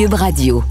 Cube 0.00 0.14
Radio. 0.14 0.64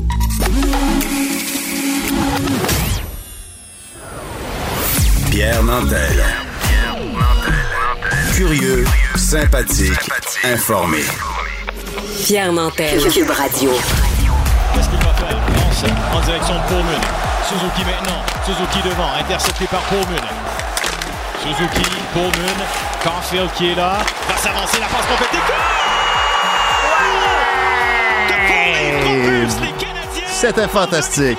Pierre 5.30 5.62
Nantel. 5.62 6.24
Curieux, 8.34 8.86
sympathique, 9.16 10.10
informé. 10.44 11.04
Pierre 12.26 12.52
Nantel. 12.52 13.00
Cube 13.04 13.30
Radio. 13.30 13.70
Qu'est-ce 14.74 14.90
qu'il 14.90 14.98
va 14.98 15.14
faire 15.14 15.38
Lance 15.54 15.84
en 16.12 16.22
direction 16.22 16.56
de 16.56 16.68
Pourmune. 16.68 17.02
Suzuki 17.48 17.86
maintenant. 17.86 18.24
Suzuki 18.44 18.82
devant, 18.84 19.14
intercepté 19.14 19.68
par 19.68 19.82
Pourmune. 19.82 20.18
Suzuki, 21.44 21.88
Pourmune, 22.14 22.64
Caulfield 23.04 23.52
qui 23.54 23.74
est 23.74 23.76
là, 23.76 24.00
va 24.28 24.38
s'avancer, 24.38 24.80
la 24.80 24.88
passe 24.88 25.06
complète. 25.06 25.89
C'était 30.28 30.68
fantastique. 30.68 31.38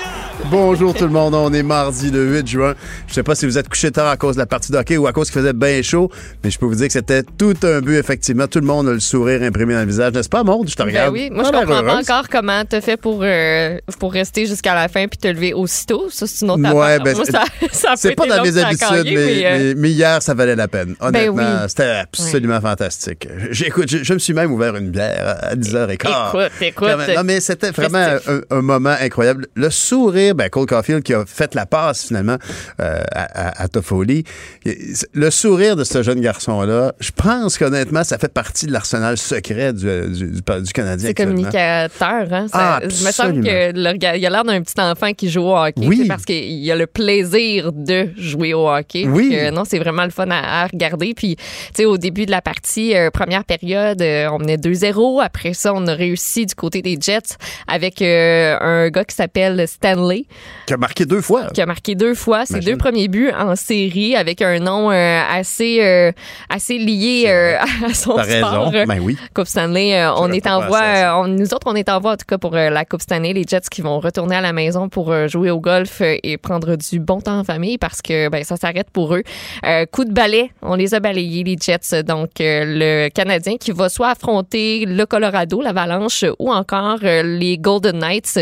Bonjour 0.49 0.93
tout 0.93 1.05
le 1.05 1.11
monde, 1.11 1.33
on 1.33 1.53
est 1.53 1.63
mardi 1.63 2.11
le 2.11 2.25
8 2.25 2.47
juin. 2.47 2.73
Je 3.07 3.13
sais 3.13 3.23
pas 3.23 3.35
si 3.35 3.45
vous 3.45 3.57
êtes 3.57 3.69
couché 3.69 3.89
tard 3.89 4.07
à 4.09 4.17
cause 4.17 4.35
de 4.35 4.41
la 4.41 4.45
partie 4.45 4.71
de 4.71 4.77
hockey 4.77 4.97
ou 4.97 5.07
à 5.07 5.13
cause 5.13 5.29
qu'il 5.31 5.39
faisait 5.39 5.53
bien 5.53 5.81
chaud, 5.81 6.11
mais 6.43 6.49
je 6.51 6.59
peux 6.59 6.65
vous 6.65 6.75
dire 6.75 6.87
que 6.87 6.93
c'était 6.93 7.23
tout 7.23 7.53
un 7.63 7.79
but 7.79 7.95
effectivement. 7.95 8.47
Tout 8.47 8.59
le 8.59 8.65
monde 8.65 8.89
a 8.89 8.91
le 8.91 8.99
sourire 8.99 9.43
imprimé 9.43 9.73
dans 9.75 9.79
le 9.81 9.85
visage, 9.85 10.11
n'est-ce 10.13 10.27
pas, 10.27 10.43
Maud? 10.43 10.67
Je 10.69 10.75
te 10.75 10.79
Ben 10.83 10.89
regarde. 10.89 11.13
oui, 11.13 11.29
moi 11.31 11.45
je 11.45 11.51
comprends 11.51 11.83
pas 11.83 11.95
encore 11.95 12.27
comment 12.29 12.63
t'as 12.67 12.81
fait 12.81 12.97
pour, 12.97 13.21
euh, 13.23 13.77
pour 13.99 14.11
rester 14.11 14.45
jusqu'à 14.45 14.75
la 14.75 14.89
fin 14.89 15.07
puis 15.07 15.17
te 15.19 15.27
lever 15.29 15.53
aussitôt. 15.53 16.07
Ça, 16.09 16.27
c'est 16.27 16.43
une 16.43 16.51
autre 16.51 16.73
Ouais, 16.73 16.99
ben, 16.99 17.15
Moi, 17.15 17.23
c'est- 17.25 17.31
ça, 17.71 17.93
C'est 17.95 18.11
pas 18.15 18.25
dans 18.27 18.43
mes 18.43 18.57
habitudes, 18.57 19.03
mais, 19.05 19.45
euh, 19.45 19.57
mais- 19.57 19.75
mais 19.75 19.89
hier, 19.91 20.21
ça 20.21 20.33
valait 20.33 20.55
la 20.57 20.67
peine. 20.67 20.95
Honnêtement, 20.99 21.35
oui. 21.63 21.69
c'était 21.69 21.83
absolument 22.01 22.59
fantastique. 22.59 23.27
J'écoute, 23.51 23.89
je, 23.89 24.03
je 24.03 24.13
me 24.13 24.19
suis 24.19 24.33
même 24.33 24.51
ouvert 24.51 24.75
une 24.75 24.89
bière 24.89 25.37
à 25.43 25.55
10h15. 25.55 25.91
Écoute, 25.93 26.51
écoute. 26.61 26.87
Non, 27.15 27.23
mais 27.23 27.39
c'était 27.39 27.71
vraiment 27.71 28.17
un 28.49 28.61
moment 28.61 28.95
incroyable. 28.99 29.47
Le 29.55 29.69
sourire, 29.69 30.30
ben, 30.33 30.49
Cole 30.49 30.65
Caulfield 30.65 31.03
qui 31.03 31.13
a 31.13 31.25
fait 31.25 31.55
la 31.55 31.65
passe 31.65 32.05
finalement 32.07 32.37
euh, 32.79 33.01
à, 33.11 33.49
à, 33.49 33.63
à 33.63 33.67
Toffoli. 33.67 34.23
Le 35.13 35.29
sourire 35.29 35.75
de 35.75 35.83
ce 35.83 36.03
jeune 36.03 36.21
garçon-là, 36.21 36.93
je 36.99 37.11
pense 37.15 37.57
qu'honnêtement, 37.57 38.03
ça 38.03 38.17
fait 38.17 38.31
partie 38.33 38.65
de 38.67 38.71
l'arsenal 38.71 39.17
secret 39.17 39.73
du, 39.73 39.85
du, 39.85 40.25
du, 40.31 40.41
du 40.41 40.73
Canadien. 40.73 41.07
C'est 41.07 41.13
communicateur, 41.13 42.27
hein? 42.31 42.47
Ça- 42.47 42.53
Ah, 42.53 42.79
il 42.81 42.85
me 42.87 42.91
semble 42.91 43.07
absolument. 43.09 43.43
que 43.43 43.71
le 43.79 43.89
regard- 43.89 44.15
il 44.15 44.25
a 44.25 44.29
l'air 44.29 44.43
d'un 44.43 44.61
petit 44.61 44.79
enfant 44.79 45.13
qui 45.13 45.29
joue 45.29 45.41
au 45.43 45.55
hockey. 45.57 45.85
Oui. 45.87 46.05
Parce 46.07 46.25
qu'il 46.25 46.69
a 46.71 46.75
le 46.75 46.87
plaisir 46.87 47.71
de 47.71 48.09
jouer 48.17 48.53
au 48.53 48.69
hockey. 48.69 49.05
Oui. 49.07 49.29
Que, 49.31 49.49
non, 49.51 49.63
c'est 49.65 49.79
vraiment 49.79 50.03
le 50.03 50.09
fun 50.11 50.29
à, 50.29 50.63
à 50.63 50.67
regarder. 50.67 51.13
Puis, 51.15 51.35
tu 51.35 51.43
sais, 51.75 51.85
au 51.85 51.97
début 51.97 52.25
de 52.25 52.31
la 52.31 52.41
partie, 52.41 52.95
euh, 52.95 53.09
première 53.09 53.43
période, 53.45 54.01
euh, 54.01 54.27
on 54.31 54.39
menait 54.39 54.57
2-0. 54.57 55.21
Après 55.23 55.53
ça, 55.53 55.73
on 55.73 55.87
a 55.87 55.93
réussi 55.93 56.45
du 56.45 56.55
côté 56.55 56.81
des 56.81 56.97
Jets 56.99 57.35
avec 57.67 58.01
euh, 58.01 58.57
un 58.59 58.89
gars 58.89 59.03
qui 59.05 59.15
s'appelle 59.15 59.67
Stanley, 59.67 60.10
Qui 60.67 60.73
a 60.73 60.77
marqué 60.77 61.05
deux 61.05 61.21
fois. 61.21 61.47
qui 61.53 61.61
a 61.61 61.65
marqué 61.65 61.95
deux 61.95 62.13
fois 62.15 62.45
ses 62.45 62.53
Imagine. 62.53 62.71
deux 62.71 62.77
premiers 62.77 63.07
buts 63.07 63.31
en 63.37 63.55
série 63.55 64.15
avec 64.15 64.41
un 64.41 64.59
nom 64.59 64.91
euh, 64.91 65.21
assez, 65.29 65.79
euh, 65.81 66.11
assez 66.49 66.77
lié 66.77 67.25
euh, 67.27 67.57
à 67.87 67.93
son 67.93 68.15
T'as 68.15 68.23
sport. 68.39 68.69
raison. 68.71 68.85
Ben 68.87 68.99
oui. 69.01 69.17
Coupe 69.33 69.47
Stanley, 69.47 70.05
on 70.17 70.31
est 70.31 70.47
en 70.47 70.67
voie, 70.67 71.19
on- 71.19 71.27
nous 71.27 71.53
autres, 71.53 71.67
on 71.67 71.75
est 71.75 71.89
en 71.89 71.99
voie 71.99 72.13
en 72.13 72.17
tout 72.17 72.25
cas 72.27 72.37
pour 72.37 72.51
la 72.51 72.85
Coupe 72.85 73.01
Stanley, 73.01 73.33
les 73.33 73.43
Jets 73.47 73.61
qui 73.69 73.81
vont 73.81 73.99
retourner 73.99 74.35
à 74.35 74.41
la 74.41 74.53
maison 74.53 74.89
pour 74.89 75.13
jouer 75.27 75.49
au 75.51 75.59
golf 75.59 76.01
et 76.01 76.37
prendre 76.37 76.75
du 76.75 76.99
bon 76.99 77.21
temps 77.21 77.39
en 77.39 77.43
famille 77.43 77.77
parce 77.77 78.01
que 78.01 78.29
ben, 78.29 78.43
ça 78.43 78.57
s'arrête 78.57 78.89
pour 78.91 79.15
eux. 79.15 79.23
Coup 79.91 80.05
de 80.05 80.11
balai, 80.13 80.51
on 80.61 80.75
les 80.75 80.93
a 80.93 80.99
balayés, 80.99 81.43
les 81.43 81.57
Jets. 81.59 82.03
Donc, 82.03 82.29
le 82.39 83.09
Canadien 83.09 83.57
qui 83.57 83.71
va 83.71 83.89
soit 83.89 84.09
affronter 84.09 84.85
le 84.85 85.05
Colorado, 85.05 85.61
l'Avalanche, 85.61 86.25
ou 86.39 86.51
encore 86.51 86.99
les 87.01 87.57
Golden 87.57 87.99
Knights 87.99 88.39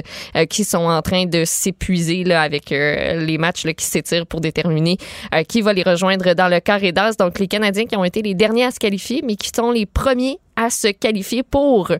qui 0.49 0.63
sont 0.63 0.77
en 0.85 1.01
train 1.01 1.25
de 1.25 1.43
s'épuiser 1.59 2.31
avec 2.33 2.71
euh, 2.71 3.25
les 3.25 3.37
matchs 3.37 3.65
qui 3.75 3.85
s'étirent 3.85 4.25
pour 4.25 4.41
déterminer 4.41 4.97
euh, 5.35 5.43
qui 5.43 5.61
va 5.61 5.73
les 5.73 5.83
rejoindre 5.83 6.33
dans 6.33 6.47
le 6.47 6.59
carré 6.59 6.91
d'as. 6.91 7.15
Donc, 7.17 7.39
les 7.39 7.47
Canadiens 7.47 7.85
qui 7.85 7.95
ont 7.95 8.05
été 8.05 8.21
les 8.21 8.33
derniers 8.33 8.65
à 8.65 8.71
se 8.71 8.79
qualifier, 8.79 9.21
mais 9.23 9.35
qui 9.35 9.51
sont 9.53 9.71
les 9.71 9.85
premiers 9.85 10.39
à 10.65 10.69
se 10.69 10.87
qualifier 10.89 11.43
pour 11.43 11.91
euh, 11.91 11.97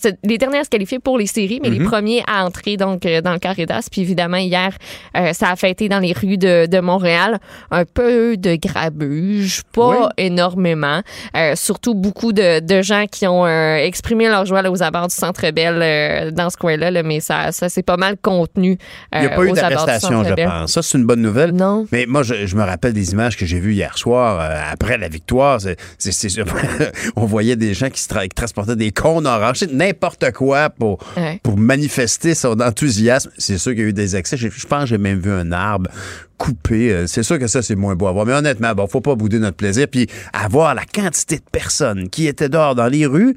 c'est 0.00 0.16
les 0.24 0.38
derniers 0.38 0.58
à 0.58 0.64
se 0.64 0.68
qualifier 0.68 0.98
pour 0.98 1.18
les 1.18 1.26
séries, 1.26 1.58
mais 1.62 1.70
les 1.70 1.80
premiers 1.84 2.22
à 2.28 2.44
entrer 2.44 2.76
donc 2.76 3.04
euh, 3.06 3.20
dans 3.20 3.32
le 3.32 3.38
carré 3.38 3.66
d'as. 3.66 3.88
Puis 3.90 4.02
évidemment 4.02 4.36
hier, 4.36 4.70
euh, 5.16 5.32
ça 5.32 5.50
a 5.50 5.56
fêté 5.56 5.88
dans 5.88 5.98
les 5.98 6.12
rues 6.12 6.38
de, 6.38 6.66
de 6.66 6.80
Montréal 6.80 7.38
un 7.70 7.84
peu 7.84 8.36
de 8.36 8.54
grabuge, 8.56 9.62
pas 9.72 9.88
Oui. 9.88 10.06
énormément. 10.18 11.00
Euh, 11.36 11.54
surtout 11.56 11.94
beaucoup 11.94 12.32
de, 12.32 12.60
de 12.60 12.82
gens 12.82 13.06
qui 13.10 13.26
ont 13.26 13.46
exprimé 13.46 14.28
leur 14.28 14.44
joie 14.46 14.62
là, 14.62 14.70
aux 14.70 14.82
abords 14.82 15.08
du 15.08 15.14
Centre 15.14 15.50
Bell 15.50 16.32
dans 16.34 16.50
ce 16.50 16.56
coin-là, 16.56 16.90
là, 16.90 17.02
mais 17.02 17.20
ça, 17.20 17.52
ça 17.52 17.68
s'est 17.68 17.82
pas 17.82 17.96
mal 17.96 18.16
contenu. 18.20 18.78
Il 19.14 19.20
n'y 19.20 19.26
a 19.26 19.30
pas 19.30 19.44
eu 19.44 19.52
d'arrestation, 19.52 20.24
je 20.24 20.34
pense. 20.34 20.72
Ça, 20.72 20.82
c'est 20.82 20.98
une 20.98 21.04
bonne 21.04 21.22
nouvelle. 21.22 21.52
Non. 21.52 21.86
Mais 21.92 22.06
moi, 22.06 22.22
je, 22.22 22.46
je 22.46 22.56
me 22.56 22.62
rappelle 22.62 22.92
des 22.92 23.12
images 23.12 23.36
que 23.36 23.46
j'ai 23.46 23.58
vues 23.60 23.74
hier 23.74 23.96
soir 23.98 24.40
après 24.70 24.98
la 24.98 25.08
victoire. 25.08 25.60
C'est- 25.60 25.76
c'est- 25.98 26.12
c'est- 26.12 26.42
on 27.16 27.24
voyait 27.26 27.56
des 27.56 27.74
gens 27.74 27.87
qui, 27.90 28.00
se 28.00 28.08
tra- 28.08 28.22
qui 28.22 28.34
transportaient 28.34 28.76
des 28.76 28.90
cônes 28.92 29.26
oranges, 29.26 29.62
n'importe 29.70 30.30
quoi 30.32 30.70
pour, 30.70 30.98
Ouais. 31.16 31.40
pour 31.42 31.56
manifester 31.56 32.34
son 32.34 32.60
enthousiasme. 32.60 33.30
C'est 33.38 33.58
sûr 33.58 33.72
qu'il 33.72 33.80
y 33.80 33.84
a 33.84 33.88
eu 33.88 33.92
des 33.92 34.16
excès. 34.16 34.36
Je 34.36 34.48
pense 34.66 34.82
que 34.84 34.86
j'ai 34.90 34.98
même 34.98 35.18
vu 35.20 35.30
un 35.30 35.52
arbre 35.52 35.90
coupé. 36.36 36.92
Euh, 36.92 37.06
C'est 37.06 37.22
sûr 37.22 37.38
que 37.38 37.46
ça, 37.46 37.62
c'est 37.62 37.74
moins 37.74 37.94
beau 37.96 38.06
à 38.06 38.12
voir. 38.12 38.26
Mais 38.26 38.32
honnêtement, 38.34 38.74
bon, 38.74 38.86
faut 38.86 39.00
pas 39.00 39.14
bouder 39.14 39.38
notre 39.38 39.56
plaisir. 39.56 39.86
Puis 39.90 40.06
avoir 40.32 40.74
la 40.74 40.84
quantité 40.84 41.36
de 41.36 41.42
personnes 41.50 42.08
qui 42.10 42.26
étaient 42.26 42.48
dehors 42.48 42.74
dans 42.74 42.86
les 42.88 43.06
rues. 43.06 43.34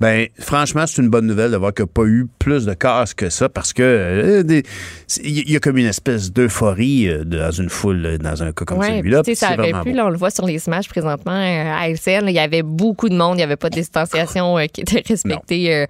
Ben, 0.00 0.28
franchement, 0.38 0.84
c'est 0.86 1.02
une 1.02 1.08
bonne 1.08 1.26
nouvelle 1.26 1.50
de 1.50 1.56
voir 1.56 1.74
qu'il 1.74 1.84
n'y 1.84 1.90
a 1.90 1.92
pas 1.92 2.04
eu 2.04 2.26
plus 2.38 2.64
de 2.66 2.74
casse 2.74 3.14
que 3.14 3.30
ça 3.30 3.48
parce 3.48 3.72
que 3.72 3.82
euh, 3.82 4.60
il 5.24 5.50
y 5.50 5.56
a 5.56 5.60
comme 5.60 5.76
une 5.76 5.86
espèce 5.86 6.32
d'euphorie 6.32 7.08
euh, 7.08 7.24
dans 7.24 7.50
une 7.50 7.68
foule, 7.68 8.06
euh, 8.06 8.18
dans 8.18 8.42
un 8.42 8.52
cas 8.52 8.64
comme 8.64 8.78
Ouais, 8.78 8.98
celui-là. 8.98 9.22
ça 9.34 9.54
aurait 9.58 9.72
pu, 9.82 9.92
là, 9.92 10.06
on 10.06 10.10
le 10.10 10.16
voit 10.16 10.30
sur 10.30 10.46
les 10.46 10.64
images 10.66 10.88
présentement 10.88 11.32
euh, 11.32 11.72
à 11.76 11.88
LCN, 11.88 12.28
il 12.28 12.32
y 12.34 12.38
avait 12.38 12.62
beaucoup 12.62 13.08
de 13.08 13.16
monde, 13.16 13.34
il 13.34 13.38
n'y 13.38 13.42
avait 13.42 13.56
pas 13.56 13.70
de 13.70 13.74
distanciation 13.74 14.56
qui 14.72 14.82
était 14.82 15.02
respectée. 15.08 15.86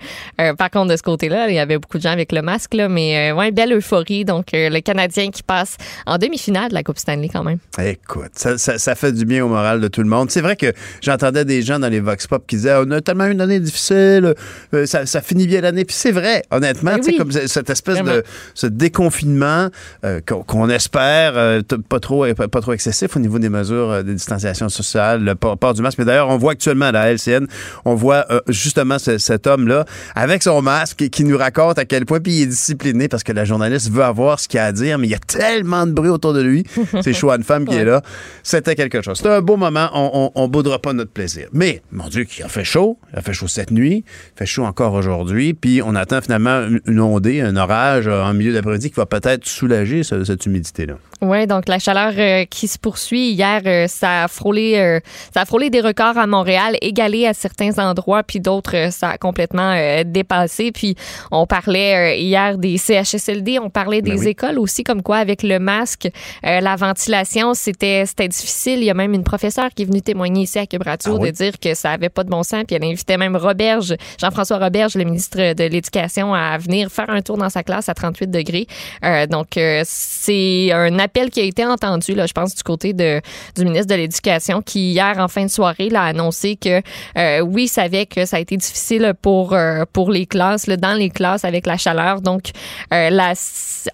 par 0.57 0.71
contre, 0.71 0.93
de 0.93 0.97
ce 0.97 1.03
côté-là, 1.03 1.49
il 1.49 1.55
y 1.55 1.59
avait 1.59 1.79
beaucoup 1.79 1.99
de 1.99 2.03
gens 2.03 2.11
avec 2.13 2.33
le 2.33 2.43
masque, 2.43 2.75
là, 2.75 2.89
mais 2.89 3.33
ouais, 3.33 3.51
belle 3.51 3.73
euphorie. 3.73 4.25
Donc, 4.25 4.47
le 4.53 4.81
Canadien 4.81 5.31
qui 5.31 5.43
passe 5.43 5.77
en 6.07 6.19
demi-finale 6.19 6.71
de 6.71 6.75
la 6.75 6.83
Coupe 6.83 6.99
Stanley 6.99 7.29
quand 7.29 7.45
même. 7.45 7.59
Écoute, 7.79 8.31
ça, 8.35 8.57
ça- 8.59 8.79
ça 8.79 8.95
fait 8.95 9.13
du 9.13 9.25
bien 9.25 9.45
au 9.45 9.49
moral 9.49 9.81
de 9.81 9.89
tout 9.89 10.03
le 10.03 10.09
monde. 10.09 10.31
C'est 10.31 10.41
vrai 10.41 10.57
que 10.57 10.73
j'entendais 11.03 11.45
des 11.45 11.63
gens 11.63 11.79
dans 11.79 11.89
les 11.89 12.01
Vox 12.01 12.27
Pop 12.27 12.45
qui 12.47 12.57
disaient 12.57 12.75
on 12.79 12.91
a 12.91 13.01
tellement 13.01 13.27
une 13.27 13.41
année 13.41 13.61
difficile, 13.61 13.98
euh, 13.99 14.87
ça, 14.87 15.07
ça 15.07 15.21
finit 15.21 15.47
bien 15.47 15.61
l'année. 15.61 15.85
Puis 15.85 15.97
c'est 15.99 16.13
vrai, 16.13 16.43
honnêtement, 16.51 16.93
Ben 16.97 17.01
oui. 17.07 17.17
comme 17.17 17.31
cette 17.33 17.71
espèce 17.71 17.97
Vraiment. 17.99 18.13
de 18.17 18.25
ce 18.55 18.67
déconfinement 18.67 19.69
euh, 20.05 20.21
qu'on 20.25 20.69
espère 20.69 21.33
euh, 21.37 21.63
pas 21.89 22.01
trop 22.01 22.27
pas, 22.35 22.49
pas 22.49 22.61
trop 22.61 22.73
excessif 22.73 23.17
au 23.17 23.21
niveau 23.21 23.39
des 23.39 23.49
mesures 23.49 24.03
de 24.05 24.13
distanciation 24.13 24.69
sociale, 24.69 25.23
le 25.25 25.35
port, 25.35 25.57
port 25.59 25.75
du 25.75 25.83
masque. 25.83 25.99
Mais 25.99 26.05
d'ailleurs, 26.05 26.29
on 26.29 26.37
voit 26.39 26.53
actuellement 26.53 26.87
à 26.87 26.93
la 26.93 27.13
LCN, 27.13 27.47
on 27.85 27.95
voit 27.95 28.27
justement 28.49 28.99
ce- 28.99 29.19
cet 29.19 29.47
homme-là 29.47 29.85
avec 30.15 30.43
son 30.43 30.61
masque 30.63 31.03
et 31.03 31.11
qui 31.11 31.25
nous 31.25 31.39
raconte 31.39 31.79
à 31.79 31.85
quel 31.85 32.05
point 32.07 32.21
puis 32.21 32.33
il 32.33 32.43
est 32.43 32.47
discipliné 32.47 33.09
parce 33.09 33.23
que 33.23 33.33
la 33.33 33.45
journaliste 33.45 33.91
veut 33.91 34.03
avoir 34.05 34.41
ce 34.41 34.49
qu'il 34.49 34.59
a 34.61 34.65
à 34.67 34.73
dire, 34.73 34.99
mais 34.99 35.07
il 35.07 35.11
y 35.11 35.15
a 35.15 35.19
tellement 35.19 35.87
de 35.87 35.93
bruit 35.93 36.11
autour 36.11 36.33
de 36.35 36.43
lui. 36.43 36.65
C'est 37.03 37.13
choix 37.13 37.37
une 37.37 37.45
femme 37.45 37.65
qui 37.67 37.77
est 37.77 37.85
là. 37.85 38.03
C'était 38.43 38.75
quelque 38.75 39.03
chose. 39.03 39.17
C'était 39.19 39.29
un 39.31 39.41
beau 39.41 39.57
moment. 39.57 39.89
On, 39.95 40.31
on, 40.35 40.43
on 40.43 40.49
boudera 40.49 40.79
pas 40.79 40.93
notre 40.93 41.11
plaisir. 41.13 41.49
Mais, 41.53 41.83
mon 41.93 42.09
Dieu, 42.09 42.25
qu'il 42.25 42.45
a 42.45 42.49
fait 42.49 42.65
chaud. 42.65 42.99
Il 43.13 43.19
a 43.19 43.23
fait 43.23 43.33
chaud 43.33 43.49
cette 43.49 43.71
nuit. 43.71 43.88
Fait 44.37 44.47
chaud 44.47 44.65
encore 44.65 44.95
aujourd'hui. 44.95 45.55
Puis, 45.55 45.81
on 45.85 45.95
attend 45.95 46.21
finalement 46.21 46.67
une, 46.87 47.01
ondée, 47.01 47.41
un 47.41 47.57
orage 47.57 48.07
en 48.09 48.33
milieu 48.35 48.53
d'après-midi 48.53 48.91
qui 48.91 48.97
va 48.97 49.07
peut-être 49.07 49.47
soulager 49.47 50.03
ce- 50.03 50.25
cette 50.25 50.47
humidité-là. 50.47 50.95
Oui, 51.21 51.47
donc 51.49 51.69
la 51.69 51.79
chaleur 51.81 52.13
euh, 52.17 52.45
qui 52.45 52.69
se 52.69 52.79
poursuit. 52.79 53.31
Hier, 53.33 53.61
euh, 53.67 53.87
ça 53.89 54.25
a 54.25 54.29
frôlé 54.29 54.75
euh, 54.77 55.01
ça 55.35 55.41
a 55.41 55.45
frôlé 55.45 55.69
des 55.69 55.81
records 55.81 56.17
à 56.17 56.27
Montréal, 56.29 56.77
égalé 56.81 57.27
à 57.27 57.35
certains 57.35 57.77
endroits, 57.79 58.23
puis 58.23 58.39
d'autres, 58.39 58.77
euh, 58.77 58.91
ça 58.91 59.11
a 59.11 59.19
complètement 59.19 59.73
euh, 59.75 60.05
dépassé. 60.07 60.71
Puis 60.71 60.95
on 61.33 61.45
parlait 61.47 62.13
euh, 62.13 62.17
hier 62.17 62.57
des 62.57 62.79
CHSLD, 62.79 63.59
on 63.59 63.69
parlait 63.69 64.01
des 64.01 64.13
Ben 64.13 64.19
oui. 64.21 64.29
écoles 64.29 64.59
aussi, 64.61 64.85
comme 64.85 65.03
quoi 65.03 65.17
avec 65.17 65.43
le 65.43 65.59
masque, 65.59 66.09
euh, 66.47 66.61
la 66.61 66.77
ventilation, 66.77 67.53
c'était 67.55 68.05
c'était 68.07 68.29
difficile. 68.29 68.79
Il 68.79 68.85
y 68.85 68.91
a 68.91 68.95
même 68.95 69.13
une 69.13 69.25
professeure 69.25 69.71
qui 69.75 69.83
est 69.83 69.87
venue 69.87 70.03
témoigner 70.03 70.43
ici 70.45 70.59
à 70.61 70.67
Cube 70.67 70.85
Radio 70.85 71.15
Ah 71.17 71.19
oui? 71.21 71.31
de 71.31 71.35
dire 71.35 71.59
que 71.61 71.75
ça 71.75 71.91
avait 71.91 72.11
pas 72.11 72.23
de 72.23 72.31
bon 72.31 72.45
sens, 72.45 72.63
puis 72.67 72.77
elle 72.77 72.85
invitait 72.85 73.17
même 73.17 73.35
Roberge, 73.37 73.97
Jean-François 74.21 74.59
Roberge, 74.59 74.95
le 74.95 75.03
ministre 75.05 75.55
de 75.55 75.65
l'Éducation, 75.65 76.33
à 76.33 76.57
venir 76.59 76.91
faire 76.93 77.11
un 77.11 77.23
tour 77.23 77.39
dans 77.39 77.51
sa 77.51 77.65
classe 77.65 77.89
à 77.89 77.95
38 77.95 78.31
degrés. 78.31 78.67
Euh, 79.05 79.27
donc, 79.27 79.57
euh, 79.57 79.83
c'est 79.85 80.71
un 80.73 80.99
appel 81.09 81.31
qui 81.31 81.41
a 81.41 81.45
été 81.45 81.65
entendu, 81.65 82.15
là, 82.15 82.27
je 82.27 82.33
pense, 82.33 82.55
du 82.55 82.63
côté 82.63 82.93
de, 82.93 83.21
du 83.57 83.65
ministre 83.65 83.87
de 83.87 83.95
l'Éducation, 83.95 84.63
qui 84.63 84.93
hier, 84.93 85.17
en 85.19 85.29
fin 85.29 85.45
de 85.45 85.51
soirée, 85.51 85.89
là, 85.89 86.03
a 86.03 86.07
annoncé 86.09 86.57
que, 86.57 86.83
euh, 87.17 87.41
oui, 87.41 87.65
il 87.65 87.69
savait 87.69 88.07
que 88.07 88.25
ça 88.27 88.37
a 88.37 88.41
été 88.41 88.57
difficile 88.57 89.15
pour, 89.23 89.53
euh, 89.55 89.85
pour 89.93 90.11
les 90.11 90.27
classes, 90.27 90.67
là, 90.67 90.77
dans 90.77 90.95
les 90.95 91.11
classes 91.11 91.45
avec 91.45 91.67
la 91.67 91.77
chaleur. 91.77 92.21
Donc, 92.21 92.51
euh, 92.93 93.11
la, 93.11 93.33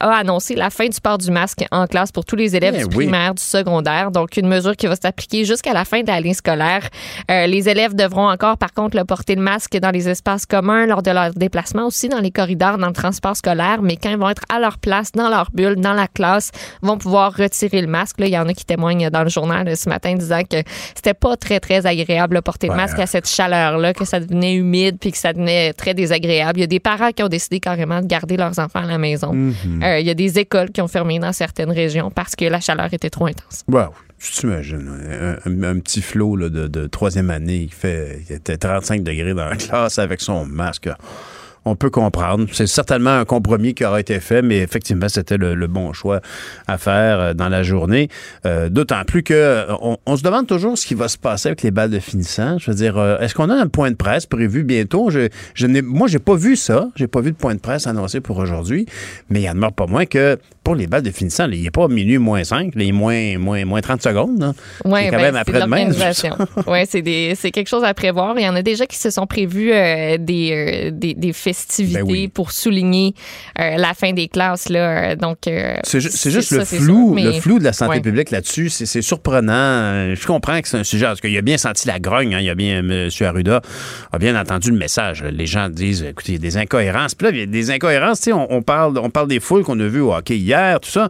a 0.00 0.10
annoncé 0.16 0.54
la 0.54 0.70
fin 0.70 0.88
du 0.88 1.00
port 1.00 1.18
du 1.18 1.30
masque 1.30 1.64
en 1.70 1.86
classe 1.86 2.10
pour 2.12 2.24
tous 2.24 2.36
les 2.36 2.56
élèves 2.56 2.74
Eh 2.76 2.80
du 2.80 2.84
oui. 2.86 3.04
primaire, 3.06 3.34
du 3.34 3.42
secondaire. 3.42 4.10
Donc, 4.10 4.36
une 4.36 4.48
mesure 4.48 4.76
qui 4.76 4.86
va 4.86 4.96
s'appliquer 4.96 5.44
jusqu'à 5.44 5.72
la 5.72 5.84
fin 5.84 6.02
de 6.02 6.08
l'année 6.08 6.34
scolaire. 6.34 6.88
Euh, 7.30 7.46
les 7.46 7.68
élèves 7.68 7.94
devront 7.94 8.28
encore, 8.28 8.58
par 8.58 8.72
contre, 8.72 8.96
le 8.96 9.04
porter 9.04 9.34
le 9.36 9.42
masque 9.42 9.76
dans 9.78 9.90
les 9.90 10.08
espaces 10.08 10.46
communs 10.46 10.86
lors 10.86 11.02
de 11.02 11.10
leur 11.10 11.30
déplacement, 11.34 11.86
aussi 11.86 12.08
dans 12.08 12.20
les 12.20 12.30
corridors, 12.30 12.78
dans 12.78 12.88
le 12.88 12.92
transport 12.92 13.36
scolaire. 13.36 13.82
Mais 13.82 13.96
quand 13.96 14.10
ils 14.10 14.18
vont 14.18 14.30
être 14.30 14.42
à 14.52 14.58
leur 14.58 14.78
place, 14.78 15.12
dans 15.12 15.28
leur 15.28 15.50
bulle, 15.52 15.76
dans 15.76 15.92
la 15.92 16.08
classe, 16.08 16.50
vont 16.82 16.96
pouvoir 17.04 17.32
retirer 17.36 17.80
le 17.80 17.86
masque. 17.86 18.18
Là, 18.18 18.26
il 18.26 18.32
y 18.32 18.38
en 18.38 18.48
a 18.48 18.52
qui 18.54 18.64
témoignent 18.64 19.10
dans 19.10 19.22
le 19.22 19.28
journal 19.28 19.76
ce 19.76 19.88
matin 19.88 20.14
disant 20.14 20.42
que 20.42 20.56
c'était 20.96 21.14
pas 21.14 21.36
très, 21.36 21.60
très 21.60 21.86
agréable 21.86 22.36
de 22.36 22.40
porter 22.40 22.68
Ouais. 22.68 22.74
le 22.74 22.80
masque 22.80 22.98
à 22.98 23.06
cette 23.06 23.28
chaleur-là, 23.28 23.92
que 23.94 24.04
ça 24.04 24.18
devenait 24.20 24.54
humide 24.54 24.96
puis 25.00 25.12
que 25.12 25.18
ça 25.18 25.32
devenait 25.32 25.72
très 25.74 25.92
désagréable. 25.94 26.58
Il 26.58 26.62
y 26.62 26.64
a 26.64 26.66
des 26.66 26.80
parents 26.80 27.10
qui 27.12 27.22
ont 27.22 27.28
décidé 27.28 27.60
carrément 27.60 28.00
de 28.00 28.06
garder 28.06 28.36
leurs 28.36 28.58
enfants 28.58 28.80
à 28.82 28.86
la 28.86 28.98
maison. 28.98 29.32
Euh, 29.34 29.98
il 30.00 30.06
y 30.06 30.10
a 30.10 30.14
des 30.14 30.38
écoles 30.38 30.70
qui 30.70 30.80
ont 30.80 30.88
fermé 30.88 31.18
dans 31.18 31.32
certaines 31.32 31.70
régions 31.72 32.10
parce 32.10 32.34
que 32.34 32.46
la 32.46 32.60
chaleur 32.60 32.92
était 32.92 33.10
trop 33.10 33.26
intense. 33.26 33.62
Wow. 33.68 33.90
Tu 34.18 34.32
t'imagines, 34.32 34.88
un, 35.44 35.50
un- 35.50 35.62
un 35.76 35.78
petit 35.80 36.00
flot 36.00 36.38
de, 36.48 36.66
de 36.66 36.86
troisième 36.86 37.28
année 37.28 37.66
qui 37.66 37.74
fait 37.74 38.22
qui 38.26 38.32
était 38.32 38.56
35 38.56 39.02
degrés 39.02 39.34
dans 39.34 39.44
la 39.44 39.56
classe 39.56 39.98
avec 39.98 40.22
son 40.22 40.46
masque. 40.46 40.88
On 41.64 41.76
peut 41.76 41.90
comprendre. 41.90 42.46
C'est 42.52 42.66
certainement 42.66 43.18
un 43.18 43.24
compromis 43.24 43.74
qui 43.74 43.84
aura 43.84 44.00
été 44.00 44.20
fait, 44.20 44.42
mais 44.42 44.58
effectivement, 44.58 45.08
c'était 45.08 45.36
le, 45.36 45.54
le 45.54 45.66
bon 45.66 45.92
choix 45.92 46.20
à 46.66 46.78
faire 46.78 47.20
euh, 47.20 47.34
dans 47.34 47.48
la 47.48 47.62
journée. 47.62 48.08
Euh, 48.46 48.68
D'autant 48.68 49.02
plus 49.04 49.22
que 49.22 49.34
euh, 49.34 49.72
on, 49.80 49.96
on 50.06 50.16
se 50.16 50.22
demande 50.22 50.46
toujours 50.46 50.76
ce 50.76 50.86
qui 50.86 50.94
va 50.94 51.08
se 51.08 51.18
passer 51.18 51.48
avec 51.48 51.62
les 51.62 51.70
balles 51.70 51.90
de 51.90 51.98
finissant. 51.98 52.58
Je 52.58 52.70
veux 52.70 52.76
dire, 52.76 52.98
est-ce 53.20 53.34
qu'on 53.34 53.50
a 53.50 53.54
un 53.54 53.66
point 53.68 53.90
de 53.90 53.96
presse 53.96 54.26
prévu 54.26 54.64
bientôt? 54.64 55.10
Je, 55.10 55.28
je 55.54 55.66
n'ai, 55.66 55.82
moi, 55.82 56.08
j'ai 56.08 56.18
pas 56.18 56.34
vu 56.34 56.56
ça. 56.56 56.88
J'ai 56.96 57.06
pas 57.06 57.20
vu 57.20 57.32
de 57.32 57.36
point 57.36 57.54
de 57.54 57.60
presse 57.60 57.86
annoncé 57.86 58.20
pour 58.20 58.38
aujourd'hui. 58.38 58.86
Mais 59.30 59.42
il 59.42 59.48
en 59.48 59.54
demeure 59.54 59.72
pas 59.72 59.86
moins 59.86 60.06
que 60.06 60.38
pour 60.64 60.74
les 60.74 60.86
balles 60.86 61.02
de 61.02 61.10
finissant, 61.10 61.46
il 61.50 61.62
n'est 61.62 61.70
pas 61.70 61.88
minuit 61.88 62.16
moins 62.16 62.42
5, 62.42 62.72
il 62.74 62.82
est 62.82 62.92
moins, 62.92 63.38
moins, 63.38 63.64
moins 63.66 63.80
30 63.82 64.02
secondes. 64.02 64.54
Ouais, 64.84 65.04
c'est 65.04 65.10
quand 65.10 65.16
ben, 65.16 65.22
même 65.22 65.36
après-demain. 65.36 65.90
c'est 66.86 67.50
quelque 67.50 67.68
chose 67.68 67.84
à 67.84 67.94
prévoir. 67.94 68.34
Il 68.38 68.44
y 68.44 68.48
en 68.48 68.54
a 68.54 68.62
déjà 68.62 68.86
qui 68.86 68.96
se 68.96 69.10
sont 69.10 69.26
prévus 69.26 69.72
euh, 69.72 70.16
des, 70.18 70.50
euh, 70.52 70.90
des, 70.92 71.14
des 71.14 71.32
festivités 71.54 72.02
Ben 72.02 72.10
oui. 72.10 72.28
pour 72.28 72.52
souligner 72.52 73.14
euh, 73.58 73.76
la 73.76 73.94
fin 73.94 74.12
des 74.12 74.28
classes 74.28 74.68
là. 74.68 75.12
Euh, 75.12 75.16
Donc 75.16 75.46
euh, 75.46 75.76
C'est 75.84 76.00
ju- 76.00 76.10
c'est 76.12 76.30
juste 76.30 76.50
le 76.50 76.64
ça, 76.64 76.76
flou, 76.76 77.06
sûr, 77.06 77.14
mais- 77.14 77.22
le 77.24 77.32
flou 77.32 77.58
de 77.58 77.64
la 77.64 77.72
santé 77.72 77.92
Ouais. 77.96 78.00
publique 78.00 78.30
là-dessus. 78.30 78.68
C'est 78.68 79.02
surprenant. 79.02 80.14
Je 80.14 80.26
comprends 80.26 80.60
que 80.60 80.68
c'est 80.68 80.76
un 80.78 80.84
sujet 80.84 81.06
parce 81.06 81.20
qu'il 81.20 81.36
a 81.36 81.40
bien 81.42 81.56
senti 81.58 81.86
la 81.88 81.98
grogne. 81.98 82.34
hein. 82.34 82.40
Il 82.40 82.46
y 82.46 82.50
a 82.50 82.54
bien, 82.54 82.80
M. 82.80 83.08
Arruda 83.20 83.60
a 84.12 84.18
bien 84.18 84.38
entendu 84.38 84.70
le 84.70 84.76
message. 84.76 85.22
Les 85.22 85.46
gens 85.46 85.68
disent, 85.68 86.02
écoutez, 86.02 86.32
il 86.32 86.34
y 86.34 86.38
a 86.38 86.40
des 86.40 86.56
incohérences. 86.56 87.14
Puis 87.14 87.26
là, 87.26 87.32
il 87.32 87.38
y 87.38 87.42
a 87.42 87.46
des 87.46 87.70
incohérences. 87.70 88.28
On 88.32 88.62
parle, 88.62 88.98
on 88.98 89.10
parle 89.10 89.28
des 89.28 89.40
foules 89.40 89.62
qu'on 89.64 89.78
a 89.80 89.86
vues 89.86 90.00
au 90.00 90.12
hockey 90.14 90.36
hier, 90.36 90.80
tout 90.80 90.90
ça. 90.90 91.08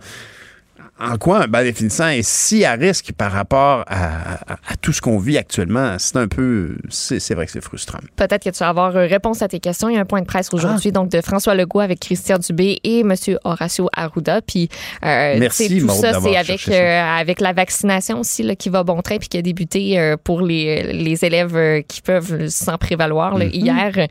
En 1.01 1.17
quoi 1.17 1.43
un 1.45 1.47
bal 1.49 1.65
définissant 1.65 2.09
est 2.09 2.23
si 2.23 2.65
à 2.65 2.75
risque 2.75 3.11
par 3.19 3.33
rapport 3.33 3.85
à, 3.89 4.35
à- 4.35 4.53
à 4.53 4.77
tout 4.81 4.93
ce 4.93 5.01
qu'on 5.01 5.19
vit 5.19 5.37
actuellement? 5.37 5.97
C'est 5.99 6.17
un 6.17 6.29
peu. 6.29 6.77
C'est 6.89 7.35
vrai 7.35 7.47
que 7.47 7.53
c'est 7.53 7.61
frustrant. 7.65 7.99
Peut-être 8.15 8.45
que 8.45 8.51
tu 8.51 8.59
vas 8.59 8.69
avoir 8.69 8.97
euh, 8.97 9.07
réponse 9.07 9.43
à 9.43 9.49
tes 9.49 9.59
questions. 9.59 9.89
Il 9.89 9.97
y 9.97 9.99
a 9.99 10.01
un 10.01 10.05
point 10.05 10.21
de 10.21 10.27
presse 10.27 10.51
aujourd'hui, 10.53 10.91
Ah. 10.91 10.99
donc 11.01 11.11
de 11.11 11.21
François 11.21 11.57
Legault 11.57 11.81
avec 11.81 11.99
Christian 11.99 12.39
Dubé 12.39 12.79
et 12.85 13.01
M. 13.01 13.13
Horacio 13.43 13.89
Arruda. 13.93 14.41
Puis, 14.43 14.69
euh, 15.05 15.35
Merci, 15.39 15.81
tout 15.81 15.89
ça, 15.89 16.21
c'est 16.21 16.37
avec, 16.37 16.69
euh, 16.69 17.03
avec 17.21 17.41
la 17.41 17.53
vaccination 17.53 18.21
aussi 18.21 18.45
là, 18.45 18.55
qui 18.55 18.69
va 18.69 18.85
bon 18.85 19.03
train 19.03 19.19
puis 19.19 19.29
qui 19.29 19.39
a 19.39 19.43
débuté 19.43 19.99
euh, 19.99 20.17
pour 20.23 20.43
les, 20.43 20.93
les 20.93 21.25
élèves 21.25 21.57
euh, 21.57 21.83
qui 21.83 22.03
peuvent 22.03 22.49
s'en 22.49 22.79
prévaloir. 22.79 23.37
là. 23.37 23.47
Hier, 23.47 23.93
euh, 23.99 24.07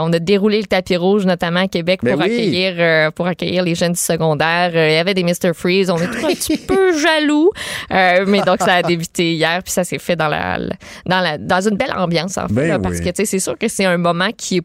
on 0.00 0.12
a 0.12 0.18
déroulé 0.20 0.58
le 0.60 0.66
tapis 0.66 0.96
rouge, 0.96 1.26
notamment 1.26 1.60
à 1.64 1.68
Québec, 1.68 2.00
Ben 2.04 2.12
pour, 2.14 2.20
oui. 2.24 2.32
accueillir, 2.32 2.74
euh, 2.78 3.10
pour 3.10 3.26
accueillir 3.26 3.64
les 3.64 3.74
jeunes 3.74 3.92
du 3.94 4.00
secondaire. 4.00 4.70
Il 4.72 4.92
y 4.94 4.98
avait 4.98 5.14
des 5.14 5.24
Mr. 5.24 5.52
Freeze. 5.54 5.90
On 5.90 5.98
est 5.98 6.06
un 6.28 6.34
petit 6.34 6.56
peu 6.66 6.96
jaloux. 6.98 7.50
Euh, 7.90 8.24
mais 8.26 8.40
donc, 8.42 8.58
ça 8.60 8.74
a 8.74 8.82
débuté 8.82 9.34
hier, 9.34 9.62
puis 9.62 9.72
ça 9.72 9.84
s'est 9.84 9.98
fait 9.98 10.16
dans 10.16 10.28
la, 10.28 10.58
dans 11.06 11.20
la 11.20 11.38
dans 11.38 11.60
une 11.66 11.76
belle 11.76 11.92
ambiance, 11.96 12.36
en 12.38 12.48
fait, 12.48 12.54
Ben 12.54 12.68
là, 12.68 12.78
parce 12.78 12.98
oui. 12.98 13.04
que 13.04 13.10
tu 13.10 13.16
sais, 13.16 13.24
c'est 13.24 13.38
sûr 13.38 13.56
que 13.58 13.68
c'est 13.68 13.84
un 13.84 13.98
moment 13.98 14.30
qui 14.36 14.58
est 14.58 14.62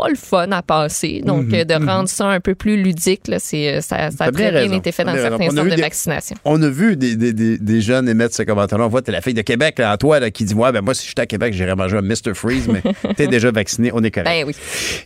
pas 0.00 0.08
le 0.08 0.14
fun 0.16 0.50
à 0.52 0.62
passer. 0.62 1.22
Donc, 1.24 1.46
Mhm, 1.46 1.64
de 1.64 1.74
rendre 1.86 2.08
ça 2.08 2.26
un 2.28 2.40
peu 2.40 2.54
plus 2.54 2.82
ludique, 2.82 3.26
là, 3.28 3.36
euh, 3.54 3.80
ça, 3.80 4.10
ça 4.10 4.24
a 4.24 4.32
très 4.32 4.50
bien 4.52 4.72
été 4.72 4.92
fait 4.92 5.04
dans 5.04 5.14
certains 5.14 5.50
centres 5.50 5.64
de 5.64 5.74
des- 5.74 5.82
vaccination. 5.82 6.36
On 6.44 6.62
a 6.62 6.68
vu 6.68 6.96
des, 6.96 7.16
des- 7.16 7.32
des- 7.32 7.58
des 7.58 7.80
jeunes 7.80 8.08
émettre 8.08 8.34
ce 8.34 8.42
commentaire-là. 8.44 8.84
On 8.86 8.88
voit, 8.88 9.02
t'es 9.02 9.12
la 9.12 9.20
fille 9.20 9.34
de 9.34 9.42
Québec, 9.42 9.78
là, 9.78 9.90
à 9.90 9.96
toi, 9.96 10.20
là, 10.20 10.30
qui 10.30 10.44
dit 10.44 10.54
Ouais, 10.54 10.70
ben 10.72 10.80
moi, 10.82 10.94
si 10.94 11.06
j'étais 11.08 11.22
à 11.22 11.26
Québec, 11.26 11.52
j'irais 11.54 11.74
manger 11.74 11.96
un 11.98 12.02
Mr. 12.02 12.34
Freeze, 12.34 12.68
mais 12.68 12.82
t'es 13.16 13.26
déjà 13.26 13.50
vacciné, 13.50 13.90
on 13.92 14.02
est 14.04 14.10
correct. 14.10 14.28
Ben 14.28 14.44
oui. 14.46 14.54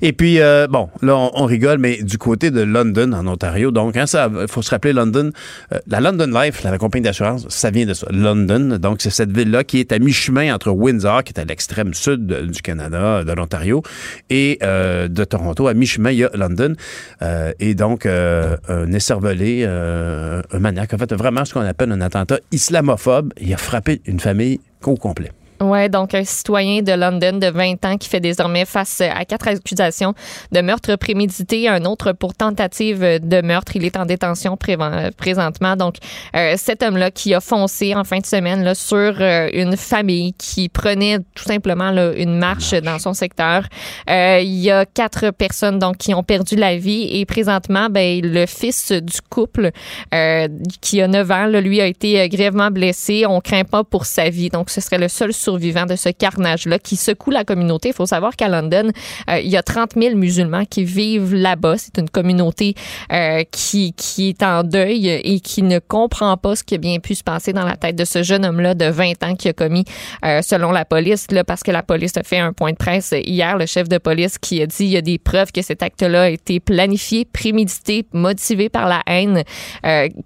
Et 0.03 0.13
puis, 0.13 0.41
euh, 0.41 0.67
bon, 0.69 0.89
là, 1.01 1.17
on, 1.17 1.31
on 1.35 1.45
rigole, 1.47 1.79
mais 1.79 2.03
du 2.03 2.19
côté 2.19 2.51
de 2.51 2.61
London, 2.61 3.13
en 3.13 3.27
Ontario, 3.27 3.71
donc, 3.71 3.97
hein, 3.97 4.07
ça, 4.07 4.31
il 4.41 4.49
faut 4.49 4.63
se 4.63 4.71
rappeler 4.71 4.93
London, 4.93 5.31
euh, 5.73 5.79
la 5.87 6.01
London 6.01 6.27
Life, 6.41 6.63
la 6.65 6.77
compagnie 6.79 7.05
d'assurance, 7.05 7.47
ça 7.49 7.71
vient 7.71 7.87
de 7.87 7.95
ça, 7.95 8.07
London. 8.11 8.79
Donc, 8.79 9.01
c'est 9.01 9.11
cette 9.11 9.35
ville-là 9.37 9.65
qui 9.65 9.81
est 9.81 9.93
à 9.93 9.99
mi-chemin 9.99 10.55
entre 10.55 10.71
Windsor, 10.71 11.25
qui 11.25 11.33
est 11.33 11.41
à 11.41 11.45
l'extrême 11.45 11.95
sud 11.95 12.27
du 12.27 12.61
Canada, 12.63 13.25
de 13.25 13.33
l'Ontario, 13.33 13.83
et 14.31 14.59
euh, 14.63 14.82
de 15.09 15.25
Toronto. 15.25 15.67
À 15.67 15.75
mi-chemin, 15.75 16.11
il 16.11 16.19
y 16.19 16.25
a 16.25 16.31
London. 16.35 16.75
Euh, 17.23 17.53
et 17.61 17.75
donc, 17.75 18.07
euh, 18.07 18.57
un 18.69 18.93
euh, 18.93 20.43
un 20.51 20.59
maniaque, 20.59 20.95
en 20.95 20.99
fait, 20.99 21.13
vraiment 21.15 21.45
ce 21.45 21.55
qu'on 21.55 21.61
appelle 21.61 21.93
un 21.93 22.01
attentat 22.01 22.39
islamophobe. 22.51 23.33
Il 23.41 23.53
a 23.53 23.57
frappé 23.57 24.01
une 24.07 24.21
famille 24.21 24.61
au 24.85 24.97
complet. 24.97 25.31
Ouais, 25.63 25.89
donc 25.89 26.13
un 26.13 26.25
citoyen 26.25 26.83
de 26.83 26.91
London 26.91 27.39
de 27.39 27.47
20 27.47 27.85
ans 27.85 27.97
qui 27.97 28.09
fait 28.09 28.19
désormais 28.19 28.65
face 28.65 29.01
à 29.01 29.25
quatre 29.25 29.47
accusations 29.47 30.13
de 30.51 30.61
meurtre 30.61 30.97
prémédité, 30.97 31.69
un 31.69 31.85
autre 31.85 32.13
pour 32.13 32.35
tentative 32.35 32.99
de 32.99 33.41
meurtre. 33.43 33.77
Il 33.77 33.85
est 33.85 33.97
en 33.97 34.05
détention 34.05 34.57
présentement. 34.57 35.77
Donc, 35.77 35.97
euh, 36.35 36.55
cet 36.57 36.83
homme-là 36.83 37.13
qui 37.13 37.33
a 37.33 37.41
foncé 37.41 37.95
en 37.95 38.03
fin 38.03 38.19
de 38.19 38.27
semaine 38.27 38.65
là, 38.65 38.75
sur 38.75 38.97
euh, 38.97 39.49
une 39.53 39.77
famille 39.77 40.33
qui 40.33 40.69
prenait 40.69 41.19
tout 41.37 41.45
simplement 41.45 41.93
là, 41.93 42.13
une 42.17 42.39
marche 42.39 42.73
dans 42.75 42.99
son 42.99 43.15
secteur. 43.15 43.63
Euh, 44.11 44.41
il 44.43 44.59
y 44.59 44.71
a 44.73 44.85
quatre 44.85 45.31
personnes 45.31 45.79
donc 45.79 45.99
qui 45.99 46.13
ont 46.13 46.25
perdu 46.25 46.57
la 46.57 46.77
vie 46.77 47.21
et 47.21 47.25
présentement, 47.25 47.87
ben, 47.89 48.21
le 48.21 48.47
fils 48.47 48.91
du 48.91 49.21
couple 49.31 49.71
euh, 50.13 50.49
qui 50.81 51.01
a 51.01 51.07
9 51.07 51.31
ans, 51.31 51.47
là, 51.47 51.61
lui 51.61 51.81
a 51.81 51.87
été 51.87 52.29
grièvement 52.29 52.73
blessé. 52.73 53.27
On 53.29 53.41
craint 53.41 53.65
pas 53.65 53.85
pour 53.85 54.07
sa 54.07 54.29
vie. 54.29 54.49
Donc, 54.49 54.71
ce 54.71 54.81
serait 54.81 54.99
le 54.99 55.09
seul 55.09 55.33
survivant 55.53 55.85
de 55.85 55.97
ce 55.97 56.09
carnage-là 56.09 56.79
qui 56.79 56.97
secoue 56.97 57.31
la 57.31 57.45
communauté. 57.45 57.89
Il 57.89 57.95
faut 57.95 58.07
savoir 58.07 58.37
qu'à 58.37 58.49
London, 58.49 58.91
euh, 59.29 59.39
il 59.39 59.51
y 59.51 59.57
a 59.59 59.63
30 59.63 59.93
000 59.97 60.17
musulmans 60.17 60.65
qui 60.65 60.85
vivent 60.85 61.35
là-bas. 61.35 61.77
C'est 61.77 61.99
une 61.99 62.09
communauté 62.09 62.75
euh, 63.13 63.43
qui, 63.51 63.95
est 64.19 64.43
en 64.43 64.63
deuil 64.63 65.09
et 65.09 65.41
qui 65.41 65.63
ne 65.63 65.79
comprend 65.79 66.37
pas 66.39 66.57
ce 66.57 66.65
qui 66.65 66.75
a 66.75 66.79
bien 66.79 67.01
pu 67.01 67.15
se 67.15 67.23
passer 67.23 67.53
dans 67.53 67.67
la 67.67 67.77
tête 67.77 67.97
de 67.97 68.05
ce 68.05 68.23
jeune 68.23 68.47
homme-là 68.47 68.75
de 68.75 68.87
20 68.87 69.23
ans 69.25 69.35
qui 69.35 69.49
a 69.49 69.53
commis, 69.53 69.85
euh, 70.25 70.41
selon 70.41 70.73
la 70.73 70.87
police, 70.87 71.31
là, 71.31 71.45
parce 71.45 71.63
que 71.63 71.71
la 71.71 71.83
police 71.83 72.17
a 72.17 72.23
fait 72.23 72.39
un 72.39 72.55
point 72.55 72.71
de 72.71 72.77
presse 72.77 73.13
hier, 73.13 73.59
le 73.59 73.67
chef 73.67 73.89
de 73.89 73.99
police 73.99 74.39
qui 74.39 74.63
a 74.63 74.67
dit 74.67 74.85
il 74.85 74.91
y 74.91 74.97
a 74.97 75.03
des 75.03 75.19
preuves 75.19 75.53
que 75.53 75.61
cet 75.61 75.83
acte-là 75.83 76.23
a 76.23 76.29
été 76.29 76.61
planifié, 76.61 77.27
prémédité, 77.27 78.07
motivé 78.15 78.71
par 78.71 78.89
la 78.89 79.03
haine, 79.07 79.43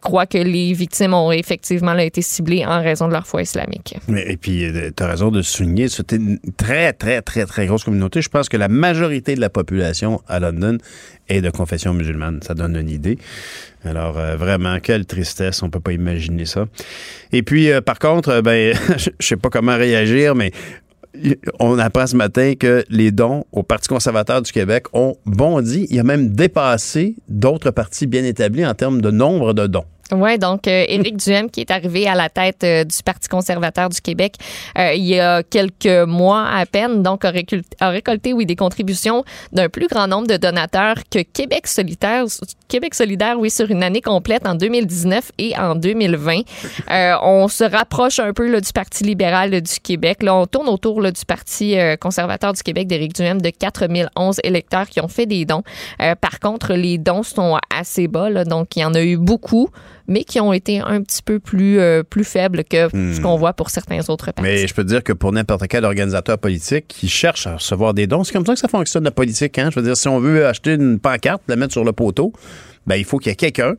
croit 0.01 0.27
que 0.27 0.39
les 0.39 0.73
victimes 0.73 1.15
ont 1.15 1.33
effectivement 1.33 1.97
été 1.99 2.23
ciblées 2.23 2.65
en 2.65 2.81
raison 2.81 3.09
de 3.09 3.13
leur 3.13 3.27
foi 3.27 3.43
islamique. 3.43 3.97
Mais, 4.09 4.25
et 4.29 4.37
puis, 4.37 4.67
tu 4.97 5.03
de 5.17 5.43
souligner, 5.43 5.89
c'était 5.89 6.17
une 6.17 6.39
très, 6.57 6.93
très, 6.93 7.23
très, 7.23 7.47
très 7.47 7.67
grosse 7.67 7.85
communauté. 7.85 8.23
Je 8.23 8.29
pense 8.29 8.49
que 8.49 8.57
la 8.57 8.69
majorité 8.69 9.35
de 9.35 9.41
la 9.41 9.51
population 9.51 10.21
à 10.29 10.39
London 10.41 10.79
est 11.29 11.41
de 11.41 11.51
confession 11.51 11.95
musulmane. 11.95 12.41
Ça 12.43 12.55
donne 12.55 12.77
une 12.77 12.91
idée. 12.91 13.19
Alors, 13.85 14.19
euh, 14.19 14.37
vraiment, 14.37 14.79
quelle 14.81 15.07
tristesse. 15.07 15.63
On 15.63 15.71
peut 15.71 15.81
pas 15.81 15.93
imaginer 15.93 16.45
ça. 16.45 16.67
Et 17.33 17.43
puis, 17.43 17.71
euh, 17.71 17.81
par 17.81 17.99
contre, 17.99 18.29
euh, 18.29 18.43
ben, 18.43 18.77
je 18.97 19.11
sais 19.27 19.37
pas 19.37 19.49
comment 19.49 19.77
réagir, 19.77 20.35
mais 20.35 20.53
on 21.59 21.79
apprend 21.79 22.07
ce 22.07 22.15
matin 22.15 22.55
que 22.59 22.85
les 22.91 23.11
dons 23.11 23.45
au 23.53 23.63
Parti 23.63 23.89
conservateur 23.89 24.43
du 24.43 24.53
Québec 24.53 24.85
ont 24.93 25.17
bondi. 25.25 25.87
Il 25.91 25.99
a 25.99 26.03
même 26.03 26.35
dépassé 26.35 27.17
d'autres 27.29 27.71
partis 27.71 28.07
bien 28.07 28.25
établis 28.25 28.67
en 28.67 28.75
termes 28.75 29.01
de 29.01 29.11
nombre 29.11 29.55
de 29.55 29.67
dons. 29.67 29.87
Oui, 30.13 30.39
donc 30.39 30.67
euh, 30.69 30.85
Éric 30.89 31.17
Duhem 31.25 31.51
qui 31.51 31.61
est 31.61 31.71
arrivé 31.71 32.07
à 32.07 32.15
la 32.15 32.29
tête 32.29 32.63
euh, 32.65 32.85
du 32.85 32.97
Parti 33.05 33.29
conservateur 33.29 33.89
du 33.89 34.01
Québec 34.01 34.35
euh, 34.79 34.93
il 34.95 35.05
y 35.05 35.19
a 35.21 35.43
quelques 35.43 36.07
mois 36.07 36.47
à 36.49 36.67
peine, 36.67 37.03
donc 37.03 37.25
a, 37.25 37.31
récolté, 37.31 37.77
a 37.81 37.89
récolté 37.89 38.33
oui 38.33 38.47
des 38.47 38.57
contributions 38.57 39.25
d'un 39.53 39.69
plus 39.69 39.89
grand 39.89 40.07
nombre 40.07 40.27
de 40.27 40.37
donateurs 40.37 40.97
que 41.11 41.21
Québec 41.23 41.67
solidaire, 41.67 42.25
Québec 42.69 42.95
solidaire 42.95 43.39
oui 43.39 43.51
sur 43.51 43.71
une 43.71 43.83
année 43.83 44.01
complète 44.01 44.47
en 44.47 44.55
2019 44.55 45.33
et 45.39 45.57
en 45.59 45.75
2020. 45.75 46.41
Euh, 46.91 47.15
on 47.23 47.49
se 47.49 47.65
rapproche 47.65 48.21
un 48.21 48.33
peu 48.33 48.49
là, 48.49 48.61
du 48.61 48.73
Parti 48.73 49.03
libéral 49.03 49.51
là, 49.51 49.61
du 49.61 49.81
Québec. 49.83 50.23
Là, 50.23 50.37
on 50.37 50.47
tourne 50.47 50.69
autour 50.69 51.01
là, 51.01 51.11
du 51.11 51.25
Parti 51.25 51.79
euh, 51.79 51.97
conservateur 51.97 52.53
du 52.53 52.63
Québec 52.63 52.87
d'Éric 52.87 53.15
Duhem 53.15 53.41
de 53.41 53.51
4011 53.51 54.41
électeurs 54.45 54.89
qui 54.89 55.01
ont 55.01 55.09
fait 55.09 55.27
des 55.27 55.45
dons. 55.45 55.63
Euh, 56.01 56.15
par 56.15 56.39
contre, 56.39 56.75
les 56.75 56.99
dons 56.99 57.23
sont 57.23 57.59
assez 57.75 58.09
bas, 58.09 58.31
là, 58.31 58.45
donc 58.45 58.77
il 58.77 58.81
y 58.81 58.85
en 58.85 58.95
a 58.95 59.03
eu 59.03 59.17
beaucoup 59.17 59.69
mais 60.09 60.25
qui 60.25 60.41
ont 60.41 60.53
été 60.53 60.81
un 60.81 61.03
petit 61.03 61.23
peu 61.23 61.39
plus, 61.39 61.79
euh, 61.79 62.03
plus 62.03 62.25
faibles 62.25 62.65
que 62.65 62.89
ce 62.89 63.21
qu'on 63.21 63.37
voit 63.37 63.53
pour 63.53 63.71
certains 63.71 64.01
autres 64.09 64.33
partis. 64.33 64.43
Mais 64.43 64.67
je 64.67 64.75
peux 64.75 64.83
te 64.83 64.89
dire 64.89 65.03
que 65.03 65.13
pour 65.13 65.33
n'importe 65.33 65.67
quel 65.69 65.85
organisateur 65.85 66.39
politique 66.39 66.87
qui 66.89 67.09
cherche 67.09 67.47
à 67.47 67.57
recevoir 67.57 67.95
des 67.95 68.07
dons, 68.07 68.25
c'est 68.25 68.33
comme 68.33 68.47
ça 68.47 68.55
que 68.55 68.61
ça 68.61 68.69
fonctionne 68.69 69.05
la 69.05 69.11
politique. 69.11 69.59
Hein? 69.59 69.71
Je 69.73 69.81
veux 69.81 69.87
dire, 69.87 69.97
si 69.97 70.09
on 70.09 70.19
veut 70.19 70.47
acheter 70.47 70.75
une 70.75 70.99
pancarte, 70.99 71.43
la 71.49 71.57
mettre 71.57 71.73
sur 71.73 71.85
le 71.85 71.93
poteau, 71.93 72.33
ben, 72.87 72.97
il 72.97 73.05
faut 73.05 73.19
qu'il 73.19 73.31
y 73.31 73.33
ait 73.33 73.37
quelqu'un 73.37 73.75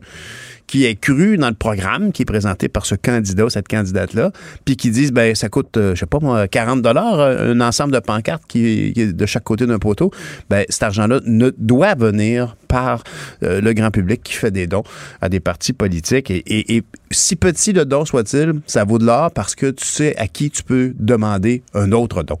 qui 0.68 0.84
ait 0.84 0.94
cru 0.94 1.36
dans 1.38 1.48
le 1.48 1.54
programme 1.54 2.12
qui 2.12 2.22
est 2.22 2.24
présenté 2.24 2.68
par 2.68 2.86
ce 2.86 2.94
candidat 2.94 3.44
ou 3.46 3.50
cette 3.50 3.66
candidate-là, 3.66 4.30
puis 4.64 4.76
qui 4.76 4.90
disent, 4.90 5.10
ben 5.12 5.34
ça 5.34 5.48
coûte, 5.48 5.76
euh, 5.76 5.94
je 5.96 6.00
sais 6.00 6.06
pas 6.06 6.18
moi, 6.20 6.46
40 6.46 6.80
dollars 6.82 7.18
un 7.18 7.60
ensemble 7.60 7.92
de 7.92 7.98
pancartes 7.98 8.44
qui, 8.46 8.92
qui 8.94 9.00
est 9.00 9.12
de 9.12 9.26
chaque 9.26 9.44
côté 9.44 9.66
d'un 9.66 9.78
poteau. 9.80 10.12
Ben 10.50 10.64
cet 10.68 10.84
argent-là 10.84 11.18
ne 11.26 11.50
doit 11.58 11.94
venir 11.96 12.54
par 12.68 13.02
euh, 13.42 13.60
le 13.60 13.72
grand 13.72 13.90
public 13.90 14.22
qui 14.22 14.34
fait 14.34 14.50
des 14.50 14.66
dons 14.66 14.84
à 15.20 15.28
des 15.28 15.40
partis 15.40 15.72
politiques. 15.72 16.30
Et, 16.30 16.42
et- 16.46 16.76
et 16.76 16.82
si 17.10 17.34
petit 17.34 17.72
le 17.72 17.86
don 17.86 18.04
soit-il, 18.04 18.60
ça 18.66 18.84
vaut 18.84 18.98
de 18.98 19.06
l'or 19.06 19.30
parce 19.32 19.54
que 19.54 19.70
tu 19.70 19.86
sais 19.86 20.14
à 20.18 20.26
qui 20.28 20.50
tu 20.50 20.62
peux 20.62 20.92
demander 20.98 21.62
un 21.72 21.92
autre 21.92 22.22
don. 22.22 22.36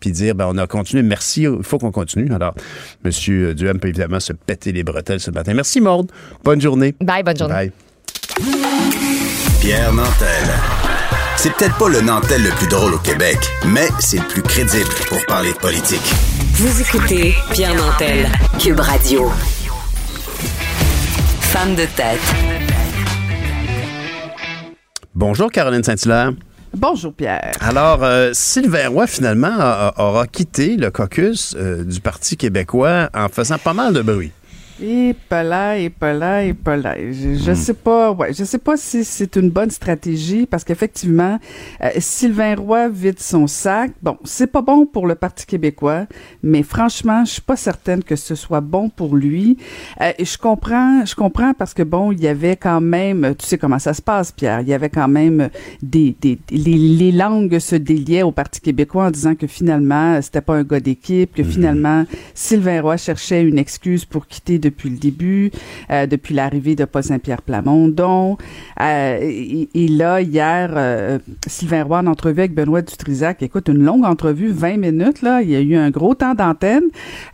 Puis 0.00 0.12
dire, 0.12 0.34
ben 0.34 0.46
on 0.50 0.56
a 0.56 0.66
continué, 0.66 1.02
merci, 1.02 1.42
il 1.42 1.62
faut 1.62 1.76
qu'on 1.78 1.92
continue. 1.92 2.32
Alors, 2.32 2.54
M. 3.04 3.52
Duhem 3.54 3.78
peut 3.78 3.88
évidemment 3.88 4.18
se 4.20 4.32
péter 4.32 4.72
les 4.72 4.82
bretelles 4.82 5.20
ce 5.20 5.30
matin. 5.30 5.52
Merci, 5.52 5.82
Maude. 5.82 6.10
Bonne 6.42 6.60
journée. 6.62 6.94
Bye, 7.02 7.22
bonne 7.22 7.36
journée. 7.36 7.54
Bye. 7.54 7.65
Pierre 9.60 9.92
Nantel. 9.94 10.44
C'est 11.36 11.52
peut-être 11.54 11.76
pas 11.78 11.88
le 11.88 12.00
Nantel 12.02 12.42
le 12.42 12.50
plus 12.50 12.66
drôle 12.66 12.92
au 12.94 12.98
Québec, 12.98 13.38
mais 13.66 13.88
c'est 13.98 14.18
le 14.18 14.26
plus 14.26 14.42
crédible 14.42 14.90
pour 15.08 15.24
parler 15.26 15.52
de 15.52 15.58
politique. 15.58 16.02
Vous 16.54 16.80
écoutez 16.82 17.34
Pierre 17.52 17.74
Nantel, 17.74 18.26
Cube 18.58 18.80
Radio. 18.80 19.30
Femme 21.40 21.74
de 21.76 21.86
tête. 21.96 22.20
Bonjour, 25.14 25.50
Caroline 25.50 25.82
Saint-Hilaire. 25.82 26.32
Bonjour 26.74 27.14
Pierre. 27.14 27.52
Alors, 27.60 28.04
euh, 28.04 28.30
Sylvain 28.34 28.88
Roy, 28.90 29.06
finalement, 29.06 29.48
a- 29.58 29.94
a- 29.96 30.02
aura 30.02 30.26
quitté 30.26 30.76
le 30.76 30.90
caucus 30.90 31.56
euh, 31.58 31.84
du 31.84 32.00
Parti 32.00 32.36
québécois 32.36 33.08
en 33.14 33.28
faisant 33.30 33.56
pas 33.56 33.72
mal 33.72 33.94
de 33.94 34.02
bruit. 34.02 34.30
Et 34.82 35.14
pas 35.30 35.42
là, 35.42 35.78
et 35.78 35.88
pas 35.88 36.12
là, 36.12 36.44
et 36.44 36.52
pas 36.52 36.76
là. 36.76 36.96
Je, 36.98 37.34
je 37.34 37.54
sais 37.54 37.72
pas, 37.72 38.12
ouais, 38.12 38.34
je 38.34 38.44
sais 38.44 38.58
pas 38.58 38.76
si 38.76 39.04
c'est 39.04 39.36
une 39.36 39.48
bonne 39.48 39.70
stratégie 39.70 40.44
parce 40.44 40.64
qu'effectivement, 40.64 41.38
euh, 41.82 41.88
Sylvain 41.98 42.56
Roy 42.56 42.88
vide 42.90 43.18
son 43.18 43.46
sac. 43.46 43.92
Bon, 44.02 44.18
c'est 44.24 44.48
pas 44.48 44.60
bon 44.60 44.84
pour 44.84 45.06
le 45.06 45.14
Parti 45.14 45.46
québécois, 45.46 46.06
mais 46.42 46.62
franchement, 46.62 47.24
je 47.24 47.32
suis 47.32 47.40
pas 47.40 47.56
certaine 47.56 48.04
que 48.04 48.16
ce 48.16 48.34
soit 48.34 48.60
bon 48.60 48.90
pour 48.90 49.16
lui. 49.16 49.56
Euh, 50.02 50.12
et 50.18 50.26
je 50.26 50.36
comprends, 50.36 51.06
je 51.06 51.14
comprends 51.14 51.54
parce 51.54 51.72
que 51.72 51.82
bon, 51.82 52.12
il 52.12 52.20
y 52.20 52.28
avait 52.28 52.56
quand 52.56 52.82
même, 52.82 53.34
tu 53.38 53.46
sais 53.46 53.56
comment 53.56 53.78
ça 53.78 53.94
se 53.94 54.02
passe, 54.02 54.30
Pierre. 54.30 54.60
Il 54.60 54.68
y 54.68 54.74
avait 54.74 54.90
quand 54.90 55.08
même 55.08 55.48
des, 55.82 56.14
des 56.20 56.38
les, 56.50 56.76
les 56.76 57.12
langues 57.12 57.58
se 57.58 57.76
déliaient 57.76 58.24
au 58.24 58.32
Parti 58.32 58.60
québécois 58.60 59.06
en 59.06 59.10
disant 59.10 59.36
que 59.36 59.46
finalement, 59.46 60.20
c'était 60.20 60.42
pas 60.42 60.56
un 60.56 60.64
gars 60.64 60.80
d'équipe, 60.80 61.34
que 61.34 61.44
finalement, 61.44 62.04
Sylvain 62.34 62.82
Roy 62.82 62.98
cherchait 62.98 63.42
une 63.42 63.58
excuse 63.58 64.04
pour 64.04 64.26
quitter 64.26 64.58
depuis 64.66 64.90
le 64.90 64.96
début, 64.98 65.50
euh, 65.90 66.06
depuis 66.06 66.34
l'arrivée 66.34 66.74
de 66.74 66.84
Paul 66.84 67.02
Saint-Pierre 67.02 67.42
Plamondon. 67.42 68.36
Euh, 68.80 69.18
et, 69.22 69.68
et 69.74 69.88
là, 69.88 70.20
hier, 70.20 70.70
euh, 70.76 71.18
Sylvain 71.46 71.84
Roy 71.84 71.98
en 71.98 72.06
entrevue 72.06 72.40
avec 72.40 72.54
Benoît 72.54 72.82
Dutrisac, 72.82 73.42
écoute, 73.42 73.68
une 73.68 73.82
longue 73.82 74.04
entrevue, 74.04 74.50
20 74.50 74.76
minutes, 74.76 75.22
là, 75.22 75.42
il 75.42 75.50
y 75.50 75.56
a 75.56 75.60
eu 75.60 75.76
un 75.76 75.90
gros 75.90 76.14
temps 76.14 76.34
d'antenne 76.34 76.84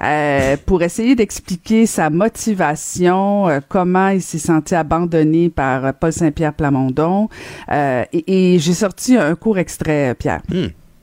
euh, 0.02 0.56
pour 0.66 0.82
essayer 0.82 1.14
d'expliquer 1.14 1.86
sa 1.86 2.10
motivation, 2.10 3.48
euh, 3.48 3.60
comment 3.68 4.08
il 4.08 4.22
s'est 4.22 4.38
senti 4.38 4.74
abandonné 4.74 5.48
par 5.48 5.84
euh, 5.84 5.92
Paul 5.98 6.12
Saint-Pierre 6.12 6.54
Plamondon. 6.54 7.28
Euh, 7.70 8.04
et 8.12 8.54
et 8.54 8.58
j'ai 8.58 8.74
sorti 8.74 9.16
un 9.16 9.34
court 9.34 9.58
extrait, 9.58 10.14
Pierre. 10.18 10.42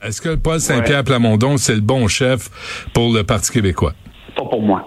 Est-ce 0.02 0.20
que 0.20 0.34
Paul 0.34 0.60
Saint-Pierre 0.60 1.04
Plamondon, 1.04 1.56
c'est 1.56 1.74
le 1.74 1.80
bon 1.80 2.08
chef 2.08 2.50
pour 2.94 3.12
le 3.12 3.22
Parti 3.22 3.52
québécois? 3.52 3.92
Pas 4.36 4.44
pour 4.44 4.62
moi. 4.62 4.86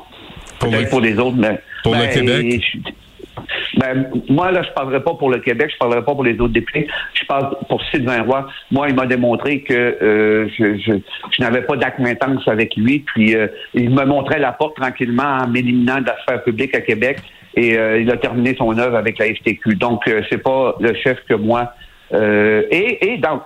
Pour 0.64 0.72
le- 0.74 0.90
pour 0.90 1.02
les 1.02 1.18
autres, 1.20 1.38
mais. 1.38 1.60
Pour 1.84 1.94
le 1.96 2.00
ben, 2.02 2.10
Québec? 2.10 2.62
je- 2.74 3.80
ben, 3.80 4.10
moi, 4.30 4.52
là, 4.52 4.62
je 4.64 4.70
parlerai 4.74 5.04
pas 5.04 5.14
pour 5.16 5.30
le 5.32 5.40
Québec, 5.40 5.72
je 5.74 5.78
parlerai 5.78 6.04
pas 6.04 6.14
pour 6.14 6.24
les 6.24 6.34
autres 6.40 6.54
députés. 6.54 6.88
Je 7.14 7.26
parle 7.26 7.56
pour 7.68 7.84
Sylvain 7.86 8.22
Roy. 8.24 8.48
Moi, 8.72 8.90
il 8.90 8.96
m'a 8.96 9.06
démontré 9.06 9.62
que 9.62 9.74
euh, 9.74 10.48
je, 10.58 10.78
je, 10.78 10.94
je 11.32 11.42
n'avais 11.42 11.62
pas 11.64 11.76
d'acquaintance 11.76 12.48
avec 12.48 12.76
lui. 12.76 13.00
Puis, 13.00 13.36
euh, 13.36 13.48
il 13.74 13.90
me 13.90 14.06
montrait 14.06 14.40
la 14.40 14.52
porte 14.52 14.76
tranquillement 14.76 15.40
en 15.44 15.48
m'éliminant 15.48 16.00
de 16.02 16.06
la 16.08 16.18
sphère 16.22 16.44
publique 16.44 16.76
à 16.76 16.82
Québec. 16.82 17.18
Et 17.56 17.78
euh, 17.78 18.00
il 18.00 18.10
a 18.12 18.18
terminé 18.18 18.56
son 18.58 18.78
œuvre 18.78 18.96
avec 18.96 19.18
la 19.20 19.26
FTQ. 19.34 19.76
Donc, 19.76 20.08
euh, 20.08 20.22
c'est 20.30 20.42
pas 20.42 20.76
le 20.80 20.94
chef 20.96 21.18
que 21.28 21.36
moi 21.36 21.74
euh, 22.14 22.62
et 22.72 23.14
et 23.14 23.18
dans- 23.18 23.42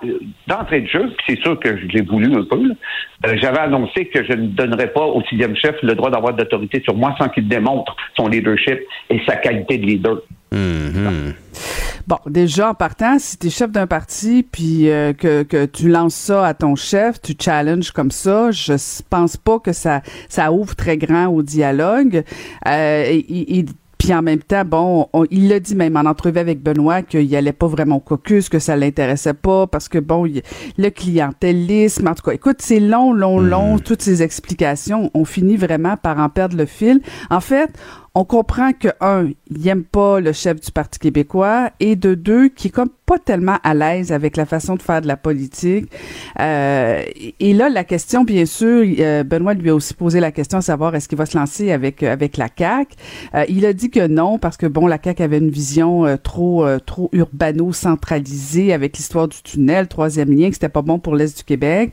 d'entrée 0.46 0.82
de 0.82 0.86
jeu, 0.88 1.12
c'est 1.26 1.38
sûr 1.40 1.58
que 1.58 1.76
je 1.78 1.86
l'ai 1.86 2.02
voulu 2.02 2.34
un 2.34 2.44
peu, 2.44 2.56
euh, 3.26 3.36
j'avais 3.40 3.58
annoncé 3.60 4.06
que 4.06 4.24
je 4.24 4.32
ne 4.32 4.48
donnerais 4.48 4.92
pas 4.92 5.04
au 5.06 5.22
sixième 5.28 5.56
chef 5.56 5.76
le 5.82 5.94
droit 5.94 6.10
d'avoir 6.10 6.34
d'autorité 6.34 6.80
sur 6.82 6.94
moi 6.94 7.14
sans 7.18 7.28
qu'il 7.28 7.48
démontre 7.48 7.96
son 8.16 8.28
leadership 8.28 8.78
et 9.10 9.20
sa 9.26 9.36
qualité 9.36 9.78
de 9.78 9.86
leader. 9.86 10.18
Bon, 12.06 12.16
déjà 12.26 12.70
en 12.70 12.74
partant, 12.74 13.18
si 13.18 13.36
tu 13.38 13.48
es 13.48 13.50
chef 13.50 13.70
d'un 13.70 13.86
parti 13.86 14.42
puis 14.50 14.88
euh, 14.88 15.12
que, 15.12 15.42
que 15.42 15.66
tu 15.66 15.88
lances 15.90 16.14
ça 16.14 16.46
à 16.46 16.54
ton 16.54 16.74
chef, 16.74 17.20
tu 17.20 17.34
challenges 17.38 17.90
comme 17.90 18.10
ça, 18.10 18.50
je 18.50 18.72
pense 19.10 19.36
pas 19.36 19.58
que 19.58 19.72
ça 19.72 20.00
ça 20.28 20.50
ouvre 20.52 20.74
très 20.74 20.96
grand 20.96 21.26
au 21.26 21.42
dialogue. 21.42 22.22
Euh, 22.66 23.04
et- 23.10 23.58
et- 23.58 23.64
puis 23.98 24.14
en 24.14 24.22
même 24.22 24.38
temps, 24.42 24.64
bon, 24.64 25.08
on- 25.12 25.26
il 25.30 25.48
l'a 25.48 25.58
dit 25.60 25.74
même 25.74 25.96
en 25.96 26.00
entrevue 26.08 26.38
avec 26.38 26.62
Benoît 26.62 27.02
qu'il 27.02 27.34
allait 27.34 27.52
pas 27.52 27.66
vraiment 27.66 27.96
au 27.96 28.00
caucus, 28.00 28.48
que 28.48 28.58
ça 28.60 28.76
l'intéressait 28.76 29.34
pas 29.34 29.66
parce 29.66 29.88
que 29.88 29.98
bon, 29.98 30.24
il- 30.24 30.42
le 30.78 30.90
clientélisme, 30.90 32.06
en 32.08 32.14
tout 32.14 32.22
cas, 32.22 32.32
écoute, 32.32 32.58
c'est 32.60 32.80
long, 32.80 33.12
long, 33.12 33.38
long, 33.40 33.78
toutes 33.78 34.02
ces 34.02 34.22
explications, 34.22 35.10
on 35.14 35.24
finit 35.24 35.56
vraiment 35.56 35.96
par 35.96 36.18
en 36.18 36.28
perdre 36.28 36.56
le 36.56 36.66
fil. 36.66 37.00
En 37.30 37.40
fait, 37.40 37.70
on 38.14 38.24
comprend 38.24 38.72
que 38.72 38.88
un, 39.00 39.28
il 39.50 39.68
aime 39.68 39.84
pas 39.84 40.20
le 40.20 40.32
chef 40.32 40.60
du 40.60 40.70
Parti 40.70 40.98
québécois 40.98 41.70
et 41.80 41.96
de 41.96 42.14
deux, 42.14 42.48
qui 42.48 42.68
est 42.68 42.70
comme 42.70 42.90
pas 43.06 43.18
tellement 43.18 43.56
à 43.62 43.72
l'aise 43.72 44.12
avec 44.12 44.36
la 44.36 44.44
façon 44.44 44.74
de 44.74 44.82
faire 44.82 45.00
de 45.00 45.06
la 45.06 45.16
politique. 45.16 45.90
Euh, 46.40 47.02
et 47.40 47.54
là, 47.54 47.70
la 47.70 47.84
question, 47.84 48.24
bien 48.24 48.44
sûr, 48.44 48.84
euh, 48.98 49.24
Benoît 49.24 49.54
lui 49.54 49.70
a 49.70 49.74
aussi 49.74 49.94
posé 49.94 50.20
la 50.20 50.30
question 50.30 50.58
à 50.58 50.62
savoir 50.62 50.94
est-ce 50.94 51.08
qu'il 51.08 51.16
va 51.16 51.24
se 51.24 51.38
lancer 51.38 51.72
avec 51.72 52.02
euh, 52.02 52.12
avec 52.12 52.36
la 52.36 52.48
CAC. 52.48 52.88
il 53.48 53.64
a 53.64 53.72
dit 53.72 53.90
que 53.90 54.06
non 54.06 54.38
parce 54.38 54.56
que 54.56 54.66
bon, 54.66 54.86
la 54.86 54.98
CAC 54.98 55.20
avait 55.20 55.38
une 55.38 55.50
vision 55.50 56.06
euh, 56.06 56.16
trop 56.16 56.64
euh, 56.64 56.78
trop 56.78 57.08
urbano-centralisée 57.12 58.72
avec 58.72 58.96
l'histoire 58.96 59.28
du 59.28 59.42
tunnel, 59.42 59.88
troisième 59.88 60.30
lien, 60.30 60.48
que 60.48 60.54
c'était 60.54 60.68
pas 60.68 60.82
bon 60.82 60.98
pour 60.98 61.14
l'est 61.14 61.36
du 61.36 61.44
Québec. 61.44 61.92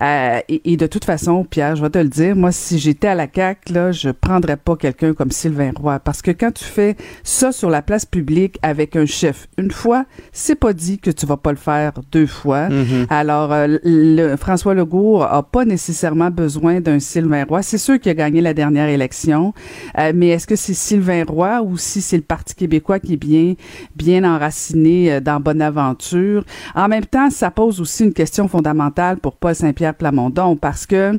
Euh, 0.00 0.40
et, 0.48 0.72
et 0.72 0.76
de 0.76 0.86
toute 0.86 1.04
façon, 1.04 1.44
Pierre, 1.44 1.76
je 1.76 1.82
vais 1.82 1.90
te 1.90 1.98
le 1.98 2.08
dire, 2.08 2.36
moi, 2.36 2.52
si 2.52 2.78
j'étais 2.78 3.08
à 3.08 3.14
la 3.14 3.26
CAC, 3.26 3.70
là, 3.70 3.92
je 3.92 4.10
prendrais 4.10 4.56
pas 4.56 4.76
quelqu'un 4.76 5.14
comme 5.14 5.30
Sylvain 5.30 5.63
Roy 5.74 5.98
parce 5.98 6.22
que 6.22 6.30
quand 6.30 6.52
tu 6.52 6.64
fais 6.64 6.96
ça 7.22 7.52
sur 7.52 7.70
la 7.70 7.82
place 7.82 8.04
publique 8.04 8.58
avec 8.62 8.96
un 8.96 9.06
chef 9.06 9.48
une 9.58 9.70
fois, 9.70 10.04
c'est 10.32 10.54
pas 10.54 10.72
dit 10.72 10.98
que 10.98 11.10
tu 11.10 11.26
vas 11.26 11.36
pas 11.36 11.50
le 11.50 11.56
faire 11.56 11.92
deux 12.12 12.26
fois. 12.26 12.68
Alors, 13.10 13.52
euh, 13.52 13.78
le, 13.84 14.36
François 14.36 14.74
Legault 14.74 15.22
a 15.22 15.42
pas 15.42 15.64
nécessairement 15.64 16.30
besoin 16.30 16.80
d'un 16.80 16.98
Sylvain 16.98 17.44
Roy. 17.44 17.62
C'est 17.62 17.78
sûr 17.78 17.98
qu'il 18.00 18.10
a 18.10 18.14
gagné 18.14 18.40
la 18.40 18.54
dernière 18.54 18.88
élection, 18.88 19.52
euh, 19.98 20.12
mais 20.14 20.28
est-ce 20.28 20.46
que 20.46 20.56
c'est 20.56 20.74
Sylvain 20.74 21.24
Roy 21.26 21.62
ou 21.62 21.76
si 21.76 22.00
c'est 22.00 22.16
le 22.16 22.22
Parti 22.22 22.54
québécois 22.54 22.98
qui 22.98 23.14
est 23.14 23.16
bien, 23.16 23.54
bien 23.96 24.24
enraciné 24.24 25.12
euh, 25.12 25.20
dans 25.20 25.40
Bonaventure? 25.40 26.44
En 26.74 26.88
même 26.88 27.06
temps, 27.06 27.30
ça 27.30 27.50
pose 27.50 27.80
aussi 27.80 28.04
une 28.04 28.12
question 28.12 28.48
fondamentale 28.48 29.18
pour 29.18 29.36
Paul 29.36 29.54
Saint-Pierre 29.54 29.94
Plamondon 29.94 30.56
parce 30.56 30.86
que 30.86 31.18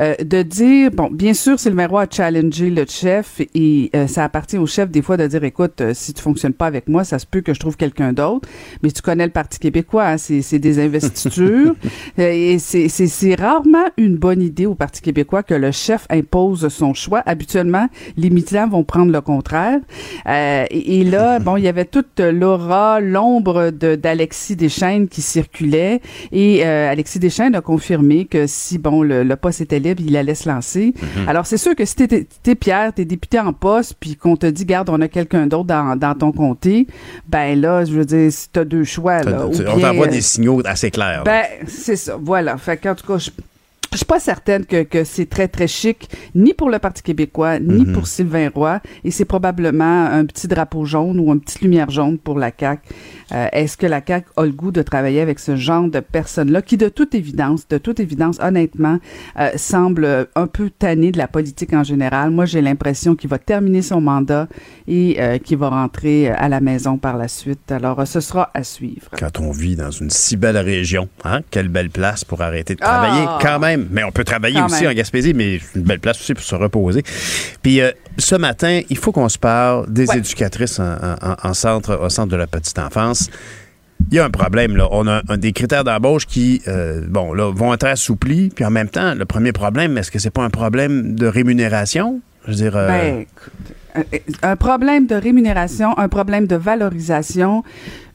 euh, 0.00 0.14
de 0.22 0.42
dire, 0.42 0.90
bon, 0.90 1.10
bien 1.10 1.34
sûr, 1.34 1.58
Sylvain 1.58 1.86
Roy 1.86 2.02
a 2.02 2.06
challengé 2.10 2.70
le 2.70 2.84
chef 2.88 3.40
et 3.40 3.73
euh, 3.94 4.06
ça 4.06 4.24
appartient 4.24 4.58
au 4.58 4.66
chef 4.66 4.90
des 4.90 5.02
fois 5.02 5.16
de 5.16 5.26
dire, 5.26 5.42
écoute, 5.44 5.80
euh, 5.80 5.92
si 5.94 6.12
tu 6.14 6.22
fonctionnes 6.22 6.52
pas 6.54 6.66
avec 6.66 6.88
moi, 6.88 7.04
ça 7.04 7.18
se 7.18 7.26
peut 7.26 7.40
que 7.40 7.52
je 7.54 7.60
trouve 7.60 7.76
quelqu'un 7.76 8.12
d'autre. 8.12 8.48
Mais 8.82 8.90
tu 8.90 9.02
connais 9.02 9.24
le 9.26 9.32
Parti 9.32 9.58
québécois, 9.58 10.06
hein, 10.08 10.16
c'est 10.18 10.58
des 10.58 10.78
investitures 10.78 11.74
Euh, 12.18 12.30
et 12.30 12.58
c'est- 12.58 13.34
rarement 13.34 13.86
une 13.96 14.16
bonne 14.16 14.40
idée 14.42 14.66
au 14.66 14.74
Parti 14.74 15.00
québécois 15.02 15.42
que 15.42 15.54
le 15.54 15.72
chef 15.72 16.06
impose 16.10 16.68
son 16.68 16.94
choix. 16.94 17.22
Habituellement, 17.26 17.88
les 18.16 18.30
militants 18.30 18.68
vont 18.68 18.84
prendre 18.84 19.10
le 19.12 19.20
contraire. 19.20 19.80
Euh, 20.26 20.64
et, 20.70 21.00
et 21.00 21.04
là, 21.04 21.38
bon, 21.46 21.56
il 21.56 21.64
y 21.64 21.68
avait 21.68 21.84
toute 21.84 22.20
l'aura, 22.20 23.00
l'ombre 23.00 23.70
de- 23.70 23.96
d'Alexis 23.96 24.56
Deschaines 24.56 25.08
qui 25.08 25.22
circulait 25.22 26.00
et 26.32 26.62
Alexis 26.64 27.18
Deschaines 27.18 27.54
a 27.54 27.60
confirmé 27.60 28.24
que 28.26 28.46
si 28.46 28.78
bon 28.78 29.02
le, 29.02 29.22
le 29.24 29.36
poste 29.36 29.60
était 29.60 29.80
libre, 29.80 30.02
il 30.06 30.16
allait 30.16 30.34
se 30.34 30.48
lancer. 30.48 30.94
Alors 31.26 31.46
c'est 31.46 31.56
sûr 31.58 31.74
que 31.74 31.84
si 31.84 31.94
t'es 31.96 32.26
t'es 32.42 32.54
Pierre, 32.54 32.92
t'es 32.92 33.04
député 33.04 33.38
en 33.38 33.52
poste, 33.64 33.94
puis 33.98 34.14
qu'on 34.14 34.36
te 34.36 34.44
dit 34.44 34.66
garde, 34.66 34.90
on 34.90 35.00
a 35.00 35.08
quelqu'un 35.08 35.46
d'autre 35.46 35.64
dans, 35.64 35.96
dans 35.96 36.14
ton 36.14 36.32
comté, 36.32 36.86
ben 37.26 37.58
là, 37.58 37.86
je 37.86 37.92
veux 37.94 38.04
dire, 38.04 38.30
si 38.30 38.50
t'as 38.52 38.64
deux 38.64 38.84
choix 38.84 39.22
là, 39.22 39.46
ou 39.46 39.52
On 39.54 39.80
t'envoie 39.80 40.06
des 40.06 40.20
signaux 40.20 40.60
assez 40.66 40.90
clairs. 40.90 41.22
ben, 41.24 41.44
c'est 41.66 41.96
ça, 41.96 42.18
voilà. 42.20 42.58
Fait 42.58 42.76
qu'en 42.76 42.94
tout 42.94 43.06
cas, 43.06 43.16
je 43.16 43.30
je 43.94 43.98
suis 43.98 44.06
pas 44.06 44.18
certaine 44.18 44.66
que, 44.66 44.82
que 44.82 45.04
c'est 45.04 45.26
très, 45.26 45.46
très 45.48 45.68
chic, 45.68 46.10
ni 46.34 46.52
pour 46.52 46.68
le 46.68 46.78
Parti 46.80 47.02
québécois, 47.02 47.58
ni 47.60 47.84
Mhm. 47.84 47.92
pour 47.92 48.06
Sylvain 48.08 48.50
Roy. 48.52 48.80
Et 49.04 49.10
c'est 49.12 49.24
probablement 49.24 50.06
un 50.06 50.24
petit 50.26 50.48
drapeau 50.48 50.84
jaune 50.84 51.20
ou 51.20 51.32
une 51.32 51.40
petite 51.40 51.60
lumière 51.62 51.90
jaune 51.90 52.18
pour 52.18 52.38
la 52.38 52.50
CAQ. 52.58 52.82
Euh, 53.32 53.46
Est-ce 53.52 53.76
que 53.76 53.86
la 53.86 54.00
CAQ 54.04 54.26
a 54.36 54.42
le 54.44 54.50
goût 54.52 54.72
de 54.72 54.82
travailler 54.82 55.20
avec 55.20 55.38
ce 55.38 55.54
genre 55.56 55.88
de 55.88 56.00
personnes-là 56.00 56.60
qui, 56.62 56.76
de 56.76 56.88
toute 56.88 57.14
évidence, 57.14 57.68
de 57.68 57.78
toute 57.78 58.00
évidence, 58.00 58.38
honnêtement, 58.42 58.98
euh, 59.38 59.50
semble 59.56 60.26
un 60.34 60.46
peu 60.48 60.70
tanné 60.70 61.12
de 61.12 61.18
la 61.18 61.28
politique 61.28 61.72
en 61.72 61.84
général? 61.84 62.30
Moi, 62.30 62.46
j'ai 62.46 62.60
l'impression 62.62 63.14
qu'il 63.14 63.30
va 63.30 63.38
terminer 63.38 63.82
son 63.82 64.00
mandat 64.00 64.48
et 64.88 65.16
euh, 65.20 65.38
qu'il 65.38 65.58
va 65.58 65.68
rentrer 65.68 66.28
à 66.30 66.48
la 66.48 66.60
maison 66.60 66.98
par 66.98 67.16
la 67.16 67.28
suite. 67.28 67.70
Alors, 67.70 68.00
euh, 68.00 68.04
ce 68.06 68.20
sera 68.20 68.50
à 68.54 68.64
suivre. 68.64 69.08
Quand 69.18 69.38
on 69.40 69.52
vit 69.52 69.76
dans 69.76 69.90
une 69.92 70.10
si 70.10 70.36
belle 70.36 70.58
région, 70.58 71.08
hein? 71.24 71.40
quelle 71.50 71.68
belle 71.68 71.90
place 71.90 72.24
pour 72.24 72.42
arrêter 72.42 72.74
de 72.74 72.80
travailler 72.80 73.24
Ah! 73.28 73.38
quand 73.40 73.58
même. 73.60 73.83
Mais 73.90 74.04
on 74.04 74.12
peut 74.12 74.24
travailler 74.24 74.56
Quand 74.60 74.66
aussi 74.66 74.82
même. 74.82 74.92
en 74.92 74.94
Gaspésie, 74.94 75.34
mais 75.34 75.58
c'est 75.60 75.78
une 75.78 75.84
belle 75.84 76.00
place 76.00 76.20
aussi 76.20 76.34
pour 76.34 76.42
se 76.44 76.54
reposer. 76.54 77.02
Puis 77.62 77.80
euh, 77.80 77.90
ce 78.18 78.34
matin, 78.34 78.80
il 78.90 78.96
faut 78.98 79.12
qu'on 79.12 79.28
se 79.28 79.38
parle 79.38 79.92
des 79.92 80.08
Ouais. 80.08 80.18
éducatrices 80.18 80.78
en, 80.80 80.84
en- 80.94 81.36
en 81.48 81.54
centre, 81.54 81.98
au 82.02 82.08
centre 82.08 82.28
de 82.30 82.36
la 82.36 82.46
petite 82.46 82.78
enfance. 82.78 83.30
Il 84.10 84.16
y 84.16 84.18
a 84.20 84.24
un 84.24 84.30
problème, 84.30 84.76
là. 84.76 84.88
On 84.90 85.06
a 85.06 85.22
un, 85.28 85.36
des 85.38 85.52
critères 85.52 85.84
d'embauche 85.84 86.26
qui, 86.26 86.60
euh, 86.68 87.00
bon, 87.08 87.32
là, 87.32 87.50
vont 87.52 87.72
être 87.72 87.86
assouplis. 87.86 88.50
Puis 88.54 88.64
en 88.64 88.70
même 88.70 88.88
temps, 88.88 89.14
le 89.14 89.24
premier 89.24 89.52
problème, 89.52 89.96
est-ce 89.96 90.10
que 90.10 90.18
c'est 90.18 90.30
pas 90.30 90.42
un 90.42 90.50
problème 90.50 91.14
de 91.14 91.26
rémunération? 91.26 92.20
Je 92.44 92.50
veux 92.50 92.56
dire, 92.56 92.76
euh, 92.76 92.88
Ben, 92.88 93.24
un 94.42 94.56
problème 94.56 95.06
de 95.06 95.14
rémunération, 95.14 95.96
un 95.98 96.08
problème 96.08 96.46
de 96.46 96.56
valorisation. 96.56 97.62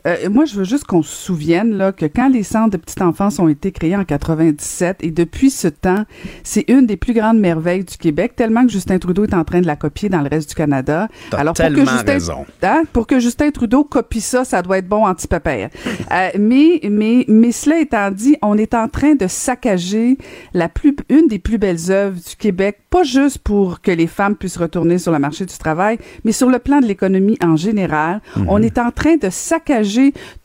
Euh, 0.07 0.29
moi, 0.29 0.45
je 0.45 0.55
veux 0.55 0.63
juste 0.63 0.85
qu'on 0.85 1.03
se 1.03 1.13
souvienne 1.13 1.73
là, 1.75 1.91
que 1.91 2.05
quand 2.05 2.29
les 2.29 2.43
centres 2.43 2.71
de 2.71 2.77
petite 2.77 3.01
enfance 3.01 3.37
ont 3.39 3.49
été 3.49 3.71
créés 3.71 3.95
en 3.97 4.05
97 4.05 4.97
et 5.01 5.11
depuis 5.11 5.49
ce 5.49 5.67
temps, 5.67 6.05
c'est 6.43 6.63
une 6.69 6.85
des 6.85 6.95
plus 6.97 7.13
grandes 7.13 7.39
merveilles 7.39 7.83
du 7.83 7.97
Québec, 7.97 8.33
tellement 8.35 8.65
que 8.65 8.71
Justin 8.71 8.97
Trudeau 8.97 9.25
est 9.25 9.33
en 9.33 9.43
train 9.43 9.59
de 9.61 9.67
la 9.67 9.75
copier 9.75 10.07
dans 10.07 10.21
le 10.21 10.29
reste 10.29 10.49
du 10.49 10.55
Canada. 10.55 11.07
Alors 11.33 11.53
pour 11.53 11.65
que 11.65 11.79
Justin, 11.91 12.11
raison. 12.13 12.45
hein, 12.63 12.83
pour 12.93 13.07
que 13.07 13.19
Justin 13.19 13.51
Trudeau 13.51 13.83
copie 13.83 14.21
ça, 14.21 14.45
ça 14.45 14.61
doit 14.61 14.77
être 14.77 14.87
bon 14.87 15.05
anti-pépère. 15.05 15.69
Euh, 16.11 16.29
mais 16.39 16.79
mais 16.89 17.25
mais 17.27 17.51
cela 17.51 17.79
étant 17.79 18.09
dit, 18.09 18.35
on 18.41 18.57
est 18.57 18.73
en 18.73 18.87
train 18.87 19.13
de 19.13 19.27
saccager 19.27 20.17
la 20.53 20.69
plus 20.69 20.95
une 21.09 21.27
des 21.27 21.37
plus 21.37 21.57
belles 21.59 21.91
œuvres 21.91 22.15
du 22.15 22.35
Québec, 22.35 22.79
pas 22.89 23.03
juste 23.03 23.39
pour 23.39 23.81
que 23.81 23.91
les 23.91 24.07
femmes 24.07 24.35
puissent 24.35 24.57
retourner 24.57 24.97
sur 24.97 25.11
le 25.11 25.19
marché 25.19 25.45
du 25.45 25.55
travail, 25.57 25.99
mais 26.23 26.31
sur 26.31 26.49
le 26.49 26.57
plan 26.57 26.79
de 26.79 26.85
l'économie 26.87 27.37
en 27.43 27.55
général. 27.55 28.21
On 28.47 28.61
est 28.61 28.79
en 28.79 28.89
train 28.91 29.17
de 29.17 29.29
saccager 29.29 29.88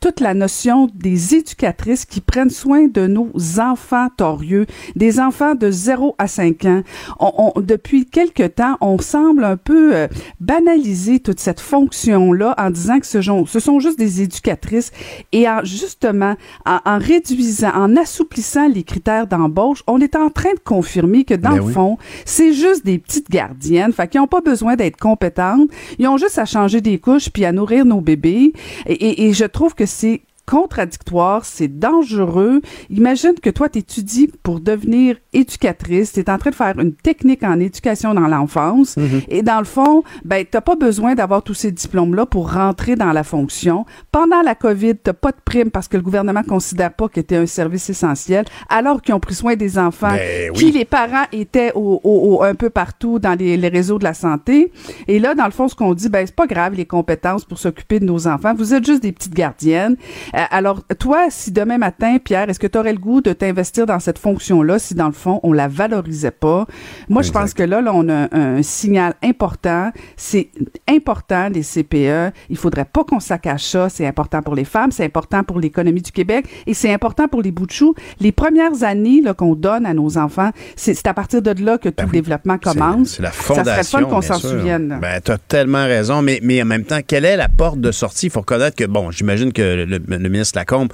toute 0.00 0.20
la 0.20 0.34
notion 0.34 0.88
des 0.94 1.34
éducatrices 1.34 2.04
qui 2.04 2.20
prennent 2.20 2.50
soin 2.50 2.86
de 2.88 3.06
nos 3.06 3.30
enfants 3.60 4.08
torieux, 4.16 4.66
des 4.96 5.20
enfants 5.20 5.54
de 5.54 5.70
0 5.70 6.14
à 6.18 6.26
5 6.28 6.64
ans. 6.64 6.82
On, 7.20 7.52
on- 7.56 7.60
depuis 7.60 8.06
quelque 8.06 8.46
temps, 8.46 8.76
on 8.80 8.98
semble 8.98 9.44
un 9.44 9.56
peu 9.56 9.94
euh, 9.94 10.08
banaliser 10.40 11.20
toute 11.20 11.40
cette 11.40 11.60
fonction-là 11.60 12.54
en 12.58 12.70
disant 12.70 12.98
que 13.00 13.06
ce, 13.06 13.20
sont- 13.22 13.46
ce 13.46 13.60
sont 13.60 13.80
juste 13.80 13.98
des 13.98 14.22
éducatrices 14.22 14.92
et 15.32 15.48
en 15.48 15.64
justement 15.64 16.34
en, 16.66 16.78
en 16.84 16.98
réduisant, 16.98 17.72
en 17.74 17.96
assouplissant 17.96 18.68
les 18.68 18.82
critères 18.84 19.26
d'embauche, 19.26 19.82
on 19.86 20.00
est 20.00 20.16
en 20.16 20.30
train 20.30 20.52
de 20.54 20.60
confirmer 20.64 21.24
que 21.24 21.34
dans 21.34 21.50
Ben 21.50 21.56
le 21.56 21.62
oui. 21.62 21.72
fond, 21.72 21.98
c'est 22.24 22.52
juste 22.52 22.84
des 22.84 22.98
petites 22.98 23.30
gardiennes, 23.30 23.92
fait 23.92 24.08
qu'ils 24.08 24.20
n'ont 24.20 24.26
pas 24.26 24.40
besoin 24.40 24.76
d'être 24.76 24.96
compétentes, 24.96 25.68
ils 25.98 26.06
ont 26.08 26.16
juste 26.16 26.38
à 26.38 26.44
changer 26.44 26.80
des 26.80 26.98
couches 26.98 27.28
puis 27.30 27.44
à 27.44 27.52
nourrir 27.52 27.84
nos 27.84 28.00
bébés 28.00 28.52
et, 28.86 28.92
et- 28.92 29.26
et 29.26 29.32
je 29.34 29.44
trouve 29.44 29.74
que 29.74 29.86
c'est 29.86 30.22
contradictoire, 30.46 31.44
c'est 31.44 31.68
dangereux. 31.78 32.60
Imagine 32.90 33.34
que 33.42 33.50
toi, 33.50 33.68
tu 33.68 33.78
étudies 33.78 34.30
pour 34.42 34.60
devenir 34.60 35.16
éducatrice, 35.32 36.12
tu 36.12 36.20
es 36.20 36.30
en 36.30 36.38
train 36.38 36.50
de 36.50 36.54
faire 36.54 36.78
une 36.78 36.92
technique 36.94 37.42
en 37.42 37.58
éducation 37.60 38.14
dans 38.14 38.28
l'enfance 38.28 38.96
et 39.28 39.42
dans 39.42 39.58
le 39.58 39.64
fond, 39.64 40.02
ben 40.24 40.44
t'as 40.50 40.60
pas 40.60 40.76
besoin 40.76 41.14
d'avoir 41.14 41.42
tous 41.42 41.54
ces 41.54 41.72
diplômes-là 41.72 42.26
pour 42.26 42.52
rentrer 42.52 42.96
dans 42.96 43.12
la 43.12 43.24
fonction. 43.24 43.84
Pendant 44.12 44.42
la 44.42 44.54
COVID, 44.54 44.96
t'as 45.02 45.12
pas 45.12 45.30
de 45.32 45.36
prime 45.44 45.70
parce 45.70 45.88
que 45.88 45.96
le 45.96 46.02
gouvernement 46.02 46.42
considère 46.42 46.92
pas 46.92 47.08
que 47.08 47.20
t'es 47.20 47.36
un 47.36 47.46
service 47.46 47.88
essentiel, 47.90 48.44
alors 48.68 49.02
qu'ils 49.02 49.14
ont 49.14 49.20
pris 49.20 49.34
soin 49.34 49.56
des 49.56 49.78
enfants 49.78 50.08
Ben 50.14 50.50
oui. 50.52 50.58
qui 50.58 50.70
les 50.72 50.84
parents 50.84 51.24
étaient 51.32 51.72
au, 51.74 52.00
au- 52.02 52.36
au- 52.38 52.42
un 52.42 52.54
peu 52.54 52.70
partout 52.70 53.18
dans 53.18 53.38
les, 53.38 53.56
les 53.56 53.68
réseaux 53.68 53.98
de 53.98 54.04
la 54.04 54.14
santé. 54.14 54.72
Et 55.08 55.18
là, 55.18 55.34
dans 55.34 55.44
le 55.46 55.50
fond, 55.50 55.68
ce 55.68 55.74
qu'on 55.74 55.94
dit, 55.94 56.08
ben 56.08 56.26
c'est 56.26 56.34
pas 56.34 56.46
grave 56.46 56.74
les 56.74 56.86
compétences 56.86 57.44
pour 57.44 57.58
s'occuper 57.58 58.00
de 58.00 58.04
nos 58.04 58.26
enfants. 58.26 58.54
Vous 58.54 58.74
êtes 58.74 58.84
juste 58.86 59.02
des 59.02 59.12
petites 59.12 59.34
gardiennes. 59.34 59.96
Euh, 60.34 60.38
alors, 60.50 60.82
toi, 60.98 61.26
si 61.30 61.52
demain 61.52 61.78
matin, 61.78 62.16
Pierre, 62.22 62.48
est-ce 62.50 62.58
que 62.58 62.66
tu 62.66 62.76
aurais 62.78 62.92
le 62.92 62.98
goût 62.98 63.20
de 63.20 63.32
t'investir 63.32 63.86
dans 63.86 64.00
cette 64.00 64.18
fonction-là 64.18 64.78
si 64.78 64.94
dans 64.94 65.06
le 65.06 65.12
fond 65.12 65.38
on 65.42 65.52
la 65.52 65.68
valorisait 65.68 66.30
pas? 66.32 66.66
Moi, 67.08 67.22
je 67.22 67.30
pense 67.30 67.54
que 67.54 67.62
là, 67.62 67.80
là, 67.80 67.92
on 67.94 68.08
a 68.08 68.14
un, 68.14 68.56
un 68.56 68.62
signal 68.62 69.14
important. 69.22 69.90
C'est 70.16 70.50
important 70.88 71.48
les 71.48 71.62
CPE. 71.62 72.34
Il 72.50 72.56
faudrait 72.56 72.84
pas 72.84 73.04
qu'on 73.04 73.20
s'accache 73.20 73.64
ça. 73.64 73.88
C'est 73.88 74.06
important 74.06 74.42
pour 74.42 74.54
les 74.54 74.64
femmes, 74.64 74.90
c'est 74.90 75.04
important 75.04 75.44
pour 75.44 75.60
l'économie 75.60 76.02
du 76.02 76.12
Québec 76.12 76.46
et 76.66 76.74
c'est 76.74 76.92
important 76.92 77.28
pour 77.28 77.42
les 77.42 77.52
bouts 77.52 77.66
de 77.66 77.72
chou. 77.72 77.94
Les 78.20 78.32
premières 78.32 78.82
années 78.82 79.22
qu'on 79.36 79.54
donne 79.54 79.86
à 79.86 79.94
nos 79.94 80.18
enfants, 80.18 80.50
c'est 80.76 81.06
à 81.06 81.14
partir 81.14 81.42
de 81.42 81.64
là 81.64 81.78
que 81.78 81.88
tout 81.88 82.04
le 82.06 82.10
développement 82.12 82.54
Ben 82.54 82.60
C'est- 82.72 82.78
commence. 82.78 83.08
C'est 83.16 83.22
la 83.22 83.30
Ça 83.32 83.42
serait 83.42 83.54
fondation. 83.56 83.98
fun 84.00 84.04
qu'on 84.06 84.22
s'en 84.22 84.34
souvienne. 84.38 84.98
Ben, 85.00 85.20
tu 85.24 85.30
as 85.32 85.38
tellement 85.38 85.84
raison, 85.84 86.22
mais, 86.22 86.40
mais 86.42 86.60
en 86.62 86.66
même 86.66 86.84
temps, 86.84 86.98
quelle 87.06 87.24
est 87.24 87.36
la 87.36 87.48
porte 87.48 87.80
de 87.80 87.90
sortie? 87.92 88.26
Il 88.26 88.30
faut 88.30 88.40
reconnaître 88.40 88.76
que, 88.76 88.84
bon, 88.84 89.10
j'imagine 89.10 89.52
que 89.52 89.84
le, 89.86 90.23
le 90.24 90.30
ministre 90.30 90.58
Lacombe 90.58 90.92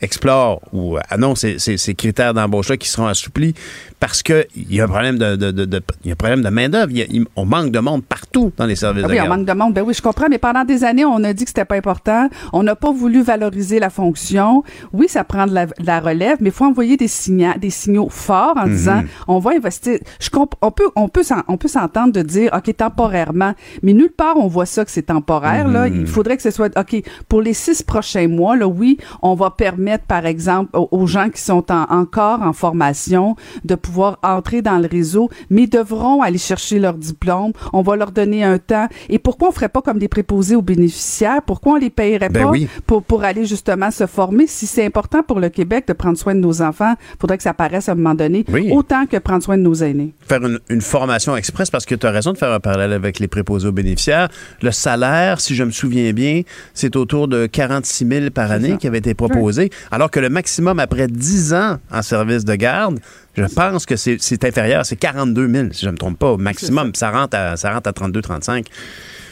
explore 0.00 0.60
ou 0.72 0.98
annonce 1.08 1.40
ces, 1.40 1.58
ces- 1.78 1.94
critères 1.94 2.34
d'embauche-là 2.34 2.76
qui 2.76 2.88
seront 2.88 3.06
assouplis 3.06 3.54
parce 4.02 4.20
qu'il 4.24 4.44
y 4.68 4.80
a 4.80 4.84
un 4.84 4.88
problème 4.88 5.16
de, 5.16 5.36
de, 5.36 5.52
de- 5.52 5.64
de- 5.64 5.80
il 6.02 6.08
y 6.08 6.10
a 6.10 6.14
un 6.14 6.16
problème 6.16 6.42
de 6.42 6.48
main-d'œuvre. 6.48 6.90
Il 6.90 6.98
y 6.98 7.02
a- 7.02 7.06
il- 7.08 7.24
On 7.36 7.44
manque 7.44 7.70
de 7.70 7.78
monde 7.78 8.02
partout 8.02 8.50
dans 8.56 8.66
les 8.66 8.74
services 8.74 9.04
Ah 9.04 9.08
de 9.08 9.12
oui, 9.12 9.20
on 9.20 9.28
manque 9.28 9.46
de 9.46 9.52
monde. 9.52 9.74
Ben 9.74 9.84
oui, 9.86 9.94
je 9.94 10.02
comprends, 10.02 10.26
mais 10.28 10.38
pendant 10.38 10.64
des 10.64 10.82
années, 10.82 11.04
on 11.04 11.22
a 11.22 11.32
dit 11.32 11.44
que 11.44 11.50
c'était 11.50 11.64
pas 11.64 11.76
important. 11.76 12.28
On 12.52 12.64
n'a 12.64 12.74
pas 12.74 12.90
voulu 12.90 13.22
valoriser 13.22 13.78
la 13.78 13.90
fonction. 13.90 14.64
Oui, 14.92 15.06
ça 15.08 15.22
prend 15.22 15.46
de 15.46 15.54
la, 15.54 16.00
relève, 16.00 16.38
mais 16.40 16.48
il 16.48 16.52
faut 16.52 16.64
envoyer 16.64 16.96
des 16.96 17.06
signaux, 17.06 17.52
des 17.60 17.70
signaux 17.70 18.08
forts 18.10 18.54
en 18.56 18.66
disant, 18.66 19.02
on 19.28 19.38
va 19.38 19.52
investir. 19.52 19.98
Je 20.18 20.30
comp- 20.30 20.56
on 20.62 20.72
peut, 20.72 20.90
on 20.96 21.08
peut, 21.08 21.22
on 21.46 21.56
peut 21.56 21.68
s'entendre 21.68 22.12
de 22.12 22.22
dire, 22.22 22.50
ok, 22.56 22.76
temporairement, 22.76 23.52
mais 23.84 23.92
nulle 23.92 24.10
part 24.10 24.36
on 24.36 24.48
voit 24.48 24.66
ça 24.66 24.84
que 24.84 24.90
c'est 24.90 25.02
temporaire. 25.02 25.68
Là, 25.68 25.86
il 25.86 26.08
faudrait 26.08 26.36
que 26.36 26.42
ce 26.42 26.50
soit, 26.50 26.76
ok, 26.76 27.00
pour 27.28 27.40
les 27.40 27.54
six 27.54 27.84
prochains 27.84 28.26
mois, 28.26 28.56
là, 28.56 28.66
oui, 28.66 28.98
on 29.22 29.36
va 29.36 29.50
permettre, 29.50 30.06
par 30.06 30.26
exemple, 30.26 30.76
aux, 30.76 30.88
aux 30.90 31.06
gens 31.06 31.30
qui 31.30 31.40
sont 31.40 31.70
en- 31.70 31.86
encore 31.88 32.42
en 32.42 32.52
formation 32.52 33.36
de 33.64 33.76
pouvoir 33.76 33.91
entrer 34.22 34.62
dans 34.62 34.78
le 34.78 34.88
réseau, 34.88 35.28
mais 35.50 35.66
devront 35.66 36.22
aller 36.22 36.38
chercher 36.38 36.78
leur 36.78 36.94
diplôme. 36.94 37.52
On 37.72 37.82
va 37.82 37.96
leur 37.96 38.12
donner 38.12 38.44
un 38.44 38.58
temps. 38.58 38.88
Et 39.08 39.18
pourquoi 39.18 39.48
on 39.48 39.52
ferait 39.52 39.68
pas 39.68 39.82
comme 39.82 39.98
des 39.98 40.08
préposés 40.08 40.56
aux 40.56 40.62
bénéficiaires? 40.62 41.42
Pourquoi 41.46 41.74
on 41.74 41.76
les 41.76 41.90
payerait 41.90 42.28
Ben 42.28 42.44
pas 42.44 42.50
oui. 42.50 42.68
pour, 42.86 43.02
pour 43.02 43.24
aller 43.24 43.44
justement 43.44 43.90
se 43.90 44.06
former? 44.06 44.46
Si 44.46 44.66
c'est 44.66 44.84
important 44.84 45.22
pour 45.22 45.40
le 45.40 45.48
Québec 45.48 45.86
de 45.88 45.92
prendre 45.92 46.16
soin 46.18 46.34
de 46.34 46.40
nos 46.40 46.62
enfants, 46.62 46.94
faudrait 47.20 47.36
que 47.36 47.42
ça 47.42 47.50
apparaisse 47.50 47.88
à 47.88 47.92
un 47.92 47.94
moment 47.96 48.14
donné, 48.14 48.44
Oui. 48.52 48.70
autant 48.72 49.06
que 49.06 49.16
prendre 49.18 49.42
soin 49.42 49.56
de 49.56 49.62
nos 49.62 49.74
aînés. 49.74 50.14
faire 50.28 50.44
une, 50.44 50.58
une 50.68 50.80
formation 50.80 51.36
express 51.36 51.70
parce 51.70 51.84
que 51.86 51.94
tu 51.94 52.06
as 52.06 52.10
raison 52.10 52.32
de 52.32 52.38
faire 52.38 52.52
un 52.52 52.60
parallèle 52.60 52.92
avec 52.92 53.18
les 53.18 53.28
préposés 53.28 53.68
aux 53.68 53.72
bénéficiaires. 53.72 54.28
Le 54.62 54.70
salaire, 54.70 55.40
si 55.40 55.54
je 55.54 55.64
me 55.64 55.70
souviens 55.70 56.12
bien, 56.12 56.42
c'est 56.74 56.96
autour 56.96 57.28
de 57.28 57.46
46 57.46 58.06
000 58.06 58.30
par 58.30 58.50
année 58.50 58.76
qui 58.78 58.86
avait 58.86 58.98
été 58.98 59.14
proposé, 59.14 59.70
alors 59.90 60.10
que 60.10 60.20
le 60.20 60.28
maximum 60.28 60.78
après 60.78 61.06
10 61.08 61.54
ans 61.54 61.76
en 61.92 62.02
service 62.02 62.44
de 62.44 62.54
garde, 62.54 62.98
je 63.34 63.44
pense 63.44 63.86
que 63.86 63.96
c'est 63.96 64.16
c'est 64.20 64.44
inférieur, 64.44 64.84
c'est 64.86 64.96
42 64.96 65.48
000, 65.48 65.68
si 65.72 65.80
je 65.82 65.86
ne 65.86 65.92
me 65.92 65.96
trompe 65.98 66.18
pas, 66.18 66.32
au 66.32 66.38
maximum. 66.38 66.94
Ça 66.94 67.10
rentre 67.10 67.36
à, 67.36 67.56
ça 67.56 67.72
rentre 67.72 67.88
à 67.88 67.92
32-35. 67.92 68.66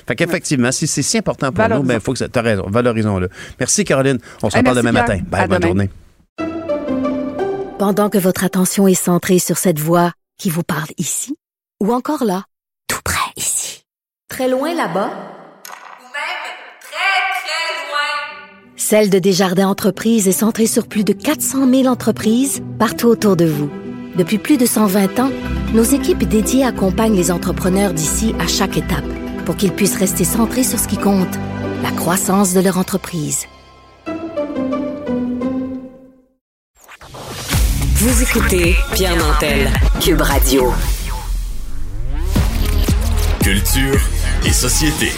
Fait 0.07 0.17
qu'effectivement, 0.17 0.73
si 0.73 0.87
c'est 0.87 1.03
si 1.03 1.19
important 1.19 1.53
pour 1.53 1.69
nous, 1.69 1.83
ben, 1.83 1.95
il 1.95 2.01
faut 2.01 2.13
que 2.13 2.19
ça. 2.19 2.29
Tu 2.29 2.39
as 2.39 2.43
raison, 2.43 2.65
valorisons-le. 2.69 3.29
Merci, 3.61 3.85
Caroline. 3.85 4.19
On 4.43 4.51
se 4.51 4.57
Hey, 4.57 4.61
reparle 4.63 4.77
demain 4.79 4.93
Pierre. 4.93 5.03
matin. 5.09 5.23
Bye, 5.29 5.41
À 5.43 5.47
bonne 5.47 5.59
demain. 5.59 5.69
journée. 5.69 5.91
Pendant 7.79 8.11
que 8.11 8.19
votre 8.19 8.45
attention 8.45 8.87
est 8.89 8.95
centrée 8.95 9.39
sur 9.39 9.57
cette 9.59 9.79
voix 9.79 10.13
qui 10.39 10.51
vous 10.51 10.63
parle 10.63 10.89
ici, 10.99 11.37
ou 11.83 11.93
encore 11.93 12.25
là, 12.25 12.45
tout 12.89 13.01
près 13.05 13.31
ici, 13.37 13.85
Très 14.29 14.49
loin 14.49 14.75
là-bas? 14.75 15.09
Ou 15.11 16.05
même 16.05 16.41
très, 16.81 17.21
très 17.43 17.89
loin? 17.89 18.09
Celle 18.77 19.11
de 19.11 19.19
Desjardins 19.19 19.67
Entreprises 19.69 20.29
est 20.29 20.33
centrée 20.33 20.67
sur 20.67 20.87
plus 20.87 21.05
de 21.05 21.13
400 21.13 21.69
000 21.69 21.87
entreprises 21.87 22.63
partout 22.79 23.09
autour 23.09 23.37
de 23.37 23.45
vous. 23.47 23.71
Depuis 24.21 24.37
plus 24.37 24.59
de 24.59 24.67
120 24.67 25.19
ans, 25.19 25.31
nos 25.73 25.83
équipes 25.83 26.25
dédiées 26.25 26.63
accompagnent 26.63 27.17
les 27.17 27.31
entrepreneurs 27.31 27.95
d'ici 27.95 28.35
à 28.39 28.47
chaque 28.47 28.77
étape 28.77 29.07
pour 29.47 29.57
qu'ils 29.57 29.73
puissent 29.73 29.97
rester 29.97 30.25
centrés 30.25 30.63
sur 30.63 30.79
ce 30.79 30.87
qui 30.87 30.99
compte, 30.99 31.39
la 31.83 31.91
croissance 31.91 32.53
de 32.53 32.61
leur 32.61 32.77
entreprise. 32.77 33.47
Vous 37.95 38.23
écoutez 38.23 38.77
Pierre 38.93 39.17
Nantel, 39.17 39.71
Cube 40.03 40.21
Radio. 40.21 40.71
Culture 43.43 44.01
et 44.45 44.53
société. 44.53 45.13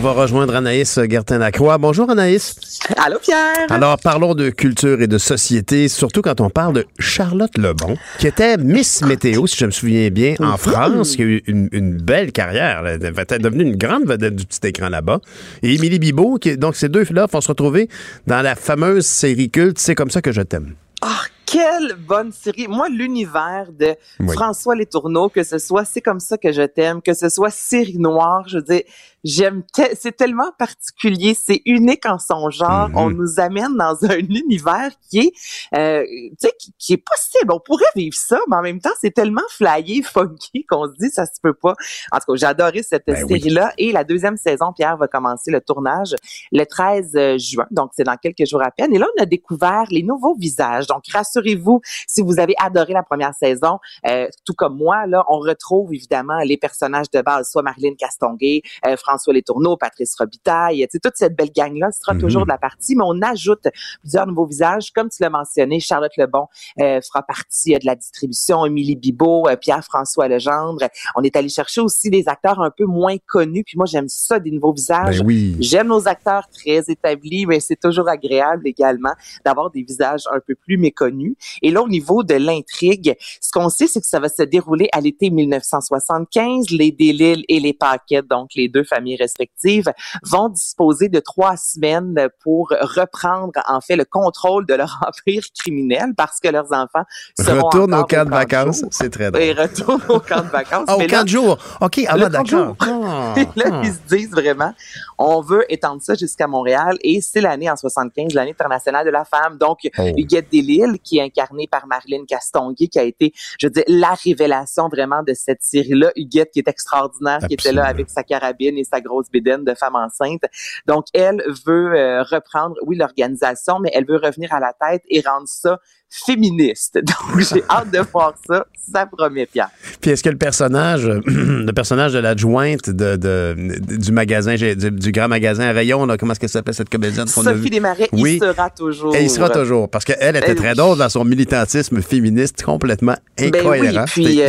On 0.00 0.02
va 0.02 0.12
rejoindre 0.12 0.56
Anaïs 0.56 0.98
Gertin-Lacroix. 0.98 1.76
Bonjour 1.76 2.08
Anaïs. 2.08 2.56
Allô 2.96 3.18
Pierre. 3.18 3.66
Alors 3.68 3.98
parlons 3.98 4.34
de 4.34 4.48
culture 4.48 5.02
et 5.02 5.06
de 5.06 5.18
société, 5.18 5.88
surtout 5.88 6.22
quand 6.22 6.40
on 6.40 6.48
parle 6.48 6.72
de 6.72 6.86
Charlotte 6.98 7.50
Lebon, 7.58 7.98
qui 8.18 8.26
était 8.26 8.56
Miss 8.56 9.02
Météo, 9.02 9.46
si 9.46 9.58
je 9.58 9.66
me 9.66 9.70
souviens 9.70 10.08
bien, 10.08 10.36
en 10.38 10.56
France, 10.56 11.16
qui 11.16 11.22
a 11.22 11.26
eu 11.26 11.42
une, 11.46 11.68
une 11.72 11.98
belle 11.98 12.32
carrière. 12.32 12.82
Elle 12.86 13.04
est 13.04 13.38
devenue 13.40 13.64
une 13.64 13.76
grande 13.76 14.06
vedette 14.06 14.36
du 14.36 14.46
petit 14.46 14.68
écran 14.68 14.88
là-bas. 14.88 15.20
Et 15.62 15.74
Émilie 15.74 15.98
Bibeau, 15.98 16.38
qui, 16.38 16.56
donc 16.56 16.76
ces 16.76 16.88
deux-là 16.88 17.26
vont 17.30 17.40
se 17.42 17.48
retrouver 17.48 17.90
dans 18.26 18.40
la 18.40 18.54
fameuse 18.54 19.04
série 19.04 19.50
culte 19.50 19.78
C'est 19.78 19.94
comme 19.94 20.10
ça 20.10 20.22
que 20.22 20.32
je 20.32 20.40
t'aime. 20.40 20.76
Ah, 21.02 21.20
quelle 21.44 21.96
bonne 21.96 22.30
série. 22.30 22.68
Moi, 22.68 22.88
l'univers 22.88 23.66
de 23.76 23.94
Oui. 24.20 24.34
François 24.34 24.76
Letourneau, 24.76 25.28
que 25.28 25.42
ce 25.42 25.58
soit 25.58 25.84
C'est 25.84 26.00
comme 26.00 26.20
ça 26.20 26.38
que 26.38 26.52
je 26.52 26.62
t'aime, 26.62 27.02
que 27.02 27.12
ce 27.12 27.28
soit 27.28 27.50
Série 27.50 27.98
Noire, 27.98 28.44
je 28.46 28.58
veux 28.58 28.62
dire, 28.62 28.82
j'aime, 29.24 29.62
te- 29.74 29.94
c'est 29.98 30.16
tellement 30.16 30.50
particulier, 30.58 31.34
c'est 31.34 31.62
unique 31.66 32.06
en 32.06 32.18
son 32.18 32.50
genre. 32.50 32.88
Mhm. 32.88 32.96
On 32.96 33.10
nous 33.10 33.38
amène 33.40 33.76
dans 33.76 33.96
un 34.04 34.18
univers 34.18 34.90
qui 35.10 35.18
est, 35.20 35.32
euh, 35.76 36.04
tu 36.04 36.34
sais, 36.40 36.52
qui, 36.58 36.72
qui 36.78 36.92
est 36.94 37.04
possible. 37.04 37.52
On 37.52 37.60
pourrait 37.60 37.84
vivre 37.94 38.16
ça, 38.16 38.38
mais 38.48 38.56
en 38.56 38.62
même 38.62 38.80
temps, 38.80 38.90
c'est 39.00 39.10
tellement 39.12 39.42
flyé, 39.50 40.02
funky 40.04 40.64
qu'on 40.66 40.86
se 40.86 40.94
dit, 40.98 41.10
ça 41.10 41.26
se 41.26 41.40
peut 41.42 41.54
pas. 41.54 41.74
En 42.12 42.18
tout 42.18 42.32
cas, 42.32 42.36
j'ai 42.36 42.46
adoré 42.46 42.82
cette 42.82 43.04
Ben 43.06 43.22
oui. 43.24 43.40
série-là. 43.40 43.72
Et 43.78 43.92
la 43.92 44.04
deuxième 44.04 44.36
saison, 44.36 44.72
Pierre, 44.74 44.96
va 44.96 45.06
commencer 45.08 45.50
le 45.50 45.60
tournage 45.60 46.14
le 46.52 46.64
13 46.64 47.36
juin. 47.38 47.66
Donc, 47.70 47.90
c'est 47.94 48.04
dans 48.04 48.16
quelques 48.16 48.46
jours 48.46 48.62
à 48.62 48.70
peine. 48.70 48.94
Et 48.94 48.98
là, 48.98 49.06
on 49.18 49.22
a 49.22 49.26
découvert 49.26 49.84
les 49.90 50.02
nouveaux 50.02 50.34
visages. 50.34 50.86
Donc, 50.86 51.02
rassurez-vous, 51.12 51.80
si 52.06 52.22
vous 52.22 52.38
avez 52.40 52.54
adoré 52.58 52.92
la 52.92 53.02
première 53.02 53.34
saison, 53.34 53.78
euh, 54.06 54.28
tout 54.46 54.54
comme 54.54 54.76
moi, 54.76 55.06
là, 55.06 55.24
on 55.28 55.38
retrouve 55.38 55.92
évidemment 55.92 56.38
les 56.44 56.56
personnages 56.56 57.10
de 57.10 57.20
base, 57.20 57.50
soit 57.50 57.62
Marilyn 57.62 57.94
Castonguay, 57.98 58.62
euh, 58.86 58.96
François 58.96 59.09
Letourneau, 59.32 59.76
Patrice 59.76 60.14
Robitaille, 60.18 60.78
tu 60.82 60.88
sais, 60.92 60.98
toute 60.98 61.16
cette 61.16 61.36
belle 61.36 61.50
gang-là 61.54 61.90
sera 61.92 62.14
Mhm. 62.14 62.20
toujours 62.20 62.42
de 62.44 62.48
la 62.48 62.58
partie, 62.58 62.94
mais 62.96 63.04
on 63.06 63.20
ajoute 63.22 63.66
plusieurs 64.00 64.26
nouveaux 64.26 64.46
visages. 64.46 64.90
Comme 64.92 65.08
tu 65.08 65.22
l'as 65.22 65.30
mentionné, 65.30 65.80
Charlotte 65.80 66.16
Lebon 66.16 66.46
euh, 66.80 67.00
fera 67.00 67.22
partie 67.22 67.74
euh, 67.74 67.78
de 67.78 67.86
la 67.86 67.94
distribution, 67.94 68.64
Émilie 68.66 68.96
Bibeau, 68.96 69.48
euh, 69.48 69.56
Pierre-François 69.56 70.28
Legendre. 70.28 70.84
On 71.16 71.22
est 71.22 71.36
allé 71.36 71.48
chercher 71.48 71.80
aussi 71.80 72.10
des 72.10 72.28
acteurs 72.28 72.60
un 72.60 72.70
peu 72.70 72.84
moins 72.84 73.16
connus, 73.26 73.64
puis 73.64 73.76
moi, 73.76 73.86
j'aime 73.86 74.08
ça, 74.08 74.38
des 74.38 74.50
nouveaux 74.50 74.72
visages. 74.72 75.20
Ben 75.20 75.26
oui. 75.26 75.56
J'aime 75.60 75.88
nos 75.88 76.06
acteurs 76.08 76.48
très 76.48 76.82
établis, 76.88 77.46
mais 77.46 77.60
c'est 77.60 77.78
toujours 77.80 78.08
agréable 78.08 78.66
également 78.66 79.12
d'avoir 79.44 79.70
des 79.70 79.82
visages 79.82 80.22
un 80.32 80.40
peu 80.40 80.54
plus 80.54 80.76
méconnus. 80.76 81.34
Et 81.62 81.70
là, 81.70 81.82
au 81.82 81.88
niveau 81.88 82.22
de 82.22 82.34
l'intrigue, 82.34 83.16
ce 83.40 83.50
qu'on 83.52 83.68
sait, 83.68 83.86
c'est 83.86 84.00
que 84.00 84.06
ça 84.06 84.20
va 84.20 84.28
se 84.28 84.42
dérouler 84.42 84.88
à 84.92 85.00
l'été 85.00 85.30
1975. 85.30 86.70
Les 86.70 86.92
Delisle 86.92 87.44
et 87.48 87.60
les 87.60 87.72
Paquette, 87.72 88.26
donc 88.28 88.50
les 88.54 88.68
deux 88.68 88.84
familles 88.84 88.99
respectives, 89.18 89.90
vont 90.24 90.48
disposer 90.48 91.08
de 91.08 91.20
trois 91.20 91.56
semaines 91.56 92.28
pour 92.42 92.68
reprendre, 92.80 93.52
en 93.68 93.80
fait, 93.80 93.96
le 93.96 94.04
contrôle 94.04 94.66
de 94.66 94.74
leur 94.74 95.00
empire 95.06 95.44
criminel 95.58 96.14
parce 96.16 96.40
que 96.40 96.48
leurs 96.48 96.72
enfants 96.72 97.04
seront 97.38 97.68
Retourne 97.68 97.94
au 97.94 98.04
camp 98.04 98.24
de 98.24 98.30
vacances. 98.30 98.84
C'est 98.90 99.10
très 99.10 99.30
drôle. 99.30 99.42
Et 99.42 99.52
retourne 99.52 100.02
au 100.08 100.20
camp 100.20 100.42
de 100.42 100.48
vacances. 100.48 100.84
Ah, 100.88 100.96
au 100.96 101.06
camp 101.06 101.22
de 101.22 101.28
jour. 101.28 101.58
OK, 101.80 102.00
ah, 102.08 102.16
d'accord. 102.16 102.46
jour. 102.46 102.76
Ah, 102.80 103.34
Et 103.36 103.42
là, 103.56 103.66
ah. 103.70 103.82
ils 103.84 103.92
se 103.92 104.16
disent 104.16 104.30
vraiment, 104.30 104.72
on 105.18 105.40
veut 105.40 105.64
étendre 105.68 106.00
ça 106.02 106.14
jusqu'à 106.14 106.46
Montréal 106.46 106.96
et 107.02 107.20
c'est 107.20 107.40
l'année 107.40 107.70
en 107.70 107.76
75, 107.76 108.32
l'année 108.34 108.52
internationale 108.52 109.04
de 109.04 109.10
la 109.10 109.24
femme. 109.24 109.58
Donc, 109.58 109.80
Oh. 109.98 110.12
Huguette 110.16 110.46
Delisle, 110.52 110.98
qui 110.98 111.18
est 111.18 111.22
incarnée 111.22 111.66
par 111.66 111.86
Marilyn 111.86 112.24
Castonguay, 112.26 112.88
qui 112.88 112.98
a 112.98 113.02
été, 113.02 113.32
je 113.58 113.66
veux 113.66 113.72
dire, 113.72 113.84
la 113.88 114.14
révélation 114.14 114.88
vraiment 114.88 115.22
de 115.22 115.34
cette 115.34 115.62
série-là. 115.62 116.12
Huguette 116.16 116.50
qui 116.52 116.60
est 116.60 116.68
extraordinaire, 116.68 117.40
qui 117.46 117.54
était 117.54 117.72
là 117.72 117.86
avec 117.86 118.08
sa 118.10 118.22
carabine 118.22 118.78
et 118.78 118.84
sa 118.90 119.00
grosse 119.00 119.30
bédaine 119.30 119.64
de 119.64 119.74
femme 119.74 119.94
enceinte. 119.96 120.42
Donc, 120.86 121.06
elle 121.14 121.42
veut 121.66 121.94
euh, 121.96 122.22
reprendre, 122.22 122.74
oui, 122.86 122.96
l'organisation, 122.96 123.78
mais 123.80 123.90
elle 123.94 124.06
veut 124.06 124.16
revenir 124.22 124.52
à 124.52 124.60
la 124.60 124.72
tête 124.80 125.02
et 125.08 125.20
rendre 125.24 125.46
ça 125.48 125.78
féministe. 126.12 126.94
Donc, 127.02 127.40
j'ai 127.40 127.62
hâte 127.70 127.90
de 127.92 128.00
voir 128.00 128.34
ça. 128.46 128.66
Ça 128.92 129.06
promet, 129.06 129.46
Pierre. 129.46 129.68
Puis 130.00 130.10
est-ce 130.10 130.24
que 130.24 130.28
le 130.28 130.36
personnage, 130.38 131.06
le 131.26 131.70
personnage 131.72 132.12
de 132.14 132.18
l'adjointe 132.18 132.90
de, 132.90 133.14
de- 133.14 133.78
du 133.96 134.10
magasin, 134.10 134.56
du, 134.56 134.74
du 134.90 135.12
grand 135.12 135.28
magasin 135.28 135.70
Rayon, 135.72 136.06
là, 136.06 136.16
comment 136.16 136.32
est-ce 136.32 136.40
qu'elle 136.40 136.48
s'appelle 136.48 136.74
cette 136.74 136.88
comédienne 136.88 137.26
qu'on 137.32 137.46
a 137.46 137.52
vue? 137.52 137.58
Sophie 137.58 137.70
Desmarais, 137.70 138.08
Oui. 138.12 138.40
il 138.42 138.44
sera 138.44 138.70
toujours. 138.70 139.14
Et 139.14 139.22
il 139.22 139.30
sera 139.30 139.50
toujours. 139.50 139.88
Parce 139.88 140.04
qu'elle 140.04 140.34
était 140.36 140.50
Elle, 140.50 140.56
très 140.56 140.70
oui. 140.70 140.76
drôle 140.76 140.98
dans 140.98 141.08
son 141.08 141.24
militantisme 141.24 142.02
féministe 142.02 142.62
complètement 142.64 143.14
Ben 143.38 143.54
incohérent. 143.54 144.04
oui, 144.16 144.24
puis 144.24 144.40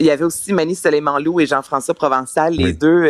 il 0.00 0.06
y 0.06 0.10
avait 0.10 0.24
aussi 0.24 0.52
Mani 0.52 0.74
Soleiman-Lou 0.74 1.40
et 1.40 1.46
Jean-François 1.46 1.94
Provençal, 1.94 2.54
les 2.54 2.72
deux, 2.72 3.04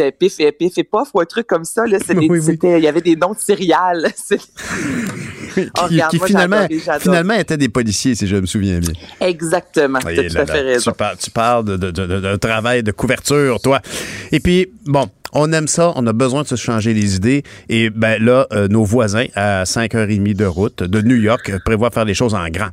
euh, 0.00 0.10
pif 0.18 0.40
et 0.40 0.50
pif 0.52 0.78
et 0.78 0.84
pof 0.84 1.08
ou 1.14 1.20
un 1.20 1.24
truc 1.24 1.46
comme 1.46 1.64
ça. 1.64 1.86
Là, 1.86 1.98
c'était, 1.98 2.14
Oui, 2.20 2.28
oui. 2.30 2.42
c'était- 2.42 2.78
il 2.78 2.84
y 2.84 2.88
avait 2.88 3.00
des 3.00 3.16
noms 3.16 3.32
de 3.32 3.38
céréales. 3.38 4.12
Qui, 5.54 5.70
Oh, 5.82 5.86
qui 6.10 6.18
moi, 6.18 6.26
finalement, 6.26 6.66
finalement 7.00 7.34
étaient 7.34 7.56
des 7.56 7.68
policiers, 7.68 8.14
si 8.14 8.26
je 8.26 8.36
me 8.36 8.46
souviens 8.46 8.78
bien. 8.80 8.92
Exactement. 9.20 9.98
Tu 10.00 10.06
Oui, 10.06 10.18
as 10.18 10.28
tout 10.28 10.34
là, 10.34 10.40
à 10.40 10.44
là, 10.44 10.52
fait 10.54 10.60
raison. 10.60 10.90
Tu, 10.92 10.96
par- 10.96 11.16
tu 11.16 11.30
parles 11.30 11.64
de, 11.64 11.76
de, 11.76 11.90
de- 11.90 12.06
de- 12.06 12.20
d'un 12.20 12.38
travail 12.38 12.82
de 12.82 12.92
couverture, 12.92 13.60
toi. 13.60 13.80
Et 14.30 14.40
puis, 14.40 14.68
bon, 14.86 15.06
on 15.34 15.50
aime 15.52 15.68
ça, 15.68 15.92
on 15.96 16.06
a 16.06 16.12
besoin 16.12 16.42
de 16.42 16.48
se 16.48 16.56
changer 16.56 16.92
les 16.94 17.16
idées. 17.16 17.42
Et 17.68 17.88
ben 17.90 18.22
là, 18.22 18.46
euh, 18.52 18.68
nos 18.68 18.84
voisins, 18.84 19.26
à 19.34 19.64
5h30 19.64 20.34
de 20.34 20.44
route 20.44 20.82
de 20.82 21.00
New 21.00 21.16
York, 21.16 21.48
euh, 21.50 21.58
prévoient 21.64 21.90
faire 21.90 22.04
les 22.04 22.14
choses 22.14 22.34
en 22.34 22.46
grand. 22.48 22.68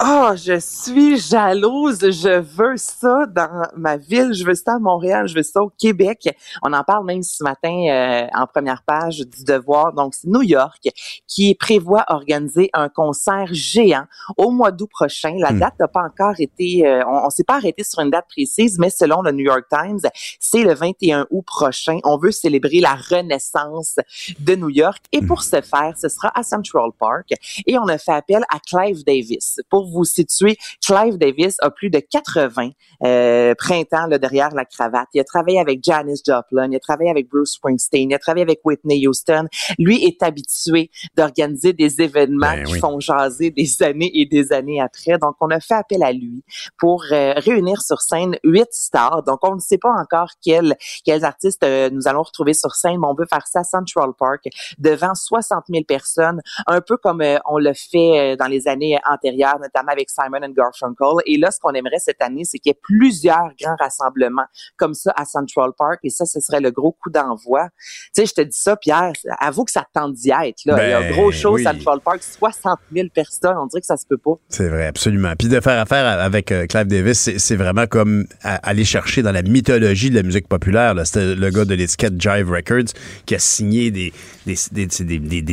Oh, 0.00 0.30
je 0.36 0.60
suis 0.60 1.18
jalouse. 1.18 1.98
Je 2.00 2.38
veux 2.40 2.76
ça 2.76 3.26
dans 3.34 3.62
ma 3.76 3.96
ville. 3.96 4.30
Je 4.32 4.44
veux 4.44 4.54
ça 4.54 4.74
à 4.74 4.78
Montréal. 4.78 5.26
Je 5.26 5.34
veux 5.34 5.42
ça 5.42 5.60
au 5.60 5.72
Québec. 5.76 6.28
On 6.62 6.72
en 6.72 6.84
parle 6.84 7.04
même 7.04 7.24
ce 7.24 7.42
matin 7.42 7.68
euh, 7.90 8.26
en 8.32 8.46
première 8.46 8.82
page 8.86 9.18
du 9.18 9.42
Devoir. 9.44 9.92
Donc, 9.92 10.14
c'est 10.14 10.28
New 10.28 10.42
York 10.42 10.88
qui 11.26 11.56
prévoit 11.56 12.04
organiser 12.18 12.70
un 12.72 12.88
concert 12.88 13.48
géant 13.52 14.06
au 14.36 14.50
mois 14.50 14.72
d'août 14.72 14.90
prochain. 14.90 15.34
La 15.38 15.52
Hmm. 15.52 15.60
date 15.60 15.74
n'a 15.80 15.88
pas 15.88 16.02
encore 16.02 16.34
été... 16.38 16.86
euh, 16.86 17.02
on 17.06 17.26
ne 17.26 17.30
s'est 17.30 17.44
pas 17.44 17.56
arrêté 17.56 17.82
sur 17.84 18.00
une 18.00 18.10
date 18.10 18.26
précise, 18.28 18.78
mais 18.78 18.90
selon 18.90 19.22
le 19.22 19.32
New 19.32 19.44
York 19.44 19.64
Times, 19.70 20.00
c'est 20.40 20.62
le 20.62 20.74
21 20.74 21.26
août 21.30 21.44
prochain. 21.46 21.98
On 22.04 22.18
veut 22.18 22.30
célébrer 22.30 22.80
la 22.80 22.94
renaissance 22.94 23.96
de 24.38 24.54
New 24.54 24.68
York. 24.68 25.02
Et 25.12 25.20
pour 25.22 25.42
ce 25.42 25.60
faire, 25.60 25.94
ce 26.00 26.08
sera 26.08 26.30
à 26.38 26.42
Central 26.42 26.90
Park. 26.98 27.28
Et 27.66 27.78
on 27.78 27.88
a 27.88 27.98
fait 27.98 28.12
appel 28.12 28.42
à 28.52 28.58
Clive 28.60 29.04
Davis. 29.04 29.60
Pour 29.70 29.88
vous 29.90 30.04
situer, 30.04 30.56
Clive 30.84 31.16
Davis 31.18 31.56
a 31.60 31.70
plus 31.70 31.90
de 31.90 32.00
80 32.00 32.70
euh, 33.04 33.54
printemps 33.56 34.06
là, 34.06 34.18
derrière 34.18 34.50
la 34.54 34.64
cravate. 34.64 35.08
Il 35.14 35.20
a 35.20 35.24
travaillé 35.24 35.60
avec 35.60 35.80
Janis 35.82 36.20
Joplin, 36.26 36.68
il 36.70 36.76
a 36.76 36.80
travaillé 36.80 37.10
avec 37.10 37.28
Bruce 37.28 37.52
Springsteen, 37.52 38.10
il 38.10 38.14
a 38.14 38.18
travaillé 38.18 38.42
avec 38.42 38.60
Whitney 38.64 39.06
Houston. 39.06 39.46
Lui 39.78 40.04
est 40.04 40.22
habitué 40.22 40.90
d'organiser 41.16 41.72
des 41.72 42.00
événements 42.00 42.07
Ben 42.08 42.64
qui 42.64 42.72
oui. 42.72 42.78
font 42.80 43.00
jaser 43.00 43.50
des 43.50 43.82
années 43.82 44.10
et 44.14 44.26
des 44.26 44.52
années 44.52 44.80
après. 44.80 45.18
Donc, 45.18 45.36
on 45.40 45.50
a 45.50 45.60
fait 45.60 45.74
appel 45.74 46.02
à 46.02 46.12
lui 46.12 46.44
pour 46.78 47.04
euh, 47.12 47.34
réunir 47.36 47.80
sur 47.82 48.00
scène 48.00 48.36
huit 48.44 48.68
stars. 48.72 49.22
Donc, 49.24 49.40
on 49.42 49.54
ne 49.54 49.60
sait 49.60 49.78
pas 49.78 49.92
encore 49.92 50.30
quels, 50.42 50.76
quels 51.04 51.24
artistes 51.24 51.62
euh, 51.64 51.90
nous 51.90 52.08
allons 52.08 52.22
retrouver 52.22 52.54
sur 52.54 52.74
scène, 52.74 52.98
mais 53.00 53.06
on 53.06 53.14
veut 53.14 53.26
faire 53.30 53.46
ça 53.46 53.60
à 53.60 53.64
Central 53.64 54.10
Park 54.18 54.44
devant 54.78 55.14
60 55.14 55.64
000 55.68 55.84
personnes, 55.84 56.40
un 56.66 56.80
peu 56.80 56.96
comme 56.96 57.20
euh, 57.20 57.38
on 57.46 57.58
le 57.58 57.72
fait 57.74 58.36
dans 58.36 58.46
les 58.46 58.68
années 58.68 58.98
antérieures, 59.08 59.58
notamment 59.60 59.92
avec 59.92 60.10
Simon 60.10 60.42
and 60.42 60.52
Garfunkel. 60.52 61.22
Et 61.26 61.36
là, 61.36 61.50
ce 61.50 61.58
qu'on 61.60 61.72
aimerait 61.72 61.98
cette 61.98 62.22
année, 62.22 62.44
c'est 62.44 62.58
qu'il 62.58 62.70
y 62.70 62.72
ait 62.72 62.80
plusieurs 62.82 63.50
grands 63.60 63.76
rassemblements 63.78 64.46
comme 64.76 64.94
ça 64.94 65.12
à 65.16 65.24
Central 65.24 65.70
Park. 65.76 66.00
Et 66.04 66.10
ça, 66.10 66.26
ce 66.26 66.40
serait 66.40 66.60
le 66.60 66.70
gros 66.70 66.92
coup 66.92 67.10
d'envoi. 67.10 67.68
Tu 68.14 68.22
sais, 68.22 68.26
je 68.26 68.34
te 68.34 68.40
dis 68.40 68.58
ça, 68.58 68.76
Pierre, 68.76 69.12
avoue 69.38 69.64
que 69.64 69.70
ça 69.70 69.82
te 69.82 69.98
tente 69.98 70.14
d'y 70.14 70.30
être. 70.30 70.64
Là. 70.64 70.84
Il 70.84 70.90
y 70.90 70.92
a 70.92 70.98
un 70.98 71.00
Ben 71.00 71.12
gros 71.12 71.32
show 71.32 71.54
oui. 71.54 71.62
Central 71.62 71.97
le 71.98 72.02
parc 72.02 72.22
60 72.22 72.78
000 72.94 73.08
personnes. 73.12 73.56
On 73.58 73.66
dirait 73.66 73.80
que 73.80 73.86
ça 73.86 73.96
se 73.96 74.06
peut 74.06 74.16
pas. 74.18 74.34
C'est 74.48 74.68
vrai, 74.68 74.86
absolument. 74.86 75.32
Puis 75.38 75.48
de 75.48 75.60
faire 75.60 75.80
affaire 75.80 76.06
avec 76.20 76.52
euh, 76.52 76.66
Clive 76.66 76.86
Davis, 76.86 77.30
c'est- 77.36 77.56
vraiment 77.58 77.86
comme 77.88 78.24
aller 78.42 78.84
chercher 78.84 79.22
dans 79.22 79.32
la 79.32 79.42
mythologie 79.42 80.10
de 80.10 80.14
la 80.14 80.22
musique 80.22 80.46
populaire. 80.46 80.94
C'était 81.04 81.34
le 81.34 81.50
gars 81.50 81.64
de 81.64 81.74
l'étiquette 81.74 82.20
Jive 82.20 82.50
Records 82.50 82.92
qui 83.26 83.34
a 83.34 83.40
signé 83.40 83.90
des, 83.90 84.12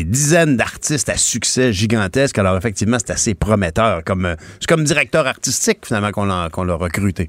dizaines 0.04 0.56
d'artistes 0.56 1.10
à 1.10 1.18
succès 1.18 1.74
gigantesques. 1.74 2.38
Alors 2.38 2.56
effectivement, 2.58 2.98
c'est 3.00 3.12
assez 3.12 3.34
prometteur. 3.34 4.02
Euh, 4.08 4.36
c'est 4.60 4.68
comme 4.68 4.84
directeur 4.84 5.26
artistique 5.26 5.80
finalement 5.84 6.12
qu'on 6.12 6.26
l'a 6.26 6.76
recruté. 6.76 7.28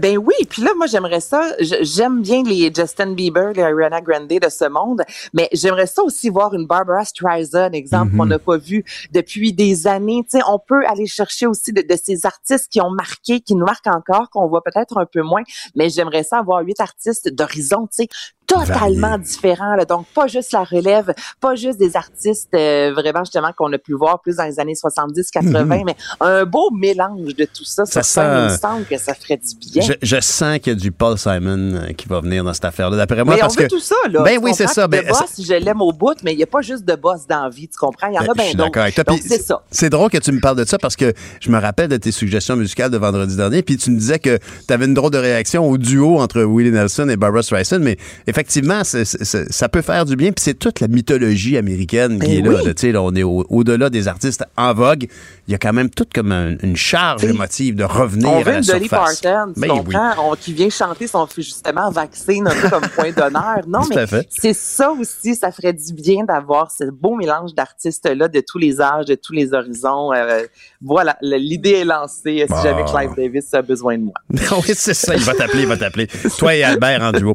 Ben 0.00 0.18
oui, 0.18 0.34
puis 0.48 0.62
là, 0.62 0.72
moi, 0.76 0.86
j'aimerais 0.86 1.20
ça. 1.20 1.52
J'aime 1.60 2.20
bien 2.22 2.42
les 2.42 2.72
Justin 2.74 3.12
Bieber, 3.12 3.52
les 3.54 3.62
Ariana 3.62 4.00
Grande 4.00 4.28
de 4.28 4.48
ce 4.48 4.68
monde, 4.68 5.02
mais 5.32 5.48
j'aimerais 5.52 5.86
ça 5.86 6.02
aussi 6.02 6.28
voir 6.28 6.52
une 6.54 6.66
Barbara 6.66 7.04
Streisand, 7.04 7.72
exemple, 7.72 8.12
Mhm. 8.12 8.18
qu'on 8.18 8.26
n'a 8.26 8.38
pas 8.38 8.56
vu 8.56 8.84
depuis 9.12 9.52
des 9.52 9.86
années. 9.86 10.22
Tu 10.30 10.38
sais, 10.38 10.44
on 10.48 10.58
peut 10.58 10.84
aller 10.86 11.06
chercher 11.06 11.46
aussi 11.46 11.72
de, 11.72 11.82
de 11.82 11.96
ces 12.02 12.26
artistes 12.26 12.68
qui 12.70 12.80
ont 12.80 12.90
marqué, 12.90 13.40
qui 13.40 13.54
nous 13.54 13.64
marquent 13.64 13.86
encore, 13.86 14.30
qu'on 14.30 14.46
voit 14.48 14.62
peut-être 14.62 14.98
un 14.98 15.06
peu 15.06 15.22
moins, 15.22 15.42
mais 15.74 15.88
j'aimerais 15.88 16.22
ça 16.24 16.38
avoir 16.38 16.62
huit 16.62 16.80
artistes 16.80 17.28
d'horizon, 17.28 17.86
tu 17.86 18.04
sais, 18.04 18.08
totalement 18.46 19.18
différents. 19.18 19.74
là. 19.76 19.84
Donc, 19.84 20.06
pas 20.14 20.26
juste 20.26 20.52
la 20.52 20.64
relève, 20.64 21.12
pas 21.40 21.54
juste 21.54 21.78
des 21.78 21.96
artistes 21.96 22.48
euh, 22.54 22.92
vraiment, 22.94 23.20
justement, 23.24 23.50
qu'on 23.56 23.72
a 23.72 23.78
pu 23.78 23.92
voir 23.94 24.20
plus 24.20 24.36
dans 24.36 24.44
les 24.44 24.58
années 24.60 24.74
70-80, 24.74 25.64
Mhm. 25.64 25.82
mais 25.86 25.96
un 26.20 26.44
beau 26.44 26.70
mélange 26.70 27.34
de 27.34 27.44
tout 27.44 27.64
ça. 27.64 27.84
Ça. 27.84 28.00
Il 28.38 28.44
me 28.44 28.48
sent- 28.50 28.58
semble 28.58 28.84
que 28.84 28.98
ça 28.98 29.14
ferait 29.14 29.36
du 29.38 29.70
bien. 29.72 29.82
Je, 29.82 29.92
je 30.02 30.20
sens 30.20 30.58
qu'il 30.58 30.72
y 30.72 30.76
a 30.76 30.78
du 30.78 30.92
Paul 30.92 31.18
Simon 31.18 31.74
euh, 31.74 31.92
qui 31.92 32.08
va 32.08 32.20
venir 32.20 32.44
dans 32.44 32.52
cette 32.54 32.64
affaire-là. 32.64 32.96
D'après 32.96 33.24
moi, 33.24 33.34
mais 33.34 33.40
parce 33.40 33.54
on 33.56 33.60
veut 33.60 33.66
que 33.68 33.74
tout 33.74 33.80
ça, 33.80 33.94
là. 34.10 34.22
Ben 34.22 34.38
Tu 34.38 34.44
oui, 34.44 34.52
c'est 34.54 34.66
ça. 34.68 34.86
Ben, 34.88 35.06
boss, 35.06 35.22
je 35.38 35.54
l'aime 35.54 35.80
au 35.82 35.92
bout, 35.92 36.14
mais 36.22 36.32
il 36.32 36.36
n'y 36.36 36.42
a 36.42 36.46
pas 36.46 36.60
juste 36.62 36.84
de 36.84 36.94
boss 36.94 37.26
dans 37.28 37.44
la 37.44 37.48
vie, 37.50 37.68
tu 37.68 37.76
comprends? 37.78 38.08
Il 38.08 38.14
y 38.14 38.18
en 38.18 38.22
a 38.22 38.26
Ben, 38.26 38.32
bien 38.34 38.44
je 38.44 38.48
suis 38.50 38.56
d'autres. 38.56 39.02
Donc, 39.06 39.20
c'est 39.26 39.42
ça. 39.42 39.62
C'est 39.70 39.90
drôle 39.90 40.10
que 40.10 40.18
tu 40.18 40.32
me 40.32 40.40
parles 40.40 40.56
de 40.56 40.64
ça 40.64 40.78
parce 40.78 40.96
que 40.96 41.12
je 41.40 41.50
me 41.50 41.58
rappelle 41.58 41.88
de 41.88 41.96
tes 41.96 42.12
suggestions 42.12 42.56
musicales 42.56 42.90
de 42.90 42.98
vendredi 42.98 43.36
dernier. 43.36 43.62
Puis 43.62 43.76
tu 43.76 43.90
me 43.90 43.98
disais 43.98 44.18
que 44.18 44.38
tu 44.66 44.72
avais 44.74 44.86
une 44.86 44.94
drôle 44.94 45.10
de 45.10 45.18
réaction 45.18 45.68
au 45.68 45.76
duo 45.78 46.18
entre 46.18 46.42
Willie 46.42 46.70
Nelson 46.72 47.08
et 47.08 47.16
Barbara 47.16 47.42
Streisand. 47.42 47.80
Mais 47.80 47.96
effectivement, 48.36 48.82
ça 48.84 49.68
peut 49.68 49.80
faire 49.82 50.04
du 50.04 50.14
bien. 50.16 50.28
Puis 50.32 50.42
c'est 50.44 50.54
toute 50.58 50.80
la 50.80 50.88
mythologie 50.88 51.56
américaine 51.56 52.18
qui 52.20 52.26
Ben 52.26 52.38
est 52.38 52.42
là. 52.42 52.58
oui. 52.62 52.72
là. 52.82 52.92
Là, 52.92 53.02
on 53.02 53.14
est 53.14 53.22
au- 53.22 53.46
au-delà 53.48 53.88
des 53.90 54.06
artistes 54.08 54.44
en 54.56 54.74
vogue. 54.74 55.06
Il 55.48 55.52
y 55.52 55.54
a 55.54 55.58
quand 55.58 55.72
même 55.72 55.88
toute 55.90 56.12
comme 56.12 56.32
un- 56.32 56.56
une 56.62 56.76
charge 56.76 57.24
émotive 57.24 57.74
de 57.76 57.84
revenir 57.84 58.28
On 58.28 58.40
à 58.40 58.44
la 58.44 58.58
une 58.58 58.64
Dolly 58.64 58.88
surface. 58.88 59.20
Parton, 59.20 59.52
Ben 59.56 59.70
oui. 59.86 59.94
On- 60.18 60.34
qui 60.36 60.52
vient 60.52 60.68
chanter 60.70 61.06
son 61.06 61.26
justement 61.36 61.90
vaccine 61.90 62.46
un 62.46 62.54
peu 62.54 62.68
comme 62.68 62.86
point 62.96 63.10
d'honneur. 63.10 63.60
Non, 63.66 63.80
mais 63.88 64.04
c'est 64.28 64.52
ça 64.54 64.90
aussi, 64.92 65.34
ça 65.34 65.50
ferait 65.50 65.72
du 65.72 65.92
bien 65.94 66.24
d'avoir 66.24 66.70
ce 66.70 66.84
beau 66.90 67.16
mélange 67.16 67.54
d'artistes-là 67.54 68.28
de 68.28 68.40
tous 68.46 68.58
les 68.58 68.80
âges, 68.80 69.06
de 69.06 69.14
tous 69.14 69.32
les 69.32 69.52
horizons. 69.54 70.12
Euh, 70.12 70.42
voilà, 70.82 71.16
l'idée 71.22 71.70
est 71.80 71.84
lancée. 71.84 72.44
Si 72.46 72.52
Bon. 72.52 72.62
jamais 72.62 72.84
Clive 72.84 73.10
Davis 73.16 73.52
a 73.54 73.62
besoin 73.62 73.96
de 73.98 74.04
moi. 74.04 74.14
oui, 74.30 74.72
c'est 74.74 74.94
ça. 74.94 75.14
Il 75.14 75.22
va 75.22 75.34
t'appeler, 75.34 75.62
il 75.62 75.68
va 75.68 75.76
t'appeler. 75.76 76.06
Toi 76.38 76.54
et 76.54 76.62
Albert 76.62 77.02
en 77.02 77.12
duo. 77.12 77.32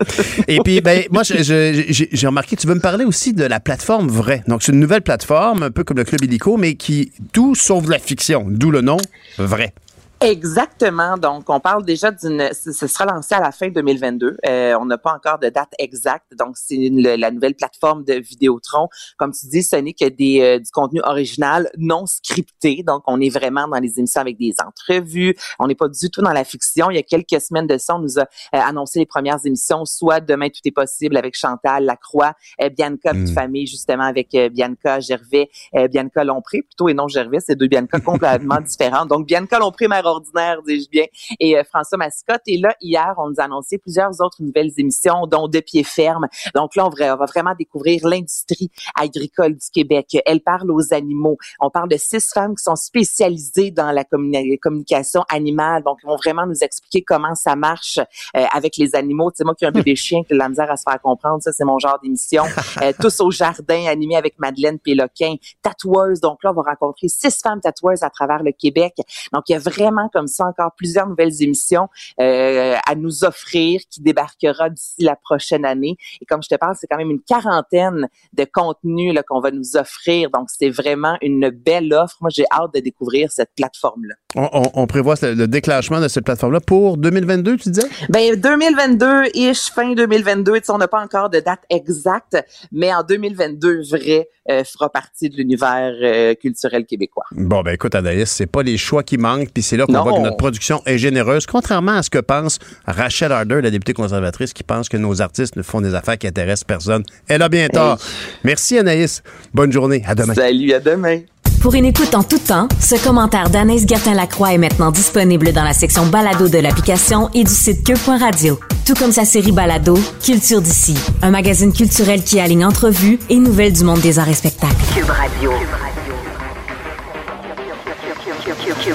Et 0.48 0.60
puis, 0.60 0.80
ben, 0.82 0.91
moi, 1.12 1.24
je- 1.24 1.42
je- 1.44 2.06
j'ai 2.12 2.28
remarqué, 2.28 2.56
tu 2.56 2.68
veux 2.68 2.76
me 2.76 2.80
parler 2.80 3.06
aussi 3.06 3.34
de 3.34 3.44
la 3.44 3.60
plateforme 3.60 4.08
Vrai. 4.10 4.44
Donc, 4.48 4.64
c'est 4.64 4.72
une 4.72 4.80
nouvelle 4.80 5.02
plateforme, 5.02 5.64
un 5.64 5.72
peu 5.72 5.84
comme 5.84 5.98
le 5.98 6.04
Club 6.04 6.24
Illico, 6.24 6.58
mais 6.58 6.76
qui 6.76 7.12
tout 7.34 7.56
sauf 7.56 7.88
la 7.90 8.00
fiction. 8.00 8.46
D'où 8.48 8.72
le 8.72 8.82
nom 8.82 8.98
Vrai. 9.38 9.74
Exactement. 10.22 11.18
Donc, 11.18 11.50
on 11.50 11.60
parle 11.60 11.84
déjà 11.86 12.12
d'une. 12.12 12.50
Ce 12.54 12.88
sera 12.88 13.06
lancé 13.06 13.36
à 13.36 13.40
la 13.40 13.52
fin 13.52 13.70
2022. 13.70 14.38
Euh, 14.46 14.78
on 14.80 14.86
n'a 14.86 14.98
pas 14.98 15.14
encore 15.14 15.40
de 15.40 15.50
date 15.50 15.74
exacte. 15.80 16.34
Donc, 16.38 16.56
c'est 16.58 16.90
la 16.92 17.32
nouvelle 17.32 17.56
plateforme 17.56 18.04
de 18.04 18.14
Vidéotron. 18.14 18.88
Comme 19.18 19.32
tu 19.32 19.48
dis, 19.48 19.64
ce 19.64 19.76
n'est 19.76 19.94
que 19.94 20.10
des, 20.10 20.42
euh, 20.42 20.60
du 20.60 20.70
contenu 20.72 21.02
original, 21.04 21.70
non 21.78 22.06
scripté. 22.06 22.84
Donc, 22.86 23.04
on 23.08 23.20
est 23.20 23.30
vraiment 23.30 23.68
dans 23.68 23.80
les 23.80 24.00
émissions 24.00 24.22
avec 24.22 24.38
des 24.38 24.54
entrevues. 24.66 25.36
On 25.60 25.68
n'est 25.68 25.76
pas 25.76 25.88
du 25.88 26.10
tout 26.10 26.22
dans 26.22 26.34
la 26.34 26.44
fiction. 26.44 26.92
Il 26.92 26.96
y 26.96 27.00
a 27.00 27.04
quelques 27.04 27.42
semaines 27.42 27.68
de 27.68 27.78
ça, 27.78 27.96
on 27.96 28.00
nous 28.00 28.20
a 28.20 28.24
euh, 28.24 28.26
annoncé 28.60 29.00
les 29.00 29.06
premières 29.06 29.40
émissions, 29.46 29.86
soit 29.86 30.20
Demain 30.20 30.50
tout 30.50 30.62
est 30.66 30.72
possible 30.72 31.18
avec 31.18 31.36
Chantal 31.36 31.86
Lacroix, 31.86 32.34
euh, 32.62 32.70
Bianca 32.70 33.12
Mm. 33.14 33.24
Petite 33.24 33.36
Famille, 33.36 33.68
justement 33.68 34.04
avec 34.04 34.34
euh, 34.36 34.50
Bianca 34.50 35.00
Gervais, 35.00 35.50
euh, 35.76 35.88
Bianca 35.88 36.24
Lompré 36.24 36.62
plutôt 36.62 36.90
et 36.90 36.94
non 36.94 37.08
Gervais, 37.08 37.40
c'est 37.40 37.56
deux 37.56 37.68
Bianca 37.68 38.00
complètement 38.06 38.60
différentes. 38.62 39.10
Donc 39.10 39.28
Bianca 39.28 39.60
Lompré, 39.60 39.88
mère 39.88 40.06
ordinaire, 40.12 40.62
dis-je 40.66 40.90
bien, 40.90 41.06
et 41.40 41.58
euh, 41.58 41.64
François 41.64 41.98
Mascotte. 41.98 42.42
Et 42.48 42.58
là, 42.58 42.76
hier, 42.82 43.14
on 43.18 43.30
nous 43.30 43.40
a 43.40 43.44
annoncé 43.44 43.78
plusieurs 43.78 44.22
autres 44.22 44.42
nouvelles 44.42 44.72
émissions, 44.78 45.28
dont 45.28 45.48
De 45.48 45.60
pied 45.60 45.84
ferme. 45.84 46.28
Donc 46.56 46.76
là, 46.76 46.86
on 46.86 46.90
va, 46.90 47.16
on 47.16 47.18
va 47.18 47.26
vraiment 47.26 47.54
découvrir 47.58 48.08
l'industrie 48.08 48.70
agricole 48.96 49.54
du 49.54 49.70
Québec. 49.74 50.18
Elle 50.26 50.42
parle 50.42 50.72
aux 50.72 50.94
animaux. 50.94 51.38
On 51.60 51.70
parle 51.70 51.90
de 51.90 51.98
six 51.98 52.32
femmes 52.34 52.56
qui 52.56 52.64
sont 52.64 52.76
spécialisées 52.76 53.72
dans 53.72 53.92
la 53.92 54.04
communi- 54.04 54.58
communication 54.60 55.24
animale. 55.30 55.84
Donc, 55.84 56.00
ils 56.04 56.08
vont 56.08 56.16
vraiment 56.16 56.46
nous 56.46 56.64
expliquer 56.64 57.02
comment 57.02 57.36
ça 57.36 57.56
marche 57.56 58.00
euh, 58.00 58.46
avec 58.54 58.78
les 58.78 58.96
animaux. 58.96 59.32
Tu 59.32 59.38
sais, 59.38 59.44
moi 59.44 59.56
qui 59.56 59.66
ai 59.66 59.68
un 59.68 59.72
peu 59.72 59.84
des 59.84 59.96
chiens, 59.96 60.24
qui 60.24 60.34
de 60.34 60.38
la 60.38 60.50
misère 60.50 60.72
à 60.72 60.78
se 60.78 60.84
faire 60.84 61.02
comprendre, 61.02 61.42
ça, 61.42 61.52
c'est 61.52 61.66
mon 61.66 61.80
genre 61.80 62.00
d'émission. 62.02 62.44
Euh, 62.82 62.94
tous 63.00 63.20
au 63.20 63.30
jardin, 63.32 63.86
animé 63.88 64.16
avec 64.16 64.40
Madeleine 64.40 64.80
Péloquin, 64.80 65.36
tatoueuse. 65.62 66.20
Donc 66.20 66.40
là, 66.44 66.52
on 66.52 66.54
va 66.54 66.72
rencontrer 66.72 67.10
six 67.10 67.40
femmes 67.42 67.60
tatoueuses 67.60 68.02
à 68.02 68.10
travers 68.10 68.44
le 68.44 68.52
Québec. 68.52 68.94
Donc, 69.34 69.44
il 69.50 69.54
y 69.54 69.56
a 69.56 69.60
vraiment 69.60 70.01
comme 70.10 70.28
ça 70.28 70.46
encore 70.46 70.72
plusieurs 70.76 71.08
nouvelles 71.08 71.42
émissions 71.42 71.88
euh, 72.20 72.76
à 72.88 72.96
nous 72.96 73.24
offrir 73.24 73.82
qui 73.90 74.02
débarquera 74.02 74.70
d'ici 74.70 75.04
la 75.04 75.16
prochaine 75.16 75.66
année. 75.66 75.98
Et 76.22 76.26
comme 76.26 76.44
je 76.44 76.50
te 76.50 76.56
parle, 76.56 76.76
c'est 76.80 76.88
quand 76.88 76.98
même 76.98 77.12
une 77.12 77.22
quarantaine 77.22 78.10
de 78.34 78.46
contenus 78.46 79.18
qu'on 79.28 79.40
va 79.40 79.52
nous 79.52 79.78
offrir. 79.78 80.30
Donc, 80.32 80.50
c'est 80.50 80.70
vraiment 80.70 81.18
une 81.22 81.50
belle 81.50 81.94
offre. 81.94 82.18
Moi, 82.22 82.30
j'ai 82.34 82.46
hâte 82.52 82.74
de 82.74 82.80
découvrir 82.80 83.32
cette 83.32 83.52
plateforme-là. 83.56 84.16
On, 84.36 84.48
on- 84.54 84.72
on 84.76 84.88
prévoit 84.88 85.16
le, 85.22 85.34
le 85.34 85.48
déclenchement 85.48 86.00
de 86.00 86.08
cette 86.08 86.24
plateforme-là 86.24 86.60
pour 86.62 86.98
2022, 86.98 87.58
tu 87.58 87.70
disais? 87.70 87.88
Ben 88.10 88.34
2022-ish, 88.36 89.72
fin 89.74 89.94
2022, 89.94 90.54
tu 90.54 90.60
sais, 90.66 90.72
on 90.72 90.78
n'a 90.78 90.88
pas 90.88 91.02
encore 91.02 91.30
de 91.30 91.40
date 91.40 91.60
exacte, 91.70 92.38
mais 92.72 92.94
en 92.94 93.04
2022, 93.04 93.82
vrai, 93.90 94.30
euh, 94.50 94.64
fera 94.64 94.90
partie 94.90 95.30
de 95.30 95.36
l'univers 95.36 95.94
euh, 96.02 96.34
culturel 96.36 96.86
québécois. 96.86 97.26
Bon, 97.32 97.62
ben 97.62 97.74
écoute, 97.74 97.94
Anaïs, 97.94 98.30
c'est 98.32 98.46
pas 98.48 98.64
les 98.64 98.78
choix 98.78 99.04
qui 99.04 99.18
manquent, 99.18 99.50
puis 99.54 99.64
c'est 99.64 99.76
là 99.78 99.86
qu'on 99.86 100.02
voit 100.02 100.14
que 100.14 100.20
notre 100.24 100.38
production 100.38 100.82
est 100.86 100.98
généreuse, 100.98 101.46
contrairement 101.46 101.94
à 101.98 102.04
ce 102.04 102.10
que 102.10 102.20
pense 102.20 102.60
Rachel 102.86 103.32
Harder, 103.32 103.60
la 103.62 103.70
députée 103.70 103.94
conservatrice, 103.94 104.54
qui 104.54 104.64
pense 104.64 104.88
que 104.90 104.98
nos 104.98 105.22
artistes 105.22 105.56
ne 105.58 105.62
font 105.62 105.82
des 105.82 105.94
affaires 105.94 106.18
qui 106.18 106.28
intéressent 106.28 106.64
personne. 106.64 107.04
Elle 107.28 107.42
a 107.42 107.50
bien 107.50 107.68
tort. 107.68 107.98
Merci, 108.44 108.78
Anaïs. 108.78 109.24
Bonne 109.54 109.72
journée. 109.72 110.04
À 110.08 110.16
demain. 110.16 110.34
Salut, 110.34 110.72
à 110.74 110.80
demain. 110.80 111.20
Pour 111.62 111.76
une 111.76 111.86
écoute 111.86 112.16
en 112.16 112.24
tout 112.24 112.40
temps, 112.40 112.68
ce 112.80 112.96
commentaire 113.04 113.52
d'Anaïs 113.52 113.86
Gertin-Lacroix 113.88 114.54
est 114.54 114.58
maintenant 114.58 114.90
disponible 114.90 115.54
dans 115.54 115.64
la 115.64 115.74
section 115.74 116.08
balado 116.08 116.50
de 116.50 116.58
l'application 116.58 117.30
et 117.36 117.44
du 117.44 117.54
site 117.54 117.86
cube.radio. 117.86 118.60
Tout 118.84 118.96
comme 118.96 119.12
sa 119.12 119.26
série 119.26 119.52
balado, 119.52 119.96
Culture 120.26 120.60
d'ici, 120.60 120.98
un 121.22 121.30
magazine 121.30 121.72
culturel 121.72 122.24
qui 122.24 122.40
aligne 122.40 122.66
entrevues 122.66 123.20
et 123.30 123.36
nouvelles 123.36 123.74
du 123.74 123.84
monde 123.84 124.00
des 124.00 124.18
arts 124.18 124.30
et 124.30 124.34
spectacles. 124.34 124.74
Cube 124.96 125.08
Radio. 125.08 125.52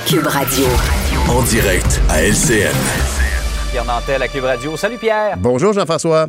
Cube 0.09 0.27
Radio. 0.27 0.67
En 1.29 1.43
direct 1.43 2.01
à 2.09 2.23
LCN. 2.25 2.75
Pierre 3.71 3.85
Nantel 3.85 4.21
à 4.23 4.27
Cube 4.27 4.45
Radio. 4.45 4.77
Salut 4.77 4.99
Pierre. 4.99 5.37
Bonjour, 5.39 5.73
Jean-François. 5.73 6.27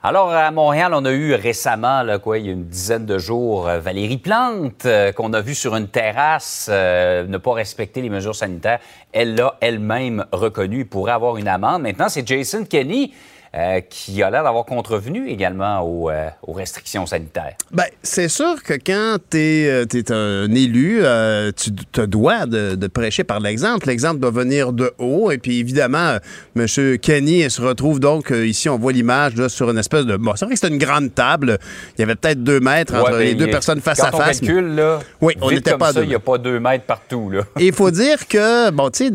Alors, 0.00 0.30
à 0.30 0.52
Montréal, 0.52 0.92
on 0.94 1.04
a 1.04 1.10
eu 1.10 1.34
récemment, 1.34 2.04
là, 2.04 2.20
quoi, 2.20 2.38
il 2.38 2.46
y 2.46 2.48
a 2.50 2.52
une 2.52 2.66
dizaine 2.66 3.04
de 3.04 3.18
jours, 3.18 3.66
euh, 3.66 3.80
Valérie 3.80 4.18
Plante, 4.18 4.86
euh, 4.86 5.10
qu'on 5.10 5.32
a 5.32 5.40
vue 5.40 5.56
sur 5.56 5.74
une 5.74 5.88
terrasse 5.88 6.68
euh, 6.70 7.26
ne 7.26 7.36
pas 7.36 7.52
respecter 7.54 8.00
les 8.00 8.08
mesures 8.08 8.36
sanitaires. 8.36 8.78
Elle 9.12 9.34
l'a 9.34 9.56
elle-même 9.60 10.24
reconnu. 10.30 10.80
Il 10.80 10.88
pourrait 10.88 11.10
avoir 11.10 11.36
une 11.36 11.48
amende. 11.48 11.82
Maintenant, 11.82 12.08
c'est 12.08 12.24
Jason 12.24 12.64
Kenney 12.64 13.10
euh, 13.54 13.80
qui 13.80 14.22
a 14.22 14.30
l'air 14.30 14.42
d'avoir 14.44 14.64
contrevenu 14.64 15.28
également 15.28 15.80
aux, 15.80 16.10
euh, 16.10 16.28
aux 16.46 16.52
restrictions 16.52 17.06
sanitaires. 17.06 17.54
Ben, 17.70 17.84
c'est 18.02 18.28
sûr 18.28 18.62
que 18.62 18.74
quand 18.74 19.16
tu 19.30 19.38
es, 19.38 20.12
un 20.12 20.50
élu, 20.54 21.00
euh, 21.02 21.50
tu 21.56 21.72
te 21.72 22.00
dois 22.02 22.46
de, 22.46 22.74
de 22.74 22.86
prêcher 22.86 23.24
par 23.24 23.40
l'exemple. 23.40 23.86
L'exemple 23.88 24.20
doit 24.20 24.30
venir 24.30 24.72
de 24.72 24.92
haut. 24.98 25.30
Et 25.30 25.38
puis, 25.38 25.58
évidemment, 25.60 26.16
euh, 26.16 26.18
M. 26.56 26.98
Kenny 26.98 27.48
se 27.50 27.60
retrouve 27.62 28.00
donc, 28.00 28.30
euh, 28.32 28.46
ici, 28.46 28.68
on 28.68 28.78
voit 28.78 28.92
l'image 28.92 29.46
sur 29.48 29.70
une 29.70 29.78
espèce 29.78 30.04
de... 30.06 30.16
Bon, 30.16 30.32
c'est 30.36 30.44
vrai 30.44 30.54
que 30.54 30.60
c'était 30.60 30.72
une 30.72 30.78
grande 30.80 31.14
table. 31.14 31.58
Il 31.96 32.00
y 32.00 32.04
avait 32.04 32.14
peut-être 32.16 32.42
deux 32.42 32.60
mètres 32.60 32.94
entre 32.94 33.12
Ouais, 33.16 33.24
les 33.24 33.34
deux 33.34 33.46
il- 33.46 33.50
personnes 33.50 33.80
face 33.80 33.98
quand 34.00 34.08
à 34.08 34.12
face. 34.12 34.38
on 34.42 34.46
calcule, 34.46 34.74
là, 34.74 34.98
Oui, 35.20 35.34
on 35.40 35.50
n'était 35.50 35.76
pas 35.76 35.92
deux 35.92 36.02
il 36.02 36.08
n'y 36.08 36.14
a 36.14 36.18
pas 36.20 36.38
deux 36.38 36.60
mètres 36.60 36.84
partout. 36.84 37.30
Là. 37.30 37.42
Et 37.58 37.66
il 37.68 37.72
faut 37.72 37.90
dire 37.90 38.26
que, 38.28 38.70
bon, 38.70 38.90
tu 38.90 39.06
sais, 39.08 39.12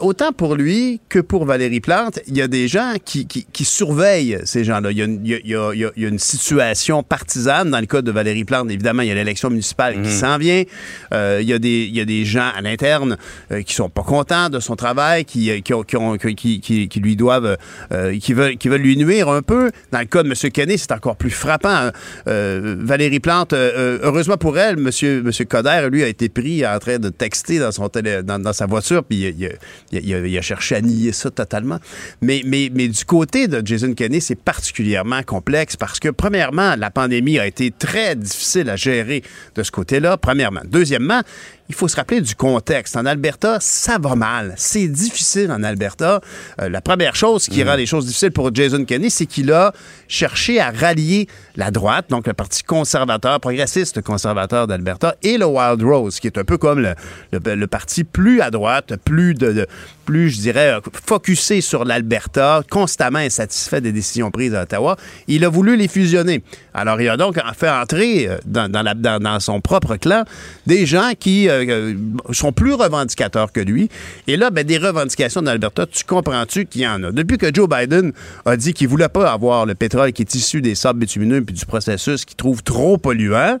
autant 0.00 0.32
pour 0.32 0.54
lui 0.54 1.00
que 1.08 1.18
pour 1.18 1.44
Valérie 1.44 1.80
Plante, 1.80 2.18
il 2.26 2.36
y 2.36 2.42
a 2.42 2.48
des 2.48 2.68
gens 2.68 2.94
qui, 3.04 3.26
qui, 3.26 3.46
qui 3.52 3.64
surveille 3.86 4.38
ces 4.44 4.64
gens-là. 4.64 4.90
Il 4.90 4.98
y, 4.98 5.02
a 5.02 5.04
une, 5.04 5.20
il, 5.24 5.30
y 5.30 5.34
a, 5.34 5.38
il, 5.44 5.50
y 5.80 5.84
a, 5.84 5.90
il 5.96 6.02
y 6.02 6.04
a 6.04 6.08
une 6.08 6.18
situation 6.18 7.02
partisane. 7.02 7.70
Dans 7.70 7.80
le 7.80 7.86
cas 7.86 8.02
de 8.02 8.10
Valérie 8.10 8.44
Plante, 8.44 8.70
évidemment, 8.70 9.02
il 9.02 9.08
y 9.08 9.10
a 9.10 9.14
l'élection 9.14 9.50
municipale 9.50 10.02
qui 10.02 10.10
s'en 10.10 10.38
vient. 10.38 10.64
Euh, 11.12 11.38
il, 11.40 11.48
y 11.48 11.52
a 11.52 11.58
des, 11.58 11.84
il 11.84 11.96
y 11.96 12.00
a 12.00 12.04
des 12.04 12.24
gens 12.24 12.50
à 12.56 12.60
l'interne 12.60 13.16
euh, 13.52 13.62
qui 13.62 13.74
sont 13.74 13.88
pas 13.88 14.02
contents 14.02 14.48
de 14.50 14.60
son 14.60 14.76
travail, 14.76 15.24
qui, 15.24 15.62
qui, 15.62 15.74
ont, 15.74 15.82
qui, 15.82 15.96
ont, 15.96 16.16
qui, 16.16 16.60
qui, 16.60 16.88
qui 16.88 17.00
lui 17.00 17.16
doivent, 17.16 17.56
euh, 17.92 18.18
qui, 18.18 18.32
veulent, 18.32 18.56
qui 18.56 18.68
veulent 18.68 18.80
lui 18.80 18.96
nuire 18.96 19.28
un 19.28 19.42
peu. 19.42 19.70
Dans 19.92 20.00
le 20.00 20.06
cas 20.06 20.22
de 20.22 20.28
M. 20.28 20.50
Kenney, 20.50 20.76
c'est 20.76 20.92
encore 20.92 21.16
plus 21.16 21.30
frappant. 21.30 21.90
Euh, 22.28 22.76
Valérie 22.80 23.20
Plante, 23.20 23.52
euh, 23.52 23.98
heureusement 24.02 24.36
pour 24.36 24.58
elle, 24.58 24.78
M. 24.78 24.90
Monsieur, 25.22 25.44
Coder, 25.44 25.88
lui, 25.90 26.02
a 26.02 26.08
été 26.08 26.28
pris 26.28 26.66
en 26.66 26.78
train 26.78 26.98
de 26.98 27.08
texter 27.08 27.58
dans, 27.58 27.72
son 27.72 27.88
télé, 27.88 28.22
dans, 28.22 28.38
dans 28.38 28.52
sa 28.52 28.66
voiture, 28.66 29.04
puis 29.04 29.34
il, 29.38 29.50
il 29.92 30.38
a 30.38 30.42
cherché 30.42 30.74
à 30.74 30.80
nier 30.80 31.12
ça 31.12 31.30
totalement. 31.30 31.78
Mais, 32.20 32.42
mais, 32.44 32.70
mais 32.72 32.88
du 32.88 33.04
côté 33.04 33.48
de 33.48 33.65
Jason 33.66 33.94
Kenney, 33.94 34.20
c'est 34.20 34.40
particulièrement 34.40 35.22
complexe 35.22 35.76
parce 35.76 36.00
que, 36.00 36.08
premièrement, 36.08 36.76
la 36.76 36.90
pandémie 36.90 37.38
a 37.38 37.46
été 37.46 37.70
très 37.70 38.16
difficile 38.16 38.70
à 38.70 38.76
gérer 38.76 39.22
de 39.54 39.62
ce 39.62 39.70
côté-là, 39.70 40.16
premièrement. 40.16 40.62
Deuxièmement, 40.64 41.22
il 41.68 41.74
faut 41.74 41.88
se 41.88 41.96
rappeler 41.96 42.20
du 42.20 42.34
contexte. 42.34 42.96
En 42.96 43.06
Alberta, 43.06 43.58
ça 43.60 43.98
va 43.98 44.14
mal. 44.14 44.54
C'est 44.56 44.88
difficile 44.88 45.50
en 45.50 45.62
Alberta. 45.62 46.20
Euh, 46.60 46.68
la 46.68 46.80
première 46.80 47.16
chose 47.16 47.46
qui 47.46 47.62
rend 47.62 47.74
les 47.74 47.86
choses 47.86 48.06
difficiles 48.06 48.32
pour 48.32 48.54
Jason 48.54 48.84
Kenney, 48.84 49.10
c'est 49.10 49.26
qu'il 49.26 49.52
a 49.52 49.72
cherché 50.08 50.60
à 50.60 50.70
rallier 50.70 51.28
la 51.56 51.70
droite, 51.70 52.06
donc 52.10 52.26
le 52.26 52.34
Parti 52.34 52.62
conservateur, 52.62 53.40
progressiste 53.40 54.02
conservateur 54.02 54.66
d'Alberta, 54.66 55.16
et 55.22 55.38
le 55.38 55.46
Wild 55.46 55.82
Rose, 55.82 56.20
qui 56.20 56.26
est 56.26 56.38
un 56.38 56.44
peu 56.44 56.58
comme 56.58 56.80
le, 56.80 56.94
le, 57.32 57.54
le 57.54 57.66
parti 57.66 58.04
plus 58.04 58.40
à 58.40 58.50
droite, 58.50 58.94
plus 59.04 59.34
de, 59.34 59.52
de 59.52 59.66
plus, 60.04 60.30
je 60.30 60.40
dirais, 60.40 60.74
focusé 61.04 61.60
sur 61.60 61.84
l'Alberta, 61.84 62.62
constamment 62.70 63.18
insatisfait 63.18 63.80
des 63.80 63.90
décisions 63.90 64.30
prises 64.30 64.54
à 64.54 64.62
Ottawa. 64.62 64.96
Il 65.26 65.44
a 65.44 65.48
voulu 65.48 65.76
les 65.76 65.88
fusionner. 65.88 66.44
Alors, 66.74 67.00
il 67.00 67.08
a 67.08 67.16
donc 67.16 67.38
fait 67.58 67.68
entrer 67.70 68.28
dans, 68.44 68.70
dans, 68.70 68.82
la, 68.82 68.94
dans, 68.94 69.20
dans 69.20 69.40
son 69.40 69.60
propre 69.60 69.96
clan 69.96 70.24
des 70.66 70.86
gens 70.86 71.10
qui 71.18 71.48
euh, 71.68 71.94
sont 72.32 72.52
plus 72.52 72.74
revendicateurs 72.74 73.52
que 73.52 73.60
lui. 73.60 73.88
Et 74.26 74.36
là, 74.36 74.50
ben, 74.50 74.64
des 74.64 74.78
revendications 74.78 75.42
d'Alberta, 75.42 75.86
tu 75.86 76.04
comprends-tu 76.04 76.66
qu'il 76.66 76.82
y 76.82 76.88
en 76.88 77.02
a? 77.02 77.12
Depuis 77.12 77.38
que 77.38 77.52
Joe 77.52 77.68
Biden 77.68 78.12
a 78.44 78.56
dit 78.56 78.74
qu'il 78.74 78.88
voulait 78.88 79.08
pas 79.08 79.32
avoir 79.32 79.66
le 79.66 79.74
pétrole 79.74 80.12
qui 80.12 80.22
est 80.22 80.34
issu 80.34 80.60
des 80.60 80.74
sables 80.74 81.00
bitumineux 81.00 81.42
puis 81.42 81.54
du 81.54 81.66
processus 81.66 82.24
qu'il 82.24 82.36
trouve 82.36 82.62
trop 82.62 82.98
polluant, 82.98 83.58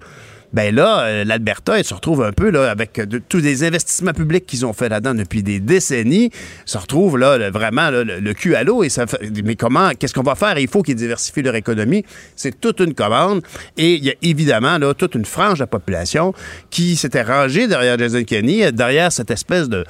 ben 0.56 0.74
là, 0.74 1.00
euh, 1.02 1.24
l'Alberta, 1.24 1.82
se 1.82 1.92
retrouve 1.92 2.24
un 2.24 2.32
peu 2.32 2.48
là, 2.48 2.70
avec 2.70 2.98
de, 2.98 3.18
tous 3.18 3.40
les 3.40 3.62
investissements 3.62 4.14
publics 4.14 4.46
qu'ils 4.46 4.64
ont 4.64 4.72
fait 4.72 4.88
là-dedans 4.88 5.12
depuis 5.12 5.42
des 5.42 5.60
décennies, 5.60 6.30
se 6.64 6.78
retrouve 6.78 7.18
là, 7.18 7.50
vraiment 7.50 7.90
le, 7.90 8.32
cul 8.32 8.54
à 8.54 8.64
l'eau. 8.64 8.82
Mais 9.44 9.54
comment, 9.54 9.90
qu'est-ce 9.90 10.14
qu'on 10.14 10.22
va 10.22 10.34
faire? 10.34 10.58
Il 10.58 10.66
faut 10.66 10.80
qu'ils 10.80 10.94
diversifient 10.94 11.42
leur 11.42 11.56
économie. 11.56 12.06
C'est 12.36 12.58
toute 12.58 12.80
une 12.80 12.94
commande. 12.94 13.42
Et 13.76 13.96
il 13.96 14.04
y 14.06 14.08
a 14.08 14.14
évidemment 14.22 14.78
là, 14.78 14.94
toute 14.94 15.14
une 15.14 15.26
frange 15.26 15.58
de 15.58 15.64
la 15.64 15.66
population 15.66 16.32
qui 16.70 16.96
s'était 16.96 17.22
rangée 17.22 17.68
derrière 17.68 17.98
Jason 17.98 18.24
Kenney, 18.24 18.72
derrière 18.72 19.12
cette 19.12 19.30
espèce 19.30 19.68
de 19.68 19.84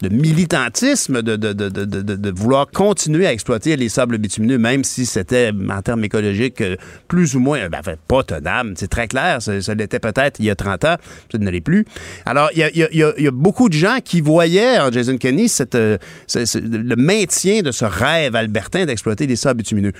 de 0.00 0.08
militantisme, 0.08 1.22
de, 1.22 1.36
de, 1.36 2.30
vouloir 2.30 2.68
continuer 2.70 3.26
à 3.26 3.32
exploiter 3.32 3.76
les 3.76 3.88
sables 3.88 4.18
bitumineux, 4.18 4.58
même 4.58 4.84
si 4.84 5.06
c'était, 5.06 5.52
en 5.70 5.82
termes 5.82 6.04
écologiques, 6.04 6.62
plus 7.08 7.34
ou 7.34 7.40
moins, 7.40 7.68
ben, 7.68 7.82
pas 8.06 8.22
tenable. 8.22 8.74
C'est 8.76 8.88
très 8.88 9.08
clair. 9.08 9.42
Ça, 9.42 9.74
l'était 9.74 9.98
peut-être 9.98 10.38
il 10.38 10.46
y 10.46 10.50
a 10.50 10.54
30 10.54 10.84
ans. 10.84 10.96
Ça 11.30 11.38
ne 11.38 11.50
l'est 11.50 11.60
plus. 11.60 11.84
Alors, 12.26 12.50
il 12.54 12.60
y 12.74 13.26
a, 13.26 13.30
beaucoup 13.30 13.68
de 13.68 13.74
gens 13.74 13.98
qui 14.04 14.20
voyaient 14.20 14.78
en 14.78 14.90
Jason 14.90 15.16
Kenney 15.16 15.48
cette, 15.48 15.74
le 15.74 16.96
maintien 16.96 17.62
de 17.62 17.72
ce 17.72 17.84
rêve 17.84 18.36
albertain 18.36 18.86
d'exploiter 18.86 19.26
les 19.26 19.36
sables 19.36 19.58
bitumineux. 19.58 19.92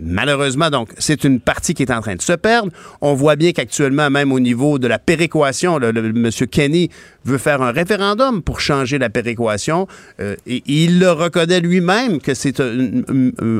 Malheureusement, 0.00 0.70
donc, 0.70 0.90
c'est 0.98 1.22
une 1.22 1.38
partie 1.38 1.72
qui 1.72 1.84
est 1.84 1.92
en 1.92 2.00
train 2.00 2.16
de 2.16 2.22
se 2.22 2.32
perdre. 2.32 2.70
On 3.00 3.14
voit 3.14 3.36
bien 3.36 3.52
qu'actuellement, 3.52 4.10
même 4.10 4.32
au 4.32 4.40
niveau 4.40 4.78
de 4.78 4.88
la 4.88 4.98
péréquation, 4.98 5.78
M. 5.80 6.30
Kenny 6.50 6.90
veut 7.24 7.38
faire 7.38 7.62
un 7.62 7.70
référendum 7.70 8.42
pour 8.42 8.60
changer 8.60 8.98
la 8.98 9.08
péréquation. 9.08 9.86
Euh, 10.20 10.34
et, 10.46 10.64
il 10.66 10.98
le 10.98 11.12
reconnaît 11.12 11.60
lui-même 11.60 12.20
que 12.20 12.34
c'est 12.34 12.60
un, 12.60 13.02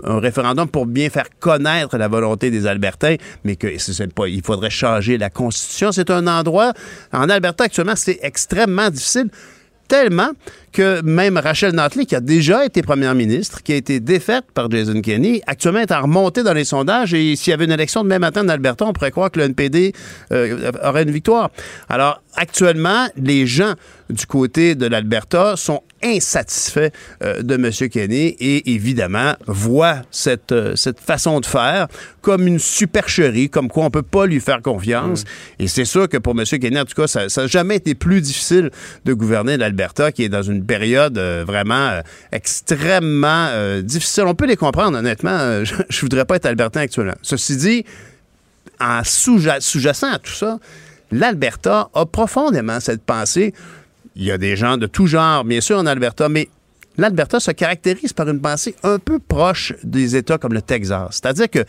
référendum 0.04 0.68
pour 0.68 0.86
bien 0.86 1.08
faire 1.08 1.26
connaître 1.38 1.96
la 1.96 2.08
volonté 2.08 2.50
des 2.50 2.66
Albertains, 2.66 3.16
mais 3.44 3.54
que 3.54 3.68
pas, 4.14 4.26
il 4.28 4.42
faudrait 4.42 4.70
changer 4.70 5.18
la 5.18 5.30
Constitution. 5.30 5.92
C'est 5.92 6.10
un 6.10 6.26
endroit, 6.26 6.72
en 7.12 7.28
Alberta 7.28 7.64
actuellement, 7.64 7.96
c'est 7.96 8.18
extrêmement 8.22 8.90
difficile 8.90 9.30
tellement 9.88 10.30
que 10.74 11.00
même 11.02 11.38
Rachel 11.38 11.72
Notley, 11.72 12.04
qui 12.04 12.16
a 12.16 12.20
déjà 12.20 12.66
été 12.66 12.82
première 12.82 13.14
ministre, 13.14 13.62
qui 13.62 13.72
a 13.72 13.76
été 13.76 14.00
défaite 14.00 14.44
par 14.52 14.68
Jason 14.68 15.00
Kenney, 15.00 15.40
actuellement 15.46 15.78
est 15.78 15.92
en 15.92 16.02
remontée 16.02 16.42
dans 16.42 16.52
les 16.52 16.64
sondages 16.64 17.14
et 17.14 17.36
s'il 17.36 17.52
y 17.52 17.54
avait 17.54 17.64
une 17.64 17.72
élection 17.72 18.02
demain 18.02 18.18
matin 18.18 18.44
en 18.44 18.48
Alberta, 18.48 18.84
on 18.84 18.92
pourrait 18.92 19.12
croire 19.12 19.30
que 19.30 19.38
le 19.38 19.46
NPD 19.46 19.92
euh, 20.32 20.72
aurait 20.82 21.04
une 21.04 21.12
victoire. 21.12 21.50
Alors, 21.88 22.20
actuellement, 22.36 23.06
les 23.16 23.46
gens 23.46 23.74
du 24.10 24.26
côté 24.26 24.74
de 24.74 24.86
l'Alberta 24.86 25.56
sont 25.56 25.82
insatisfaits 26.02 26.90
euh, 27.22 27.42
de 27.42 27.54
M. 27.54 27.70
Kenney 27.88 28.36
et 28.38 28.74
évidemment 28.74 29.34
voient 29.46 30.02
cette, 30.10 30.52
euh, 30.52 30.76
cette 30.76 31.00
façon 31.00 31.40
de 31.40 31.46
faire 31.46 31.88
comme 32.20 32.46
une 32.46 32.58
supercherie, 32.58 33.48
comme 33.48 33.68
quoi 33.68 33.84
on 33.84 33.90
peut 33.90 34.02
pas 34.02 34.26
lui 34.26 34.40
faire 34.40 34.60
confiance. 34.60 35.24
Mmh. 35.24 35.62
Et 35.62 35.68
c'est 35.68 35.84
sûr 35.84 36.08
que 36.08 36.18
pour 36.18 36.38
M. 36.38 36.44
Kenney, 36.44 36.80
en 36.80 36.84
tout 36.84 37.00
cas, 37.00 37.06
ça 37.06 37.26
n'a 37.26 37.46
jamais 37.46 37.76
été 37.76 37.94
plus 37.94 38.20
difficile 38.20 38.70
de 39.04 39.14
gouverner 39.14 39.56
l'Alberta, 39.56 40.12
qui 40.12 40.24
est 40.24 40.28
dans 40.28 40.42
une 40.42 40.60
période 40.64 41.18
euh, 41.18 41.44
vraiment 41.46 41.88
euh, 41.88 42.02
extrêmement 42.32 43.48
euh, 43.50 43.82
difficile. 43.82 44.24
On 44.26 44.34
peut 44.34 44.46
les 44.46 44.56
comprendre, 44.56 44.98
honnêtement. 44.98 45.64
je, 45.64 45.74
je 45.88 46.00
voudrais 46.00 46.24
pas 46.24 46.36
être 46.36 46.46
albertain 46.46 46.80
actuellement. 46.80 47.14
Ceci 47.22 47.56
dit, 47.56 47.84
en 48.80 49.02
sous-jacent 49.04 50.12
à 50.12 50.18
tout 50.18 50.32
ça, 50.32 50.58
l'Alberta 51.10 51.88
a 51.94 52.06
profondément 52.06 52.80
cette 52.80 53.02
pensée. 53.02 53.54
Il 54.16 54.24
y 54.24 54.30
a 54.30 54.38
des 54.38 54.56
gens 54.56 54.76
de 54.76 54.86
tout 54.86 55.06
genre, 55.06 55.44
bien 55.44 55.60
sûr, 55.60 55.78
en 55.78 55.86
Alberta, 55.86 56.28
mais 56.28 56.48
l'Alberta 56.96 57.40
se 57.40 57.50
caractérise 57.50 58.12
par 58.12 58.28
une 58.28 58.40
pensée 58.40 58.74
un 58.82 58.98
peu 58.98 59.18
proche 59.18 59.72
des 59.82 60.16
États 60.16 60.38
comme 60.38 60.52
le 60.52 60.62
Texas. 60.62 61.20
C'est-à-dire 61.20 61.50
que 61.50 61.60
ouais, 61.60 61.66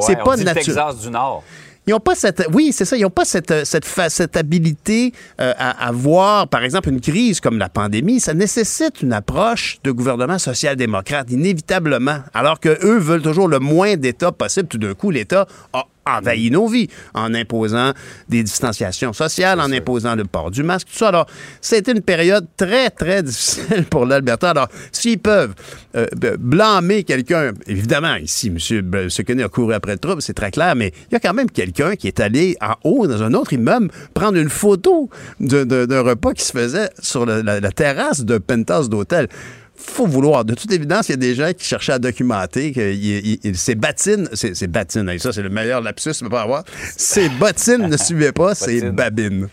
c'est 0.00 0.16
pas 0.16 0.36
naturel. 0.36 0.54
Texas 0.54 1.00
du 1.00 1.10
Nord. 1.10 1.42
Ils 1.86 1.92
n'ont 1.92 2.00
pas 2.00 2.16
cette, 2.16 2.48
oui, 2.52 2.74
pas 3.14 3.24
cette, 3.24 3.64
cette, 3.64 3.84
cette 4.08 4.36
habilité 4.36 5.12
euh, 5.40 5.52
à, 5.56 5.86
à, 5.86 5.92
voir, 5.92 6.48
par 6.48 6.64
exemple, 6.64 6.88
une 6.88 7.00
crise 7.00 7.40
comme 7.40 7.58
la 7.58 7.68
pandémie. 7.68 8.18
Ça 8.18 8.34
nécessite 8.34 9.02
une 9.02 9.12
approche 9.12 9.78
de 9.84 9.92
gouvernement 9.92 10.38
social-démocrate, 10.38 11.30
inévitablement. 11.30 12.18
Alors 12.34 12.58
que 12.58 12.76
eux 12.84 12.98
veulent 12.98 13.22
toujours 13.22 13.46
le 13.46 13.60
moins 13.60 13.96
d'État 13.96 14.32
possible. 14.32 14.66
Tout 14.66 14.78
d'un 14.78 14.94
coup, 14.94 15.12
l'État 15.12 15.46
a 15.72 15.84
envahi 16.06 16.50
nos 16.50 16.68
vies 16.68 16.88
en 17.14 17.34
imposant 17.34 17.92
des 18.28 18.42
distanciations 18.42 19.12
sociales, 19.12 19.60
en 19.60 19.70
imposant 19.72 20.14
le 20.14 20.24
port 20.24 20.50
du 20.50 20.62
masque, 20.62 20.88
tout 20.88 20.98
ça. 20.98 21.08
Alors, 21.08 21.26
c'était 21.60 21.92
une 21.92 22.02
période 22.02 22.46
très, 22.56 22.90
très 22.90 23.22
difficile 23.24 23.84
pour 23.90 24.06
l'Alberta. 24.06 24.50
Alors, 24.50 24.68
s'ils 24.92 25.18
peuvent 25.18 25.54
euh, 25.96 26.06
blâmer 26.38 27.04
quelqu'un, 27.04 27.52
évidemment, 27.66 28.16
ici, 28.16 28.48
M. 28.48 29.08
Kenney 29.26 29.42
a 29.42 29.48
couru 29.48 29.74
après 29.74 29.92
le 29.92 29.98
trouble, 29.98 30.22
c'est 30.22 30.34
très 30.34 30.50
clair, 30.50 30.74
mais 30.76 30.92
il 31.10 31.14
y 31.14 31.16
a 31.16 31.20
quand 31.20 31.34
même 31.34 31.50
quelqu'un 31.50 31.96
qui 31.96 32.06
est 32.06 32.20
allé 32.20 32.56
en 32.60 32.74
haut, 32.84 33.06
dans 33.06 33.22
un 33.22 33.34
autre 33.34 33.52
immeuble, 33.52 33.90
prendre 34.14 34.38
une 34.38 34.50
photo 34.50 35.10
d'un 35.40 36.02
repas 36.02 36.32
qui 36.32 36.44
se 36.44 36.52
faisait 36.52 36.90
sur 37.00 37.26
la, 37.26 37.42
la, 37.42 37.60
la 37.60 37.72
terrasse 37.72 38.24
d'un 38.24 38.40
penthouse 38.40 38.88
d'hôtel 38.88 39.28
faut 39.86 40.06
vouloir. 40.06 40.44
De 40.44 40.54
toute 40.54 40.72
évidence, 40.72 41.08
il 41.08 41.12
y 41.12 41.14
a 41.14 41.18
des 41.18 41.34
gens 41.34 41.52
qui 41.56 41.64
cherchaient 41.64 41.92
à 41.92 41.98
documenter 41.98 42.72
que 42.72 42.94
ces 43.54 43.74
bottines, 43.74 44.28
c'est 44.32 44.66
bottines, 44.66 45.18
ça 45.18 45.32
c'est 45.32 45.42
le 45.42 45.50
meilleur 45.50 45.80
lapsus 45.80 46.12
que 46.12 46.28
pas 46.28 46.42
avoir. 46.42 46.64
Ces 46.96 47.28
bottines 47.28 47.88
ne 47.88 47.96
suivaient 47.96 48.32
pas, 48.32 48.54
c'est 48.54 48.90
babines. 48.90 49.48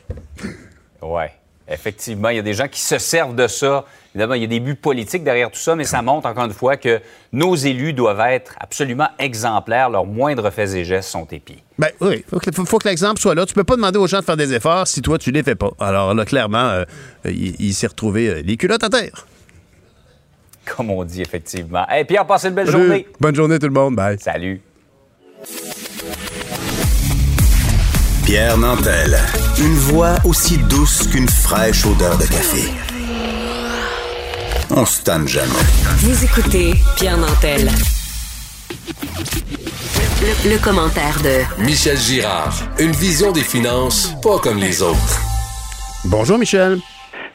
Ouais. 1.02 1.32
Effectivement, 1.68 2.28
il 2.28 2.36
y 2.36 2.40
a 2.40 2.44
des 2.44 2.54
gens 2.54 2.68
qui 2.68 2.82
se 2.82 2.98
servent 2.98 3.36
de 3.36 3.48
ça. 3.48 3.86
Évidemment, 4.14 4.34
il 4.34 4.42
y 4.42 4.46
a 4.46 4.48
des 4.48 4.60
buts 4.60 4.76
politiques 4.76 5.24
derrière 5.24 5.50
tout 5.50 5.60
ça, 5.60 5.76
mais 5.76 5.86
ça 5.86 6.02
montre 6.02 6.28
encore 6.28 6.44
une 6.44 6.54
fois 6.54 6.76
que 6.76 7.00
nos 7.32 7.56
élus 7.56 7.94
doivent 7.94 8.20
être 8.20 8.54
absolument 8.60 9.08
exemplaires. 9.18 9.90
Leurs 9.90 10.06
moindres 10.06 10.52
faits 10.52 10.74
et 10.74 10.84
gestes 10.84 11.10
sont 11.10 11.26
épis. 11.32 11.64
Ben 11.80 11.88
oui, 12.02 12.24
il 12.34 12.54
faut, 12.54 12.66
faut, 12.66 12.78
que 12.80 12.90
l'exemple 12.90 13.20
soit 13.20 13.34
là. 13.34 13.46
Tu 13.46 13.54
peux 13.54 13.64
pas 13.64 13.78
demander 13.78 13.98
aux 13.98 14.08
gens 14.08 14.20
de 14.20 14.26
faire 14.26 14.38
des 14.38 14.54
efforts 14.54 14.88
si 14.88 15.02
toi, 15.02 15.18
tu 15.18 15.32
les 15.32 15.42
fais 15.42 15.56
pas. 15.56 15.72
Alors 15.80 16.14
là, 16.14 16.26
clairement, 16.26 16.70
euh, 16.70 16.84
il, 17.26 17.56
il 17.60 17.74
s'est 17.74 17.88
retrouvé 17.88 18.28
euh, 18.28 18.42
les 18.46 18.58
culottes 18.58 18.84
à 18.84 18.90
terre. 18.90 19.26
Comme 20.78 20.90
on 20.92 21.04
dit, 21.04 21.22
effectivement. 21.22 21.86
Hey, 21.90 22.06
Pierre, 22.06 22.26
passez 22.26 22.48
une 22.50 22.56
belle 22.56 22.68
Salut. 22.68 22.84
journée. 22.84 23.08
Bonne 23.20 23.36
journée, 23.36 23.60
tout 23.60 23.68
le 23.68 23.74
monde. 23.74 23.96
Bye. 23.96 24.18
Salut. 24.20 24.62
Pierre 28.26 28.58
Nantel. 28.58 29.18
Une 29.60 29.76
voix 29.76 30.16
aussi 30.24 30.58
douce 30.58 31.08
qu'une 31.08 31.28
fraîche 31.28 31.86
odeur 31.86 32.18
de 32.18 32.24
café. 32.26 32.72
On 34.70 34.86
se 34.86 35.02
tanne 35.02 35.28
jamais. 35.28 35.52
Vous 35.98 36.24
écoutez 36.24 36.74
Pierre 36.96 37.18
Nantel. 37.18 37.70
Le, 40.22 40.52
le, 40.52 40.58
commentaire 40.58 41.20
de 41.22 41.64
Michel 41.64 41.98
Girard. 41.98 42.54
Une 42.80 42.94
vision 42.94 43.32
des 43.34 43.44
finances 43.44 44.14
pas 44.24 44.40
comme 44.40 44.58
les 44.58 44.82
autres. 44.82 45.20
Bonjour, 46.06 46.38
Michel. 46.38 46.80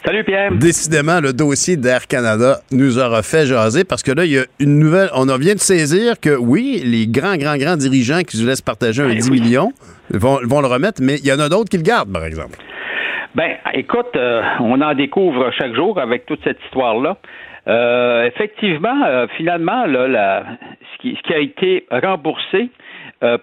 Salut 0.05 0.25
Pierre. 0.25 0.53
Décidément, 0.53 1.21
le 1.21 1.33
dossier 1.33 1.77
d'Air 1.77 2.07
Canada 2.07 2.59
nous 2.71 2.99
aura 2.99 3.23
fait 3.23 3.47
jaser 3.47 3.85
parce 3.85 4.03
que 4.03 4.13
là, 4.13 4.25
il 4.25 4.33
y 4.33 4.39
a 4.39 4.45
une 4.61 4.79
nouvelle. 4.79 5.09
On 5.15 5.27
vient 5.37 5.55
de 5.55 5.59
saisir 5.59 6.21
que 6.21 6.37
oui, 6.37 6.81
les 6.85 7.07
grands, 7.07 7.37
grands, 7.37 7.57
grands 7.57 7.77
dirigeants 7.77 8.21
qui 8.21 8.37
se 8.37 8.47
laissent 8.47 8.63
partager 8.63 9.03
un 9.03 9.09
10 9.09 9.31
millions 9.31 9.71
vont, 10.11 10.39
vont 10.45 10.61
le 10.61 10.69
remettre, 10.69 11.03
mais 11.03 11.17
il 11.17 11.27
y 11.27 11.33
en 11.33 11.41
a 11.41 11.49
d'autres 11.49 11.69
qui 11.69 11.77
le 11.77 11.83
gardent, 11.83 12.13
par 12.13 12.25
exemple. 12.25 12.57
Ben, 13.35 13.57
écoute, 13.75 14.17
euh, 14.17 14.43
on 14.61 14.81
en 14.81 14.95
découvre 14.95 15.51
chaque 15.59 15.75
jour 15.75 15.99
avec 16.01 16.27
toute 16.27 16.43
cette 16.45 16.59
histoire-là. 16.65 17.19
Euh, 17.67 18.25
effectivement, 18.25 19.05
euh, 19.05 19.27
finalement, 19.37 19.85
là, 19.85 20.09
la, 20.09 20.45
ce, 20.93 21.03
qui, 21.03 21.17
ce, 21.17 21.23
qui, 21.23 21.35
a 21.35 21.39
été 21.39 21.87
remboursé 21.91 22.71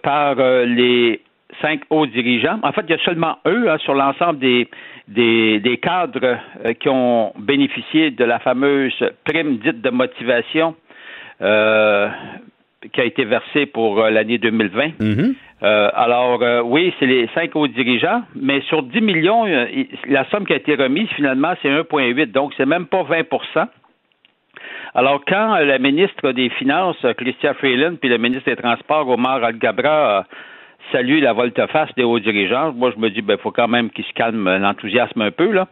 par 0.03 0.35
les 0.35 1.21
cinq 1.61 1.81
hauts 1.89 2.07
dirigeants, 2.07 2.59
en 2.63 2.71
fait, 2.71 2.83
il 2.87 2.91
y 2.91 2.93
a 2.93 3.03
seulement 3.03 3.37
eux 3.45 3.69
hein, 3.69 3.77
sur 3.79 3.93
l'ensemble 3.93 4.39
des, 4.39 4.69
des, 5.07 5.59
des, 5.59 5.77
cadres 5.77 6.37
qui 6.79 6.89
ont 6.89 7.33
bénéficié 7.37 8.11
de 8.11 8.23
la 8.23 8.39
fameuse 8.39 8.93
prime 9.23 9.57
dite 9.57 9.81
de 9.81 9.89
motivation 9.89 10.75
qui 11.39 13.01
a 13.01 13.03
été 13.03 13.25
versée 13.25 13.65
pour 13.65 14.01
l'année 14.01 14.37
2020. 14.37 14.99
Mm-hmm. 14.99 15.35
Euh, 15.63 15.89
alors, 15.93 16.41
euh, 16.43 16.61
oui, 16.61 16.93
c'est 16.99 17.05
les 17.05 17.27
cinq 17.33 17.55
hauts 17.55 17.67
dirigeants, 17.67 18.23
mais 18.35 18.61
sur 18.61 18.83
10 18.83 19.01
millions, 19.01 19.47
euh, 19.47 19.65
la 20.07 20.25
somme 20.29 20.45
qui 20.45 20.53
a 20.53 20.57
été 20.57 20.75
remise, 20.75 21.07
finalement, 21.15 21.53
c'est 21.61 21.69
1,8, 21.69 22.31
donc 22.31 22.53
c'est 22.57 22.65
même 22.65 22.85
pas 22.85 23.03
20% 23.03 23.67
alors, 24.97 25.25
quand 25.27 25.57
la 25.57 25.77
ministre 25.77 26.31
des 26.31 26.47
Finances, 26.51 27.05
Christian 27.17 27.53
Freeland, 27.55 27.97
puis 27.99 28.07
le 28.07 28.17
ministre 28.17 28.49
des 28.49 28.55
Transports, 28.55 29.09
Omar 29.09 29.43
Al-Gabra, 29.43 30.25
saluent 30.91 31.21
la 31.21 31.33
volte-face 31.33 31.89
des 31.95 32.03
hauts 32.03 32.19
dirigeants, 32.19 32.73
moi, 32.73 32.91
je 32.95 32.99
me 32.99 33.09
dis, 33.09 33.21
ben, 33.21 33.37
faut 33.37 33.51
quand 33.51 33.67
même 33.67 33.89
qu'ils 33.89 34.05
se 34.05 34.13
calment 34.13 34.57
l'enthousiasme 34.57 35.21
un 35.21 35.31
peu, 35.31 35.51
là. 35.51 35.67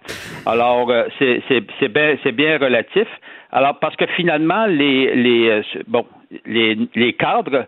Alors, 0.45 0.91
c'est, 1.19 1.41
c'est, 1.47 1.87
bien, 1.89 2.17
c'est 2.23 2.31
bien 2.31 2.57
relatif. 2.57 3.07
Alors, 3.51 3.79
parce 3.79 3.95
que 3.95 4.05
finalement, 4.07 4.65
les, 4.65 5.15
les, 5.15 5.61
bon, 5.87 6.05
les, 6.45 6.77
les 6.95 7.13
cadres 7.13 7.67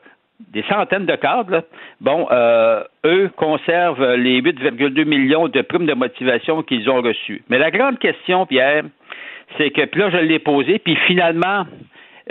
des 0.52 0.64
centaines 0.64 1.06
de 1.06 1.16
cadres, 1.16 1.64
bon, 2.02 2.28
euh, 2.32 2.84
eux 3.06 3.30
conservent 3.36 4.16
les 4.16 4.42
8,2 4.42 5.06
millions 5.06 5.48
de 5.48 5.62
primes 5.62 5.86
de 5.86 5.94
motivation 5.94 6.62
qu'ils 6.64 6.90
ont 6.90 7.02
reçues. 7.02 7.44
Mais 7.50 7.58
la 7.58 7.72
grande 7.72 8.00
question, 8.00 8.46
Pierre, 8.46 8.84
c'est 9.58 9.72
que, 9.72 9.86
puis 9.86 10.02
là, 10.02 10.10
je 10.10 10.18
l'ai 10.18 10.40
posé, 10.40 10.80
puis 10.80 10.96
finalement, 11.08 11.66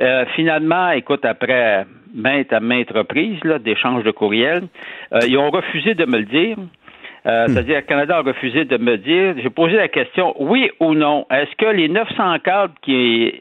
euh, 0.00 0.24
finalement, 0.34 0.90
écoute, 0.90 1.24
après 1.24 1.86
maintes 2.14 2.52
à 2.52 2.60
maintes 2.60 2.90
reprises 2.90 3.40
d'échanges 3.60 4.04
de 4.04 4.10
courriels, 4.10 4.64
euh, 5.12 5.20
ils 5.26 5.36
ont 5.38 5.50
refusé 5.50 5.94
de 5.94 6.04
me 6.04 6.18
le 6.18 6.24
dire. 6.24 6.56
Hmm. 6.58 7.46
C'est-à-dire, 7.48 7.76
le 7.76 7.82
Canada 7.82 8.18
a 8.18 8.22
refusé 8.22 8.64
de 8.64 8.76
me 8.76 8.98
dire. 8.98 9.34
J'ai 9.42 9.50
posé 9.50 9.76
la 9.76 9.88
question, 9.88 10.34
oui 10.38 10.70
ou 10.80 10.94
non, 10.94 11.26
est-ce 11.30 11.54
que 11.56 11.70
les 11.70 11.88
900 11.88 12.38
cadres 12.40 12.74
qui, 12.82 13.40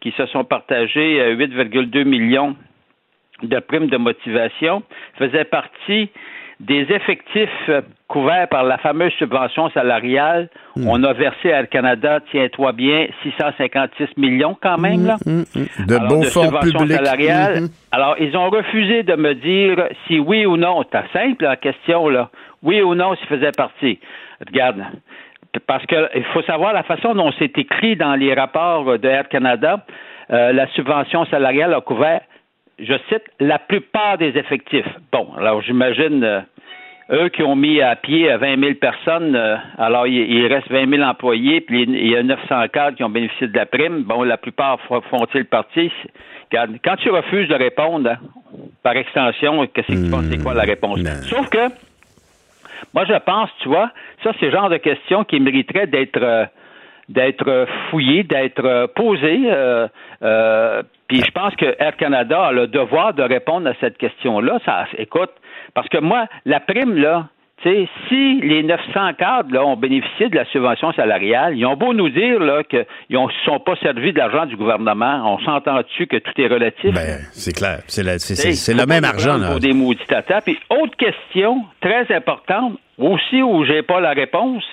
qui 0.00 0.10
se 0.12 0.26
sont 0.26 0.44
partagés 0.44 1.34
8,2 1.34 2.04
millions 2.04 2.56
de 3.42 3.58
primes 3.58 3.88
de 3.88 3.96
motivation 3.96 4.82
faisait 5.18 5.44
partie 5.44 6.08
des 6.60 6.86
effectifs 6.90 7.70
couverts 8.10 8.48
par 8.48 8.64
la 8.64 8.76
fameuse 8.78 9.12
subvention 9.14 9.70
salariale. 9.70 10.48
Hmm. 10.76 10.88
On 10.88 11.02
a 11.04 11.12
versé 11.12 11.52
à 11.52 11.62
le 11.62 11.68
Canada, 11.68 12.18
tiens-toi 12.30 12.72
bien, 12.72 13.06
656 13.22 14.08
millions 14.16 14.56
quand 14.60 14.78
même. 14.78 15.06
Là. 15.06 15.16
Hmm, 15.24 15.44
hmm, 15.54 15.86
de 15.86 16.08
bons 16.08 16.24
fonds 16.24 16.50
publics. 16.60 16.96
Salariale. 16.96 17.68
Alors, 17.92 18.16
ils 18.18 18.36
ont 18.36 18.50
refusé 18.50 19.04
de 19.04 19.14
me 19.14 19.34
dire 19.34 19.88
si 20.06 20.18
oui 20.18 20.44
ou 20.44 20.56
non. 20.56 20.84
C'est 20.92 21.18
simple 21.18 21.44
la 21.44 21.56
question, 21.56 22.08
là. 22.08 22.30
Oui 22.62 22.82
ou 22.82 22.94
non, 22.94 23.14
s'il 23.14 23.28
faisait 23.28 23.52
partie. 23.52 23.98
Regarde. 24.46 24.82
Parce 25.66 25.84
qu'il 25.86 26.24
faut 26.34 26.42
savoir 26.42 26.72
la 26.72 26.82
façon 26.82 27.14
dont 27.14 27.32
c'est 27.38 27.56
écrit 27.56 27.96
dans 27.96 28.14
les 28.14 28.34
rapports 28.34 28.98
de 28.98 29.08
Air 29.08 29.28
Canada. 29.28 29.84
Euh, 30.30 30.52
la 30.52 30.66
subvention 30.68 31.24
salariale 31.26 31.74
a 31.74 31.80
couvert 31.80 32.20
je 32.80 32.94
cite, 33.08 33.24
la 33.38 33.58
plupart 33.58 34.18
des 34.18 34.36
effectifs. 34.38 34.88
Bon, 35.12 35.28
alors 35.36 35.60
j'imagine, 35.62 36.24
euh, 36.24 36.40
eux 37.12 37.28
qui 37.28 37.42
ont 37.42 37.56
mis 37.56 37.80
à 37.80 37.96
pied 37.96 38.34
20 38.34 38.60
000 38.60 38.74
personnes, 38.74 39.34
euh, 39.34 39.56
alors 39.78 40.06
il, 40.06 40.46
reste 40.46 40.70
20 40.70 40.88
000 40.88 41.02
employés, 41.02 41.60
puis 41.60 41.82
il 41.82 42.10
y 42.10 42.16
a 42.16 42.22
900 42.22 42.68
cadres 42.72 42.96
qui 42.96 43.04
ont 43.04 43.10
bénéficié 43.10 43.48
de 43.48 43.56
la 43.56 43.66
prime. 43.66 44.02
Bon, 44.02 44.22
la 44.22 44.36
plupart 44.36 44.78
font-ils 44.80 45.44
partie? 45.44 45.92
Quand 46.52 46.96
tu 46.96 47.10
refuses 47.10 47.48
de 47.48 47.54
répondre, 47.54 48.10
hein, 48.10 48.18
par 48.82 48.96
extension, 48.96 49.66
qu'est-ce 49.66 49.88
que 49.88 50.04
tu 50.04 50.10
penses, 50.10 50.24
c'est 50.30 50.42
quoi 50.42 50.54
la 50.54 50.62
réponse? 50.62 51.00
Hmm, 51.00 51.22
Sauf 51.22 51.48
que, 51.48 51.68
moi, 52.94 53.04
je 53.04 53.18
pense, 53.18 53.50
tu 53.60 53.68
vois, 53.68 53.90
ça, 54.22 54.32
c'est 54.38 54.46
le 54.46 54.52
genre 54.52 54.70
de 54.70 54.78
questions 54.78 55.24
qui 55.24 55.40
mériteraient 55.40 55.86
d'être... 55.86 56.22
Euh, 56.22 56.44
d'être 57.08 57.66
fouillé, 57.90 58.22
d'être 58.22 58.86
posé. 58.94 59.40
Euh, 59.46 60.82
puis 61.08 61.20
je 61.20 61.30
pense 61.32 61.56
que 61.56 61.74
Air 61.80 61.96
Canada 61.96 62.40
a 62.40 62.52
le 62.52 62.68
devoir 62.68 63.14
de 63.14 63.24
répondre 63.24 63.68
à 63.68 63.74
cette 63.80 63.98
question-là. 63.98 64.60
Ça, 64.64 64.86
écoute, 64.96 65.32
parce 65.74 65.88
que 65.88 65.98
moi, 65.98 66.26
la 66.44 66.60
prime, 66.60 66.96
là, 66.96 67.28
sais, 67.62 67.88
si 68.08 68.40
les 68.40 68.62
900 68.62 69.14
cadres 69.18 69.52
là, 69.52 69.64
ont 69.64 69.76
bénéficié 69.76 70.28
de 70.28 70.36
la 70.36 70.44
subvention 70.46 70.92
salariale, 70.92 71.56
ils 71.56 71.66
ont 71.66 71.76
beau 71.76 71.92
nous 71.92 72.08
dire 72.08 72.40
là, 72.40 72.62
qu'ils 72.64 72.86
ne 73.10 73.26
sont 73.44 73.60
pas 73.60 73.76
servis 73.76 74.12
de 74.12 74.18
l'argent 74.18 74.46
du 74.46 74.56
gouvernement. 74.56 75.34
On 75.34 75.44
s'entend 75.44 75.80
dessus 75.82 76.06
que 76.06 76.16
tout 76.16 76.32
est 76.38 76.46
relatif? 76.46 76.94
Ben, 76.94 77.18
c'est 77.32 77.54
clair. 77.54 77.80
C'est, 77.86 78.02
le 78.02 78.86
même 78.86 79.04
argent. 79.04 79.36
Là. 79.36 79.50
Pour 79.50 79.60
des 79.60 79.72
maudits 79.72 80.06
tatas. 80.06 80.40
Puis, 80.40 80.58
autre 80.70 80.96
question 80.96 81.64
très 81.80 82.12
importante, 82.14 82.78
aussi 82.98 83.42
où 83.42 83.64
j'ai 83.64 83.82
pas 83.82 84.00
la 84.00 84.10
réponse, 84.10 84.64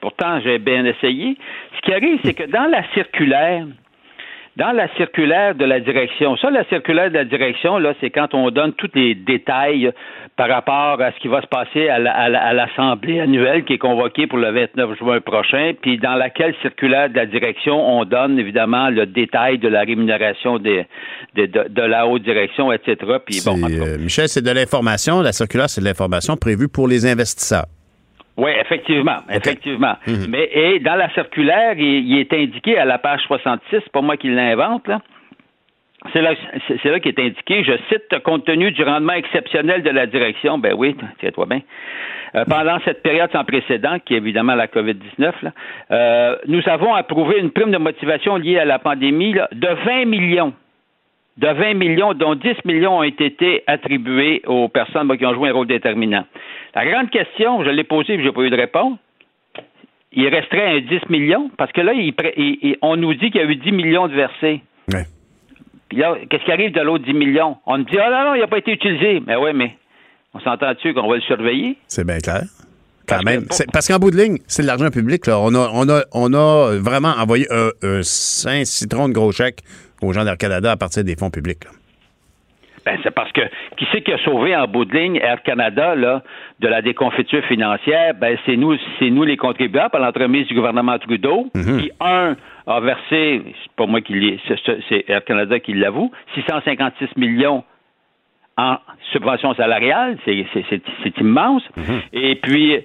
pourtant 0.00 0.40
j'ai 0.40 0.58
bien 0.58 0.84
essayé. 0.84 1.36
Ce 1.76 1.80
qui 1.82 1.92
arrive, 1.92 2.18
c'est 2.24 2.34
que 2.34 2.44
dans 2.44 2.70
la 2.70 2.82
circulaire, 2.94 3.66
dans 4.60 4.72
la 4.72 4.94
circulaire 4.96 5.54
de 5.54 5.64
la 5.64 5.80
direction, 5.80 6.36
ça, 6.36 6.50
la 6.50 6.68
circulaire 6.68 7.08
de 7.08 7.14
la 7.14 7.24
direction, 7.24 7.78
là, 7.78 7.94
c'est 7.98 8.10
quand 8.10 8.34
on 8.34 8.50
donne 8.50 8.74
tous 8.74 8.90
les 8.94 9.14
détails 9.14 9.90
par 10.36 10.50
rapport 10.50 11.00
à 11.00 11.12
ce 11.12 11.18
qui 11.18 11.28
va 11.28 11.40
se 11.40 11.46
passer 11.46 11.88
à 11.88 12.52
l'Assemblée 12.52 13.20
annuelle 13.20 13.64
qui 13.64 13.74
est 13.74 13.78
convoquée 13.78 14.26
pour 14.26 14.36
le 14.36 14.50
29 14.50 14.98
juin 14.98 15.20
prochain, 15.22 15.72
puis 15.80 15.96
dans 15.96 16.14
laquelle 16.14 16.54
circulaire 16.60 17.08
de 17.08 17.16
la 17.16 17.24
direction, 17.24 17.74
on 17.74 18.04
donne 18.04 18.38
évidemment 18.38 18.90
le 18.90 19.06
détail 19.06 19.56
de 19.56 19.68
la 19.68 19.80
rémunération 19.80 20.58
des, 20.58 20.86
de, 21.34 21.82
la 21.82 22.06
haute 22.06 22.22
direction, 22.22 22.70
etc. 22.70 22.96
Puis, 23.24 23.40
bon, 23.42 23.56
euh, 23.64 23.96
Michel, 23.98 24.28
c'est 24.28 24.44
de 24.44 24.50
l'information. 24.50 25.22
La 25.22 25.32
circulaire, 25.32 25.70
c'est 25.70 25.80
de 25.80 25.86
l'information 25.86 26.36
prévue 26.36 26.68
pour 26.68 26.86
les 26.86 27.06
investisseurs. 27.06 27.64
Oui, 28.40 28.52
effectivement, 28.58 29.18
effectivement. 29.30 29.96
Mhm. 30.06 30.26
Mais 30.30 30.48
et 30.52 30.78
dans 30.80 30.94
la 30.94 31.10
circulaire, 31.10 31.74
il, 31.76 32.18
est 32.18 32.32
indiqué 32.32 32.78
à 32.78 32.86
la 32.86 32.96
page 32.96 33.20
66, 33.26 33.60
c'est 33.70 33.92
pas 33.92 34.00
moi 34.00 34.16
qui 34.16 34.28
l'invente, 34.28 34.88
là. 34.88 35.02
C'est 36.14 36.22
là, 36.22 36.32
c'est 36.66 36.88
là 36.90 36.98
qui 36.98 37.10
est 37.10 37.18
indiqué, 37.18 37.62
je 37.62 37.74
cite, 37.90 38.22
compte 38.24 38.46
tenu 38.46 38.72
du 38.72 38.82
rendement 38.82 39.12
exceptionnel 39.12 39.82
de 39.82 39.90
la 39.90 40.06
direction, 40.06 40.56
ben 40.56 40.72
oui, 40.74 40.96
tiens-toi 41.18 41.44
bien, 41.44 41.60
euh, 42.34 42.46
pendant 42.46 42.78
cette 42.86 43.02
période 43.02 43.30
sans 43.32 43.44
précédent, 43.44 43.98
qui 44.02 44.14
est 44.14 44.16
évidemment 44.16 44.54
la 44.54 44.66
COVID-19, 44.66 45.32
euh, 45.90 46.36
nous 46.46 46.62
avons 46.64 46.94
approuvé 46.94 47.38
une 47.38 47.50
prime 47.50 47.70
de 47.70 47.76
motivation 47.76 48.36
liée 48.36 48.58
à 48.58 48.64
la 48.64 48.78
pandémie 48.78 49.34
de 49.34 49.68
20 49.84 50.06
millions 50.06 50.54
de 51.40 51.48
20 51.48 51.74
millions, 51.74 52.12
dont 52.12 52.34
10 52.34 52.64
millions 52.66 52.98
ont 52.98 53.02
été 53.02 53.62
attribués 53.66 54.42
aux 54.46 54.68
personnes 54.68 55.16
qui 55.16 55.24
ont 55.24 55.34
joué 55.34 55.48
un 55.48 55.52
rôle 55.52 55.66
déterminant. 55.66 56.26
La 56.74 56.84
grande 56.84 57.08
question, 57.08 57.64
je 57.64 57.70
l'ai 57.70 57.84
posée 57.84 58.14
et 58.14 58.18
je 58.18 58.24
n'ai 58.24 58.32
pas 58.32 58.42
eu 58.42 58.50
de 58.50 58.56
réponse. 58.56 58.98
Il 60.12 60.28
resterait 60.28 60.76
un 60.76 60.80
10 60.80 61.08
millions, 61.08 61.50
parce 61.56 61.72
que 61.72 61.80
là, 61.80 61.92
on 62.82 62.96
nous 62.96 63.14
dit 63.14 63.30
qu'il 63.30 63.40
y 63.40 63.44
a 63.44 63.46
eu 63.46 63.56
10 63.56 63.72
millions 63.72 64.08
de 64.08 64.14
versés. 64.14 64.60
Puis 65.88 65.98
là, 65.98 66.14
qu'est-ce 66.28 66.44
qui 66.44 66.52
arrive 66.52 66.72
de 66.72 66.80
l'autre 66.80 67.04
10 67.04 67.14
millions? 67.14 67.56
On 67.66 67.78
nous 67.78 67.84
dit, 67.84 67.96
oh 67.96 68.10
non, 68.10 68.24
non, 68.26 68.34
il 68.34 68.40
n'a 68.40 68.46
pas 68.46 68.58
été 68.58 68.72
utilisé. 68.72 69.22
Mais 69.26 69.36
oui, 69.36 69.50
mais 69.54 69.76
on 70.34 70.40
s'entend-tu 70.40 70.92
qu'on 70.94 71.08
va 71.08 71.16
le 71.16 71.22
surveiller? 71.22 71.76
C'est 71.88 72.06
bien 72.06 72.18
clair. 72.18 72.42
Quand 73.08 73.24
même. 73.24 73.46
parce 73.72 73.88
qu'en 73.88 73.98
bout 73.98 74.12
de 74.12 74.16
ligne, 74.16 74.38
c'est 74.46 74.62
de 74.62 74.68
l'argent 74.68 74.90
public. 74.90 75.26
Là. 75.26 75.40
On, 75.40 75.52
a, 75.54 75.68
on, 75.72 75.88
a, 75.88 76.02
on 76.12 76.32
a 76.32 76.78
vraiment 76.78 77.12
envoyé 77.18 77.46
un, 77.50 77.70
un 77.82 78.02
saint 78.02 78.64
citron 78.64 79.08
de 79.08 79.14
gros 79.14 79.32
chèque 79.32 79.62
aux 80.02 80.12
gens 80.12 80.24
d'Air 80.24 80.36
Canada 80.36 80.72
à 80.72 80.76
partir 80.76 81.04
des 81.04 81.16
fonds 81.16 81.30
publics. 81.30 81.64
Ben, 82.84 82.98
c'est 83.02 83.10
parce 83.10 83.30
que 83.32 83.42
qui 83.76 83.86
c'est 83.92 84.02
qui 84.02 84.12
a 84.12 84.18
sauvé 84.18 84.56
en 84.56 84.66
bout 84.66 84.84
de 84.84 84.96
ligne 84.96 85.16
Air 85.16 85.42
Canada 85.42 85.94
là, 85.94 86.22
de 86.60 86.68
la 86.68 86.80
déconfiture 86.80 87.44
financière? 87.44 88.14
Ben, 88.14 88.38
c'est 88.46 88.56
nous, 88.56 88.76
c'est 88.98 89.10
nous 89.10 89.24
les 89.24 89.36
contribuables 89.36 89.90
par 89.90 90.00
l'entremise 90.00 90.46
du 90.46 90.54
gouvernement 90.54 90.98
Trudeau, 90.98 91.50
mhm. 91.54 91.80
qui, 91.80 91.90
un, 92.00 92.36
a 92.66 92.80
versé, 92.80 93.42
c'est 93.62 93.72
pas 93.76 93.86
moi 93.86 94.00
qui 94.00 94.14
l'ai, 94.14 94.40
c'est 94.88 95.04
Air 95.08 95.24
Canada 95.24 95.60
qui 95.60 95.74
l'avoue, 95.74 96.10
656 96.34 97.16
millions 97.16 97.64
en 98.56 98.76
subvention 99.12 99.54
salariale, 99.54 100.18
c'est 100.24 101.18
immense. 101.18 101.62
Mhm. 101.76 102.00
Et 102.12 102.36
puis 102.36 102.78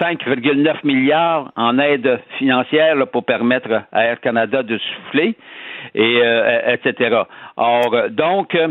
5,9 0.00 0.76
milliards 0.84 1.52
en 1.56 1.78
aide 1.78 2.20
financière 2.38 2.96
pour 3.08 3.24
permettre 3.24 3.82
à 3.92 4.04
Air 4.04 4.20
Canada 4.20 4.62
de 4.62 4.78
souffler 4.78 5.36
et 5.94 6.20
euh, 6.22 6.74
etc. 6.74 7.22
Or, 7.56 8.08
donc, 8.10 8.54
euh, 8.54 8.68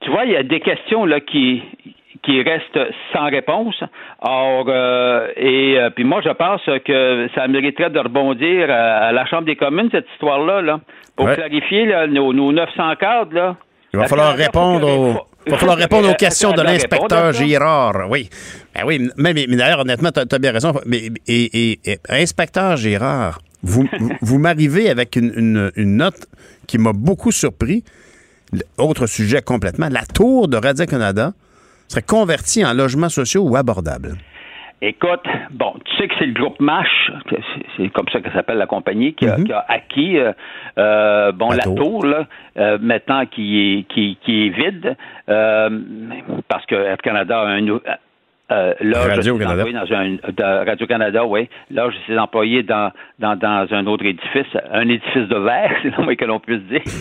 tu 0.00 0.10
vois, 0.10 0.24
il 0.24 0.32
y 0.32 0.36
a 0.36 0.42
des 0.42 0.60
questions 0.60 1.04
là 1.04 1.20
qui 1.20 1.62
qui 2.22 2.42
reste 2.42 2.78
sans 3.12 3.26
réponse. 3.30 3.82
Or, 4.20 4.66
euh, 4.68 5.28
et 5.36 5.78
puis 5.94 6.04
moi, 6.04 6.20
je 6.24 6.30
pense 6.30 6.60
que 6.84 7.28
ça 7.34 7.46
mériterait 7.46 7.90
de 7.90 8.00
rebondir 8.00 8.68
à, 8.70 9.12
la 9.12 9.24
Chambre 9.26 9.44
des 9.44 9.56
communes, 9.56 9.88
cette 9.92 10.08
histoire-là, 10.14 10.60
là, 10.60 10.80
pour 11.16 11.30
clarifier 11.30 11.86
nos, 12.08 12.32
nos 12.32 12.52
900 12.52 12.96
cadres. 12.96 13.34
Là. 13.34 13.56
Il 13.94 14.00
va 14.00 14.06
falloir 14.06 14.34
répondre 14.34 14.86
aux... 14.88 15.28
Il 15.46 15.52
va 15.52 15.58
falloir 15.58 15.78
répondre 15.78 16.10
aux 16.10 16.14
questions 16.14 16.52
de 16.52 16.60
l'inspecteur 16.60 17.32
Girard. 17.32 18.10
Oui. 18.10 18.28
Ben 18.74 18.82
oui, 18.84 19.08
mais, 19.16 19.32
mais, 19.32 19.46
d'ailleurs, 19.46 19.80
honnêtement, 19.80 20.10
tu 20.10 20.20
as, 20.20 20.38
bien 20.38 20.52
raison. 20.52 20.72
Mais, 20.84 21.08
et, 21.26 21.78
inspecteur 22.10 22.76
Girard, 22.76 23.38
vous, 23.62 23.88
vous 24.20 24.38
m'arrivez 24.38 24.88
avec 24.88 25.16
une, 25.16 25.70
note 25.76 26.26
qui 26.66 26.78
m'a 26.78 26.92
beaucoup 26.92 27.32
surpris. 27.32 27.84
Autre 28.78 29.06
sujet 29.06 29.42
complètement. 29.42 29.88
La 29.90 30.06
tour 30.06 30.48
de 30.48 30.56
Radio-Canada 30.56 31.32
serait 31.88 32.02
convertie 32.02 32.64
en 32.64 32.72
logements 32.72 33.08
sociaux 33.08 33.42
ou 33.42 33.56
abordables. 33.56 34.16
Écoute, 34.80 35.24
bon, 35.50 35.74
tu 35.84 35.96
sais 35.96 36.06
que 36.06 36.14
c'est 36.20 36.26
le 36.26 36.34
groupe 36.34 36.60
MASH, 36.60 37.10
c'est 37.76 37.88
comme 37.88 38.06
ça 38.12 38.20
que 38.20 38.30
s'appelle 38.30 38.58
la 38.58 38.66
compagnie, 38.66 39.12
qui 39.12 39.26
a, 39.26 39.36
mhm. 39.36 39.48
acquis 39.66 40.18
euh, 40.18 40.32
euh, 40.78 41.32
bon 41.32 41.50
la, 41.50 41.64
tour, 41.64 42.06
là, 42.06 42.28
euh, 42.58 42.78
maintenant 42.80 43.26
qui 43.26 43.58
est 43.58 43.92
qui, 43.92 44.18
qui 44.24 44.46
est 44.46 44.50
vide, 44.50 44.96
parce 45.26 46.64
que 46.66 46.76
Air 46.76 46.98
Canada 46.98 47.40
a 47.40 47.46
un, 47.48 47.80
euh, 48.50 48.74
là, 48.80 49.02
Radio-Canada. 49.02 49.64
Dans 49.64 50.44
un, 50.44 50.64
Radio-Canada, 50.64 51.24
oui. 51.26 51.48
Là, 51.70 51.90
je 51.90 51.98
suis 51.98 52.18
employé 52.18 52.62
dans, 52.62 52.92
dans, 53.18 53.36
dans 53.36 53.66
un 53.70 53.86
autre 53.86 54.04
édifice, 54.06 54.46
un 54.72 54.88
édifice 54.88 55.28
de 55.28 55.36
verre, 55.36 55.70
c'est 55.82 55.96
le 55.96 56.02
moins 56.02 56.14
que 56.14 56.24
l'on 56.24 56.40
puisse 56.40 56.62
dire. 56.62 56.82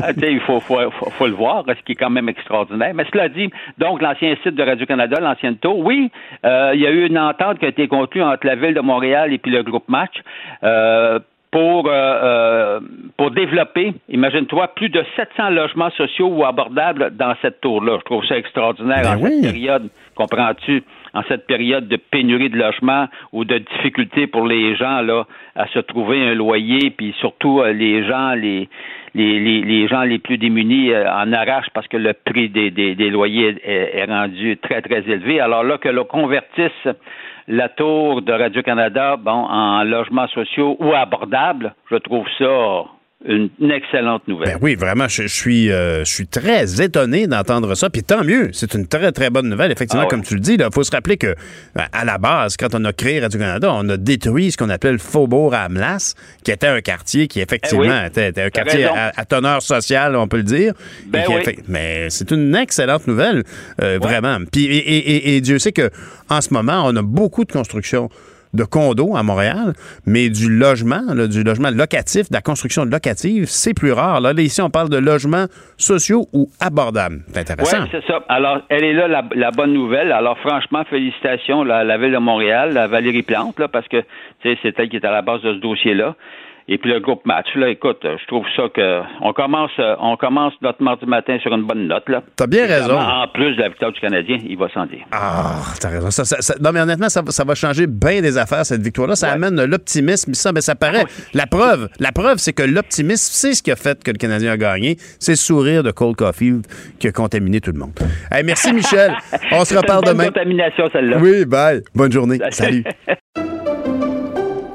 Ah, 0.00 0.12
il 0.16 0.40
faut, 0.40 0.60
faut, 0.60 0.78
faut, 0.90 1.26
le 1.26 1.32
voir, 1.32 1.64
ce 1.66 1.82
qui 1.84 1.92
est 1.92 1.96
quand 1.96 2.10
même 2.10 2.28
extraordinaire. 2.28 2.92
Mais 2.94 3.04
cela 3.12 3.28
dit, 3.28 3.50
donc, 3.78 4.00
l'ancien 4.00 4.36
site 4.42 4.54
de 4.54 4.62
Radio-Canada, 4.62 5.18
l'ancienne 5.20 5.56
tour, 5.56 5.78
oui, 5.78 6.10
euh, 6.44 6.70
il 6.74 6.80
y 6.80 6.86
a 6.86 6.90
eu 6.90 7.06
une 7.06 7.18
entente 7.18 7.58
qui 7.58 7.64
a 7.64 7.68
été 7.68 7.88
conclue 7.88 8.22
entre 8.22 8.46
la 8.46 8.54
Ville 8.54 8.74
de 8.74 8.80
Montréal 8.80 9.32
et 9.32 9.38
puis 9.38 9.50
le 9.50 9.62
groupe 9.62 9.88
Match. 9.88 10.14
Euh, 10.62 11.18
pour, 11.50 11.88
euh, 11.88 11.92
euh, 11.92 12.80
pour 13.16 13.30
développer, 13.30 13.94
imagine-toi, 14.08 14.68
plus 14.74 14.90
de 14.90 15.02
700 15.16 15.50
logements 15.50 15.90
sociaux 15.90 16.28
ou 16.28 16.44
abordables 16.44 17.16
dans 17.16 17.34
cette 17.40 17.60
tour-là. 17.60 17.96
Je 18.00 18.04
trouve 18.04 18.24
ça 18.26 18.36
extraordinaire 18.36 19.02
ben 19.02 19.16
en 19.16 19.22
cette 19.22 19.42
période, 19.42 19.88
comprends-tu, 20.18 20.82
en 21.14 21.22
cette 21.28 21.46
période 21.46 21.88
de 21.88 21.96
pénurie 21.96 22.50
de 22.50 22.58
logements 22.58 23.06
ou 23.32 23.44
de 23.44 23.58
difficulté 23.58 24.26
pour 24.26 24.46
les 24.46 24.76
gens 24.76 25.00
là 25.00 25.24
à 25.54 25.66
se 25.68 25.78
trouver 25.78 26.20
un 26.28 26.34
loyer, 26.34 26.90
puis 26.90 27.14
surtout 27.20 27.60
euh, 27.60 27.72
les 27.72 28.04
gens 28.06 28.34
les 28.34 28.68
les, 29.14 29.40
les, 29.40 29.88
gens 29.88 30.02
les 30.02 30.18
plus 30.18 30.36
démunis 30.36 30.94
en 30.94 31.32
arrachent 31.32 31.70
parce 31.72 31.88
que 31.88 31.96
le 31.96 32.12
prix 32.12 32.50
des, 32.50 32.70
des, 32.70 32.94
des 32.94 33.10
loyers 33.10 33.56
est, 33.64 33.98
est, 33.98 34.04
rendu 34.04 34.58
très, 34.58 34.82
très 34.82 34.98
élevé. 34.98 35.40
Alors 35.40 35.64
là, 35.64 35.78
que 35.78 35.88
l'on 35.88 36.04
convertisse 36.04 36.86
la 37.48 37.68
tour 37.70 38.20
de 38.20 38.32
Radio-Canada, 38.32 39.16
bon, 39.16 39.30
en 39.48 39.82
logements 39.82 40.28
sociaux 40.28 40.76
ou 40.78 40.92
abordables, 40.92 41.74
je 41.90 41.96
trouve 41.96 42.26
ça 42.38 42.84
une, 43.24 43.50
excellente 43.70 44.26
nouvelle. 44.28 44.54
Ben 44.54 44.58
oui, 44.62 44.76
vraiment, 44.76 45.08
je, 45.08 45.26
suis, 45.26 45.72
euh, 45.72 46.04
je 46.04 46.10
suis 46.10 46.26
très 46.28 46.80
étonné 46.80 47.26
d'entendre 47.26 47.74
ça. 47.74 47.90
Puis 47.90 48.04
tant 48.04 48.22
mieux, 48.22 48.50
c'est 48.52 48.74
une 48.74 48.86
très, 48.86 49.10
très 49.10 49.28
bonne 49.28 49.48
nouvelle. 49.48 49.72
Effectivement, 49.72 50.04
ah 50.06 50.08
comme 50.08 50.22
tu 50.22 50.34
le 50.34 50.40
dis, 50.40 50.54
il 50.54 50.68
faut 50.72 50.84
se 50.84 50.92
rappeler 50.92 51.16
que 51.16 51.34
ben, 51.74 51.86
à 51.92 52.04
la 52.04 52.18
base, 52.18 52.56
quand 52.56 52.74
on 52.74 52.84
a 52.84 52.92
créé 52.92 53.18
Radio-Canada, 53.20 53.72
on 53.72 53.88
a 53.88 53.96
détruit 53.96 54.52
ce 54.52 54.56
qu'on 54.56 54.70
appelait 54.70 54.92
le 54.92 54.98
Faubourg 54.98 55.52
Amlas, 55.52 56.14
qui 56.44 56.52
était 56.52 56.68
un 56.68 56.80
quartier 56.80 57.26
qui, 57.26 57.40
effectivement, 57.40 58.02
eh 58.04 58.06
était, 58.06 58.40
un 58.40 58.50
quartier 58.50 58.84
à, 58.84 59.24
teneur 59.24 59.62
sociale, 59.62 60.14
on 60.14 60.28
peut 60.28 60.38
le 60.38 60.42
dire. 60.44 60.74
Ben 61.06 61.24
mais 61.66 62.10
c'est 62.10 62.30
une 62.30 62.54
excellente 62.54 63.06
nouvelle, 63.08 63.42
euh, 63.82 63.98
vraiment. 64.00 64.38
Puis, 64.50 64.66
et, 64.66 65.36
et 65.36 65.40
Dieu 65.40 65.58
sait 65.58 65.72
que 65.72 65.90
en 66.30 66.40
ce 66.40 66.54
moment, 66.54 66.82
on 66.84 66.94
a 66.94 67.02
beaucoup 67.02 67.44
de 67.44 67.52
constructions 67.52 68.10
de 68.54 68.64
condos 68.64 69.16
à 69.16 69.22
Montréal, 69.22 69.74
mais 70.06 70.28
du 70.30 70.50
logement, 70.50 71.02
du 71.28 71.42
logement 71.42 71.70
locatif, 71.70 72.28
de 72.30 72.34
la 72.34 72.40
construction 72.40 72.84
locative, 72.84 73.46
c'est 73.46 73.74
plus 73.74 73.92
rare. 73.92 74.20
Là, 74.20 74.32
ici, 74.38 74.60
on 74.62 74.70
parle 74.70 74.88
de 74.88 74.98
logements 74.98 75.46
sociaux 75.76 76.26
ou 76.32 76.48
abordables. 76.60 77.20
C'est 77.32 77.40
intéressant. 77.40 77.82
Oui, 77.82 77.88
c'est 77.90 78.04
ça. 78.06 78.22
Alors, 78.28 78.62
elle 78.68 78.84
est 78.84 78.92
là, 78.92 79.22
la, 79.34 79.50
bonne 79.50 79.72
nouvelle. 79.72 80.12
Alors, 80.12 80.38
franchement, 80.38 80.84
félicitations 80.88 81.62
à 81.62 81.84
la 81.84 81.98
Ville 81.98 82.12
de 82.12 82.18
Montréal, 82.18 82.76
à 82.76 82.86
Valérie 82.86 83.22
Plante, 83.22 83.60
parce 83.72 83.88
que 83.88 84.02
c'est 84.42 84.58
elle 84.78 84.88
qui 84.88 84.96
est 84.96 85.04
à 85.04 85.10
la 85.10 85.22
base 85.22 85.42
de 85.42 85.54
ce 85.54 85.60
dossier-là. 85.60 86.14
Et 86.70 86.76
puis 86.76 86.90
le 86.90 87.00
groupe 87.00 87.24
match, 87.24 87.46
là, 87.54 87.70
écoute, 87.70 88.00
je 88.02 88.26
trouve 88.26 88.44
ça 88.54 88.64
que 88.74 89.00
on 89.22 89.32
commence, 89.32 89.70
on 89.78 90.16
commence 90.16 90.52
notre 90.60 90.82
mardi 90.82 91.06
matin 91.06 91.38
sur 91.40 91.54
une 91.54 91.62
bonne 91.64 91.86
note. 91.88 92.06
Là. 92.08 92.22
T'as 92.36 92.46
bien 92.46 92.66
raison. 92.66 92.98
En 92.98 93.26
plus 93.28 93.56
de 93.56 93.62
la 93.62 93.68
victoire 93.70 93.90
du 93.90 93.98
Canadien, 94.00 94.38
il 94.46 94.58
va 94.58 94.68
s'en 94.68 94.84
dire. 94.84 95.00
Ah, 95.10 95.62
t'as 95.80 95.88
raison. 95.88 96.10
Ça, 96.10 96.54
non, 96.60 96.70
mais 96.72 96.80
honnêtement, 96.80 97.08
ça, 97.08 97.22
va 97.22 97.54
changer 97.54 97.86
bien 97.86 98.20
des 98.20 98.36
affaires, 98.36 98.66
cette 98.66 98.82
victoire-là. 98.82 99.16
Ça 99.16 99.32
amène 99.32 99.64
l'optimisme. 99.64 100.34
Ça, 100.34 100.52
mais 100.52 100.60
ça 100.60 100.74
paraît. 100.74 101.04
Ah 101.06 101.22
la 101.32 101.46
preuve, 101.46 101.88
la 102.00 102.12
preuve, 102.12 102.36
c'est 102.36 102.52
que 102.52 102.62
l'optimisme, 102.62 103.30
c'est 103.32 103.54
ce 103.54 103.62
qui 103.62 103.70
a 103.70 103.76
fait 103.76 104.02
que 104.04 104.10
le 104.10 104.18
Canadien 104.18 104.52
a 104.52 104.56
gagné. 104.58 104.96
C'est 105.18 105.32
le 105.32 105.36
sourire 105.36 105.82
de 105.82 105.90
Cole 105.90 106.16
Caulfield 106.16 106.66
qui 106.98 107.08
a 107.08 107.12
contaminé 107.12 107.60
tout 107.62 107.72
le 107.72 107.78
monde. 107.78 107.92
merci, 108.44 108.74
Michel. 108.74 109.14
on 109.52 109.64
se 109.64 109.74
reparle 109.74 110.04
demain. 110.04 110.26
contamination, 110.26 110.88
celle-là. 110.92 111.16
Oui, 111.18 111.46
bye. 111.46 111.80
Bonne 111.94 112.12
journée. 112.12 112.38
Salut. 112.50 112.84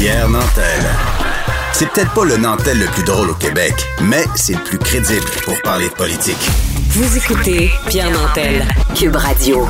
Pierre 0.00 0.30
Nantel. 0.30 0.80
C'est 1.74 1.86
peut-être 1.90 2.14
pas 2.14 2.24
le 2.24 2.38
Nantel 2.38 2.78
le 2.78 2.86
plus 2.86 3.02
drôle 3.02 3.28
au 3.28 3.34
Québec, 3.34 3.74
mais 4.00 4.24
c'est 4.34 4.54
le 4.54 4.60
plus 4.60 4.78
crédible 4.78 5.26
pour 5.44 5.60
parler 5.60 5.90
de 5.90 5.92
politique. 5.92 6.40
Vous 6.88 7.18
écoutez 7.18 7.70
Pierre 7.86 8.10
Nantel, 8.10 8.64
Cube 8.94 9.14
Radio. 9.14 9.68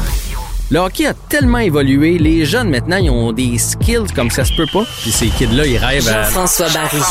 Le 0.70 0.78
hockey 0.78 1.06
a 1.06 1.14
tellement 1.14 1.58
évolué, 1.58 2.16
les 2.16 2.46
jeunes 2.46 2.70
maintenant, 2.70 2.98
ils 2.98 3.10
ont 3.10 3.32
des 3.32 3.58
skills 3.58 4.06
comme 4.14 4.30
ça 4.30 4.44
se 4.44 4.52
peut 4.52 4.68
pas. 4.72 4.84
Puis 5.02 5.10
ces 5.10 5.26
kids-là, 5.30 5.66
ils 5.66 5.78
rêvent 5.78 6.08
à... 6.08 6.22
François 6.26 6.68
Barry. 6.68 7.02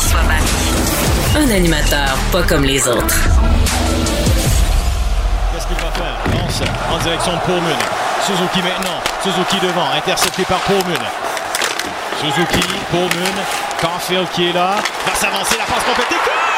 Un 1.36 1.51
animateur 1.51 2.15
pas 2.32 2.43
comme 2.43 2.63
les 2.63 2.88
autres. 2.88 3.20
Qu'est-ce 5.53 5.67
qu'il 5.67 5.76
va 5.76 5.91
faire? 5.91 6.17
Lance 6.41 6.61
en 6.89 7.03
direction 7.03 7.34
de 7.34 7.39
Pourmune. 7.39 7.84
Suzuki 8.26 8.61
maintenant. 8.61 9.01
Suzuki 9.22 9.59
devant, 9.61 9.91
intercepté 9.93 10.43
par 10.43 10.59
Pourmune. 10.59 10.95
Suzuki, 12.20 12.59
Pullman, 12.91 13.43
Caulfield 13.80 14.30
qui 14.32 14.49
est 14.49 14.53
là, 14.53 14.76
va 15.07 15.15
s'avancer, 15.15 15.57
la 15.57 15.63
passe 15.63 15.86
complète. 15.86 16.49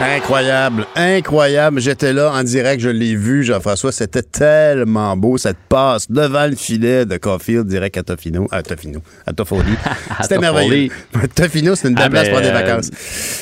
Incroyable, 0.00 0.86
incroyable. 0.94 1.80
J'étais 1.80 2.12
là 2.12 2.30
en 2.32 2.44
direct, 2.44 2.80
je 2.80 2.88
l'ai 2.88 3.16
vu, 3.16 3.42
Jean-François. 3.42 3.90
C'était 3.90 4.22
tellement 4.22 5.16
beau, 5.16 5.38
cette 5.38 5.56
passe 5.68 6.08
devant 6.08 6.46
le 6.46 6.54
filet 6.54 7.04
de 7.04 7.16
Caulfield, 7.16 7.66
direct 7.66 7.96
à 7.96 8.04
Tofino, 8.04 8.46
à 8.52 8.62
Tofino, 8.62 9.00
à 9.26 9.32
Toffoli. 9.32 9.72
C'était 10.22 10.38
merveilleux. 10.38 10.90
Tofino, 11.34 11.74
c'est 11.74 11.88
une 11.88 11.96
belle 11.96 12.04
ah, 12.06 12.10
place 12.10 12.28
pour 12.28 12.40
des 12.40 12.46
euh, 12.46 12.52
vacances. 12.52 12.90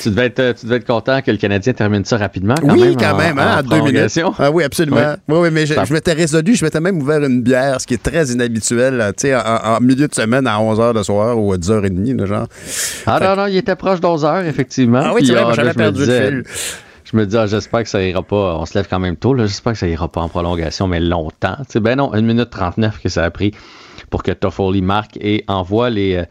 tu, 0.03 0.09
devais 0.09 0.27
être, 0.27 0.59
tu 0.59 0.65
devais 0.65 0.77
être 0.77 0.87
content 0.87 1.21
que 1.21 1.31
le 1.31 1.37
Canadien 1.37 1.75
termine 1.75 2.07
ça 2.07 2.17
rapidement, 2.17 2.55
quand 2.55 2.73
oui, 2.73 2.81
même. 2.81 2.89
Oui, 2.89 2.97
quand 2.99 3.17
même, 3.19 3.39
hein, 3.39 3.59
en, 3.59 3.63
deux 3.63 3.83
minutes. 3.83 4.19
Ah 4.39 4.51
oui, 4.51 4.65
absolument. 4.65 5.17
Oui, 5.29 5.37
oui 5.39 5.49
mais 5.53 5.67
je, 5.67 5.75
je 5.75 5.93
m'étais 5.93 6.15
résolu, 6.15 6.55
je 6.55 6.65
m'étais 6.65 6.81
même 6.81 7.03
ouvert 7.03 7.23
une 7.23 7.43
bière, 7.43 7.83
ce 7.83 7.87
qui 7.87 7.95
est 7.95 8.03
très 8.03 8.29
inhabituel, 8.29 9.13
tu 9.19 9.29
sais, 9.29 9.37
en, 9.37 9.79
milieu 9.83 10.09
de 10.09 10.15
semaine 10.15 10.47
à 10.47 10.57
11h 10.59 10.95
le 10.95 11.03
soir 11.03 11.39
ou 11.39 11.53
à 11.53 11.59
10h30, 11.59 12.25
genre. 12.25 12.47
Ah 13.07 13.21
non, 13.21 13.43
non, 13.43 13.47
il 13.47 13.59
était 13.59 13.77
proche 13.77 14.01
d'11h, 14.01 14.47
effectivement. 14.47 15.03
Ah 15.05 15.13
oui, 15.15 15.23
tu 15.23 15.33
vois, 15.33 15.53
j'avais 15.53 15.75
perdu 15.75 16.07
le 16.07 16.13
fil 16.13 16.46
je 17.05 17.17
me 17.17 17.25
dis, 17.25 17.37
ah, 17.37 17.47
j'espère 17.47 17.85
que 17.85 17.89
ça 17.89 18.03
ira 18.03 18.23
pas. 18.23 18.57
On 18.57 18.67
se 18.67 18.77
lève 18.77 18.89
quand 18.89 18.99
même 18.99 19.17
tôt, 19.17 19.37
j'espère 19.37 19.75
que 19.75 19.79
ça 19.79 19.87
ira 19.87 20.09
pas 20.09 20.21
en 20.21 20.29
prolongation, 20.29 20.89
mais 20.89 21.01
longtemps. 21.01 21.57
ben 21.77 21.97
non, 21.97 22.13
1 22.13 22.21
minute 22.23 22.51
39 22.51 23.01
que 23.01 23.09
ça 23.09 23.25
a 23.25 23.31
pris 23.31 23.53
pour 24.11 24.23
que 24.23 24.33
Toffoli 24.33 24.83
marque 24.83 25.17
et 25.21 25.45
envoie 25.49 25.91
les, 25.91 26.17
euh, 26.17 26.25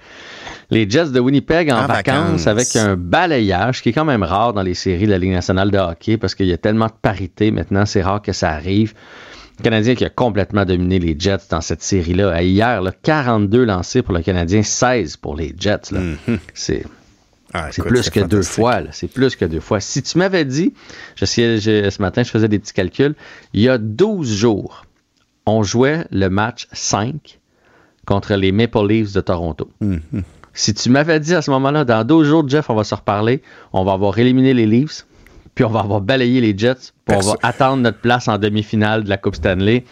les 0.69 0.89
Jets 0.89 1.09
de 1.09 1.19
Winnipeg 1.19 1.71
en, 1.71 1.85
vacances, 1.87 2.47
avec 2.47 2.75
un 2.75 2.95
balayage 2.95 3.81
qui 3.81 3.89
est 3.89 3.93
quand 3.93 4.05
même 4.05 4.23
rare 4.23 4.53
dans 4.53 4.61
les 4.61 4.73
séries 4.73 5.05
de 5.05 5.11
la 5.11 5.17
Ligue 5.17 5.31
nationale 5.31 5.71
de 5.71 5.77
hockey 5.77 6.17
parce 6.17 6.35
qu'il 6.35 6.47
y 6.47 6.53
a 6.53 6.57
tellement 6.57 6.87
de 6.87 6.93
parité 7.01 7.51
maintenant, 7.51 7.85
c'est 7.85 8.01
rare 8.01 8.21
que 8.21 8.31
ça 8.31 8.49
arrive. 8.51 8.93
Le 9.59 9.63
Canadien 9.63 9.95
qui 9.95 10.03
a 10.03 10.09
complètement 10.09 10.65
dominé 10.65 10.99
les 10.99 11.15
Jets 11.17 11.47
dans 11.49 11.61
cette 11.61 11.81
série-là. 11.81 12.41
Hier, 12.41 12.81
là, 12.81 12.91
42 13.03 13.63
lancés 13.63 14.01
pour 14.01 14.13
le 14.13 14.21
Canadien, 14.21 14.63
16 14.63 15.17
pour 15.17 15.35
les 15.35 15.55
Jets. 15.57 15.93
Mm-hmm. 15.93 16.39
C'est 16.53 16.85
Ah, 17.55 17.69
c'est 17.71 17.83
plus 17.83 18.09
que 18.09 18.19
deux 18.19 18.41
fois. 18.41 18.81
C'est 18.91 19.07
plus 19.07 19.35
que 19.35 19.45
deux 19.45 19.61
fois. 19.61 19.79
Si 19.79 20.03
tu 20.03 20.17
m'avais 20.17 20.43
dit, 20.43 20.73
je, 21.15 21.25
ce 21.25 22.01
matin, 22.01 22.23
je 22.23 22.29
faisais 22.29 22.49
des 22.49 22.59
petits 22.59 22.73
calculs, 22.73 23.15
il 23.53 23.61
y 23.61 23.69
a 23.69 23.77
12 23.77 24.29
jours, 24.29 24.85
on 25.45 25.63
jouait 25.63 26.05
le 26.11 26.29
match 26.29 26.67
5 26.73 27.39
contre 28.05 28.35
les 28.35 28.51
Maple 28.51 28.85
Leafs 28.87 29.13
de 29.13 29.21
Toronto. 29.21 29.69
Mhm. 29.79 30.01
Si 30.53 30.73
tu 30.73 30.89
m'avais 30.89 31.19
dit 31.19 31.33
à 31.33 31.41
ce 31.41 31.51
moment-là, 31.51 31.85
dans 31.85 32.03
12 32.05 32.27
jours, 32.27 32.47
Jeff, 32.47 32.69
on 32.69 32.75
va 32.75 32.83
se 32.83 32.95
reparler, 32.95 33.41
on 33.73 33.83
va 33.83 33.93
avoir 33.93 34.17
éliminé 34.17 34.53
les 34.53 34.65
Leafs, 34.65 35.05
puis 35.53 35.63
on 35.63 35.69
va 35.69 35.79
avoir 35.79 36.01
balayé 36.01 36.41
les 36.41 36.57
Jets, 36.57 36.91
puis 37.05 37.15
on 37.17 37.21
va 37.21 37.35
attendre 37.41 37.81
notre 37.81 37.99
place 37.99 38.27
en 38.27 38.37
demi-finale 38.37 39.03
de 39.05 39.09
la 39.09 39.17
Coupe 39.17 39.35
Stanley 39.35 39.85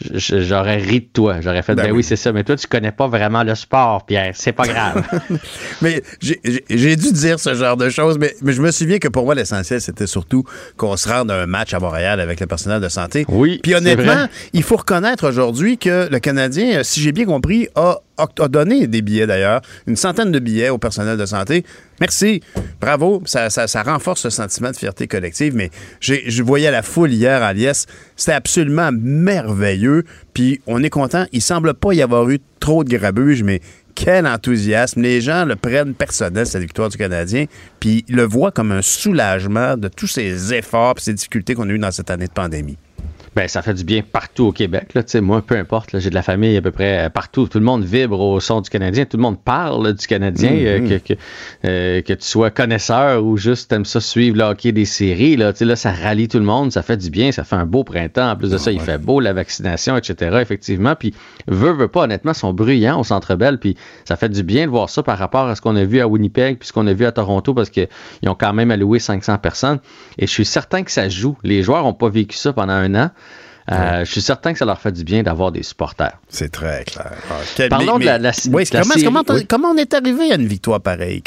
j'aurais 0.00 0.76
ri 0.76 1.00
de 1.00 1.08
toi. 1.12 1.40
J'aurais 1.40 1.62
fait, 1.62 1.74
ben, 1.74 1.84
ben 1.84 1.92
oui, 1.92 2.02
c'est 2.02 2.16
ça. 2.16 2.32
Mais 2.32 2.44
toi, 2.44 2.56
tu 2.56 2.66
connais 2.66 2.92
pas 2.92 3.08
vraiment 3.08 3.42
le 3.42 3.54
sport, 3.54 4.04
Pierre. 4.04 4.32
C'est 4.34 4.52
pas 4.52 4.66
grave. 4.66 5.02
mais 5.82 6.02
j'ai 6.20 6.96
dû 6.96 7.12
dire 7.12 7.40
ce 7.40 7.54
genre 7.54 7.76
de 7.76 7.88
choses, 7.88 8.18
mais, 8.18 8.34
je 8.44 8.60
me 8.60 8.70
souviens 8.70 8.98
que 8.98 9.08
pour 9.08 9.24
moi, 9.24 9.34
l'essentiel, 9.34 9.80
c'était 9.80 10.06
surtout 10.06 10.44
qu'on 10.76 10.96
se 10.96 11.08
rende 11.08 11.30
à 11.30 11.42
un 11.42 11.46
match 11.46 11.74
à 11.74 11.78
Montréal 11.78 12.20
avec 12.20 12.40
le 12.40 12.46
personnel 12.46 12.80
de 12.80 12.88
santé. 12.88 13.24
Oui. 13.28 13.60
Puis 13.62 13.74
honnêtement, 13.74 14.26
il 14.52 14.62
faut 14.62 14.76
reconnaître 14.76 15.28
aujourd'hui 15.28 15.78
que 15.78 16.08
le 16.10 16.18
Canadien, 16.18 16.82
si 16.82 17.00
j'ai 17.00 17.12
bien 17.12 17.24
compris, 17.24 17.68
a 17.74 18.00
a 18.18 18.48
donné 18.48 18.86
des 18.86 19.02
billets 19.02 19.26
d'ailleurs, 19.26 19.60
une 19.86 19.96
centaine 19.96 20.32
de 20.32 20.38
billets 20.38 20.70
au 20.70 20.78
personnel 20.78 21.16
de 21.16 21.26
santé. 21.26 21.64
Merci, 22.00 22.42
bravo, 22.80 23.22
ça, 23.24 23.82
renforce 23.82 24.22
ce 24.22 24.30
sentiment 24.30 24.70
de 24.70 24.76
fierté 24.76 25.06
collective. 25.06 25.54
Mais 25.54 25.70
je 26.00 26.42
voyais 26.42 26.70
la 26.70 26.82
foule 26.82 27.12
hier 27.12 27.42
à 27.42 27.52
Liesse, 27.52 27.86
c'était 28.16 28.32
absolument 28.32 28.90
merveilleux. 28.92 30.04
Puis 30.34 30.60
on 30.66 30.82
est 30.82 30.90
content. 30.90 31.26
Il 31.32 31.42
semble 31.42 31.74
pas 31.74 31.92
y 31.92 32.02
avoir 32.02 32.28
eu 32.28 32.40
trop 32.60 32.84
de 32.84 32.96
grabuge, 32.96 33.42
mais 33.42 33.60
quel 33.94 34.26
enthousiasme. 34.26 35.00
Les 35.00 35.20
gens 35.20 35.44
le 35.44 35.56
prennent 35.56 35.94
personnel, 35.94 36.46
cette 36.46 36.60
victoire 36.60 36.90
du 36.90 36.96
Canadien, 36.96 37.46
puis 37.80 38.04
le 38.08 38.22
voient 38.22 38.52
comme 38.52 38.70
un 38.70 38.82
soulagement 38.82 39.76
de 39.76 39.88
tous 39.88 40.06
ces 40.06 40.54
efforts 40.54 40.94
et 40.98 41.00
ces 41.00 41.14
difficultés 41.14 41.54
qu'on 41.54 41.68
a 41.68 41.72
eues 41.72 41.78
dans 41.78 41.90
cette 41.90 42.10
année 42.10 42.26
de 42.26 42.32
pandémie. 42.32 42.76
Ben, 43.36 43.48
ça 43.48 43.60
fait 43.60 43.74
du 43.74 43.84
bien 43.84 44.00
partout 44.00 44.46
au 44.46 44.52
Québec. 44.52 44.94
Là. 44.94 45.02
Moi, 45.20 45.42
peu 45.42 45.58
importe, 45.58 45.98
j'ai 45.98 46.08
de 46.08 46.14
la 46.14 46.22
famille 46.22 46.56
à 46.56 46.62
peu 46.62 46.70
près 46.70 47.04
euh, 47.04 47.10
partout. 47.10 47.46
Tout 47.48 47.58
le 47.58 47.66
monde 47.66 47.84
vibre 47.84 48.18
au 48.18 48.40
son 48.40 48.62
du 48.62 48.70
Canadien. 48.70 49.04
Tout 49.04 49.18
le 49.18 49.24
monde 49.24 49.38
parle 49.38 49.92
du 49.92 50.06
Canadien, 50.06 50.52
euh, 50.52 50.78
mm-hmm. 50.78 51.00
que, 51.02 51.12
que, 51.12 51.18
euh, 51.66 52.00
que, 52.00 52.14
tu 52.14 52.26
sois 52.26 52.50
connaisseur 52.50 53.22
ou 53.22 53.36
juste 53.36 53.70
aimes 53.74 53.84
ça 53.84 54.00
suivre 54.00 54.38
le 54.38 54.44
hockey 54.44 54.72
des 54.72 54.86
séries. 54.86 55.36
Là, 55.36 55.52
là, 55.60 55.76
ça 55.76 55.92
rallie 55.92 56.28
tout 56.28 56.38
le 56.38 56.46
monde, 56.46 56.72
ça 56.72 56.80
fait 56.80 56.96
du 56.96 57.10
bien, 57.10 57.30
ça 57.30 57.44
fait 57.44 57.56
un 57.56 57.66
beau 57.66 57.84
printemps. 57.84 58.30
En 58.30 58.36
plus 58.36 58.50
de 58.50 58.56
ça, 58.56 58.72
il 58.72 58.80
fait 58.80 58.96
beau, 58.96 59.20
la 59.20 59.34
vaccination, 59.34 59.98
etc. 59.98 60.38
Effectivement. 60.40 60.94
Puis, 60.94 61.12
veut, 61.46 61.72
veut 61.72 61.88
pas, 61.88 62.04
honnêtement, 62.04 62.32
sont 62.32 62.54
bruyants 62.54 62.98
au 62.98 63.04
Centre 63.04 63.34
Bell. 63.34 63.58
Puis, 63.58 63.76
ça 64.06 64.16
fait 64.16 64.30
du 64.30 64.44
bien 64.44 64.64
de 64.64 64.70
voir 64.70 64.88
ça 64.88 65.02
par 65.02 65.18
rapport 65.18 65.46
à 65.46 65.54
ce 65.54 65.60
qu'on 65.60 65.76
a 65.76 65.84
vu 65.84 66.00
à 66.00 66.08
Winnipeg 66.08 66.56
puis 66.56 66.68
ce 66.68 66.72
qu'on 66.72 66.86
a 66.86 66.94
vu 66.94 67.04
à 67.04 67.12
Toronto 67.12 67.52
parce 67.52 67.68
qu'ils 67.68 67.88
ont 68.24 68.34
quand 68.34 68.54
même 68.54 68.70
alloué 68.70 68.98
500 68.98 69.36
personnes. 69.36 69.80
Et 70.16 70.26
je 70.26 70.32
suis 70.32 70.46
certain 70.46 70.82
que 70.84 70.90
ça 70.90 71.10
joue. 71.10 71.36
Les 71.42 71.62
joueurs 71.62 71.82
n'ont 71.82 71.92
pas 71.92 72.08
vécu 72.08 72.38
ça 72.38 72.54
pendant 72.54 72.72
un 72.72 72.94
an. 72.94 73.10
Euh, 73.70 74.04
je 74.04 74.10
suis 74.10 74.20
certain 74.20 74.52
que 74.52 74.58
ça 74.58 74.64
leur 74.64 74.80
fait 74.80 74.92
du 74.92 75.02
bien 75.02 75.22
d'avoir 75.22 75.50
des 75.50 75.62
supporters. 75.62 76.18
C'est 76.28 76.50
très 76.50 76.84
clair. 76.84 77.12
Ah, 77.30 77.66
Parlons 77.68 77.98
de 77.98 78.04
la, 78.04 78.18
la, 78.18 78.32
comment, 79.48 79.68
on 79.68 79.76
est 79.76 79.92
arrivé 79.92 80.30
à 80.32 80.36
une 80.36 80.46
victoire 80.46 80.80
pareille? 80.80 81.22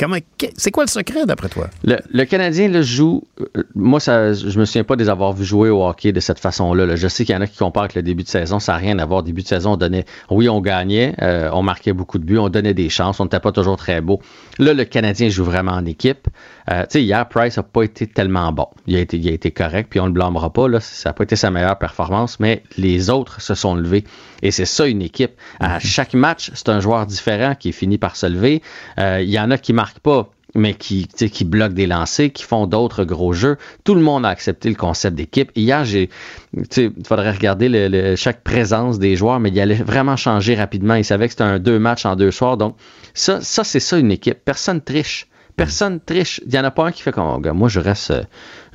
c'est 0.56 0.72
quoi 0.72 0.86
le 0.86 0.90
secret 0.90 1.26
d'après 1.26 1.50
toi? 1.50 1.68
Le, 1.84 2.24
Canadien 2.26 2.70
le 2.70 2.82
joue. 2.82 3.24
Euh, 3.58 3.64
moi, 3.76 4.00
ça, 4.00 4.34
je 4.34 4.58
me 4.58 4.66
souviens 4.66 4.84
pas 4.84 4.96
de 4.96 5.04
les 5.04 5.10
avoir 5.10 5.34
vus 5.34 5.46
jouer 5.46 5.70
au 5.70 5.86
hockey 5.86 6.12
de 6.12 6.20
cette 6.20 6.40
façon-là. 6.40 6.96
Je 6.96 7.08
sais 7.08 7.26
qu'il 7.26 7.36
y 7.36 7.38
en 7.38 7.42
a 7.42 7.48
qui 7.48 7.58
comparent 7.58 7.84
avec 7.84 7.96
le 7.96 8.04
début 8.04 8.24
de 8.24 8.30
saison. 8.30 8.60
Ça 8.60 8.74
n'a 8.74 8.78
rien 8.78 9.00
à 9.00 9.06
voir. 9.06 9.24
Début 9.24 9.42
de 9.42 9.48
saison, 9.48 9.74
on 9.74 9.78
donnait. 9.78 10.06
Oui, 10.30 10.48
on 10.48 10.62
gagnait, 10.62 11.16
euh, 11.22 11.50
on 11.52 11.62
marquait 11.62 11.94
beaucoup 11.94 12.20
de 12.20 12.24
buts, 12.24 12.38
on 12.38 12.50
donnait 12.50 12.74
des 12.74 12.90
chances, 12.90 13.20
on 13.20 13.26
n'était 13.26 13.40
pas 13.40 13.52
toujours 13.52 13.78
très 13.78 14.00
beau. 14.00 14.22
Là, 14.60 14.74
le 14.74 14.86
Canadien 14.86 15.30
joue 15.30 15.44
vraiment 15.44 15.74
en 15.74 15.86
équipe. 15.86 16.28
Tu 16.68 16.76
sais, 16.90 17.04
hier, 17.04 17.28
Price 17.28 17.58
n'a 17.58 17.64
pas 17.64 17.82
été 17.82 18.06
tellement 18.06 18.52
bon. 18.52 18.68
Il 18.86 18.96
a 18.96 19.00
été, 19.00 19.18
il 19.18 19.28
a 19.28 19.32
été 19.32 19.50
correct, 19.50 19.88
puis 19.90 20.00
on 20.00 20.04
ne 20.04 20.10
le 20.10 20.14
blâmera 20.14 20.54
pas. 20.54 20.68
Là. 20.68 20.80
Ça 20.80 21.10
n'a 21.10 21.14
pas 21.14 21.24
été 21.24 21.36
sa 21.36 21.50
meilleure 21.50 21.78
performance, 21.80 22.29
mais 22.40 22.64
les 22.78 23.10
autres 23.10 23.42
se 23.42 23.56
sont 23.56 23.76
levés. 23.76 24.04
Et 24.42 24.52
c'est 24.52 24.66
ça 24.66 24.88
une 24.88 25.02
équipe. 25.02 25.32
À 25.60 25.76
mhm. 25.76 25.80
chaque 25.82 26.14
match, 26.14 26.52
c'est 26.54 26.70
un 26.70 26.80
joueur 26.80 27.06
différent 27.06 27.56
qui 27.56 27.72
finit 27.72 27.98
par 27.98 28.16
se 28.16 28.26
lever. 28.26 28.62
Euh, 29.00 29.22
il 29.22 29.30
y 29.30 29.40
en 29.40 29.52
a 29.52 29.58
qui 29.58 29.74
marquent 29.74 30.00
pas 30.00 30.30
mais 30.56 30.74
qui, 30.74 31.08
qui 31.08 31.46
bloquent 31.46 31.74
des 31.74 31.88
lancers, 31.88 32.32
qui 32.32 32.44
font 32.44 32.66
d'autres 32.66 33.04
gros 33.04 33.34
jeux. 33.34 33.58
Tout 33.84 33.96
le 33.96 34.02
monde 34.02 34.26
a 34.26 34.30
accepté 34.30 34.70
le 34.70 34.76
concept 34.76 35.16
d'équipe. 35.16 35.52
Hier, 35.56 35.86
j'ai, 35.86 36.10
il 36.54 36.92
faudrait 37.08 37.32
regarder 37.32 38.16
chaque 38.16 38.44
présence 38.44 39.00
des 39.00 39.16
joueurs, 39.16 39.40
mais 39.40 39.50
il 39.50 39.60
allait 39.60 39.76
vraiment 39.76 40.16
changer 40.16 40.56
rapidement. 40.56 40.96
Ils 40.96 41.06
savaient 41.06 41.28
que 41.28 41.34
c'était 41.34 41.44
un 41.44 41.60
deux 41.60 41.80
matchs 41.80 42.06
en 42.06 42.16
deux 42.16 42.32
soirs. 42.32 42.58
Donc, 42.58 42.76
ça, 43.14 43.42
ça 43.42 43.64
c'est 43.64 43.80
ça 43.80 43.98
une 43.98 44.12
équipe. 44.12 44.40
Personne 44.44 44.82
triche. 44.82 45.28
Personne 45.60 46.00
triche. 46.00 46.42
Il 46.46 46.52
n'y 46.52 46.60
en 46.60 46.64
a 46.64 46.72
pas 46.72 46.86
un 46.86 46.92
qui 46.92 47.02
fait 47.02 47.12
comme, 47.12 47.44
oh, 47.46 47.54
moi, 47.54 47.68
je 47.70 47.80
reste, 47.80 48.14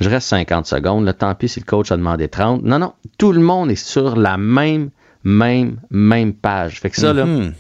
je 0.00 0.08
reste 0.10 0.28
50 0.28 0.66
secondes. 0.66 1.04
Là, 1.04 1.12
tant 1.12 1.34
pis 1.34 1.48
si 1.48 1.60
le 1.60 1.64
coach 1.64 1.90
a 1.90 1.96
demandé 1.96 2.28
30. 2.28 2.62
Non, 2.62 2.78
non. 2.78 2.92
Tout 3.18 3.32
le 3.32 3.40
monde 3.40 3.70
est 3.70 3.76
sur 3.76 4.16
la 4.16 4.36
même, 4.36 4.90
même, 5.24 5.80
même 5.90 6.34
page. 6.34 6.80
Fait 6.80 6.90
que 6.90 6.96
ça, 6.96 7.12
là. 7.12 7.24
Mm-hmm. 7.24 7.52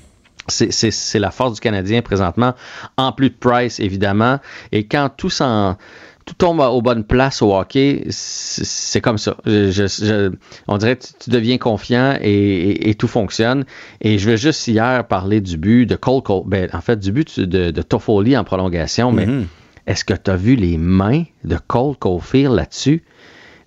C'est 0.48 1.18
la 1.18 1.30
force 1.30 1.54
du 1.54 1.60
Canadien 1.60 2.02
présentement, 2.02 2.54
en 2.98 3.12
plus 3.12 3.30
de 3.30 3.34
Price, 3.34 3.80
évidemment. 3.80 4.40
Et 4.72 4.86
quand 4.86 5.08
tout 5.08 5.30
s'en 5.30 5.78
tout 6.24 6.34
tombe 6.34 6.60
aux 6.60 6.80
bonnes 6.80 7.04
places 7.04 7.42
au 7.42 7.54
hockey, 7.54 8.04
c'est 8.08 9.00
comme 9.00 9.18
ça. 9.18 9.36
on 9.46 10.78
dirait 10.78 10.96
que 10.96 11.04
tu, 11.20 11.30
deviens 11.30 11.58
confiant 11.58 12.18
et, 12.20 12.94
tout 12.98 13.08
fonctionne. 13.08 13.64
Et 14.00 14.18
je 14.18 14.28
vais 14.28 14.36
juste 14.36 14.66
hier 14.66 15.06
parler 15.06 15.40
du 15.40 15.56
but 15.56 15.86
de 15.86 15.96
Cole, 15.96 16.22
Cole 16.22 16.42
ben, 16.46 16.68
en 16.72 16.80
fait, 16.80 16.98
du 16.98 17.12
but 17.12 17.40
de, 17.40 17.70
de 17.70 17.82
Toffoli 17.82 18.36
en 18.36 18.44
prolongation, 18.44 19.12
mais 19.12 19.26
mm-hmm. 19.26 19.44
est-ce 19.86 20.04
que 20.04 20.14
tu 20.14 20.30
as 20.30 20.36
vu 20.36 20.56
les 20.56 20.78
mains 20.78 21.24
de 21.44 21.58
Cole 21.66 21.96
Caulfield 21.96 22.54
là-dessus? 22.54 23.02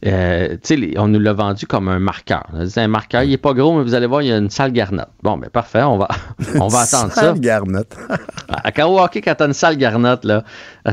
Euh, 0.06 0.58
on 0.98 1.08
nous 1.08 1.20
l'a 1.20 1.34
vendu 1.34 1.66
comme 1.66 1.88
un 1.88 2.00
marqueur. 2.00 2.45
C'est 2.68 2.82
un 2.82 2.88
marqueur, 2.88 3.24
il 3.24 3.32
n'est 3.32 3.38
pas 3.38 3.54
gros, 3.54 3.78
mais 3.78 3.84
vous 3.84 3.95
allez 3.95 4.06
voir, 4.06 4.22
il 4.22 4.28
y 4.28 4.32
a 4.32 4.38
une 4.38 4.50
sale 4.50 4.72
garnotte. 4.72 5.10
Bon, 5.24 5.38
ben 5.38 5.50
parfait, 5.50 5.82
on 5.82 5.98
va, 5.98 6.08
on 6.60 6.68
va 6.68 6.82
attendre 6.82 7.12
ça. 7.12 7.22
Sale 7.22 7.39
garnotte. 7.39 7.95
à 8.50 8.72
Karo 8.72 9.00
Hockey, 9.00 9.22
quand 9.22 9.36
t'as 9.36 9.48
une 9.48 9.54
sale 9.54 9.78
garnotte, 9.78 10.24
là, 10.24 10.43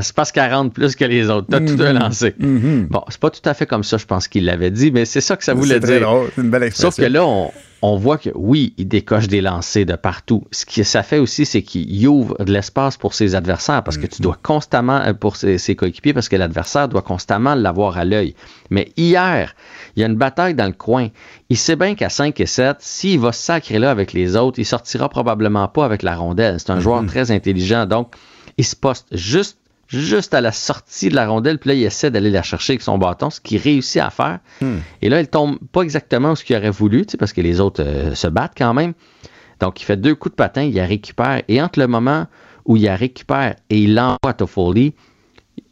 c'est 0.01 0.15
parce 0.15 0.31
qu'elle 0.31 0.51
rentre 0.51 0.73
plus 0.73 0.95
que 0.95 1.05
les 1.05 1.29
autres. 1.29 1.47
T'as 1.49 1.59
tout 1.59 1.81
un 1.81 1.93
mhm. 1.93 1.99
lancé. 1.99 2.35
Mhm. 2.39 2.87
Bon, 2.89 3.03
c'est 3.09 3.19
pas 3.19 3.29
tout 3.29 3.47
à 3.47 3.53
fait 3.53 3.67
comme 3.67 3.83
ça, 3.83 3.97
je 3.97 4.05
pense 4.05 4.27
qu'il 4.27 4.45
l'avait 4.45 4.71
dit, 4.71 4.91
mais 4.91 5.05
c'est 5.05 5.21
ça 5.21 5.35
que 5.35 5.43
ça 5.43 5.53
voulait 5.53 5.79
dire. 5.79 6.07
C'est 6.35 6.41
une 6.41 6.49
belle 6.49 6.63
expression. 6.63 6.91
Sauf 6.91 7.05
que 7.05 7.11
là, 7.11 7.25
on, 7.25 7.51
on 7.87 7.97
voit 7.97 8.17
que 8.17 8.31
oui, 8.33 8.73
il 8.77 8.87
décoche 8.87 9.27
des 9.27 9.41
lancers 9.41 9.85
de 9.85 9.95
partout. 9.95 10.43
Ce 10.51 10.65
que 10.65 10.81
ça 10.81 11.03
fait 11.03 11.19
aussi, 11.19 11.45
c'est 11.45 11.61
qu'il 11.61 12.07
ouvre 12.07 12.35
de 12.43 12.51
l'espace 12.51 12.97
pour 12.97 13.13
ses 13.13 13.35
adversaires 13.35 13.83
parce 13.83 13.99
que 13.99 14.07
tu 14.07 14.23
dois 14.23 14.39
constamment, 14.41 15.01
euh, 15.01 15.13
pour 15.13 15.35
ses, 15.35 15.75
coéquipiers, 15.75 16.11
parce 16.11 16.27
que 16.27 16.35
l'adversaire 16.35 16.89
doit 16.89 17.03
constamment 17.03 17.53
l'avoir 17.53 17.99
à 17.99 18.03
l'œil. 18.03 18.33
Mais 18.71 18.91
hier, 18.97 19.55
il 19.95 19.99
y 19.99 20.03
a 20.03 20.07
une 20.07 20.15
bataille 20.15 20.55
dans 20.55 20.65
le 20.65 20.73
coin. 20.73 21.09
Il 21.49 21.57
sait 21.57 21.75
bien 21.75 21.93
qu'à 21.93 22.09
5 22.09 22.39
et 22.39 22.47
7, 22.47 22.77
s'il 22.79 23.19
va 23.19 23.31
sacrer 23.31 23.77
là 23.77 23.91
avec 23.91 24.13
les 24.13 24.35
autres, 24.35 24.57
il 24.57 24.65
sortira 24.65 25.07
probablement 25.07 25.67
pas 25.67 25.85
avec 25.85 26.01
la 26.01 26.15
rondelle. 26.15 26.59
C'est 26.59 26.71
un 26.71 26.79
joueur 26.79 27.03
mm-hmm. 27.03 27.07
très 27.07 27.29
intelligent. 27.29 27.85
Donc, 27.85 28.15
il 28.57 28.65
se 28.65 28.75
poste 28.75 29.05
juste 29.11 29.59
juste 29.87 30.33
à 30.33 30.41
la 30.41 30.51
sortie 30.51 31.09
de 31.09 31.15
la 31.15 31.27
rondelle, 31.27 31.59
puis 31.59 31.69
là, 31.69 31.73
il 31.75 31.83
essaie 31.83 32.11
d'aller 32.11 32.31
la 32.31 32.43
chercher 32.43 32.73
avec 32.73 32.81
son 32.81 32.97
bâton, 32.97 33.29
ce 33.29 33.39
qu'il 33.39 33.59
réussit 33.59 34.01
à 34.01 34.09
faire. 34.09 34.39
Hmm. 34.61 34.77
Et 35.01 35.09
là, 35.09 35.19
il 35.19 35.27
tombe 35.27 35.57
pas 35.71 35.81
exactement 35.81 36.35
ce 36.35 36.43
qu'il 36.43 36.55
aurait 36.55 36.71
voulu, 36.71 37.05
parce 37.17 37.33
que 37.33 37.41
les 37.41 37.59
autres 37.59 37.83
euh, 37.83 38.15
se 38.15 38.27
battent 38.27 38.55
quand 38.57 38.73
même. 38.73 38.93
Donc, 39.59 39.81
il 39.81 39.85
fait 39.85 39.97
deux 39.97 40.15
coups 40.15 40.33
de 40.33 40.35
patin, 40.35 40.63
il 40.63 40.75
la 40.75 40.85
récupère, 40.85 41.41
et 41.47 41.61
entre 41.61 41.79
le 41.79 41.87
moment 41.87 42.27
où 42.65 42.75
il 42.77 42.83
la 42.83 42.95
récupère 42.95 43.55
et 43.69 43.77
il 43.77 43.95
l'envoie 43.95 44.17
à 44.29 44.33
Toffoli, 44.33 44.93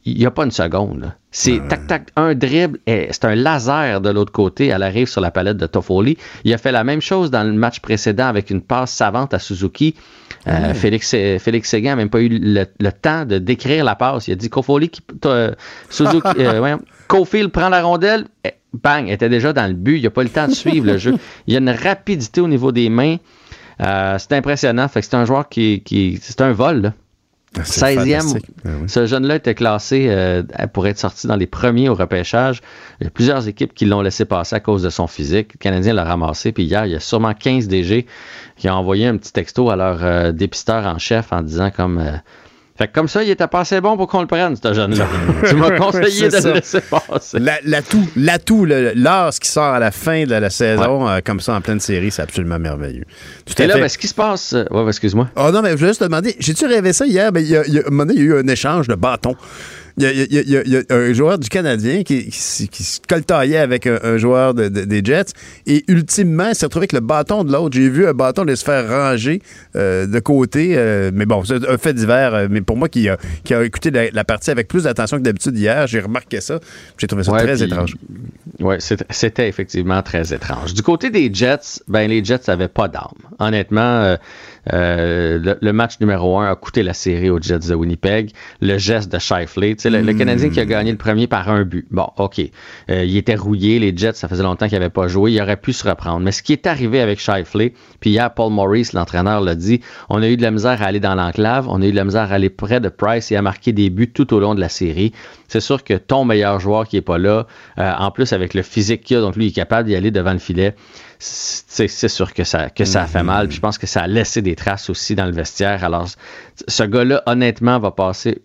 il 0.05 0.17
n'y 0.17 0.25
a 0.25 0.31
pas 0.31 0.43
une 0.43 0.51
seconde. 0.51 1.13
C'est 1.31 1.67
tac 1.67 1.87
tac 1.87 2.09
un 2.15 2.35
dribble 2.35 2.79
et 2.85 3.07
c'est 3.11 3.25
un 3.25 3.35
laser 3.35 4.01
de 4.01 4.09
l'autre 4.09 4.31
côté. 4.31 4.67
Elle 4.67 4.83
arrive 4.83 5.07
sur 5.07 5.21
la 5.21 5.31
palette 5.31 5.57
de 5.57 5.65
Toffoli. 5.65 6.17
Il 6.43 6.53
a 6.53 6.57
fait 6.57 6.71
la 6.71 6.83
même 6.83 7.01
chose 7.01 7.31
dans 7.31 7.43
le 7.43 7.53
match 7.53 7.79
précédent 7.79 8.27
avec 8.27 8.49
une 8.49 8.61
passe 8.61 8.91
savante 8.91 9.33
à 9.33 9.39
Suzuki. 9.39 9.95
Euh, 10.47 10.73
Félix, 10.73 11.15
Félix 11.39 11.69
Séguin 11.69 11.91
n'a 11.91 11.95
même 11.95 12.09
pas 12.09 12.21
eu 12.21 12.27
le, 12.29 12.65
temps 12.91 13.25
de 13.25 13.37
décrire 13.37 13.85
la 13.85 13.95
passe. 13.95 14.27
Il 14.27 14.33
a 14.33 14.35
dit 14.35 14.49
Toffoli 14.49 14.89
qui 14.89 15.01
Suzuki, 15.89 16.21
euh, 16.39 17.47
prend 17.51 17.69
la 17.69 17.81
rondelle, 17.81 18.25
bang, 18.73 19.09
était 19.09 19.29
déjà 19.29 19.53
dans 19.53 19.67
le 19.67 19.73
but. 19.73 19.97
Il 19.97 20.03
n'a 20.03 20.09
pas 20.09 20.23
le 20.23 20.29
temps 20.29 20.47
de 20.47 20.53
suivre 20.53 20.85
le 20.85 20.97
jeu. 20.97 21.15
Il 21.47 21.53
y 21.53 21.57
a 21.57 21.59
une 21.59 21.69
rapidité 21.69 22.41
au 22.41 22.47
niveau 22.47 22.71
des 22.71 22.89
mains. 22.89 23.17
Euh, 23.81 24.17
c'est 24.19 24.33
impressionnant. 24.33 24.87
Fait 24.87 25.01
c'est 25.01 25.15
un 25.15 25.25
joueur 25.25 25.47
qui, 25.47 25.81
qui 25.81 26.19
c'est 26.21 26.41
un 26.41 26.51
vol. 26.51 26.81
Là. 26.81 26.93
16e, 27.61 28.39
ben 28.63 28.87
ce 28.87 29.05
jeune-là 29.05 29.35
était 29.35 29.53
classé 29.53 30.07
euh, 30.09 30.43
pour 30.73 30.87
être 30.87 30.97
sorti 30.97 31.27
dans 31.27 31.35
les 31.35 31.45
premiers 31.45 31.89
au 31.89 31.95
repêchage. 31.95 32.61
Il 32.99 33.03
y 33.03 33.07
a 33.07 33.09
plusieurs 33.09 33.47
équipes 33.47 33.73
qui 33.73 33.85
l'ont 33.85 34.01
laissé 34.01 34.25
passer 34.25 34.55
à 34.55 34.59
cause 34.59 34.81
de 34.81 34.89
son 34.89 35.07
physique. 35.07 35.53
Le 35.53 35.57
Canadien 35.59 35.93
l'a 35.93 36.03
ramassé. 36.03 36.51
Puis 36.51 36.63
hier, 36.63 36.85
il 36.85 36.91
y 36.91 36.95
a 36.95 36.99
sûrement 36.99 37.33
15 37.33 37.67
DG 37.67 38.07
qui 38.57 38.69
ont 38.69 38.73
envoyé 38.73 39.07
un 39.07 39.17
petit 39.17 39.33
texto 39.33 39.69
à 39.69 39.75
leur 39.75 40.03
euh, 40.03 40.31
dépisteur 40.31 40.85
en 40.85 40.97
chef 40.97 41.31
en 41.31 41.41
disant 41.41 41.69
comme 41.69 41.99
euh, 41.99 42.13
Fait 42.75 42.87
que 42.87 42.93
comme 42.93 43.07
ça, 43.07 43.23
il 43.23 43.29
était 43.29 43.47
pas 43.47 43.59
assez 43.59 43.79
bon 43.81 43.97
pour 43.97 44.07
qu'on 44.07 44.21
le 44.21 44.27
prenne, 44.27 44.55
ce 44.55 44.73
jeune-là. 44.73 45.05
tu 45.47 45.55
m'as 45.55 45.77
conseillé 45.77 46.29
de 46.29 46.37
le 46.37 46.53
laisser 46.53 46.81
passer. 46.81 47.37
L'atout, 47.39 48.09
l'atout, 48.15 48.65
l'as 48.65 49.37
qui 49.39 49.47
sort 49.47 49.75
à 49.75 49.79
la 49.79 49.91
fin 49.91 50.23
de 50.23 50.33
la 50.33 50.49
saison, 50.49 51.07
euh, 51.07 51.19
comme 51.23 51.39
ça, 51.39 51.53
en 51.53 51.61
pleine 51.61 51.79
série, 51.79 52.09
c'est 52.09 52.23
absolument 52.23 52.57
merveilleux. 52.57 53.05
Tout 53.45 53.61
Et 53.61 53.67
là, 53.67 53.77
ben, 53.77 53.87
ce 53.87 53.97
qui 53.97 54.07
se 54.07 54.15
passe... 54.15 54.53
Euh, 54.53 54.65
ouais, 54.71 54.87
excuse-moi. 54.87 55.29
Oh 55.35 55.51
non, 55.51 55.61
mais 55.61 55.71
je 55.71 55.75
voulais 55.75 55.89
juste 55.89 55.99
te 55.99 56.05
demander, 56.05 56.35
j'ai-tu 56.39 56.65
rêvé 56.65 56.93
ça 56.93 57.05
hier? 57.05 57.31
Ben, 57.31 57.41
il 57.41 57.49
y 57.49 57.57
a, 57.57 57.63
il 57.67 57.73
y 57.73 57.79
a, 57.79 57.83
il 57.87 58.15
y 58.15 58.19
a 58.19 58.23
eu 58.23 58.37
un 58.39 58.47
échange 58.47 58.87
de 58.87 58.95
bâtons. 58.95 59.35
Il 59.97 60.05
y, 60.05 60.57
a, 60.57 60.81
un 60.89 61.13
joueur 61.13 61.37
du 61.37 61.49
Canadien 61.49 62.03
qui, 62.03 62.31
se 62.31 62.99
coltaillait 63.07 63.57
avec 63.57 63.87
un, 63.87 64.17
joueur 64.17 64.53
des 64.53 65.01
Jets 65.03 65.33
et 65.67 65.83
ultimement, 65.87 66.49
il 66.49 66.55
s'est 66.55 66.65
retrouvé 66.65 66.83
avec 66.83 66.93
le 66.93 66.99
bâton 66.99 67.43
de 67.43 67.51
l'autre. 67.51 67.75
J'ai 67.75 67.89
vu 67.89 68.07
un 68.07 68.13
bâton 68.13 68.45
de 68.45 68.55
se 68.55 68.63
faire 68.63 68.87
ranger 68.87 69.41
euh, 69.75 70.07
de 70.07 70.19
côté. 70.19 70.73
Euh, 70.75 71.11
mais 71.13 71.25
bon, 71.25 71.43
c'est 71.43 71.67
un 71.67 71.77
fait 71.77 71.93
divers. 71.93 72.33
Euh, 72.33 72.47
mais 72.49 72.61
pour 72.61 72.77
moi 72.77 72.89
qui 72.89 73.07
a, 73.09 73.17
qui 73.43 73.53
a 73.53 73.63
écouté 73.63 73.91
la, 73.91 74.23
partie 74.23 74.51
avec 74.51 74.67
plus 74.67 74.83
d'attention 74.83 75.17
que 75.17 75.23
d'habitude 75.23 75.57
hier, 75.57 75.87
j'ai 75.87 75.99
remarqué 75.99 76.41
ça. 76.41 76.59
J'ai 76.97 77.07
trouvé 77.07 77.23
ça 77.23 77.31
très 77.33 77.61
étrange. 77.61 77.95
Oui, 78.59 78.75
c'était 78.79 79.47
effectivement 79.47 80.01
très 80.01 80.33
étrange. 80.33 80.73
Du 80.73 80.81
côté 80.81 81.09
des 81.09 81.33
Jets, 81.33 81.81
ben 81.87 82.09
les 82.09 82.23
Jets 82.23 82.41
n'avaient 82.47 82.67
pas 82.67 82.87
d'armes. 82.87 83.17
Honnêtement, 83.39 84.17
euh, 84.71 85.55
le, 85.59 85.73
match 85.73 85.99
numéro 85.99 86.39
un 86.39 86.49
a 86.49 86.55
coûté 86.55 86.83
la 86.83 86.93
série 86.93 87.29
aux 87.29 87.41
Jets 87.41 87.67
de 87.67 87.75
Winnipeg. 87.75 88.31
Le 88.61 88.77
geste 88.77 89.11
de 89.11 89.19
Shifley, 89.19 89.75
le, 89.83 90.01
le, 90.01 90.13
Canadien 90.13 90.49
qui 90.49 90.59
a 90.59 90.65
gagné 90.65 90.91
le 90.91 90.97
premier 90.97 91.27
par 91.27 91.49
un 91.49 91.63
but. 91.63 91.85
Bon, 91.91 92.07
OK. 92.17 92.39
Euh, 92.89 93.03
il 93.03 93.17
était 93.17 93.35
rouillé. 93.35 93.79
Les 93.79 93.95
Jets, 93.95 94.13
ça 94.13 94.27
faisait 94.27 94.43
longtemps 94.43 94.67
qu'il 94.67 94.77
n'avait 94.77 94.89
pas 94.89 95.07
joué. 95.07 95.33
Il 95.33 95.41
aurait 95.41 95.57
pu 95.57 95.73
se 95.73 95.87
reprendre. 95.87 96.19
Mais 96.19 96.31
ce 96.31 96.41
qui 96.41 96.53
est 96.53 96.67
arrivé 96.67 97.01
avec 97.01 97.19
Shifley, 97.19 97.73
puis 97.99 98.11
hier, 98.11 98.33
Paul 98.33 98.51
Maurice, 98.51 98.93
l'entraîneur, 98.93 99.41
l'a 99.41 99.55
dit, 99.55 99.81
on 100.09 100.21
a 100.21 100.29
eu 100.29 100.37
de 100.37 100.41
la 100.41 100.51
misère 100.51 100.81
à 100.81 100.85
aller 100.85 100.99
dans 100.99 101.15
l'enclave. 101.15 101.67
On 101.69 101.81
a 101.81 101.85
eu 101.85 101.91
de 101.91 101.95
la 101.95 102.05
misère 102.05 102.31
à 102.31 102.35
aller 102.35 102.49
près 102.49 102.79
de 102.79 102.89
Price 102.89 103.31
et 103.31 103.35
à 103.35 103.41
marquer 103.41 103.73
des 103.73 103.89
buts 103.89 104.11
tout 104.11 104.33
au 104.33 104.39
long 104.39 104.55
de 104.55 104.61
la 104.61 104.69
série. 104.69 105.11
C'est 105.47 105.59
sûr 105.59 105.83
que 105.83 105.93
ton 105.93 106.25
meilleur 106.25 106.59
joueur 106.59 106.87
qui 106.87 106.95
n'est 106.95 107.01
pas 107.01 107.17
là, 107.17 107.47
euh, 107.77 107.91
en 107.99 108.11
plus 108.11 108.33
avec 108.33 108.53
le 108.53 108.61
physique 108.61 109.03
qu'il 109.03 109.17
a, 109.17 109.21
donc 109.21 109.35
lui, 109.35 109.45
il 109.45 109.49
est 109.49 109.51
capable 109.51 109.87
d'y 109.87 109.95
aller 109.95 110.09
devant 110.09 110.33
le 110.33 110.39
filet 110.39 110.75
c'est 111.23 112.07
sûr 112.07 112.33
que 112.33 112.43
ça, 112.43 112.69
que 112.69 112.85
ça 112.85 113.03
a 113.03 113.07
fait 113.07 113.23
mal. 113.23 113.49
je 113.49 113.59
pense 113.59 113.77
que 113.77 113.87
ça 113.87 114.01
a 114.01 114.07
laissé 114.07 114.41
des 114.41 114.55
traces 114.55 114.89
aussi 114.89 115.15
dans 115.15 115.25
le 115.25 115.31
vestiaire. 115.31 115.83
Alors, 115.83 116.07
ce 116.67 116.83
gars-là, 116.83 117.23
honnêtement, 117.25 117.79
va 117.79 117.91
passer 117.91 118.41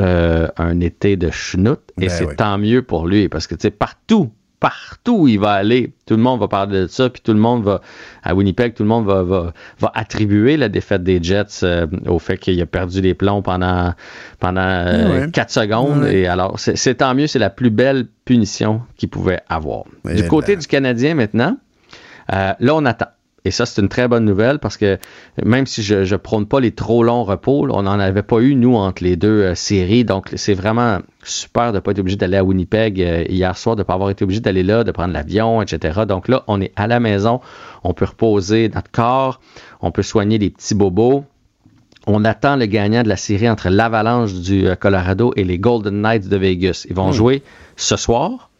euh, 0.00 0.48
un 0.56 0.80
été 0.80 1.16
de 1.16 1.30
schnout 1.30 1.80
et 2.00 2.06
ben 2.06 2.10
c'est 2.10 2.36
tant 2.36 2.58
mieux 2.58 2.82
pour 2.82 3.06
lui 3.06 3.28
parce 3.28 3.46
que, 3.46 3.54
tu 3.54 3.62
sais, 3.62 3.70
partout, 3.70 4.30
partout 4.60 5.22
où 5.22 5.28
il 5.28 5.40
va 5.40 5.52
aller, 5.52 5.92
tout 6.06 6.14
le 6.14 6.22
monde 6.22 6.38
va 6.38 6.46
parler 6.46 6.82
de 6.82 6.86
ça, 6.86 7.10
puis 7.10 7.20
tout 7.20 7.32
le 7.32 7.40
monde 7.40 7.64
va, 7.64 7.80
à 8.22 8.34
Winnipeg, 8.34 8.74
tout 8.74 8.84
le 8.84 8.88
monde 8.88 9.06
va, 9.06 9.22
va, 9.24 9.92
attribuer 9.94 10.56
la 10.56 10.68
défaite 10.68 11.02
des 11.02 11.20
Jets 11.20 11.64
euh, 11.64 11.86
au 12.06 12.20
fait 12.20 12.38
qu'il 12.38 12.60
a 12.62 12.66
perdu 12.66 13.00
les 13.00 13.14
plombs 13.14 13.42
pendant, 13.42 13.92
pendant 14.38 14.84
4 15.32 15.58
euh, 15.58 15.62
secondes. 15.62 16.04
Et 16.06 16.28
alors, 16.28 16.58
c'est 16.58 16.94
tant 16.94 17.14
mieux, 17.14 17.26
c'est 17.26 17.40
la 17.40 17.50
plus 17.50 17.70
belle 17.70 18.06
punition 18.24 18.82
qu'il 18.96 19.08
pouvait 19.08 19.40
avoir. 19.48 19.82
du 20.04 20.26
côté 20.28 20.54
du 20.54 20.68
Canadien 20.68 21.16
maintenant, 21.16 21.56
euh, 22.32 22.52
là, 22.58 22.74
on 22.74 22.84
attend. 22.84 23.06
Et 23.44 23.50
ça, 23.50 23.66
c'est 23.66 23.80
une 23.82 23.88
très 23.88 24.06
bonne 24.06 24.24
nouvelle 24.24 24.60
parce 24.60 24.76
que 24.76 24.98
même 25.44 25.66
si 25.66 25.82
je 25.82 25.96
ne 25.96 26.16
prône 26.16 26.46
pas 26.46 26.60
les 26.60 26.70
trop 26.70 27.02
longs 27.02 27.24
repos, 27.24 27.66
on 27.70 27.82
n'en 27.82 27.98
avait 27.98 28.22
pas 28.22 28.40
eu, 28.40 28.54
nous, 28.54 28.76
entre 28.76 29.02
les 29.02 29.16
deux 29.16 29.42
euh, 29.42 29.54
séries. 29.56 30.04
Donc, 30.04 30.30
c'est 30.36 30.54
vraiment 30.54 31.00
super 31.24 31.72
de 31.72 31.78
ne 31.78 31.80
pas 31.80 31.90
être 31.90 31.98
obligé 31.98 32.16
d'aller 32.16 32.36
à 32.36 32.44
Winnipeg 32.44 33.00
euh, 33.00 33.24
hier 33.28 33.56
soir, 33.56 33.74
de 33.74 33.80
ne 33.80 33.84
pas 33.84 33.94
avoir 33.94 34.10
été 34.10 34.22
obligé 34.22 34.40
d'aller 34.40 34.62
là, 34.62 34.84
de 34.84 34.92
prendre 34.92 35.12
l'avion, 35.12 35.60
etc. 35.60 36.02
Donc 36.06 36.28
là, 36.28 36.44
on 36.46 36.60
est 36.60 36.72
à 36.76 36.86
la 36.86 37.00
maison, 37.00 37.40
on 37.82 37.94
peut 37.94 38.04
reposer 38.04 38.68
notre 38.72 38.90
corps, 38.92 39.40
on 39.80 39.90
peut 39.90 40.02
soigner 40.02 40.38
les 40.38 40.50
petits 40.50 40.76
bobos. 40.76 41.24
On 42.06 42.24
attend 42.24 42.56
le 42.56 42.66
gagnant 42.66 43.04
de 43.04 43.08
la 43.08 43.16
série 43.16 43.48
entre 43.48 43.68
l'Avalanche 43.68 44.34
du 44.34 44.66
Colorado 44.80 45.32
et 45.36 45.44
les 45.44 45.58
Golden 45.58 46.00
Knights 46.00 46.28
de 46.28 46.36
Vegas. 46.36 46.84
Ils 46.88 46.96
vont 46.96 47.10
hmm. 47.10 47.12
jouer 47.12 47.42
ce 47.76 47.96
soir 47.96 48.50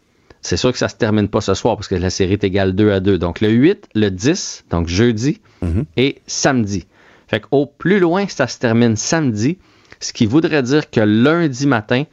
c'est 0.42 0.56
sûr 0.56 0.72
que 0.72 0.78
ça 0.78 0.88
se 0.88 0.96
termine 0.96 1.28
pas 1.28 1.40
ce 1.40 1.54
soir 1.54 1.76
parce 1.76 1.88
que 1.88 1.94
la 1.94 2.10
série 2.10 2.34
est 2.34 2.44
égale 2.44 2.74
2 2.74 2.92
à 2.92 3.00
2. 3.00 3.16
Donc 3.16 3.40
le 3.40 3.48
8, 3.48 3.88
le 3.94 4.10
10, 4.10 4.64
donc 4.70 4.88
jeudi 4.88 5.40
mhm. 5.62 5.84
et 5.96 6.20
samedi. 6.26 6.86
Fait 7.28 7.40
qu'au 7.40 7.66
plus 7.66 8.00
loin, 8.00 8.26
ça 8.28 8.46
se 8.46 8.58
termine 8.58 8.96
samedi, 8.96 9.56
ce 10.00 10.12
qui 10.12 10.26
voudrait 10.26 10.62
dire 10.62 10.90
que 10.90 11.00
lundi 11.00 11.66
matin, 11.66 12.04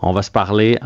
on 0.00 0.12
va 0.12 0.22
se 0.22 0.30
parler 0.30 0.78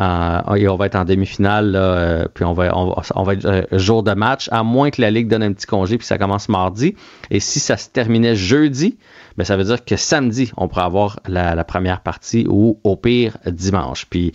et 0.57 0.69
on 0.69 0.77
va 0.77 0.87
être 0.87 0.95
en 0.95 1.05
demi-finale, 1.05 1.75
euh, 1.77 2.25
puis 2.33 2.45
on 2.45 2.55
va, 2.55 2.75
on 2.75 3.23
va, 3.23 3.35
être 3.35 3.45
euh, 3.45 3.65
jour 3.73 4.03
de 4.03 4.13
match, 4.15 4.49
à 4.51 4.63
moins 4.63 4.91
que 4.91 5.03
la 5.03 5.11
Ligue 5.11 5.29
donne 5.29 5.43
un 5.43 5.53
petit 5.53 5.67
congé, 5.67 5.99
puis 5.99 6.07
ça 6.07 6.17
commence 6.17 6.49
mardi. 6.49 6.95
Et 7.31 7.41
si 7.41 7.61
ça 7.61 7.77
se 7.77 7.91
terminait 7.91 8.37
jeudi, 8.37 8.97
ben 9.37 9.45
ça 9.45 9.57
veut 9.57 9.65
dire 9.65 9.85
que 9.85 9.97
samedi, 9.97 10.53
on 10.57 10.69
pourrait 10.69 10.85
avoir 10.85 11.21
la, 11.27 11.65
première 11.65 12.01
partie 12.01 12.47
ou 12.49 12.79
au 12.85 12.97
pire 12.97 13.39
dimanche. 13.47 14.07
Puis 14.09 14.33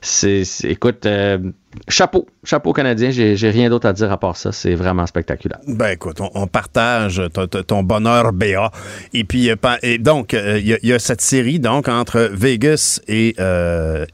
c'est, 0.00 0.42
écoute, 0.64 1.06
euh, 1.06 1.38
chapeau, 1.86 2.26
chapeau 2.44 2.72
canadien. 2.72 3.10
J'ai, 3.10 3.50
rien 3.50 3.70
d'autre 3.70 3.86
à 3.86 3.92
dire 3.92 4.10
à 4.10 4.18
part 4.18 4.36
ça. 4.36 4.50
C'est 4.50 4.74
vraiment 4.74 5.06
spectaculaire. 5.06 5.60
Ben 5.68 5.90
écoute, 5.90 6.18
on, 6.20 6.46
partage 6.46 7.22
ton, 7.66 7.82
bonheur 7.82 8.32
BA. 8.32 8.70
Et 9.12 9.24
puis, 9.24 9.50
euh, 9.50 9.56
et 9.82 9.98
donc, 9.98 10.34
euh, 10.34 10.58
il 10.58 10.78
y, 10.82 10.92
a 10.92 10.98
cette 10.98 11.20
série 11.20 11.60
donc 11.60 11.88
entre 11.88 12.30
Vegas 12.32 13.00
et, 13.06 13.36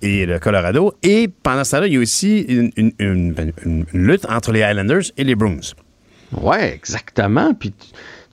et 0.03 0.27
le 0.27 0.39
Colorado. 0.39 0.93
Et 1.03 1.29
pendant 1.29 1.65
ce 1.65 1.73
temps-là, 1.73 1.87
il 1.87 1.95
y 1.95 1.97
a 1.97 2.01
aussi 2.01 2.41
une, 2.41 2.71
une, 2.99 3.85
lutte 3.93 4.27
entre 4.29 4.53
les 4.53 4.61
Islanders 4.61 5.05
et 5.17 5.25
les 5.25 5.35
Bruins. 5.35 5.61
Ouais, 6.33 6.75
exactement. 6.75 7.55
Puis 7.55 7.73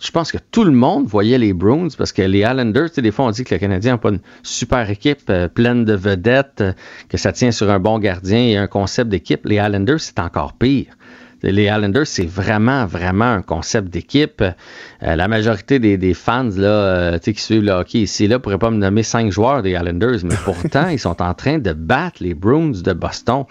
je 0.05 0.11
pense 0.11 0.31
que 0.31 0.37
tout 0.51 0.63
le 0.63 0.71
monde 0.71 1.07
voyait 1.07 1.37
les 1.37 1.53
Bruins 1.53 1.87
parce 1.97 2.11
que 2.11 2.21
les 2.21 2.39
Islanders, 2.39 2.89
des 2.95 3.11
fois, 3.11 3.25
on 3.25 3.31
dit 3.31 3.43
que 3.43 3.55
le 3.55 3.59
Canadien 3.59 3.93
n'a 3.93 3.97
pas 3.97 4.09
une 4.09 4.19
super 4.43 4.89
équipe 4.89 5.29
euh, 5.29 5.47
pleine 5.47 5.83
de 5.83 5.93
vedettes, 5.93 6.61
euh, 6.61 6.73
que 7.09 7.17
ça 7.17 7.31
tient 7.31 7.51
sur 7.51 7.71
un 7.71 7.79
bon 7.79 7.97
gardien 7.97 8.39
et 8.39 8.57
un 8.57 8.67
concept 8.67 9.09
d'équipe. 9.09 9.45
Les 9.45 9.55
Islanders, 9.55 9.99
c'est 9.99 10.19
encore 10.19 10.53
pire. 10.53 10.93
Les 11.41 11.65
Islanders, 11.65 12.07
c'est 12.07 12.25
vraiment, 12.25 12.85
vraiment 12.85 13.25
un 13.25 13.41
concept 13.41 13.89
d'équipe. 13.89 14.41
Euh, 14.41 15.15
la 15.15 15.27
majorité 15.27 15.79
des, 15.79 16.13
fans 16.13 16.49
là, 16.55 17.19
qui 17.19 17.33
suivent 17.35 17.63
le 17.63 17.71
hockey 17.71 17.99
ici 17.99 18.27
là 18.27 18.39
pourraient 18.39 18.57
pas 18.57 18.71
me 18.71 18.77
nommer 18.77 19.03
cinq 19.03 19.31
joueurs 19.31 19.61
des 19.61 19.71
Islanders, 19.71 20.19
mais 20.23 20.35
pourtant, 20.45 20.87
ils 20.87 20.99
sont 20.99 21.21
en 21.21 21.33
train 21.33 21.59
de 21.59 21.73
battre 21.73 22.17
les 22.21 22.33
Bruins 22.33 22.71
de 22.71 22.93
Boston. 22.93 23.45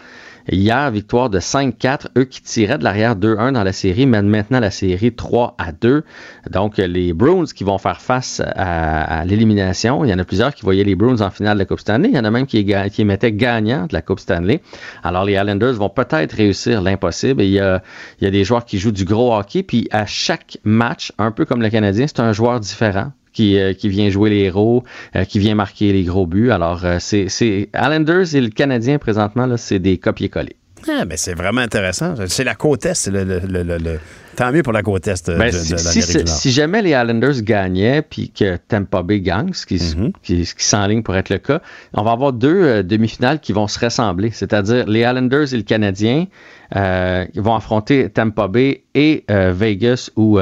Hier, 0.50 0.90
victoire 0.90 1.30
de 1.30 1.40
5-4. 1.40 2.08
Eux 2.18 2.24
qui 2.24 2.42
tiraient 2.42 2.76
de 2.76 2.84
l'arrière 2.84 3.16
2-1 3.16 3.52
dans 3.52 3.64
la 3.64 3.72
série 3.72 4.04
mènent 4.04 4.28
maintenant 4.28 4.60
la 4.60 4.70
série 4.70 5.14
3 5.14 5.54
à 5.56 5.72
2. 5.72 6.04
Donc, 6.50 6.76
les 6.76 7.14
Bruins 7.14 7.46
qui 7.46 7.64
vont 7.64 7.78
faire 7.78 8.00
face 8.00 8.42
à, 8.44 9.24
l'élimination. 9.24 10.04
Il 10.04 10.10
y 10.10 10.14
en 10.14 10.18
a 10.18 10.24
plusieurs 10.24 10.54
qui 10.54 10.62
voyaient 10.62 10.84
les 10.84 10.96
Bruins 10.96 11.20
en 11.22 11.30
finale 11.30 11.54
de 11.54 11.60
la 11.60 11.64
Coupe 11.64 11.80
Stanley. 11.80 12.10
Il 12.10 12.14
y 12.14 12.18
en 12.18 12.24
a 12.24 12.30
même 12.30 12.46
qui, 12.46 12.64
mettaient 13.04 13.32
gagnant 13.32 13.86
de 13.86 13.94
la 13.94 14.02
Coupe 14.02 14.20
Stanley. 14.20 14.60
Alors, 15.02 15.24
les 15.24 15.32
Islanders 15.32 15.74
vont 15.74 15.88
peut-être 15.88 16.32
réussir 16.32 16.82
l'impossible. 16.82 17.42
il 17.42 17.54
il 17.54 18.24
y 18.24 18.26
a 18.26 18.30
des 18.30 18.44
joueurs 18.44 18.64
qui 18.64 18.78
jouent 18.78 18.92
du 18.92 19.04
gros 19.04 19.34
hockey. 19.34 19.62
Puis, 19.62 19.88
à 19.90 20.04
chaque 20.04 20.58
match, 20.64 21.12
un 21.18 21.30
peu 21.30 21.46
comme 21.46 21.62
le 21.62 21.70
Canadien, 21.70 22.06
c'est 22.06 22.20
un 22.20 22.32
joueur 22.32 22.60
différent 22.60 23.12
qui, 23.34 23.58
euh, 23.58 23.74
qui 23.74 23.90
vient 23.90 24.08
jouer 24.08 24.30
les 24.30 24.40
héros, 24.44 24.84
euh, 25.14 25.24
qui 25.24 25.38
vient 25.38 25.54
marquer 25.54 25.92
les 25.92 26.04
gros 26.04 26.26
buts. 26.26 26.50
Alors, 26.50 26.84
euh, 26.84 26.96
c'est 27.00 27.68
Islanders 27.74 28.34
et 28.34 28.40
le 28.40 28.48
Canadien 28.48 28.98
présentement, 28.98 29.48
c'est 29.58 29.80
des 29.80 29.98
copier-coller. 29.98 30.56
Ah, 30.86 31.06
ben 31.06 31.16
c'est 31.16 31.32
vraiment 31.32 31.62
intéressant. 31.62 32.14
C'est 32.26 32.44
la 32.44 32.54
côte 32.54 32.84
est, 32.84 33.06
le, 33.06 33.24
le, 33.24 33.62
le, 33.62 33.98
tant 34.36 34.52
mieux 34.52 34.62
pour 34.62 34.74
la 34.74 34.82
côte 34.82 35.08
est 35.08 35.30
de, 35.30 35.38
ben, 35.38 35.50
si, 35.50 36.02
si, 36.02 36.52
jamais 36.52 36.82
les 36.82 36.90
Islanders 36.90 37.40
gagnaient 37.40 38.02
puis 38.02 38.30
que 38.30 38.58
Tampa 38.68 39.02
Bay 39.02 39.20
gagne, 39.20 39.54
ce 39.54 39.64
qui, 39.64 39.76
mm-hmm. 39.76 40.12
qui, 40.22 40.44
s'enligne 40.58 41.02
pour 41.02 41.16
être 41.16 41.30
le 41.30 41.38
cas, 41.38 41.62
on 41.94 42.02
va 42.02 42.12
avoir 42.12 42.34
deux 42.34 42.82
demi-finales 42.82 43.40
qui 43.40 43.54
vont 43.54 43.66
se 43.66 43.82
ressembler. 43.82 44.30
C'est-à-dire 44.30 44.86
les 44.86 45.00
Islanders 45.00 45.54
et 45.54 45.56
le 45.56 45.62
Canadien 45.62 46.26
vont 46.70 47.54
affronter 47.54 48.10
Tampa 48.10 48.48
Bay 48.48 48.84
et 48.94 49.24
Vegas 49.28 50.10
ou 50.16 50.38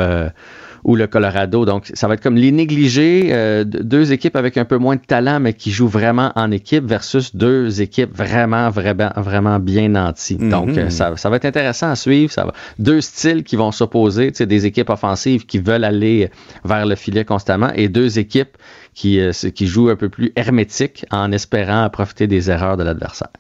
ou 0.84 0.96
le 0.96 1.06
Colorado. 1.06 1.64
Donc, 1.64 1.90
ça 1.94 2.08
va 2.08 2.14
être 2.14 2.22
comme 2.22 2.36
les 2.36 2.52
négligés, 2.52 3.28
euh, 3.30 3.64
deux 3.64 4.12
équipes 4.12 4.36
avec 4.36 4.56
un 4.56 4.64
peu 4.64 4.78
moins 4.78 4.96
de 4.96 5.00
talent, 5.00 5.40
mais 5.40 5.52
qui 5.54 5.70
jouent 5.70 5.88
vraiment 5.88 6.32
en 6.34 6.50
équipe 6.50 6.84
versus 6.84 7.34
deux 7.36 7.80
équipes 7.80 8.14
vraiment, 8.16 8.70
vraiment, 8.70 9.10
vraiment 9.16 9.58
bien 9.58 9.88
nanties. 9.90 10.38
Mhm. 10.38 10.50
Donc, 10.50 10.68
euh, 10.70 10.90
ça, 10.90 11.16
ça, 11.16 11.30
va 11.30 11.36
être 11.36 11.44
intéressant 11.44 11.90
à 11.90 11.96
suivre. 11.96 12.32
Ça 12.32 12.44
va, 12.44 12.52
deux 12.78 13.00
styles 13.00 13.44
qui 13.44 13.56
vont 13.56 13.72
s'opposer, 13.72 14.30
des 14.30 14.66
équipes 14.66 14.90
offensives 14.90 15.46
qui 15.46 15.58
veulent 15.58 15.84
aller 15.84 16.30
vers 16.64 16.86
le 16.86 16.94
filet 16.94 17.24
constamment 17.24 17.70
et 17.74 17.88
deux 17.88 18.18
équipes 18.18 18.56
qui, 18.94 19.20
euh, 19.20 19.32
qui 19.32 19.66
jouent 19.66 19.88
un 19.88 19.96
peu 19.96 20.08
plus 20.08 20.32
hermétique 20.36 21.06
en 21.10 21.32
espérant 21.32 21.88
profiter 21.90 22.26
des 22.26 22.50
erreurs 22.50 22.76
de 22.76 22.82
l'adversaire. 22.82 23.30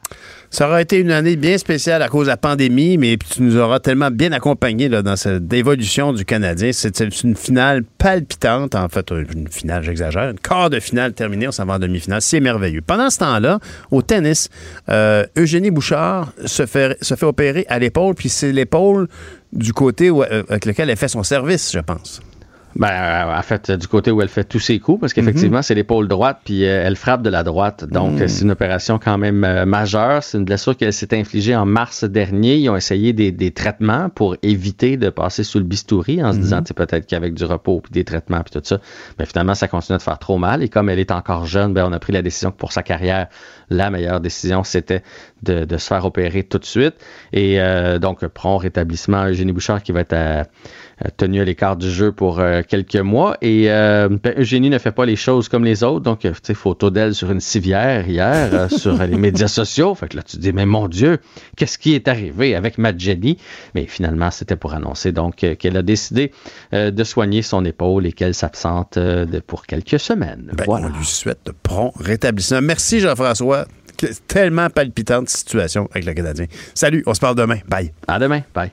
Ça 0.52 0.68
aura 0.68 0.82
été 0.82 0.98
une 0.98 1.10
année 1.10 1.36
bien 1.36 1.56
spéciale 1.56 2.02
à 2.02 2.08
cause 2.08 2.26
de 2.26 2.30
la 2.30 2.36
pandémie, 2.36 2.98
mais 2.98 3.16
tu 3.16 3.40
nous 3.40 3.56
auras 3.56 3.80
tellement 3.80 4.10
bien 4.10 4.32
accompagnés 4.32 4.90
là, 4.90 5.00
dans 5.00 5.16
cette 5.16 5.50
évolution 5.50 6.12
du 6.12 6.26
Canadien. 6.26 6.72
C'est 6.74 7.00
une 7.24 7.34
finale 7.34 7.84
palpitante, 7.96 8.74
en 8.74 8.86
fait, 8.90 9.10
une 9.12 9.48
finale, 9.48 9.82
j'exagère, 9.82 10.28
une 10.28 10.38
quart 10.38 10.68
de 10.68 10.78
finale 10.78 11.14
terminée, 11.14 11.48
on 11.48 11.52
s'en 11.52 11.64
va 11.64 11.76
en 11.76 11.78
demi-finale. 11.78 12.20
C'est 12.20 12.40
merveilleux. 12.40 12.82
Pendant 12.86 13.08
ce 13.08 13.20
temps-là, 13.20 13.60
au 13.90 14.02
tennis, 14.02 14.50
euh, 14.90 15.24
Eugénie 15.38 15.70
Bouchard 15.70 16.34
se 16.44 16.66
fait, 16.66 17.02
se 17.02 17.14
fait 17.14 17.26
opérer 17.26 17.64
à 17.70 17.78
l'épaule, 17.78 18.14
puis 18.14 18.28
c'est 18.28 18.52
l'épaule 18.52 19.08
du 19.54 19.72
côté 19.72 20.10
euh, 20.10 20.42
avec 20.50 20.66
lequel 20.66 20.90
elle 20.90 20.98
fait 20.98 21.08
son 21.08 21.22
service, 21.22 21.72
je 21.72 21.80
pense. 21.80 22.20
Ben, 22.76 22.88
euh, 22.90 23.38
en 23.38 23.42
fait, 23.42 23.70
du 23.70 23.86
côté 23.86 24.10
où 24.10 24.22
elle 24.22 24.28
fait 24.28 24.44
tous 24.44 24.58
ses 24.58 24.78
coups, 24.78 25.00
parce 25.00 25.12
qu'effectivement, 25.12 25.58
Mhm. 25.58 25.62
c'est 25.62 25.74
l'épaule 25.74 26.08
droite, 26.08 26.38
puis 26.44 26.64
euh, 26.64 26.82
elle 26.86 26.96
frappe 26.96 27.22
de 27.22 27.30
la 27.30 27.42
droite. 27.42 27.84
Donc, 27.84 28.20
Mm. 28.20 28.28
c'est 28.28 28.44
une 28.44 28.50
opération 28.50 28.98
quand 28.98 29.18
même 29.18 29.44
euh, 29.44 29.64
majeure. 29.66 30.22
C'est 30.22 30.38
une 30.38 30.44
blessure 30.44 30.76
qu'elle 30.76 30.92
s'est 30.92 31.14
infligée 31.16 31.54
en 31.54 31.66
mars 31.66 32.04
dernier. 32.04 32.56
Ils 32.56 32.68
ont 32.70 32.76
essayé 32.76 33.12
des, 33.12 33.30
des 33.32 33.50
traitements 33.50 34.08
pour 34.08 34.36
éviter 34.42 34.96
de 34.96 35.10
passer 35.10 35.44
sous 35.44 35.58
le 35.58 35.64
bistouri 35.64 36.22
en 36.24 36.32
se 36.32 36.36
Mhm. 36.38 36.42
disant, 36.42 36.58
tu 36.62 36.68
sais, 36.68 36.74
peut-être 36.74 37.06
qu'avec 37.06 37.34
du 37.34 37.44
repos, 37.44 37.80
puis 37.82 37.92
des 37.92 38.04
traitements, 38.04 38.40
puis 38.42 38.52
tout 38.58 38.64
ça. 38.64 38.78
Mais 39.18 39.26
finalement, 39.26 39.54
ça 39.54 39.68
continue 39.68 39.98
de 39.98 40.02
faire 40.02 40.18
trop 40.18 40.38
mal. 40.38 40.62
Et 40.62 40.68
comme 40.68 40.88
elle 40.88 40.98
est 40.98 41.10
encore 41.10 41.46
jeune, 41.46 41.74
ben, 41.74 41.84
on 41.88 41.92
a 41.92 41.98
pris 41.98 42.12
la 42.12 42.22
décision 42.22 42.50
que 42.50 42.56
pour 42.56 42.72
sa 42.72 42.82
carrière, 42.82 43.28
la 43.70 43.90
meilleure 43.90 44.20
décision, 44.20 44.64
c'était 44.64 45.02
de, 45.42 45.64
de 45.64 45.76
se 45.76 45.86
faire 45.86 46.04
opérer 46.04 46.42
tout 46.42 46.58
de 46.58 46.64
suite. 46.64 46.94
Et 47.32 47.60
euh, 47.60 47.98
donc, 47.98 48.26
prompt 48.28 48.58
rétablissement. 48.58 49.26
Eugénie 49.26 49.52
Bouchard 49.52 49.82
qui 49.82 49.92
va 49.92 50.00
être 50.00 50.12
à, 50.12 50.40
à 50.40 50.44
tenu 51.16 51.40
à 51.40 51.44
l'écart 51.44 51.76
du 51.76 51.90
jeu 51.90 52.12
pour 52.12 52.40
euh, 52.40 52.62
quelques 52.66 52.96
mois. 52.96 53.36
Et 53.42 53.70
euh, 53.70 54.08
ben, 54.08 54.34
Eugénie 54.38 54.70
ne 54.70 54.78
fait 54.78 54.92
pas 54.92 55.06
les 55.06 55.16
choses 55.16 55.48
comme 55.48 55.64
les 55.64 55.82
autres. 55.82 56.00
Donc, 56.00 56.24
euh, 56.24 56.32
tu 56.32 56.38
sais, 56.42 56.54
photo 56.54 56.90
d'elle 56.90 57.14
sur 57.14 57.30
une 57.30 57.40
civière 57.40 58.08
hier 58.08 58.48
euh, 58.52 58.68
sur 58.76 58.94
les 58.94 59.16
médias 59.16 59.48
sociaux. 59.48 59.94
Fait 59.94 60.08
que 60.08 60.16
là, 60.16 60.22
tu 60.22 60.36
te 60.36 60.42
dis, 60.42 60.52
mais 60.52 60.66
mon 60.66 60.88
Dieu, 60.88 61.18
qu'est-ce 61.56 61.78
qui 61.78 61.94
est 61.94 62.08
arrivé 62.08 62.54
avec 62.54 62.78
ma 62.78 62.96
Jenny? 62.96 63.38
Mais 63.74 63.86
finalement, 63.86 64.30
c'était 64.30 64.56
pour 64.56 64.74
annoncer 64.74 65.12
donc 65.12 65.44
euh, 65.44 65.54
qu'elle 65.54 65.76
a 65.76 65.82
décidé 65.82 66.32
euh, 66.72 66.90
de 66.90 67.04
soigner 67.04 67.42
son 67.42 67.64
épaule 67.64 68.06
et 68.06 68.12
qu'elle 68.12 68.34
s'absente 68.34 68.96
euh, 68.96 69.26
pour 69.46 69.66
quelques 69.66 70.00
semaines. 70.00 70.50
Ben, 70.54 70.64
voilà. 70.64 70.86
On 70.86 70.98
lui 70.98 71.04
souhaite 71.04 71.40
de 71.46 71.52
prompt 71.52 71.92
rétablissement. 71.98 72.60
Merci 72.62 73.00
Jean-François. 73.00 73.66
Tellement 74.26 74.68
palpitante 74.68 75.28
situation 75.28 75.88
avec 75.92 76.04
le 76.04 76.14
Canadien. 76.14 76.46
Salut, 76.74 77.04
on 77.06 77.14
se 77.14 77.20
parle 77.20 77.36
demain. 77.36 77.58
Bye. 77.68 77.92
À 78.08 78.18
demain. 78.18 78.40
Bye. 78.52 78.72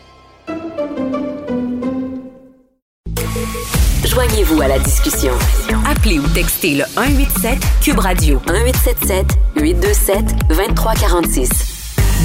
Joignez-vous 4.11 4.61
à 4.61 4.67
la 4.67 4.77
discussion. 4.77 5.31
Appelez 5.89 6.19
ou 6.19 6.27
textez 6.27 6.75
le 6.75 6.83
187 6.95 7.59
Cube 7.79 7.99
Radio 7.99 8.41
1877 8.45 9.25
827 9.55 10.25
2346. 10.49 11.49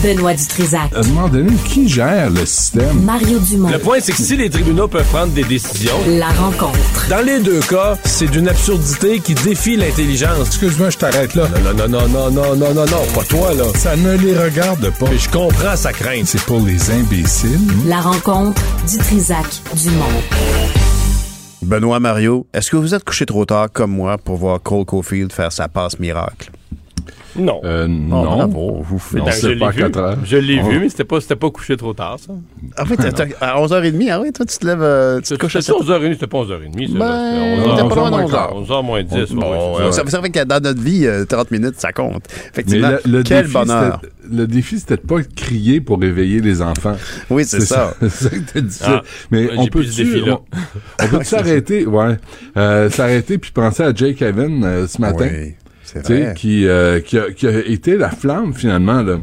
Benoît 0.03 0.35
Dutrisac. 0.35 0.93
À 0.93 0.99
un 0.99 1.03
moment 1.05 1.29
donné, 1.29 1.53
qui 1.65 1.89
gère 1.89 2.31
le 2.31 2.45
système? 2.45 3.05
Mario 3.05 3.39
Dumont. 3.39 3.69
Le 3.69 3.79
point, 3.79 3.99
c'est 4.01 4.11
que 4.11 4.19
si 4.19 4.37
les 4.37 4.51
tribunaux 4.51 4.89
peuvent 4.89 5.07
prendre 5.07 5.33
des 5.33 5.45
décisions. 5.45 5.95
La 6.09 6.31
rencontre. 6.31 7.07
Dans 7.09 7.25
les 7.25 7.39
deux 7.39 7.61
cas, 7.61 7.97
c'est 8.05 8.27
d'une 8.33 8.49
absurdité 8.49 9.21
qui 9.21 9.35
défie 9.35 9.77
l'intelligence. 9.77 10.49
Excuse-moi, 10.49 10.91
je 10.91 10.99
t'arrête 10.99 11.37
là. 11.37 11.49
Non, 11.63 11.73
non, 11.73 11.89
non, 11.89 12.09
non, 12.09 12.31
non, 12.33 12.57
non, 12.57 12.75
non, 12.75 12.85
non, 12.85 13.07
pas 13.15 13.25
toi, 13.29 13.55
là. 13.55 13.65
Ça 13.77 13.95
ne 13.95 14.17
les 14.17 14.37
regarde 14.37 14.91
pas. 14.99 15.07
Mais 15.09 15.19
je 15.19 15.31
comprends 15.31 15.77
sa 15.77 15.93
crainte. 15.93 16.27
C'est 16.27 16.43
pour 16.43 16.61
les 16.67 16.91
imbéciles. 16.91 17.61
La 17.87 18.01
rencontre 18.01 18.61
Dutrisac 18.89 19.47
Dumont. 19.77 20.23
Benoît 21.67 21.99
Mario, 21.99 22.47
est-ce 22.55 22.71
que 22.71 22.77
vous 22.77 22.95
êtes 22.95 23.03
couché 23.03 23.27
trop 23.27 23.45
tard 23.45 23.67
comme 23.73 23.91
moi 23.91 24.19
pour 24.19 24.37
voir 24.37 24.63
Cole 24.63 24.85
Caulfield 24.85 25.33
faire 25.33 25.51
sa 25.51 25.67
passe 25.67 25.99
miracle? 25.99 26.53
Non. 27.39 27.61
Euh, 27.65 27.87
Oh, 27.87 27.89
non. 27.89 28.25
bravo, 28.37 28.81
vous 28.83 28.99
faites 28.99 29.23
Ben, 29.25 29.31
je 29.31 29.49
l'ai 29.49 29.69
vu. 29.71 29.85
Je 30.25 30.37
l'ai 30.37 30.61
Oh. 30.63 30.69
vu, 30.69 30.81
mais 30.81 30.89
c'était 30.89 31.05
pas, 31.05 31.21
c'était 31.21 31.37
pas 31.37 31.51
couché 31.51 31.77
trop 31.77 31.93
tard, 31.93 32.19
ça. 32.19 32.33
Ah 32.77 32.85
oui, 32.89 32.97
t'as- 32.97 33.13
t'as- 33.13 33.27
à 33.41 33.61
11h30, 33.61 34.09
ah 34.11 34.21
oui, 34.21 34.33
toi, 34.33 34.47
tu 34.47 34.57
te 34.59 34.67
lèves, 34.67 34.83
euh, 34.83 35.21
tu 35.21 35.35
te 35.35 35.39
couches 35.41 35.57
à 35.57 35.61
C'était 35.61 35.79
7 35.79 35.83
11h30, 35.89 36.13
c'était 36.15 36.27
pas 36.27 36.39
11h30. 36.39 36.89
ça, 36.93 36.99
Ben, 36.99 37.35
on 37.59 37.73
était 37.73 37.83
11h 37.83 37.89
pas 37.89 37.95
loin 37.95 38.11
de 38.11 38.17
11h. 38.17 38.51
11h. 38.53 38.55
11h 38.55 38.83
moins 38.85 39.03
10. 39.03 39.33
Bon, 39.33 39.43
ouais, 39.43 39.49
ouais, 39.85 39.85
c'est 39.91 39.93
ça, 39.99 40.05
ça. 40.05 40.11
ça 40.11 40.23
fait 40.23 40.31
que 40.31 40.45
dans 40.45 40.63
notre 40.63 40.81
vie, 40.81 41.07
euh, 41.07 41.25
30 41.25 41.51
minutes, 41.51 41.75
ça 41.79 41.93
compte. 41.93 42.25
Mais 42.29 42.49
Effectivement, 42.53 42.89
le, 43.05 43.19
le 43.19 43.23
quel 43.23 43.43
défi, 43.43 43.53
bonheur. 43.55 44.01
c'était- 44.03 44.13
Le 44.37 44.47
défi, 44.49 44.81
c'était 44.81 44.97
de 44.97 45.03
pas 45.03 45.23
crier 45.23 45.81
pour 45.81 46.01
réveiller 46.01 46.41
les 46.41 46.61
enfants. 46.61 46.97
Oui, 47.31 47.45
c'est 47.45 47.61
ça. 47.61 47.95
C'est 48.01 48.09
ça 48.11 48.31
qui 48.31 48.37
était 48.37 48.63
difficile. 48.63 48.87
Ah, 48.89 49.03
Mais 49.31 49.49
on 49.57 49.67
peut 49.67 49.85
s'arrêter, 51.23 51.87
ouais, 51.87 52.17
euh, 52.57 52.91
s'arrêter 52.91 53.39
puis 53.39 53.51
penser 53.53 53.83
à 53.85 53.95
Jake 53.95 54.21
Evan 54.23 54.65
euh, 54.65 54.87
ce 54.89 55.01
matin? 55.01 55.29
Vrai. 56.05 56.35
qui, 56.37 56.67
euh, 56.67 57.01
qui, 57.01 57.19
a, 57.19 57.31
qui 57.31 57.47
a 57.47 57.59
été 57.61 57.97
la 57.97 58.11
flamme 58.11 58.55
finalement 58.55 59.03
là. 59.03 59.19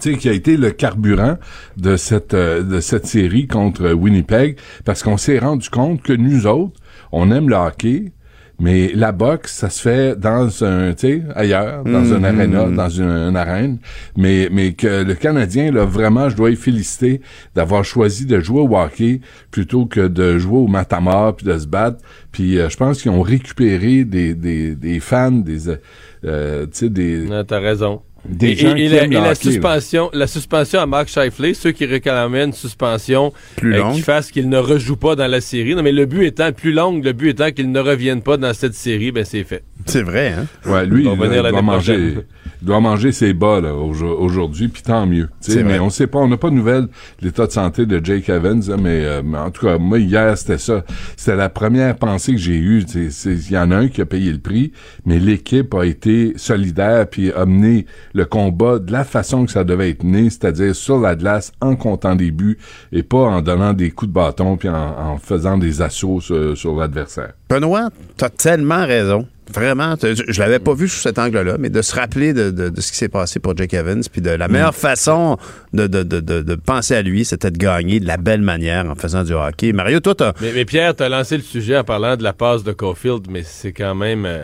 Tu 0.00 0.12
sais, 0.12 0.18
qui 0.18 0.28
a 0.28 0.32
été 0.32 0.56
le 0.56 0.72
carburant 0.72 1.38
de 1.76 1.96
cette 1.96 2.34
euh, 2.34 2.62
de 2.62 2.80
cette 2.80 3.06
série 3.06 3.46
contre 3.46 3.92
Winnipeg 3.92 4.58
parce 4.84 5.04
qu'on 5.04 5.16
s'est 5.16 5.38
rendu 5.38 5.70
compte 5.70 6.02
que 6.02 6.12
nous 6.12 6.46
autres, 6.46 6.80
on 7.12 7.30
aime 7.30 7.48
le 7.48 7.54
hockey, 7.54 8.12
mais 8.58 8.90
la 8.94 9.12
boxe, 9.12 9.52
ça 9.54 9.68
se 9.68 9.80
fait 9.82 10.18
dans 10.18 10.64
un, 10.64 10.92
tu 10.94 11.06
sais, 11.08 11.22
ailleurs, 11.34 11.84
dans 11.84 12.00
Mhm. 12.00 12.12
un 12.14 12.24
aréna, 12.24 12.64
dans 12.70 12.88
une, 12.88 13.04
une 13.10 13.36
arène, 13.36 13.78
mais 14.16 14.48
mais 14.50 14.72
que 14.72 15.04
le 15.04 15.14
Canadien 15.14 15.70
là 15.72 15.84
vraiment, 15.84 16.28
je 16.30 16.36
dois 16.36 16.50
y 16.50 16.56
féliciter 16.56 17.20
d'avoir 17.54 17.84
choisi 17.84 18.24
de 18.26 18.40
jouer 18.40 18.60
au 18.62 18.76
hockey 18.76 19.20
plutôt 19.50 19.86
que 19.86 20.06
de 20.08 20.38
jouer 20.38 20.58
au 20.58 20.68
matamor 20.68 21.36
puis 21.36 21.46
de 21.46 21.58
se 21.58 21.66
battre. 21.66 21.98
Puis 22.32 22.58
euh, 22.58 22.68
je 22.70 22.76
pense 22.76 23.02
qu'ils 23.02 23.10
ont 23.10 23.22
récupéré 23.22 24.04
des 24.04 24.34
des, 24.34 24.74
des 24.74 25.00
fans, 25.00 25.30
des 25.32 25.68
euh, 25.68 25.76
euh, 26.24 26.64
tu 26.64 26.70
sais 26.72 26.88
des 26.88 27.26
Non, 27.26 27.44
T'as 27.44 27.60
raison. 27.60 28.02
Des 28.28 28.48
et, 28.50 28.56
gens 28.56 28.74
et- 28.76 28.84
et 28.84 28.88
qui 28.88 28.94
la, 28.94 29.04
aiment 29.04 29.12
et 29.12 29.16
le 29.16 29.20
la 29.22 29.30
hockey, 29.30 29.44
là. 29.46 29.52
suspension, 29.52 30.10
la 30.12 30.26
suspension 30.26 30.80
à 30.80 30.86
Mark 30.86 31.08
Scheifele, 31.08 31.54
ceux 31.54 31.72
qui 31.72 31.84
réclamaient 31.86 32.44
une 32.44 32.52
suspension 32.52 33.32
Plus 33.56 33.74
euh, 33.74 33.78
longue. 33.78 33.94
qui 33.94 34.00
fasse 34.02 34.30
qu'il 34.30 34.48
ne 34.48 34.58
rejoue 34.58 34.96
pas 34.96 35.14
dans 35.16 35.26
la 35.26 35.40
série. 35.40 35.74
Non, 35.74 35.82
mais 35.82 35.92
le 35.92 36.06
but 36.06 36.24
étant 36.26 36.52
plus 36.52 36.72
long, 36.72 37.00
le 37.02 37.12
but 37.12 37.30
étant 37.30 37.50
qu'il 37.50 37.70
ne 37.70 37.80
revienne 37.80 38.22
pas 38.22 38.36
dans 38.36 38.52
cette 38.54 38.74
série, 38.74 39.12
ben 39.12 39.24
c'est 39.24 39.44
fait. 39.44 39.62
C'est 39.86 40.02
vrai, 40.02 40.32
hein? 40.36 40.46
Ouais, 40.68 40.84
lui, 40.86 41.04
Il 41.04 41.10
il, 41.12 41.16
doit 41.50 41.62
manger, 41.62 42.14
doit 42.62 42.80
manger 42.80 43.12
ses 43.12 43.32
bas 43.34 43.60
là, 43.60 43.72
aujo- 43.72 44.16
aujourd'hui, 44.18 44.66
puis 44.68 44.82
tant 44.82 45.06
mieux. 45.06 45.28
Mais 45.48 45.62
vrai. 45.62 45.78
on 45.78 45.90
sait 45.90 46.06
pas, 46.08 46.18
on 46.18 46.26
n'a 46.28 46.36
pas 46.36 46.50
de 46.50 46.54
nouvelles 46.56 46.86
de 47.20 47.26
l'état 47.26 47.46
de 47.46 47.52
santé 47.52 47.86
de 47.86 48.04
Jake 48.04 48.28
Evans, 48.28 48.62
hein, 48.68 48.76
mais, 48.82 49.04
euh, 49.04 49.22
mais 49.24 49.38
en 49.38 49.50
tout 49.50 49.66
cas, 49.66 49.78
moi 49.78 49.98
hier 50.00 50.36
c'était 50.36 50.58
ça. 50.58 50.84
C'était 51.16 51.36
la 51.36 51.48
première 51.48 51.94
pensée 51.96 52.32
que 52.32 52.38
j'ai 52.38 52.56
eue. 52.56 52.82
Il 53.26 53.50
y 53.52 53.58
en 53.58 53.70
a 53.70 53.76
un 53.76 53.88
qui 53.88 54.00
a 54.00 54.06
payé 54.06 54.32
le 54.32 54.38
prix, 54.38 54.72
mais 55.04 55.18
l'équipe 55.20 55.72
a 55.74 55.84
été 55.86 56.32
solidaire 56.36 57.06
puis 57.08 57.30
a 57.32 57.46
mené 57.46 57.86
le 58.16 58.24
combat 58.24 58.78
de 58.78 58.90
la 58.90 59.04
façon 59.04 59.44
que 59.44 59.52
ça 59.52 59.62
devait 59.62 59.90
être 59.90 60.02
mené, 60.02 60.30
c'est-à-dire 60.30 60.74
sur 60.74 60.98
la 60.98 61.14
glace 61.14 61.52
en 61.60 61.76
comptant 61.76 62.16
des 62.16 62.30
buts 62.30 62.56
et 62.90 63.02
pas 63.02 63.18
en 63.18 63.42
donnant 63.42 63.74
des 63.74 63.90
coups 63.90 64.08
de 64.08 64.14
bâton 64.14 64.56
puis 64.56 64.68
en, 64.70 64.74
en 64.74 65.18
faisant 65.18 65.58
des 65.58 65.82
assauts 65.82 66.20
sur, 66.22 66.56
sur 66.56 66.74
l'adversaire. 66.76 67.34
Benoît, 67.50 67.90
t'as 68.16 68.30
tellement 68.30 68.86
raison. 68.86 69.28
Vraiment, 69.52 69.94
je, 70.02 70.24
je 70.26 70.40
l'avais 70.40 70.58
pas 70.58 70.74
vu 70.74 70.88
sous 70.88 70.98
cet 70.98 71.20
angle-là, 71.20 71.56
mais 71.58 71.70
de 71.70 71.80
se 71.80 71.94
rappeler 71.94 72.32
de, 72.32 72.50
de- 72.50 72.68
de 72.68 72.80
ce 72.80 72.90
qui 72.90 72.98
s'est 72.98 73.08
passé 73.08 73.38
pour 73.38 73.56
Jake 73.56 73.74
Evans, 73.74 74.02
puis 74.10 74.20
de 74.20 74.30
la 74.30 74.48
meilleure 74.48 74.74
façon 74.74 75.36
de, 75.72 75.86
de, 75.86 76.02
de, 76.02 76.18
de- 76.18 76.42
de 76.42 76.54
penser 76.56 76.96
à 76.96 77.02
lui, 77.02 77.24
c'était 77.24 77.52
de 77.52 77.56
gagner 77.58 78.00
de 78.00 78.06
la 78.08 78.16
belle 78.16 78.42
manière 78.42 78.90
en 78.90 78.96
faisant 78.96 79.22
du 79.22 79.34
hockey. 79.34 79.72
Mario, 79.72 80.00
toi, 80.00 80.16
t'as... 80.16 80.32
Mais, 80.40 80.50
mais 80.52 80.64
Pierre, 80.64 80.96
t'as 80.96 81.08
lancé 81.08 81.36
le 81.36 81.44
sujet 81.44 81.76
en 81.78 81.84
parlant 81.84 82.16
de 82.16 82.24
la 82.24 82.32
passe 82.32 82.64
de 82.64 82.72
Caulfield, 82.72 83.26
mais 83.30 83.44
c'est 83.44 83.72
quand 83.72 83.94
même... 83.94 84.24
euh, 84.26 84.42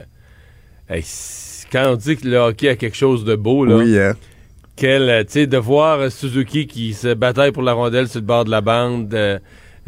hey, 0.88 1.02
c'est- 1.04 1.41
quand 1.72 1.84
on 1.92 1.96
dit 1.96 2.16
que 2.16 2.28
le 2.28 2.36
hockey 2.36 2.68
a 2.68 2.76
quelque 2.76 2.96
chose 2.96 3.24
de 3.24 3.34
beau, 3.34 3.64
là, 3.64 3.76
Oui, 3.76 3.98
hein? 3.98 4.12
quel, 4.76 5.08
euh, 5.08 5.24
tu 5.24 5.32
sais, 5.32 5.46
de 5.46 5.56
voir 5.56 6.10
Suzuki 6.12 6.66
qui 6.66 6.92
se 6.94 7.14
bataille 7.14 7.52
pour 7.52 7.62
la 7.62 7.72
rondelle 7.72 8.08
sur 8.08 8.20
le 8.20 8.26
bord 8.26 8.44
de 8.44 8.50
la 8.50 8.60
bande, 8.60 9.12
euh, 9.14 9.38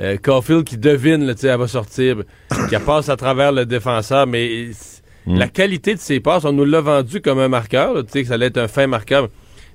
euh, 0.00 0.16
Caulfield 0.16 0.64
qui 0.64 0.76
devine, 0.78 1.32
tu 1.34 1.40
sais, 1.42 1.48
elle 1.48 1.58
va 1.58 1.68
sortir, 1.68 2.16
qui 2.68 2.76
passe 2.84 3.08
à 3.08 3.16
travers 3.16 3.52
le 3.52 3.66
défenseur, 3.66 4.26
mais 4.26 4.72
c- 4.72 5.02
la 5.26 5.48
qualité 5.48 5.94
de 5.94 6.00
ses 6.00 6.20
passes, 6.20 6.44
on 6.44 6.52
nous 6.52 6.64
l'a 6.66 6.80
vendu 6.82 7.20
comme 7.22 7.38
un 7.38 7.48
marqueur, 7.48 7.94
tu 8.04 8.12
sais, 8.12 8.22
que 8.22 8.28
ça 8.28 8.34
allait 8.34 8.46
être 8.46 8.58
un 8.58 8.68
fin 8.68 8.86
marqueur. 8.86 9.28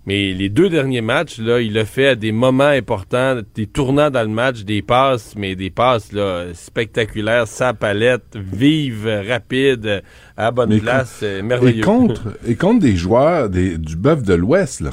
Mais 0.06 0.32
les 0.34 0.48
deux 0.50 0.70
derniers 0.70 1.02
matchs, 1.02 1.40
là, 1.40 1.60
il 1.60 1.78
a 1.78 1.86
fait 1.86 2.08
à 2.08 2.16
des 2.16 2.32
moments 2.32 2.64
importants, 2.64 3.42
des 3.56 3.66
tournants 3.68 4.10
dans 4.10 4.22
le 4.22 4.28
match, 4.34 4.62
des 4.64 4.82
passes, 4.82 5.34
mais 5.38 5.56
des 5.56 5.70
passes 5.70 6.12
là, 6.14 6.46
spectaculaires, 6.54 7.48
sa 7.48 7.74
palette, 7.74 8.36
vive, 8.36 9.08
rapide, 9.28 10.02
à 10.40 10.44
la 10.46 10.52
bonne 10.52 10.70
Mais 10.70 10.78
place, 10.80 11.20
euh, 11.22 11.44
merveilleux. 11.44 11.80
Et 11.80 11.82
contre, 11.82 12.22
et 12.48 12.56
contre 12.56 12.80
des 12.80 12.96
joueurs 12.96 13.50
des, 13.50 13.78
du 13.78 13.98
bœuf 13.98 14.24
de 14.24 14.34
l'Ouest, 14.34 14.80
là. 14.80 14.92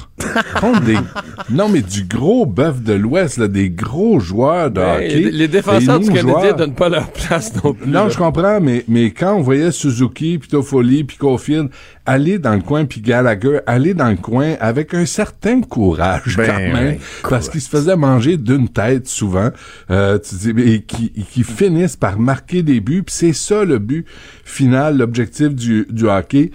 contre 0.60 0.80
des, 0.80 0.96
non, 1.50 1.68
mais 1.68 1.82
du 1.82 2.02
gros 2.04 2.46
bœuf 2.46 2.82
de 2.82 2.92
l'Ouest, 2.94 3.38
là, 3.38 3.46
des 3.46 3.70
gros 3.70 4.18
joueurs 4.18 4.72
de 4.72 4.80
hockey. 4.80 5.08
les, 5.08 5.30
les 5.30 5.48
défenseurs 5.48 6.00
du 6.00 6.08
Canadien 6.08 6.22
joueurs- 6.40 6.56
donnent 6.56 6.74
pas 6.74 6.88
leur 6.88 7.10
place 7.12 7.52
non 7.62 7.74
plus. 7.74 7.86
Non, 7.88 8.04
là. 8.04 8.08
je 8.08 8.18
comprends, 8.18 8.60
mais, 8.60 8.84
mais 8.88 9.12
quand 9.12 9.34
on 9.36 9.40
voyait 9.40 9.70
Suzuki, 9.70 10.38
puis 10.38 10.48
Toffoli, 10.48 11.04
puis 11.04 11.16
Caulfield 11.16 11.68
aller 12.06 12.38
dans 12.40 12.54
le 12.54 12.60
coin, 12.62 12.84
puis 12.84 13.00
Gallagher 13.00 13.60
aller 13.66 13.94
dans 13.94 14.10
le 14.10 14.16
coin 14.16 14.54
avec 14.58 14.94
un 14.94 15.06
certain 15.06 15.60
courage 15.60 16.36
Ben 16.36 16.46
quand 16.46 16.58
même, 16.58 16.96
parce 17.28 17.48
qu'ils 17.48 17.60
se 17.60 17.68
faisaient 17.68 17.96
manger 17.96 18.36
d'une 18.36 18.68
tête 18.68 19.06
souvent, 19.06 19.50
euh, 19.92 20.18
tu 20.18 20.34
dis, 20.52 20.62
et 20.72 20.82
qui, 20.82 21.10
qui 21.12 21.44
finissent 21.44 21.96
par 21.96 22.18
marquer 22.18 22.62
des 22.64 22.80
buts. 22.80 23.04
Puis 23.04 23.14
c'est 23.16 23.32
ça 23.32 23.64
le 23.64 23.78
but 23.78 24.06
final, 24.44 24.98
l'objectif 24.98 25.35
du, 25.44 25.86
du 25.90 26.08
hockey 26.08 26.50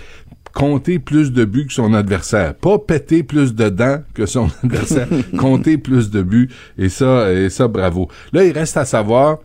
compter 0.53 0.99
plus 0.99 1.31
de 1.31 1.45
buts 1.45 1.67
que 1.67 1.73
son 1.73 1.93
adversaire. 1.93 2.55
Pas 2.55 2.77
péter 2.79 3.23
plus 3.23 3.55
de 3.55 3.69
dents 3.69 4.01
que 4.13 4.25
son 4.25 4.49
adversaire. 4.63 5.07
compter 5.37 5.77
plus 5.77 6.09
de 6.09 6.21
buts. 6.21 6.49
Et 6.77 6.89
ça, 6.89 7.31
et 7.33 7.49
ça, 7.49 7.67
bravo. 7.67 8.09
Là, 8.33 8.43
il 8.43 8.51
reste 8.51 8.77
à 8.77 8.85
savoir 8.85 9.39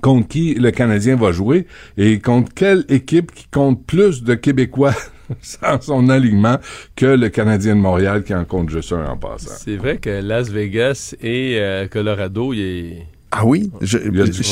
contre 0.00 0.28
qui 0.28 0.54
le 0.54 0.70
Canadien 0.70 1.16
va 1.16 1.32
jouer 1.32 1.66
et 1.98 2.18
contre 2.18 2.52
quelle 2.54 2.84
équipe 2.88 3.32
qui 3.32 3.46
compte 3.50 3.84
plus 3.84 4.22
de 4.22 4.34
Québécois 4.34 4.94
sans 5.42 5.80
son 5.80 6.08
alignement 6.08 6.58
que 6.96 7.06
le 7.06 7.28
Canadien 7.28 7.76
de 7.76 7.80
Montréal 7.80 8.24
qui 8.24 8.34
en 8.34 8.44
compte 8.44 8.70
juste 8.70 8.92
un 8.92 9.04
en 9.06 9.16
passant. 9.16 9.52
C'est 9.56 9.76
vrai 9.76 9.98
que 9.98 10.10
Las 10.10 10.48
Vegas 10.48 11.14
et 11.20 11.58
euh, 11.60 11.86
Colorado, 11.86 12.52
il 12.52 12.60
est... 12.60 13.06
Ah 13.30 13.44
oui? 13.44 13.70
Je, 13.80 13.98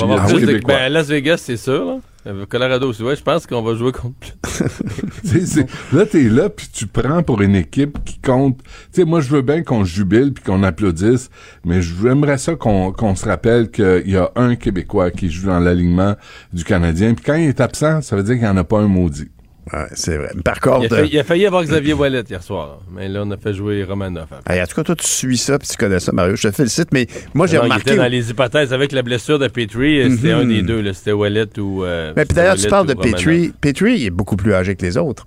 avoir 0.02 0.26
Ah 0.28 0.34
oui, 0.34 0.60
ben, 0.66 0.92
Las 0.92 1.08
Vegas, 1.08 1.38
c'est 1.38 1.56
sûr. 1.56 1.84
Là. 1.84 1.98
Euh, 2.26 2.46
Colorado 2.46 2.88
aussi. 2.88 3.02
Ouais, 3.02 3.16
je 3.16 3.22
pense 3.22 3.46
qu'on 3.46 3.62
va 3.62 3.74
jouer 3.74 3.90
contre 3.90 4.14
plus. 4.20 4.32
Tu 5.22 5.28
sais, 5.28 5.46
c'est- 5.46 5.66
là, 5.94 6.06
t'es 6.06 6.22
là, 6.24 6.48
puis 6.48 6.68
tu 6.72 6.86
prends 6.86 7.22
pour 7.24 7.42
une 7.42 7.56
équipe 7.56 7.98
qui 8.04 8.18
compte. 8.20 8.58
Tu 8.92 9.00
sais, 9.00 9.04
moi, 9.04 9.20
je 9.20 9.28
veux 9.28 9.42
bien 9.42 9.62
qu'on 9.64 9.82
jubile 9.84 10.32
puis 10.32 10.44
qu'on 10.44 10.62
applaudisse, 10.62 11.30
mais 11.64 11.82
j'aimerais 11.82 12.38
ça 12.38 12.54
qu'on 12.54 12.92
qu'on 12.92 13.16
se 13.16 13.24
rappelle 13.26 13.70
qu'il 13.70 14.04
y 14.08 14.16
a 14.16 14.30
un 14.36 14.54
Québécois 14.54 15.10
qui 15.10 15.30
joue 15.30 15.46
dans 15.48 15.58
l'alignement 15.58 16.14
du 16.52 16.62
Canadien. 16.64 17.14
Puis 17.14 17.24
quand 17.24 17.34
il 17.34 17.48
est 17.48 17.60
absent, 17.60 18.02
ça 18.02 18.14
veut 18.14 18.22
dire 18.22 18.34
qu'il 18.34 18.44
n'y 18.44 18.48
en 18.48 18.56
a 18.56 18.64
pas 18.64 18.78
un 18.78 18.88
maudit. 18.88 19.28
Ouais, 19.72 19.86
c'est 19.94 20.16
vrai. 20.16 20.30
Par 20.44 20.56
Il 20.56 20.60
contre, 20.60 20.92
a, 20.94 20.96
failli, 20.96 21.10
il 21.12 21.18
a 21.18 21.24
failli 21.24 21.46
avoir 21.46 21.62
Xavier 21.62 21.92
Wallet 21.92 22.24
hier 22.28 22.42
soir. 22.42 22.80
Mais 22.90 23.08
là, 23.08 23.22
on 23.24 23.30
a 23.30 23.36
fait 23.36 23.54
jouer 23.54 23.84
Romanoff. 23.84 24.26
hein. 24.32 24.40
hey, 24.52 24.60
en 24.60 24.66
tout 24.66 24.74
cas, 24.74 24.82
toi, 24.82 24.96
tu 24.96 25.06
suis 25.06 25.36
ça 25.38 25.58
puis 25.58 25.68
tu 25.68 25.76
connais 25.76 26.00
ça, 26.00 26.10
Mario. 26.12 26.34
Je 26.34 26.48
te 26.48 26.52
félicite, 26.54 26.88
mais 26.92 27.06
moi, 27.32 27.46
j'ai 27.46 27.56
Non, 27.58 27.62
il 27.62 27.64
remarqué. 27.66 27.90
était 27.90 27.96
dans 27.98 28.08
les 28.10 28.30
hypothèses 28.30 28.72
avec 28.72 28.90
la 28.92 29.02
blessure 29.02 29.38
de 29.38 29.46
Petrie. 29.48 30.00
euh, 30.00 30.10
C'était 30.10 30.34
Mhm. 30.34 30.40
un 30.40 30.44
des 30.46 30.62
deux. 30.62 30.92
C'était 30.92 31.12
Wallet 31.12 31.58
ou. 31.58 31.84
euh, 31.84 32.12
Mais 32.16 32.24
d'ailleurs, 32.24 32.56
tu 32.56 32.66
parles 32.68 32.86
de. 32.88 32.94
Petrie. 32.94 33.52
Petrie, 33.60 33.94
il 34.00 34.06
est 34.06 34.10
beaucoup 34.10 34.36
plus 34.36 34.52
âgé 34.52 34.74
que 34.74 34.82
les 34.84 34.96
autres. 34.96 35.26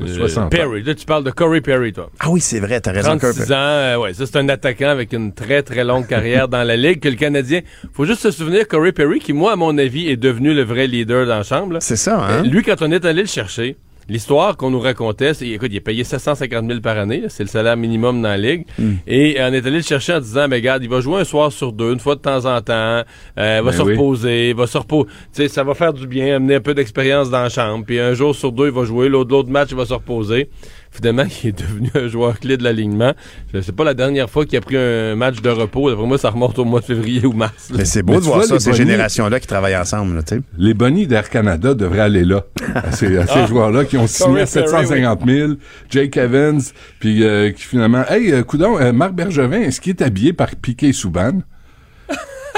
Euh, 0.00 0.06
60 0.06 0.44
ans. 0.44 0.48
Perry. 0.48 0.82
Là, 0.82 0.94
tu 0.94 1.06
parles 1.06 1.24
de 1.24 1.30
Corey 1.30 1.60
Perry, 1.60 1.92
toi. 1.92 2.10
Ah 2.18 2.28
oui, 2.30 2.40
c'est 2.40 2.60
vrai, 2.60 2.80
t'as 2.80 2.92
raison. 2.92 3.16
36 3.16 3.36
Kirby. 3.38 3.52
ans, 3.52 3.56
euh, 3.56 3.96
ouais, 3.98 4.14
ça 4.14 4.26
c'est 4.26 4.36
un 4.36 4.48
attaquant 4.48 4.88
avec 4.88 5.12
une 5.12 5.32
très 5.32 5.62
très 5.62 5.84
longue 5.84 6.06
carrière 6.06 6.48
dans 6.48 6.62
la 6.62 6.76
ligue 6.76 7.00
que 7.00 7.08
le 7.08 7.14
Canadien. 7.16 7.60
Faut 7.92 8.04
juste 8.04 8.20
se 8.20 8.30
souvenir 8.30 8.66
Corey 8.68 8.92
Perry 8.92 9.18
qui 9.20 9.32
moi 9.32 9.52
à 9.52 9.56
mon 9.56 9.76
avis 9.78 10.08
est 10.08 10.16
devenu 10.16 10.54
le 10.54 10.62
vrai 10.64 10.86
leader 10.86 11.26
dans 11.26 11.36
la 11.38 11.42
chambre. 11.42 11.74
là. 11.74 11.80
C'est 11.80 11.96
ça, 11.96 12.18
hein? 12.24 12.42
Euh, 12.44 12.48
lui 12.48 12.62
quand 12.62 12.82
on 12.82 12.90
est 12.90 13.04
allé 13.04 13.22
le 13.22 13.28
chercher, 13.28 13.76
l'histoire 14.08 14.56
qu'on 14.56 14.70
nous 14.70 14.80
racontait, 14.80 15.34
c'est 15.34 15.48
écoute, 15.48 15.68
il 15.72 15.76
est 15.76 15.80
payé 15.80 16.04
750 16.04 16.66
000 16.66 16.80
par 16.80 16.98
année, 16.98 17.24
c'est 17.28 17.42
le 17.42 17.48
salaire 17.48 17.76
minimum 17.76 18.22
dans 18.22 18.28
la 18.28 18.38
ligue, 18.38 18.64
Hmm. 18.78 18.94
et 19.06 19.40
euh, 19.40 19.48
on 19.50 19.52
est 19.52 19.66
allé 19.66 19.76
le 19.78 19.82
chercher 19.82 20.14
en 20.14 20.20
disant, 20.20 20.46
mais 20.48 20.56
regarde, 20.56 20.82
il 20.82 20.88
va 20.90 21.00
jouer 21.00 21.20
un 21.20 21.24
soir 21.24 21.50
sur 21.52 21.72
deux, 21.72 21.92
une 21.92 22.00
fois 22.00 22.14
de 22.14 22.20
temps 22.20 22.44
en 22.44 22.60
temps, 22.60 22.72
euh, 22.72 23.04
va 23.36 23.62
Ben 23.62 23.72
se 23.72 23.82
oui. 23.82 23.92
reposer, 23.92 24.52
va 24.52 24.66
se 24.66 24.78
reposer, 24.78 25.08
tu 25.34 25.42
sais, 25.42 25.48
ça 25.48 25.64
va 25.64 25.74
faire 25.74 25.92
du 25.92 26.06
bien, 26.06 26.36
amener 26.36 26.56
un 26.56 26.60
peu 26.60 26.74
d'expérience 26.74 27.30
dans 27.30 27.42
la 27.42 27.48
chambre, 27.48 27.84
puis 27.86 27.98
un 27.98 28.14
jour 28.14 28.34
sur 28.34 28.52
deux 28.52 28.66
il 28.66 28.72
va 28.72 28.84
jouer, 28.84 29.08
l'autre 29.08 29.30
l'autre 29.30 29.50
match 29.50 29.68
il 29.70 29.76
va 29.76 29.86
se 29.86 29.94
reposer. 29.94 30.48
Finalement, 30.90 31.24
il 31.44 31.48
est 31.50 31.58
devenu 31.58 31.90
un 31.94 32.08
joueur 32.08 32.38
clé 32.40 32.56
de 32.56 32.64
l'alignement. 32.64 33.12
Je 33.52 33.60
sais 33.60 33.72
pas 33.72 33.84
la 33.84 33.94
dernière 33.94 34.30
fois 34.30 34.46
qu'il 34.46 34.56
a 34.56 34.60
pris 34.60 34.76
un 34.76 35.14
match 35.16 35.40
de 35.42 35.50
repos. 35.50 35.90
D'après 35.90 36.06
moi, 36.06 36.18
ça 36.18 36.30
remonte 36.30 36.58
au 36.58 36.64
mois 36.64 36.80
de 36.80 36.84
février 36.86 37.24
ou 37.26 37.32
mars. 37.32 37.70
là. 37.70 37.76
Mais 37.78 37.84
c'est 37.84 38.02
beau 38.02 38.14
Mais 38.14 38.18
de 38.20 38.24
voir 38.24 38.38
vois, 38.38 38.46
ça, 38.46 38.58
ces 38.60 38.70
bonnies- 38.70 38.78
générations-là 38.78 39.40
qui 39.40 39.46
travaillent 39.46 39.76
ensemble, 39.76 40.16
là, 40.16 40.22
tu 40.22 40.36
sais. 40.36 40.42
Les 40.56 40.74
bonnies 40.74 41.06
d'Air 41.06 41.28
Canada 41.30 41.74
devraient 41.74 42.00
aller 42.00 42.24
là, 42.24 42.44
à 42.74 42.92
ces, 42.92 43.16
à 43.18 43.26
ces 43.26 43.32
Ah. 43.40 43.46
joueurs-là 43.46 43.84
qui 43.84 43.96
ont 43.98 44.06
signé 44.06 44.40
à 44.40 44.46
Corey 44.46 44.64
Perry, 44.64 44.86
750 44.86 45.20
000, 45.26 45.52
Jake 45.90 46.16
Evans, 46.16 46.60
puis 47.00 47.22
euh, 47.24 47.50
qui 47.50 47.62
finalement... 47.62 48.04
Hey, 48.08 48.32
euh, 48.32 48.42
coudon, 48.42 48.78
euh, 48.80 48.92
Marc 48.92 49.12
Bergevin, 49.12 49.60
est-ce 49.60 49.80
qu'il 49.80 49.90
est 49.90 50.02
habillé 50.02 50.32
par 50.32 50.54
Piquet 50.56 50.92
Souban? 50.92 51.40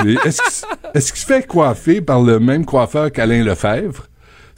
Qu'il 0.00 0.18
est-ce 0.24 1.12
qu'il 1.12 1.20
se 1.20 1.26
fait 1.26 1.46
coiffer 1.46 2.00
par 2.00 2.22
le 2.22 2.38
même 2.38 2.64
coiffeur 2.64 3.10
qu'Alain 3.10 3.42
Lefebvre? 3.44 4.04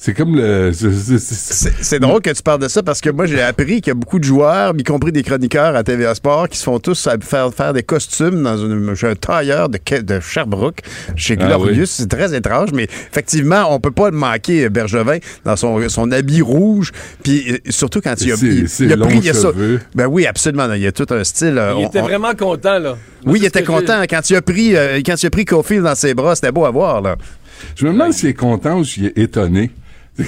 C'est 0.02 0.14
comme 0.14 0.34
le... 0.34 0.72
c'est- 0.72 1.98
drôle 1.98 2.22
que 2.22 2.30
tu 2.30 2.42
parles 2.42 2.60
de 2.60 2.68
ça 2.68 2.82
parce 2.82 3.02
que 3.02 3.10
moi, 3.10 3.26
j'ai 3.26 3.42
appris 3.42 3.82
qu'il 3.82 3.88
y 3.88 3.90
a 3.90 3.94
beaucoup 3.94 4.18
de 4.18 4.24
joueurs, 4.24 4.72
y 4.78 4.82
compris 4.82 5.12
des 5.12 5.22
chroniqueurs 5.22 5.76
à 5.76 5.84
TVA 5.84 6.14
Sport, 6.14 6.48
qui 6.48 6.56
se 6.56 6.64
font 6.64 6.78
tous 6.78 7.06
faire, 7.20 7.52
faire 7.52 7.74
des 7.74 7.82
costumes 7.82 8.42
dans 8.42 8.56
une, 8.56 8.94
un 9.02 9.14
tailleur 9.14 9.68
de, 9.68 9.76
Ke- 9.76 10.00
de 10.02 10.18
Sherbrooke, 10.18 10.78
chez 11.16 11.36
Ah 11.38 11.44
Glorious. 11.48 11.80
oui. 11.80 11.86
C'est 11.86 12.08
très 12.08 12.34
étrange, 12.34 12.70
mais 12.72 12.84
effectivement, 12.84 13.66
on 13.74 13.78
peut 13.78 13.90
pas 13.90 14.08
le 14.10 14.16
manquer, 14.16 14.70
Bergevin, 14.70 15.18
dans 15.44 15.56
son, 15.56 15.86
son 15.90 16.10
habit 16.12 16.40
rouge. 16.40 16.92
Puis 17.22 17.52
euh, 17.52 17.58
surtout 17.68 18.00
quand 18.00 18.14
il 18.22 18.32
a, 18.32 18.36
il, 18.40 18.60
il 18.80 18.98
pris 19.00 19.18
il 19.18 19.24
y 19.26 19.28
a 19.28 19.34
ça. 19.34 19.50
Ben 19.94 20.06
oui, 20.06 20.24
absolument. 20.26 20.72
Il 20.72 20.80
y 20.80 20.86
a 20.86 20.92
tout 20.92 21.06
un 21.10 21.24
style. 21.24 21.58
euh, 21.58 21.74
Il 21.76 21.84
on- 21.84 21.88
était 21.88 22.00
on- 22.00 22.04
vraiment 22.04 22.32
content, 22.34 22.78
là. 22.78 22.96
Oui, 23.26 23.38
il 23.42 23.44
était 23.44 23.64
content. 23.64 24.00
Quand 24.08 24.30
il 24.30 24.36
a 24.36 24.40
pris, 24.40 24.74
euh, 24.76 24.98
quand 25.04 25.22
il 25.22 25.26
a 25.26 25.30
pris 25.30 25.44
Caulfield 25.44 25.84
dans 25.84 25.94
ses 25.94 26.14
bras, 26.14 26.34
c'était 26.36 26.52
beau 26.52 26.64
à 26.64 26.70
voir, 26.70 27.02
là. 27.02 27.16
Je 27.76 27.84
me 27.84 27.92
demande 27.92 28.14
s'il 28.14 28.30
est 28.30 28.34
content 28.34 28.78
ou 28.78 28.84
s'il 28.86 29.04
est 29.04 29.18
étonné. 29.18 29.70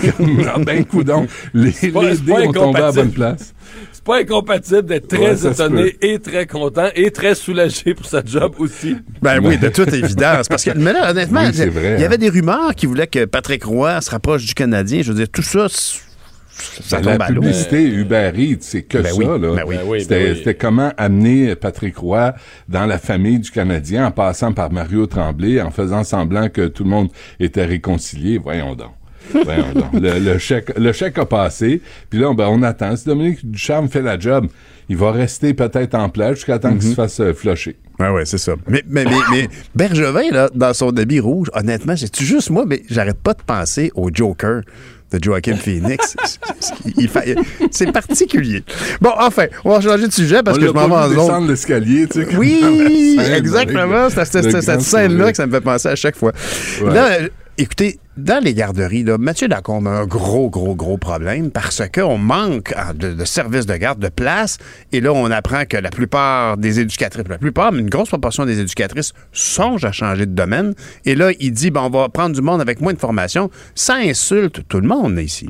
C'est 0.00 0.16
comme, 0.16 0.42
ah 0.54 0.58
ben, 0.58 0.84
coudon, 0.84 1.26
les, 1.54 1.70
pas- 1.90 2.02
les 2.10 2.16
dés 2.18 2.32
ont 2.32 2.52
tombé 2.52 2.78
à 2.78 2.82
la 2.86 2.92
bonne 2.92 3.10
place. 3.12 3.54
C'est 3.92 4.04
pas 4.04 4.18
incompatible 4.20 4.82
d'être 4.86 5.08
très 5.08 5.42
Ouais, 5.44 5.50
étonné 5.52 5.96
et 6.00 6.18
très 6.18 6.46
content 6.46 6.88
et 6.94 7.10
très 7.10 7.34
soulagé 7.34 7.94
pour 7.94 8.06
sa 8.06 8.22
job 8.24 8.54
aussi. 8.58 8.96
Ben 9.20 9.38
oui, 9.44 9.58
de 9.58 9.68
toute 9.68 9.92
évidence. 9.92 10.48
Parce 10.48 10.64
que, 10.64 10.70
mais 10.76 10.92
là, 10.92 11.10
honnêtement, 11.10 11.42
Oui, 11.44 11.50
il 11.54 12.00
y 12.00 12.04
avait 12.04 12.14
hein. 12.14 12.18
des 12.18 12.28
rumeurs 12.28 12.74
qui 12.74 12.86
voulaient 12.86 13.06
que 13.06 13.24
Patrick 13.26 13.64
Roy 13.64 14.00
se 14.00 14.10
rapproche 14.10 14.44
du 14.44 14.54
Canadien. 14.54 15.02
Je 15.02 15.12
veux 15.12 15.18
dire, 15.18 15.28
tout 15.30 15.42
ça, 15.42 15.68
ça 15.68 16.98
Ben, 16.98 17.02
tombe 17.02 17.18
la 17.18 17.24
à 17.26 17.30
l'eau. 17.30 17.40
publicité 17.42 17.82
Uber 17.84 18.32
Eats, 18.36 18.56
c'est 18.60 18.82
que 18.82 18.98
Ben 18.98 19.12
ça. 19.12 19.16
oui, 19.16 19.24
là. 19.24 19.36
ben 19.38 19.62
oui. 19.66 19.76
Ben 19.78 20.00
C'était 20.00 20.18
ben 20.24 20.30
oui. 20.32 20.36
c'était 20.38 20.54
comment 20.54 20.92
amener 20.96 21.54
Patrick 21.56 21.96
Roy 21.96 22.34
dans 22.68 22.86
la 22.86 22.98
famille 22.98 23.38
du 23.38 23.50
Canadien 23.50 24.06
en 24.06 24.10
passant 24.10 24.52
par 24.52 24.70
Mario 24.72 25.06
Tremblay, 25.06 25.60
en 25.60 25.70
faisant 25.70 26.04
semblant 26.04 26.48
que 26.48 26.66
tout 26.68 26.84
le 26.84 26.90
monde 26.90 27.08
était 27.40 27.64
réconcilié. 27.64 28.38
Voyons 28.38 28.74
donc. 28.74 28.90
Le, 29.34 30.18
le 30.18 30.38
chèque, 30.38 30.76
le 30.78 30.92
chèque 30.92 31.18
a 31.18 31.26
passé, 31.26 31.80
puis 32.10 32.18
là, 32.18 32.32
ben, 32.34 32.48
on 32.48 32.62
attend. 32.62 32.96
Si 32.96 33.06
Dominique 33.06 33.38
Ducharme 33.50 33.88
fait 33.88 34.02
la 34.02 34.18
job, 34.18 34.46
il 34.88 34.96
va 34.96 35.12
rester 35.12 35.54
peut-être 35.54 35.94
en 35.94 36.08
place 36.08 36.36
jusqu'à 36.36 36.58
temps 36.58 36.72
qu'il 36.72 36.90
se 36.90 36.94
fasse 36.94 37.20
euh, 37.20 37.32
flusher. 37.32 37.76
Ouais, 37.98 38.10
ouais, 38.10 38.24
c'est 38.24 38.38
ça. 38.38 38.54
Mais, 38.68 38.82
mais, 38.88 39.04
mais, 39.04 39.16
mais 39.30 39.48
Bergevin, 39.74 40.30
là, 40.30 40.50
dans 40.54 40.74
son 40.74 40.96
habit 40.96 41.20
rouge, 41.20 41.48
honnêtement, 41.54 41.94
c'est 41.96 42.20
juste 42.20 42.50
moi, 42.50 42.64
mais 42.66 42.82
j'arrête 42.90 43.18
pas 43.18 43.34
de 43.34 43.42
penser 43.42 43.92
au 43.94 44.10
Joker 44.12 44.62
de 45.12 45.22
Joaquin 45.22 45.56
Phoenix. 45.56 46.16
C'est- 47.70 47.92
particulier. 47.92 48.64
Bon, 49.00 49.10
enfin, 49.18 49.46
on 49.64 49.70
va 49.70 49.80
changer 49.80 50.06
de 50.06 50.12
sujet 50.12 50.42
parce 50.42 50.56
on 50.56 50.60
que 50.60 50.66
je 50.68 50.72
m'en 50.72 50.88
vais 50.88 51.16
en 51.16 51.26
zone. 51.26 51.48
l'escalier, 51.48 52.06
tu 52.06 52.22
sais. 52.24 52.36
Oui, 52.36 53.16
scène 53.18 53.34
exactement. 53.34 54.08
C'est 54.08 54.24
cette, 54.24 54.80
scène-là 54.80 55.30
que 55.30 55.36
ça 55.36 55.46
me 55.46 55.52
fait 55.52 55.60
penser 55.60 55.88
à 55.88 55.96
chaque 55.96 56.16
fois. 56.16 56.32
Ouais. 56.82 56.94
Là, 56.94 57.18
écoutez, 57.58 57.98
dans 58.16 58.42
les 58.44 58.52
garderies, 58.52 59.04
là, 59.04 59.16
Mathieu 59.16 59.48
Lacombe 59.48 59.86
a 59.88 59.90
un 59.90 60.06
gros, 60.06 60.50
gros, 60.50 60.74
gros 60.74 60.98
problème 60.98 61.50
parce 61.50 61.82
qu'on 61.92 62.18
manque 62.18 62.72
ah, 62.76 62.92
de, 62.92 63.14
de 63.14 63.24
services 63.24 63.66
de 63.66 63.74
garde, 63.76 63.98
de 63.98 64.08
place. 64.08 64.58
Et 64.92 65.00
là, 65.00 65.12
on 65.12 65.30
apprend 65.30 65.64
que 65.64 65.78
la 65.78 65.90
plupart 65.90 66.56
des 66.58 66.80
éducatrices, 66.80 67.26
la 67.28 67.38
plupart, 67.38 67.72
mais 67.72 67.80
une 67.80 67.88
grosse 67.88 68.08
proportion 68.08 68.44
des 68.44 68.60
éducatrices 68.60 69.12
songent 69.32 69.84
à 69.84 69.92
changer 69.92 70.26
de 70.26 70.34
domaine. 70.34 70.74
Et 71.04 71.14
là, 71.14 71.30
il 71.40 71.52
dit, 71.52 71.70
ben, 71.70 71.82
on 71.82 71.90
va 71.90 72.08
prendre 72.10 72.34
du 72.34 72.42
monde 72.42 72.60
avec 72.60 72.80
moins 72.80 72.92
de 72.92 72.98
formation. 72.98 73.50
Ça 73.74 73.94
insulte 73.94 74.68
tout 74.68 74.80
le 74.80 74.88
monde 74.88 75.18
ici. 75.18 75.48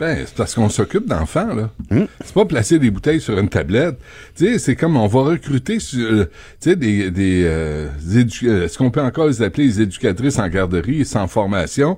Ben, 0.00 0.24
c'est 0.24 0.34
parce 0.34 0.54
qu'on 0.54 0.68
s'occupe 0.68 1.06
d'enfants, 1.06 1.54
là. 1.54 1.70
Hmm. 1.90 2.04
C'est 2.24 2.34
pas 2.34 2.44
placer 2.44 2.78
des 2.78 2.90
bouteilles 2.90 3.20
sur 3.20 3.38
une 3.38 3.48
tablette. 3.48 3.98
Tu 4.36 4.46
sais, 4.46 4.58
c'est 4.58 4.76
comme 4.76 4.96
on 4.96 5.08
va 5.08 5.20
recruter, 5.20 5.78
euh, 5.96 6.24
tu 6.60 6.70
sais, 6.70 6.76
des, 6.76 7.10
des 7.10 7.42
euh, 7.44 7.88
édu- 8.12 8.46
euh, 8.46 8.64
est-ce 8.64 8.78
qu'on 8.78 8.90
peut 8.90 9.02
encore 9.02 9.26
les 9.26 9.42
appeler 9.42 9.66
les 9.66 9.82
éducatrices 9.82 10.38
en 10.38 10.48
garderie 10.48 11.04
sans 11.04 11.26
formation? 11.26 11.97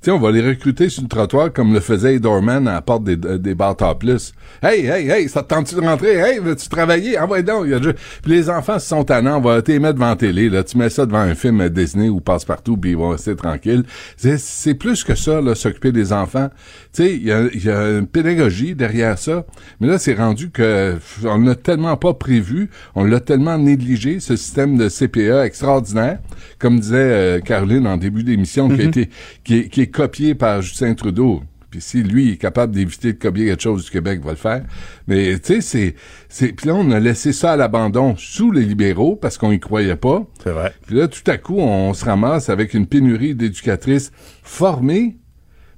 Sais, 0.00 0.12
on 0.12 0.18
va 0.20 0.30
les 0.30 0.46
recruter 0.46 0.88
sur 0.88 1.02
le 1.02 1.08
trottoir 1.08 1.52
comme 1.52 1.72
le 1.74 1.80
faisait 1.80 2.20
Dorman 2.20 2.68
à 2.68 2.74
la 2.74 2.82
porte 2.82 3.02
des, 3.02 3.16
des 3.16 3.54
bars 3.56 3.76
plus. 3.98 4.32
Hey, 4.62 4.86
hey, 4.86 5.10
hey, 5.10 5.28
ça 5.28 5.42
te 5.42 5.48
tente-tu 5.52 5.74
de 5.74 5.80
rentrer? 5.80 6.14
Hey, 6.14 6.38
veux-tu 6.38 6.68
travailler? 6.68 7.18
Envoie 7.18 7.42
donc. 7.42 7.64
Il 7.64 7.70
y 7.72 7.74
a 7.74 7.78
déjà- 7.78 7.94
Puis 8.22 8.30
les 8.32 8.48
enfants, 8.48 8.78
se 8.78 8.86
sont 8.86 9.02
tannants, 9.02 9.38
on 9.38 9.40
va 9.40 9.60
les 9.66 9.78
mettre 9.80 9.94
devant 9.94 10.10
la 10.10 10.16
télé, 10.16 10.48
là. 10.50 10.62
Tu 10.62 10.78
mets 10.78 10.88
ça 10.88 11.04
devant 11.04 11.18
un 11.18 11.34
film 11.34 11.60
à 11.60 11.68
Disney 11.68 12.08
ou 12.08 12.20
passe-partout, 12.20 12.76
puis 12.76 12.92
ils 12.92 12.96
vont 12.96 13.08
rester 13.10 13.34
tranquilles. 13.34 13.82
C'est, 14.16 14.74
plus 14.74 15.02
que 15.02 15.16
ça, 15.16 15.40
là, 15.40 15.56
s'occuper 15.56 15.90
des 15.90 16.12
enfants. 16.12 16.48
Tu 16.92 17.02
sais, 17.02 17.14
il 17.16 17.24
y 17.24 17.32
a, 17.32 17.42
y 17.52 17.68
a 17.68 17.98
une 17.98 18.06
pédagogie 18.06 18.76
derrière 18.76 19.18
ça. 19.18 19.44
Mais 19.80 19.88
là, 19.88 19.98
c'est 19.98 20.14
rendu 20.14 20.50
que 20.50 20.94
on 21.24 21.38
l'a 21.38 21.56
tellement 21.56 21.96
pas 21.96 22.14
prévu, 22.14 22.70
on 22.94 23.04
l'a 23.04 23.18
tellement 23.18 23.58
négligé, 23.58 24.20
ce 24.20 24.36
système 24.36 24.76
de 24.78 24.88
CPA 24.88 25.44
extraordinaire, 25.44 26.20
comme 26.60 26.78
disait 26.78 26.96
euh, 26.98 27.40
Caroline 27.40 27.86
en 27.88 27.96
début 27.96 28.22
d'émission, 28.22 28.68
qui 28.68 28.74
a 28.74 28.84
Mhm. 28.84 28.88
été, 28.88 29.10
qui 29.44 29.58
est, 29.58 29.68
qui 29.68 29.87
copié 29.88 30.34
par 30.34 30.62
Justin 30.62 30.94
Trudeau. 30.94 31.42
Puis 31.70 31.82
si 31.82 32.02
lui 32.02 32.32
est 32.32 32.36
capable 32.36 32.72
d'éviter 32.72 33.12
de 33.12 33.18
copier 33.18 33.46
quelque 33.46 33.62
chose 33.62 33.84
du 33.84 33.90
Québec, 33.90 34.20
il 34.22 34.24
va 34.24 34.30
le 34.30 34.36
faire. 34.36 34.62
Mais 35.06 35.38
tu 35.38 35.54
sais, 35.54 35.60
c'est, 35.60 35.94
c'est, 36.28 36.52
puis 36.52 36.66
là 36.66 36.74
on 36.74 36.90
a 36.90 36.98
laissé 36.98 37.32
ça 37.32 37.52
à 37.52 37.56
l'abandon 37.56 38.14
sous 38.16 38.50
les 38.50 38.64
libéraux 38.64 39.16
parce 39.16 39.36
qu'on 39.36 39.52
y 39.52 39.60
croyait 39.60 39.96
pas. 39.96 40.26
C'est 40.42 40.52
vrai. 40.52 40.72
Puis 40.86 40.96
là, 40.96 41.08
tout 41.08 41.30
à 41.30 41.36
coup, 41.36 41.58
on 41.58 41.92
se 41.92 42.04
ramasse 42.04 42.48
avec 42.48 42.72
une 42.72 42.86
pénurie 42.86 43.34
d'éducatrices 43.34 44.12
formées. 44.42 45.18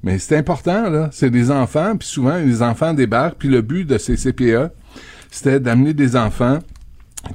Mais 0.02 0.18
c'est 0.18 0.36
important, 0.36 0.88
là. 0.88 1.11
C'est 1.12 1.28
des 1.28 1.50
enfants, 1.50 1.96
puis 1.96 2.08
souvent, 2.08 2.36
les 2.38 2.62
enfants 2.62 2.94
débarquent, 2.94 3.38
puis 3.38 3.48
le 3.48 3.61
but 3.61 3.84
de 3.84 3.98
ces 3.98 4.16
CPA, 4.16 4.70
c'était 5.30 5.61
d'amener 5.61 5.92
des 5.92 6.16
enfants 6.16 6.61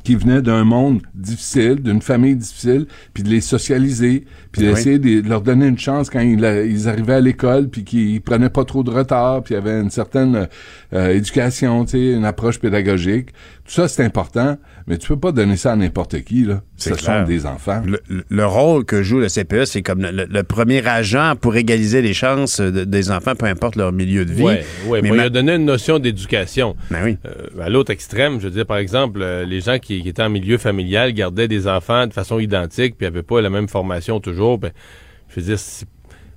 qui 0.04 0.16
venaient 0.16 0.42
d'un 0.42 0.64
monde 0.64 1.02
difficile, 1.14 1.76
d'une 1.76 2.02
famille 2.02 2.36
difficile, 2.36 2.88
puis 3.14 3.24
de 3.24 3.30
les 3.30 3.42
socialiser, 3.42 4.26
puis 4.52 4.64
d'essayer 4.64 5.00
de 5.00 5.28
leur 5.28 5.42
donner 5.42 5.68
une 5.68 5.78
chance 5.78 6.10
quand 6.10 6.22
ils, 6.22 6.40
ils 6.40 6.90
arrivaient 6.90 7.14
à 7.16 7.22
l'école, 7.22 7.70
puis 7.70 7.84
qu'ils 7.84 8.22
prenaient 8.22 8.50
pas 8.50 8.66
trop 8.66 8.84
de 8.84 8.90
retard, 8.90 9.44
puis 9.44 9.54
il 9.54 9.58
y 9.58 9.62
avait 9.62 9.80
une 9.80 9.92
certaine 9.92 10.48
euh, 10.94 11.14
éducation, 11.14 11.86
tu 11.86 11.92
sais, 11.92 12.14
une 12.14 12.26
approche 12.26 12.60
pédagogique. 12.60 13.30
Tout 13.66 13.72
ça, 13.72 13.88
c'est 13.88 14.04
important, 14.04 14.58
mais 14.88 14.98
tu 14.98 15.08
peux 15.08 15.20
pas 15.20 15.32
donner 15.32 15.58
ça 15.58 15.72
à 15.72 15.76
n'importe 15.76 16.22
qui, 16.24 16.44
là. 16.46 16.62
Ce 16.78 16.90
clair. 16.92 17.00
sont 17.22 17.24
des 17.24 17.46
enfants. 17.46 17.82
Le, 17.86 18.00
le 18.30 18.46
rôle 18.46 18.86
que 18.86 19.02
joue 19.02 19.20
le 19.20 19.28
CPE, 19.28 19.66
c'est 19.66 19.82
comme 19.82 20.02
le, 20.02 20.26
le 20.30 20.44
premier 20.44 20.86
agent 20.88 21.36
pour 21.42 21.56
égaliser 21.56 22.02
les 22.04 22.14
chances 22.14 22.62
de- 22.62 22.84
des 22.84 23.10
enfants, 23.12 23.34
peu 23.36 23.46
importe 23.48 23.76
leur 23.78 23.92
milieu 23.92 24.26
de 24.26 24.32
vie. 24.32 24.44
Oui, 24.44 24.54
ouais, 24.88 25.02
Mais 25.02 25.10
bon, 25.10 25.16
il 25.16 25.22
a 25.22 25.30
donné 25.30 25.56
une 25.56 25.66
notion 25.66 25.98
d'éducation. 26.00 26.76
Ben 26.92 27.00
oui. 27.04 27.18
Euh, 27.26 27.64
à 27.64 27.70
l'autre 27.70 27.92
extrême, 27.92 28.40
je 28.40 28.46
veux 28.46 28.52
dire, 28.54 28.66
par 28.68 28.78
exemple, 28.78 29.22
euh, 29.22 29.44
les 29.46 29.62
gens 29.62 29.80
qui, 29.80 30.02
qui 30.04 30.10
étaient 30.10 30.22
en 30.22 30.30
milieu 30.30 30.58
familial 30.58 31.14
gardaient 31.14 31.48
des 31.48 31.68
enfants 31.68 32.06
de 32.08 32.14
façon 32.14 32.40
identique, 32.40 32.96
puis 32.98 33.08
n'avaient 33.08 33.24
pas 33.24 33.42
la 33.42 33.50
même 33.50 33.68
formation 33.68 34.20
toujours. 34.20 34.60
Ben, 34.60 34.72
je 35.30 35.40
veux 35.40 35.46
dire, 35.48 35.58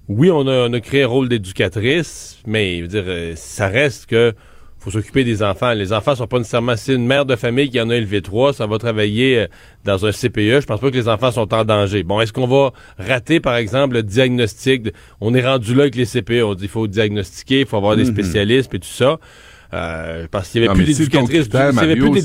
oui, 0.08 0.30
on 0.30 0.46
a, 0.48 0.68
on 0.68 0.72
a 0.72 0.80
créé 0.80 1.02
un 1.02 1.06
rôle 1.06 1.28
d'éducatrice, 1.28 2.38
mais 2.46 2.78
je 2.78 2.82
veux 2.82 2.88
dire, 2.88 3.04
euh, 3.06 3.32
ça 3.36 3.68
reste 3.68 4.06
que 4.06 4.32
faut 4.78 4.90
s'occuper 4.90 5.24
des 5.24 5.42
enfants. 5.42 5.72
Les 5.72 5.92
enfants 5.92 6.14
sont 6.14 6.26
pas 6.26 6.38
nécessairement... 6.38 6.76
Si 6.76 6.92
une 6.94 7.06
mère 7.06 7.26
de 7.26 7.34
famille 7.36 7.68
qui 7.68 7.80
en 7.80 7.90
a 7.90 7.96
élevé 7.96 8.22
trois, 8.22 8.52
ça 8.52 8.66
va 8.66 8.78
travailler 8.78 9.38
euh, 9.40 9.46
dans 9.84 10.06
un 10.06 10.12
CPE. 10.12 10.60
Je 10.60 10.66
pense 10.66 10.80
pas 10.80 10.90
que 10.90 10.94
les 10.96 11.08
enfants 11.08 11.30
sont 11.32 11.52
en 11.52 11.64
danger. 11.64 12.02
Bon, 12.04 12.20
est-ce 12.20 12.32
qu'on 12.32 12.46
va 12.46 12.72
rater, 12.98 13.40
par 13.40 13.56
exemple, 13.56 13.94
le 13.96 14.02
diagnostic? 14.02 14.82
de- 14.84 14.92
on 15.20 15.34
est 15.34 15.44
rendu 15.44 15.74
là 15.74 15.82
avec 15.82 15.96
les 15.96 16.06
CPE. 16.06 16.42
On 16.44 16.54
dit 16.54 16.60
qu'il 16.62 16.68
faut 16.68 16.86
diagnostiquer, 16.86 17.60
il 17.60 17.66
faut 17.66 17.76
avoir 17.76 17.96
des 17.96 18.04
Mhm. 18.04 18.12
spécialistes 18.12 18.72
et 18.74 18.78
tout 18.78 18.86
ça. 18.88 19.18
Euh, 19.74 20.26
parce 20.30 20.48
qu'il 20.48 20.62
n'y 20.62 20.66
Non, 20.66 20.72
avait 20.74 20.84
plus 20.84 20.94
si 20.94 21.00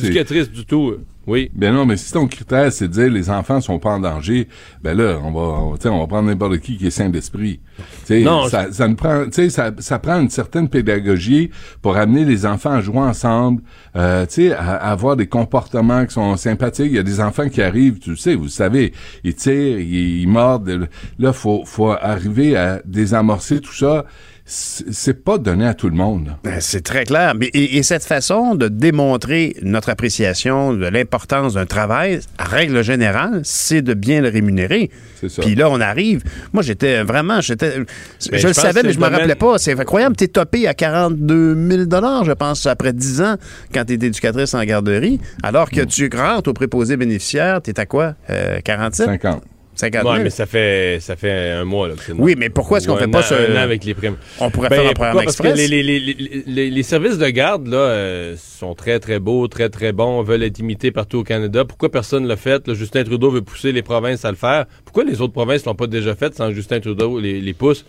d'éducatrices 0.02 0.50
du, 0.50 0.60
du 0.60 0.66
tout. 0.66 0.96
Oui. 1.26 1.50
Ben 1.54 1.74
non, 1.74 1.86
mais 1.86 1.96
si 1.96 2.12
ton 2.12 2.28
critère, 2.28 2.72
c'est 2.72 2.88
de 2.88 2.94
dire 2.94 3.10
les 3.10 3.30
enfants 3.30 3.62
sont 3.62 3.80
pas 3.80 3.92
en 3.92 4.00
danger, 4.00 4.48
ben 4.82 4.98
là, 4.98 5.20
on 5.24 5.32
va, 5.32 5.40
on, 5.40 5.76
tu 5.76 5.84
sais, 5.84 5.90
on 5.90 6.00
va 6.00 6.08
prendre 6.08 6.28
n'importe 6.28 6.60
qui 6.60 6.78
qui 6.78 6.88
est 6.88 6.92
sain 6.92 7.10
d'esprit. 7.10 7.62
Non, 8.10 8.48
ça, 8.50 8.72
ça, 8.72 8.88
nous 8.88 8.96
prend, 8.96 9.26
tu 9.26 9.32
sais, 9.32 9.50
ça, 9.50 9.72
ça 9.80 10.00
prend 10.00 10.20
une 10.20 10.30
certaine 10.30 10.68
pédagogie 10.68 11.50
pour 11.82 11.96
amener 11.96 12.26
les 12.26 12.46
enfants 12.46 12.72
à 12.72 12.82
jouer 12.82 13.00
ensemble, 13.00 13.62
euh, 13.96 14.26
tu 14.26 14.34
sais, 14.34 14.54
à, 14.54 14.76
à 14.76 14.92
avoir 14.92 15.16
des 15.16 15.28
comportements 15.28 16.06
qui 16.06 16.14
sont 16.14 16.36
sympathiques. 16.36 16.88
Il 16.88 16.96
y 16.96 17.00
a 17.00 17.04
des 17.04 17.22
enfants 17.22 17.48
qui 17.48 17.62
arrivent, 17.62 18.00
tu 18.00 18.18
sais, 18.18 18.36
vous 18.36 18.50
savez, 18.50 18.94
ils 19.24 19.36
tirent, 19.36 19.80
ils, 19.80 20.22
ils 20.22 20.28
mordent. 20.28 20.90
Là, 21.20 21.34
faut, 21.34 21.64
faut 21.66 21.92
arriver 21.92 22.58
à 22.58 22.82
désamorcer 22.86 23.62
tout 23.62 23.74
ça. 23.74 24.06
C'est 24.46 25.24
pas 25.24 25.38
donné 25.38 25.66
à 25.66 25.74
tout 25.74 25.88
le 25.90 25.96
monde. 25.96 26.36
Ben, 26.44 26.60
C'est 26.60 26.82
très 26.82 27.06
clair. 27.06 27.34
Mais, 27.36 27.48
et, 27.54 27.78
et 27.78 27.84
cette 27.84 28.04
façon 28.04 28.56
de 28.56 28.68
démontrer 28.68 29.56
notre 29.62 29.90
appréciation 29.90 30.74
de 30.74 30.86
l'importance 30.86 31.54
d'un 31.54 31.66
travail, 31.66 32.20
à 32.38 32.44
règle 32.44 32.84
générale, 32.84 33.40
c'est 33.46 33.82
de 33.82 33.94
bien 33.94 34.22
le 34.22 34.28
rémunérer. 34.28 34.92
Puis 35.40 35.56
là, 35.56 35.70
on 35.70 35.80
arrive. 35.80 36.24
Moi, 36.52 36.62
j'étais 36.62 37.04
vraiment, 37.04 37.40
j'étais, 37.40 37.80
Ben, 37.80 37.86
je, 38.20 38.38
je 38.38 38.48
le 38.48 38.54
savais, 38.54 38.84
mais 38.84 38.92
je 38.92 39.00
me 39.00 39.10
le 39.10 39.16
rappelais 39.16 39.36
pas. 39.36 39.58
C'est 39.60 39.80
incroyable. 39.80 40.18
T'es 40.18 40.28
topé 40.28 40.68
à 40.68 40.74
42 40.74 41.56
000 41.56 41.84
je 42.26 42.32
pense, 42.34 42.66
après 42.66 42.92
10 42.92 43.22
ans, 43.22 43.36
quand 43.74 43.86
t'es 43.86 43.94
éducatrice 43.94 44.54
en 44.54 44.64
garderie, 44.66 45.22
alors 45.42 45.70
que 45.70 45.82
tu 45.82 46.10
rentres 46.14 46.50
au 46.50 46.54
préposé 46.54 46.98
bénéficiaire, 46.98 47.62
t'es 47.62 47.80
à 47.80 47.86
quoi? 47.86 48.16
Euh, 48.30 48.60
47? 48.62 49.06
50. 49.06 49.44
50 49.76 50.04
Ouais, 50.06 50.12
000. 50.12 50.24
mais 50.24 50.30
ça 50.30 50.46
fait, 50.46 51.00
ça 51.02 51.16
fait 51.16 51.50
un 51.52 51.66
mois. 51.66 51.88
Là, 51.88 51.96
Oui, 52.18 52.36
mais 52.38 52.50
pourquoi 52.50 52.78
est-ce 52.78 52.88
qu'on 52.88 52.94
Ou 52.94 52.98
fait 52.98 53.04
un 53.06 53.10
pas 53.10 53.24
ce- 53.24 53.34
un 53.34 53.54
an 53.56 53.62
avec 53.62 53.84
les 53.86 53.94
primes? 53.94 54.16
On 54.40 54.50
pourrait 54.52 54.70
Ben, 54.70 54.76
faire 54.78 54.86
un 54.86 54.90
pourquoi? 54.94 55.06
programme 55.08 55.26
Parce 55.26 55.36
express? 55.40 55.54
que 55.54 55.72
les, 55.72 55.84
les, 55.84 56.00
les, 56.46 56.70
les, 56.70 56.84
services 56.84 57.18
de 57.18 57.28
garde 57.30 57.68
là, 57.68 57.78
euh, 57.78 58.36
sont 58.38 58.76
très, 58.76 59.00
très 59.00 59.20
beaux, 59.20 59.48
très, 59.48 59.70
très 59.70 59.92
bons, 59.92 60.22
veulent 60.22 60.44
être 60.44 60.60
imités 60.60 60.92
partout 60.92 61.20
au 61.20 61.24
Canada. 61.24 61.66
Pourquoi 61.66 61.90
personne 61.92 62.24
ne 62.24 62.28
l'a 62.28 62.38
fait? 62.38 62.68
Là, 62.68 62.74
Justin 62.76 63.04
Trudeau 63.04 63.32
veut 63.32 63.42
pousser 63.42 63.72
les 63.72 63.82
provinces 63.82 64.26
à 64.26 64.30
le 64.30 64.38
faire. 64.38 64.66
Pourquoi 64.86 65.04
les 65.04 65.22
autres 65.22 65.34
provinces 65.34 65.66
ne 65.66 65.72
l'ont 65.72 65.76
pas 65.76 65.88
déjà 65.88 66.16
fait 66.16 66.34
sans 66.36 66.52
Justin 66.52 66.80
Trudeau 66.80 67.20
les, 67.20 67.42
les 67.42 67.54
pousse? 67.54 67.86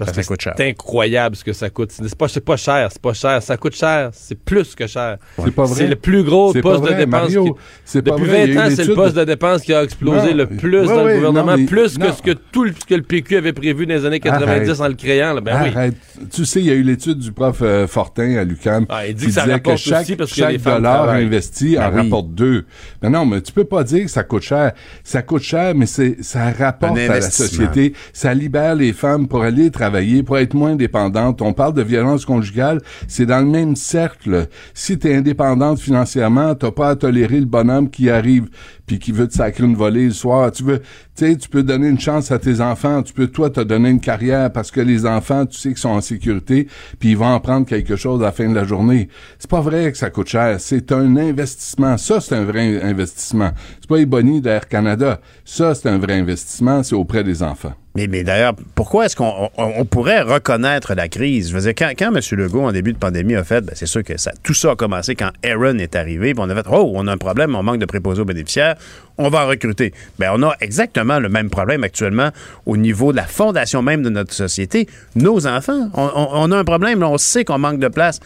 C'est 0.00 0.14
Parce 0.14 0.16
Ça 0.16 0.22
que 0.22 0.26
coûte 0.28 0.40
cher. 0.40 0.54
c'est 0.56 0.68
incroyable 0.68 1.36
ce 1.36 1.44
que 1.44 1.52
ça 1.52 1.70
coûte. 1.70 1.90
C'est 1.92 2.14
pas, 2.16 2.26
pas 2.44 2.56
cher, 2.56 2.88
c'est 2.90 3.02
pas 3.02 3.12
cher. 3.12 3.42
Ça 3.42 3.56
coûte 3.56 3.74
cher, 3.76 4.10
c'est 4.12 4.38
plus 4.38 4.74
que 4.74 4.86
cher. 4.86 5.18
C'est 5.44 5.50
pas 5.54 5.64
vrai. 5.64 5.74
C'est 5.74 5.86
le 5.86 5.96
plus 5.96 6.22
gros 6.24 6.52
poste 6.54 6.84
de 6.84 6.88
dépense. 6.94 7.06
Mario. 7.22 7.44
qui- 7.44 7.60
C'est 7.84 8.02
pas 8.02 8.12
Depuis 8.12 8.24
vrai. 8.26 8.44
Il 8.44 8.50
y 8.50 8.54
20 8.54 8.60
a 8.60 8.64
eu 8.68 8.72
ans, 8.72 8.74
c'est 8.76 8.84
le 8.86 8.94
poste 8.94 9.16
de- 9.16 9.24
dépense 9.24 9.62
qui 9.62 9.74
a 9.74 9.82
explosé 9.82 10.30
Non, 10.30 10.36
le 10.36 10.46
plus 10.46 10.80
ouais, 10.80 10.86
dans 10.86 11.04
ouais, 11.04 11.12
le 11.12 11.16
gouvernement, 11.16 11.52
non, 11.52 11.58
mais- 11.58 11.66
plus 11.66 11.98
que 11.98 12.04
non. 12.06 12.12
ce 12.16 12.22
que 12.22 12.30
tout 12.30 12.64
le, 12.64 12.72
que 12.72 12.94
le 12.94 13.02
PQ 13.02 13.36
avait 13.36 13.52
prévu 13.52 13.86
dans 13.86 13.94
les 13.94 14.04
années 14.06 14.20
90 14.20 14.68
Arrête. 14.70 14.80
en 14.80 14.88
le 14.88 14.94
créant. 14.94 15.34
là. 15.34 15.40
Ben 15.40 15.58
oui. 15.62 15.68
Arrête. 15.74 15.94
Tu 16.32 16.44
sais, 16.44 16.60
il 16.60 16.66
y 16.66 16.70
a 16.70 16.74
eu 16.74 16.82
l'étude 16.82 17.18
du 17.18 17.32
prof 17.32 17.58
euh, 17.62 17.86
Fortin 17.86 18.36
à 18.36 18.44
l'UQAM 18.44 18.86
Ah, 18.88 19.06
il 19.06 19.14
dit 19.14 19.22
qui 19.22 19.26
que 19.28 19.32
ça 19.34 19.42
disait 19.42 19.52
rapporte 19.54 19.76
chaque, 19.78 20.02
aussi 20.02 20.16
parce 20.16 20.30
que 20.30 20.36
chaque 20.36 20.62
dollar 20.62 21.08
investi 21.10 21.76
en 21.78 21.82
Ben 21.82 21.90
oui. 21.94 22.02
rapporte 22.02 22.30
deux. 22.34 22.64
Mais 23.02 23.10
non, 23.10 23.26
mais 23.26 23.40
tu 23.42 23.52
peux 23.52 23.64
pas 23.64 23.84
dire 23.84 24.04
que 24.04 24.10
ça 24.10 24.22
coûte 24.22 24.42
cher. 24.42 24.72
Ça 25.04 25.22
coûte 25.22 25.42
cher, 25.42 25.74
mais 25.74 25.86
ça 25.86 26.50
rapporte 26.58 26.96
à 26.98 27.06
la 27.08 27.20
société. 27.20 27.92
Ça 28.12 28.32
libère 28.34 28.74
les 28.74 28.92
femmes 28.92 29.28
pour 29.28 29.42
aller 29.42 29.70
travailler, 29.70 29.89
pour 30.24 30.38
être 30.38 30.54
moins 30.54 30.76
dépendantes. 30.76 31.42
On 31.42 31.52
parle 31.52 31.74
de 31.74 31.82
violence 31.82 32.24
conjugale, 32.24 32.80
c'est 33.08 33.26
dans 33.26 33.40
le 33.40 33.46
même 33.46 33.76
cercle. 33.76 34.48
Si 34.74 34.98
tu 34.98 35.08
es 35.08 35.16
indépendante 35.16 35.80
financièrement, 35.80 36.54
t'as 36.54 36.70
pas 36.70 36.90
à 36.90 36.96
tolérer 36.96 37.40
le 37.40 37.46
bonhomme 37.46 37.90
qui 37.90 38.10
arrive 38.10 38.48
puis 38.86 38.98
qui 38.98 39.12
veut 39.12 39.28
te 39.28 39.34
sacrer 39.34 39.64
une 39.64 39.76
volée 39.76 40.06
le 40.06 40.12
soir. 40.12 40.50
Tu 40.50 40.64
veux, 40.64 40.82
tu 41.14 41.36
tu 41.36 41.48
peux 41.48 41.62
donner 41.62 41.88
une 41.88 42.00
chance 42.00 42.32
à 42.32 42.38
tes 42.38 42.60
enfants. 42.60 43.02
Tu 43.02 43.12
peux, 43.12 43.28
toi, 43.28 43.50
te 43.50 43.60
donner 43.60 43.90
une 43.90 44.00
carrière 44.00 44.50
parce 44.50 44.70
que 44.70 44.80
les 44.80 45.06
enfants, 45.06 45.46
tu 45.46 45.56
sais 45.58 45.68
qu'ils 45.68 45.78
sont 45.78 45.90
en 45.90 46.00
sécurité 46.00 46.66
puis 46.98 47.10
ils 47.10 47.16
vont 47.16 47.26
en 47.26 47.40
prendre 47.40 47.66
quelque 47.66 47.96
chose 47.96 48.20
à 48.22 48.26
la 48.26 48.32
fin 48.32 48.48
de 48.48 48.54
la 48.54 48.64
journée. 48.64 49.08
C'est 49.38 49.50
pas 49.50 49.60
vrai 49.60 49.92
que 49.92 49.98
ça 49.98 50.10
coûte 50.10 50.28
cher. 50.28 50.56
C'est 50.58 50.90
un 50.92 51.16
investissement. 51.16 51.96
Ça, 51.98 52.20
c'est 52.20 52.34
un 52.34 52.44
vrai 52.44 52.82
investissement. 52.82 53.50
C'est 53.80 53.88
pas 53.88 54.04
bonnies 54.04 54.40
d'Air 54.40 54.68
Canada. 54.68 55.20
Ça, 55.44 55.74
c'est 55.74 55.88
un 55.88 55.98
vrai 55.98 56.14
investissement. 56.14 56.82
C'est 56.82 56.94
auprès 56.94 57.22
des 57.22 57.42
enfants. 57.42 57.74
Mais, 57.96 58.06
d'ailleurs, 58.22 58.54
pourquoi 58.76 59.06
est-ce 59.06 59.16
qu'on 59.16 59.50
on, 59.58 59.72
on 59.76 59.84
pourrait 59.84 60.20
reconnaître 60.22 60.94
la 60.94 61.08
crise? 61.08 61.50
Je 61.50 61.56
veux 61.56 61.72
dire, 61.72 61.74
quand, 61.98 62.14
M. 62.14 62.20
Legault, 62.38 62.62
en 62.62 62.70
début 62.72 62.92
de 62.92 62.98
pandémie, 62.98 63.34
a 63.34 63.42
fait, 63.42 63.62
ben, 63.62 63.72
c'est 63.74 63.86
sûr 63.86 64.04
que 64.04 64.12
tout 64.44 64.54
ça 64.54 64.70
a 64.70 64.76
commencé 64.76 65.16
quand 65.16 65.30
Aaron 65.44 65.76
est 65.78 65.96
arrivé, 65.96 66.32
on 66.38 66.48
a 66.48 66.54
fait, 66.54 66.66
oh, 66.70 66.92
on 66.94 67.08
a 67.08 67.12
un 67.12 67.16
problème, 67.16 67.56
on 67.56 67.64
manque 67.64 67.80
de 67.80 67.86
préposés 67.86 68.20
aux 68.22 68.24
bénéficiaires, 68.24 68.76
on 69.18 69.28
va 69.28 69.44
en 69.44 69.48
recruter. 69.48 69.92
Ben, 70.20 70.30
on 70.32 70.42
a 70.44 70.54
exactement 70.60 71.18
le 71.18 71.28
même 71.28 71.50
problème 71.50 71.82
actuellement 71.82 72.30
au 72.64 72.76
niveau 72.76 73.10
de 73.10 73.16
la 73.16 73.24
fondation 73.26 73.82
même 73.82 74.02
de 74.04 74.10
notre 74.10 74.32
société. 74.34 74.86
Nos 75.16 75.48
enfants, 75.48 75.90
on, 75.94 76.10
on- 76.14 76.28
on 76.32 76.52
a 76.52 76.58
un 76.58 76.64
problème, 76.64 77.02
on 77.02 77.18
sait 77.18 77.44
qu'on 77.44 77.58
manque 77.58 77.80
de 77.80 77.88
place. 77.88 78.20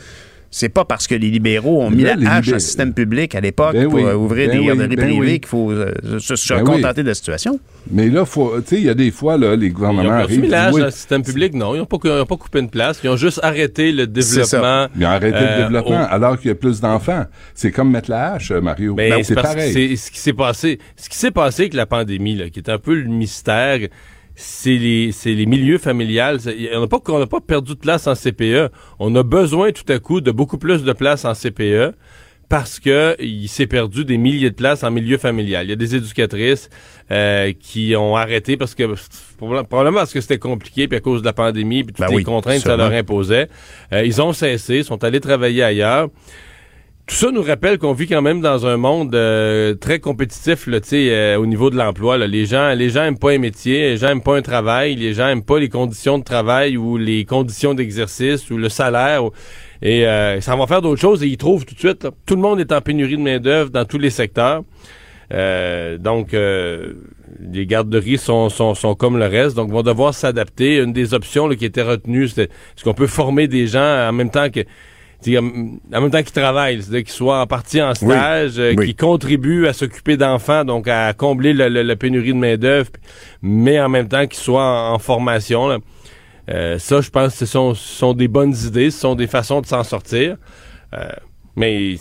C'est 0.57 0.69
pas 0.69 0.85
parce 0.85 1.09
que 1.09 1.17
les 1.17 1.31
libéraux 1.33 1.83
ont 1.83 1.91
mis 1.91 2.05
là, 2.05 2.15
la 2.17 2.35
hache 2.35 2.53
au 2.53 2.59
système 2.61 2.95
public 2.95 3.35
à 3.35 3.41
l'époque 3.41 3.73
Ben 3.73 3.87
pour 3.89 3.95
oui, 3.95 4.05
euh, 4.05 4.15
ouvrir 4.15 4.47
ben 4.47 4.53
des 4.53 4.59
oui, 4.61 4.67
garderies 4.69 4.95
ben 4.95 5.05
privées 5.09 5.19
oui. 5.33 5.41
qu'il 5.41 5.49
faut 5.49 5.73
euh, 5.73 5.93
se, 6.21 6.37
se 6.37 6.55
Ben 6.55 6.61
oui. 6.61 6.65
contenter 6.81 7.03
de 7.03 7.09
la 7.09 7.15
situation. 7.15 7.59
Mais 7.91 8.09
là, 8.09 8.25
faut, 8.25 8.61
tu 8.61 8.69
sais, 8.69 8.77
il 8.77 8.85
y 8.85 8.89
a 8.89 8.95
des 8.95 9.11
fois, 9.11 9.37
là, 9.37 9.57
les 9.57 9.67
Ils 9.67 9.73
gouvernements 9.73 10.05
ont 10.05 10.09
pas 10.11 10.15
arrivent. 10.21 10.41
mis 10.43 10.47
l'âge 10.47 10.71
disent, 10.71 10.79
dans 10.79 10.85
le 10.87 10.91
système 10.93 11.23
public, 11.25 11.55
non. 11.55 11.75
Ils 11.75 11.79
n'ont 11.79 11.87
pas, 11.87 11.97
ils 12.05 12.11
ont 12.11 12.25
pas 12.27 12.37
coupé 12.37 12.61
une 12.61 12.71
place. 12.71 13.01
Ils 13.03 13.11
ont 13.11 13.17
juste 13.17 13.41
arrêté 13.43 13.91
le 13.91 14.05
ça. 14.05 14.07
développement. 14.07 14.87
Ils 14.97 15.05
ont 15.05 15.09
arrêté 15.09 15.37
euh, 15.39 15.57
le 15.57 15.63
développement 15.65 16.03
au- 16.03 16.15
alors 16.15 16.39
qu'il 16.39 16.49
y 16.49 16.53
a 16.53 16.55
plus 16.55 16.81
d'enfants. 16.81 17.25
C'est 17.57 17.73
comme 17.73 17.91
mettre 17.91 18.09
la 18.11 18.35
hache, 18.35 18.53
Mario. 18.53 18.95
Mais 18.95 19.11
Ben, 19.11 19.25
c'est 19.25 19.35
pareil. 19.35 19.73
c'est 19.73 19.97
ce 19.97 20.11
qui 20.13 20.21
s'est 20.21 20.33
passé. 20.33 20.79
Ce 20.97 21.09
qui 21.09 21.19
s'est 21.19 21.33
passé 21.33 21.63
avec 21.63 21.75
la 21.75 21.87
pandémie, 21.87 22.37
là, 22.37 22.49
qui 22.49 22.61
est 22.61 22.71
un 22.71 22.79
peu 22.79 22.95
le 22.95 23.09
mystère, 23.09 23.81
c'est 24.37 24.77
les, 24.77 25.13
c'est 25.13 25.35
les 25.35 25.47
milieux 25.47 25.79
familiales. 25.79 26.39
On 26.75 26.81
n'a 26.81 26.87
pas, 26.87 26.99
on 27.09 27.19
n'a 27.19 27.27
pas 27.27 27.41
perdu 27.41 27.75
de 27.75 27.79
place 27.79 28.07
en 28.07 28.15
CPE. 28.15 28.71
On 28.99 29.15
a 29.15 29.23
besoin 29.23 29.73
tout 29.73 29.91
à 29.93 29.99
coup 29.99 30.21
de 30.21 30.31
beaucoup 30.31 30.59
plus 30.59 30.83
de 30.83 30.93
place 30.93 31.25
en 31.25 31.35
CPE 31.35 31.95
parce 32.49 32.79
que 32.79 33.17
il 33.21 33.49
s'est 33.49 33.67
perdu 33.67 34.05
des 34.05 34.19
milliers 34.19 34.51
de 34.51 34.55
places 34.55 34.85
en 34.85 34.91
milieu 34.91 35.19
familial. 35.19 35.67
Il 35.67 35.71
y 35.71 35.73
a 35.73 35.77
des 35.77 35.97
éducatrices 35.97 36.69
euh, 37.11 37.53
qui 37.59 37.95
ont 37.97 38.17
arrêté 38.17 38.57
parce 38.57 38.75
que 38.75 38.95
probablement 39.39 39.99
parce 39.99 40.13
que 40.13 40.21
c'était 40.21 40.39
compliqué 40.39 40.89
puis 40.89 40.99
à 40.99 41.01
cause 41.01 41.21
de 41.23 41.27
la 41.27 41.33
pandémie 41.33 41.85
puis 41.85 41.95
toutes 41.95 42.05
Ben 42.05 42.11
les 42.11 42.17
oui, 42.17 42.25
contraintes 42.25 42.63
que 42.63 42.69
ça 42.69 42.77
leur 42.77 42.93
imposait. 42.93 43.49
Euh, 43.93 44.05
ils 44.05 44.21
ont 44.21 44.33
cessé, 44.33 44.83
sont 44.83 45.03
allés 45.05 45.21
travailler 45.21 45.63
ailleurs. 45.63 46.09
Tout 47.07 47.17
ça 47.17 47.31
nous 47.31 47.43
rappelle 47.43 47.79
qu'on 47.79 47.93
vit 47.93 48.07
quand 48.07 48.23
même 48.23 48.41
dans 48.41 48.67
un 48.67 48.79
monde 48.79 49.15
euh, 49.15 49.75
très 49.75 49.99
compétitif 49.99 50.67
là, 50.67 50.79
euh, 50.95 51.37
au 51.37 51.45
niveau 51.45 51.69
de 51.69 51.77
l'emploi. 51.77 52.17
Les 52.17 52.47
gens, 52.47 52.73
les 52.73 52.89
gens 52.89 53.05
aiment 53.05 53.19
pas 53.19 53.33
un 53.33 53.39
métier, 53.39 53.91
les 53.91 53.97
gens 53.99 54.09
aiment 54.09 54.23
pas 54.23 54.39
un 54.39 54.43
travail, 54.43 54.97
les 54.97 55.13
gens 55.13 55.29
aiment 55.29 55.45
pas 55.45 55.59
les 55.59 55.69
conditions 55.69 56.19
de 56.19 56.25
travail 56.25 56.79
ou 56.79 56.97
les 56.97 57.27
conditions 57.27 57.75
d'exercice 57.75 58.51
ou 58.51 58.57
le 58.57 58.71
salaire. 58.71 59.23
et 59.83 60.07
euh, 60.07 60.41
ça 60.41 60.57
va 60.57 60.67
faire 60.67 60.81
d'autres 60.81 61.01
choses 61.01 61.23
et 61.23 61.27
ils 61.27 61.37
trouvent 61.37 61.67
tout 61.67 61.75
de 61.75 61.79
suite. 61.79 62.09
Tout 62.25 62.37
le 62.37 62.41
monde 62.41 62.59
est 62.59 62.73
en 62.73 62.81
pénurie 62.81 63.19
de 63.19 63.23
main 63.23 63.39
d'œuvre 63.39 63.69
dans 63.69 63.85
tous 63.85 63.99
les 63.99 64.11
secteurs. 64.11 64.63
Euh, 65.33 65.99
donc, 65.99 66.33
euh, 66.33 66.95
les 67.41 67.67
garderies 67.67 68.19
sont, 68.19 68.49
sont, 68.49 68.75
sont 68.75 68.95
comme 68.95 69.19
le 69.19 69.27
reste, 69.27 69.57
donc 69.57 69.71
vont 69.71 69.83
devoir 69.83 70.15
s'adapter. 70.15 70.77
Une 70.77 70.93
des 70.95 71.13
options 71.13 71.49
là, 71.49 71.57
qui 71.57 71.65
était 71.67 71.83
retenue, 71.83 72.29
c'était 72.29 72.45
est-ce 72.45 72.85
qu'on 72.85 72.95
peut 72.95 73.07
former 73.07 73.47
des 73.47 73.67
gens 73.67 74.09
en 74.09 74.13
même 74.13 74.31
temps 74.31 74.49
que 74.51 74.61
en 75.39 75.43
même 75.43 76.11
temps 76.11 76.23
qu'ils 76.23 76.33
travaillent, 76.33 76.81
c'est-à-dire 76.83 77.05
qu'ils 77.05 77.13
soient 77.13 77.41
en 77.41 77.47
partie 77.47 77.81
en 77.83 77.95
stage, 77.95 78.59
euh, 78.59 78.75
oui. 78.77 78.87
qui 78.89 78.95
contribuent 78.95 79.67
à 79.67 79.73
s'occuper 79.73 80.17
d'enfants, 80.17 80.65
donc 80.65 80.87
à 80.89 81.13
combler 81.15 81.53
le, 81.53 81.69
le- 81.69 81.83
la 81.83 81.97
pénurie 81.97 82.33
de 82.33 82.39
main-d'œuvre, 82.39 82.91
mais 83.43 83.81
en 83.81 83.89
même 83.89 84.09
temps 84.09 84.27
qu'ils 84.27 84.43
soient 84.43 84.91
en, 84.91 84.95
en 84.95 84.99
formation. 84.99 85.69
là. 85.69 85.79
Euh, 86.51 86.79
ça, 86.79 87.01
je 87.01 87.09
pense 87.11 87.39
que 87.39 87.47
ce 87.47 87.75
sont, 87.75 88.13
des 88.15 88.29
bonnes 88.29 88.55
idées, 88.67 88.91
ce 88.91 89.01
sont 89.01 89.15
des 89.15 89.27
façons 89.27 89.61
de 89.63 89.67
s'en 89.67 89.83
sortir. 89.83 90.37
Euh, 90.95 91.09
mais 91.57 91.95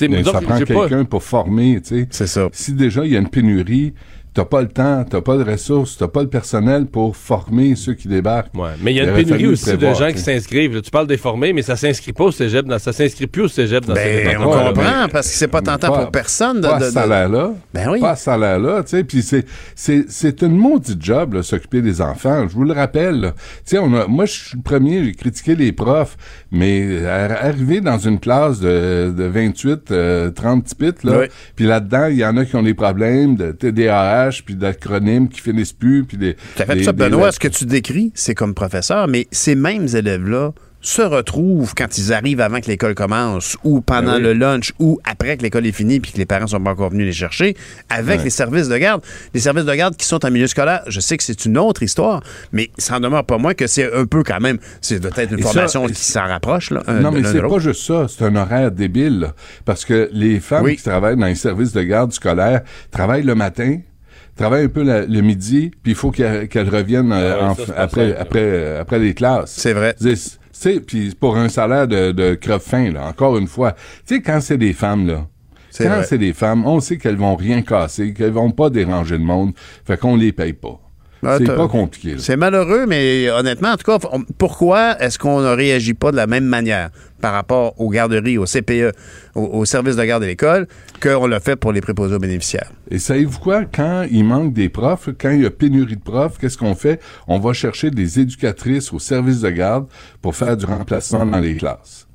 Mais 0.00 0.24
ça 0.24 0.40
prend 0.40 0.58
quelqu'un 0.88 1.04
pour 1.04 1.22
former, 1.22 1.80
tu 1.80 1.88
sais. 2.00 2.08
C'est 2.10 2.26
ça. 2.26 2.48
Si 2.52 2.72
déjà 2.72 3.04
il 3.04 3.12
y 3.12 3.16
a 3.16 3.20
une 3.20 3.28
pénurie, 3.28 3.94
t'as 4.34 4.44
pas 4.46 4.62
le 4.62 4.68
temps, 4.68 5.04
t'as 5.08 5.20
pas 5.20 5.36
de 5.36 5.44
ressources, 5.44 5.98
t'as 5.98 6.08
pas 6.08 6.22
le 6.22 6.28
personnel 6.28 6.86
pour 6.86 7.16
former 7.16 7.76
ceux 7.76 7.94
qui 7.94 8.08
débarquent. 8.08 8.54
Ouais, 8.54 8.70
mais 8.80 8.92
il 8.92 8.96
y 8.96 9.00
a 9.00 9.04
une 9.04 9.14
pénurie 9.14 9.46
aussi 9.46 9.76
de 9.76 9.94
gens 9.94 10.10
qui 10.10 10.18
s'inscrivent. 10.18 10.80
Tu 10.80 10.90
parles 10.90 11.06
des 11.06 11.18
formés, 11.18 11.52
mais 11.52 11.62
ça 11.62 11.76
s'inscrit 11.76 12.12
pas 12.12 12.24
au 12.24 12.32
cégep, 12.32 12.66
ça 12.78 12.92
s'inscrit 12.92 13.26
plus 13.26 13.42
au 13.42 13.48
cégep 13.48 13.84
dans 13.84 13.94
ben, 13.94 14.38
On 14.40 14.44
comprend, 14.44 15.08
parce 15.10 15.28
que 15.28 15.34
c'est 15.34 15.48
pas 15.48 15.60
tentant 15.60 15.92
pour 15.92 16.10
personne 16.10 16.60
de. 16.60 16.68
Pas 16.68 16.78
de, 16.78 16.90
salaire-là. 16.90 17.52
Ben 17.74 17.90
oui. 17.90 18.00
Pas 18.00 18.16
salaire-là, 18.16 18.82
tu 18.82 18.90
sais. 18.90 19.04
Puis 19.04 19.22
c'est, 19.22 19.44
c'est, 19.74 20.06
c'est 20.08 20.42
une 20.42 20.56
maudite 20.56 21.02
job, 21.02 21.34
là, 21.34 21.42
s'occuper 21.42 21.82
des 21.82 22.00
enfants. 22.00 22.48
Je 22.48 22.54
vous 22.54 22.64
le 22.64 22.72
rappelle, 22.72 23.32
Tu 23.66 23.76
sais, 23.76 23.78
on 23.78 23.92
a, 23.94 24.06
moi, 24.06 24.24
je 24.24 24.32
suis 24.32 24.56
le 24.56 24.62
premier, 24.62 25.04
j'ai 25.04 25.12
critiqué 25.12 25.54
les 25.54 25.72
profs, 25.72 26.16
mais 26.50 27.04
arriver 27.06 27.80
dans 27.80 27.98
une 27.98 28.18
classe 28.18 28.60
de, 28.60 29.12
de 29.16 29.24
28, 29.24 30.34
30 30.34 30.64
tipites, 30.64 31.04
là, 31.04 31.26
puis 31.54 31.66
là-dedans, 31.66 32.06
il 32.06 32.16
y 32.16 32.24
en 32.24 32.36
a 32.36 32.44
qui 32.44 32.56
ont 32.56 32.62
des 32.62 32.74
problèmes 32.74 33.36
de 33.36 33.52
TDAH, 33.52 34.21
puis 34.44 34.54
d'acronymes 34.54 35.28
qui 35.28 35.40
finissent 35.40 35.72
plus. 35.72 36.04
Puis 36.04 36.16
des, 36.16 36.36
fait 36.56 36.82
ça, 36.82 36.92
Benoît, 36.92 37.32
ce 37.32 37.40
que 37.40 37.48
tu 37.48 37.66
décris, 37.66 38.12
c'est 38.14 38.34
comme 38.34 38.54
professeur, 38.54 39.08
mais 39.08 39.26
ces 39.30 39.54
mêmes 39.54 39.88
élèves-là 39.92 40.52
se 40.82 41.00
retrouvent 41.00 41.74
quand 41.74 41.96
ils 41.96 42.12
arrivent 42.12 42.40
avant 42.40 42.60
que 42.60 42.66
l'école 42.66 42.94
commence 42.94 43.56
ou 43.62 43.80
pendant 43.80 44.14
ben 44.14 44.22
le 44.22 44.32
lunch 44.34 44.72
ou 44.80 44.98
après 45.04 45.36
que 45.36 45.42
l'école 45.42 45.64
est 45.66 45.72
finie 45.72 46.00
puis 46.00 46.10
que 46.12 46.18
les 46.18 46.26
parents 46.26 46.48
sont 46.48 46.60
pas 46.60 46.72
encore 46.72 46.90
venus 46.90 47.06
les 47.06 47.12
chercher 47.12 47.56
avec 47.88 48.22
les 48.24 48.30
services 48.30 48.68
de 48.68 48.76
garde. 48.76 49.00
Les 49.32 49.40
services 49.40 49.64
de 49.64 49.74
garde 49.74 49.96
qui 49.96 50.04
sont 50.04 50.24
en 50.26 50.30
milieu 50.30 50.48
scolaire, 50.48 50.82
je 50.88 51.00
sais 51.00 51.16
que 51.16 51.22
c'est 51.22 51.44
une 51.44 51.56
autre 51.56 51.84
histoire, 51.84 52.22
mais 52.50 52.70
ça 52.78 52.96
en 52.96 53.00
demeure 53.00 53.24
pas 53.24 53.38
moins 53.38 53.54
que 53.54 53.68
c'est 53.68 53.94
un 53.94 54.06
peu 54.06 54.24
quand 54.24 54.40
même, 54.40 54.58
c'est 54.80 55.00
peut-être 55.00 55.32
une 55.32 55.42
formation 55.42 55.86
qui 55.86 55.94
s'en 55.94 56.26
rapproche. 56.26 56.70
Là, 56.70 56.82
non, 57.00 57.12
mais 57.12 57.22
c'est 57.24 57.40
pas 57.40 57.58
juste 57.60 57.84
ça, 57.84 58.06
c'est 58.08 58.24
un 58.24 58.34
horaire 58.34 58.72
débile 58.72 59.32
parce 59.64 59.84
que 59.84 60.10
les 60.12 60.40
femmes 60.40 60.68
qui 60.74 60.82
travaillent 60.82 61.16
dans 61.16 61.26
les 61.26 61.36
services 61.36 61.72
de 61.72 61.82
garde 61.82 62.12
scolaire 62.12 62.62
travaillent 62.90 63.22
le 63.22 63.36
matin, 63.36 63.78
travaille 64.36 64.64
un 64.64 64.68
peu 64.68 64.82
le 64.84 65.20
midi, 65.20 65.70
puis 65.82 65.92
il 65.92 65.94
faut 65.94 66.10
qu'elle 66.10 66.68
revienne 66.68 67.12
euh, 67.12 67.38
ah 67.40 67.54
après, 67.76 68.16
après, 68.16 68.40
euh, 68.42 68.80
après 68.80 68.98
les 68.98 69.14
classes. 69.14 69.52
C'est 69.56 69.72
vrai. 69.72 69.94
C'est 70.52 70.80
puis 70.80 71.14
pour 71.18 71.36
un 71.36 71.48
salaire 71.48 71.88
de, 71.88 72.12
de 72.12 72.34
creve-fin, 72.34 72.92
là, 72.92 73.06
encore 73.08 73.36
une 73.36 73.48
fois. 73.48 73.72
Tu 74.06 74.16
sais, 74.16 74.22
quand 74.22 74.40
c'est 74.40 74.58
des 74.58 74.72
femmes, 74.72 75.06
là, 75.06 75.26
quand 75.76 76.02
c'est 76.06 76.18
des 76.18 76.32
femmes, 76.32 76.66
on 76.66 76.80
sait 76.80 76.98
qu'elles 76.98 77.16
vont 77.16 77.34
rien 77.34 77.62
casser, 77.62 78.12
qu'elles 78.14 78.32
vont 78.32 78.50
pas 78.50 78.70
déranger 78.70 79.16
le 79.16 79.24
monde, 79.24 79.52
fait 79.84 79.96
qu'on 79.96 80.16
les 80.16 80.32
paye 80.32 80.52
pas. 80.52 80.80
Ah, 81.24 81.36
c'est 81.38 81.54
pas 81.54 81.68
compliqué. 81.68 82.16
C'est 82.18 82.36
malheureux, 82.36 82.86
mais 82.86 83.30
honnêtement, 83.30 83.70
en 83.70 83.76
tout 83.76 83.84
cas, 83.84 83.98
pourquoi 84.38 85.00
est-ce 85.00 85.18
qu'on 85.18 85.40
ne 85.40 85.54
réagit 85.54 85.94
pas 85.94 86.10
de 86.10 86.16
la 86.16 86.26
même 86.26 86.44
manière 86.44 86.90
par 87.20 87.32
rapport 87.32 87.80
aux 87.80 87.90
garderies, 87.90 88.38
au 88.38 88.44
CPE, 88.44 88.92
au, 89.36 89.64
service 89.64 89.94
de 89.94 90.04
garde 90.04 90.22
de 90.22 90.28
l'école, 90.28 90.66
qu'on 91.00 91.28
l'a 91.28 91.38
fait 91.38 91.54
pour 91.54 91.72
les 91.72 91.80
préposés 91.80 92.16
aux 92.16 92.18
bénéficiaires? 92.18 92.72
Et 92.90 92.98
savez-vous 92.98 93.38
quoi? 93.38 93.64
Quand 93.64 94.04
il 94.10 94.24
manque 94.24 94.52
des 94.52 94.68
profs, 94.68 95.10
quand 95.16 95.30
il 95.30 95.42
y 95.42 95.46
a 95.46 95.50
pénurie 95.50 95.96
de 95.96 96.02
profs, 96.02 96.38
qu'est-ce 96.38 96.58
qu'on 96.58 96.74
fait? 96.74 97.00
On 97.28 97.38
va 97.38 97.52
chercher 97.52 97.92
des 97.92 98.18
éducatrices 98.18 98.92
au 98.92 98.98
service 98.98 99.42
de 99.42 99.50
garde 99.50 99.86
pour 100.20 100.34
faire 100.34 100.56
du 100.56 100.66
remplacement 100.66 101.24
dans 101.24 101.38
les 101.38 101.56
classes. 101.56 102.08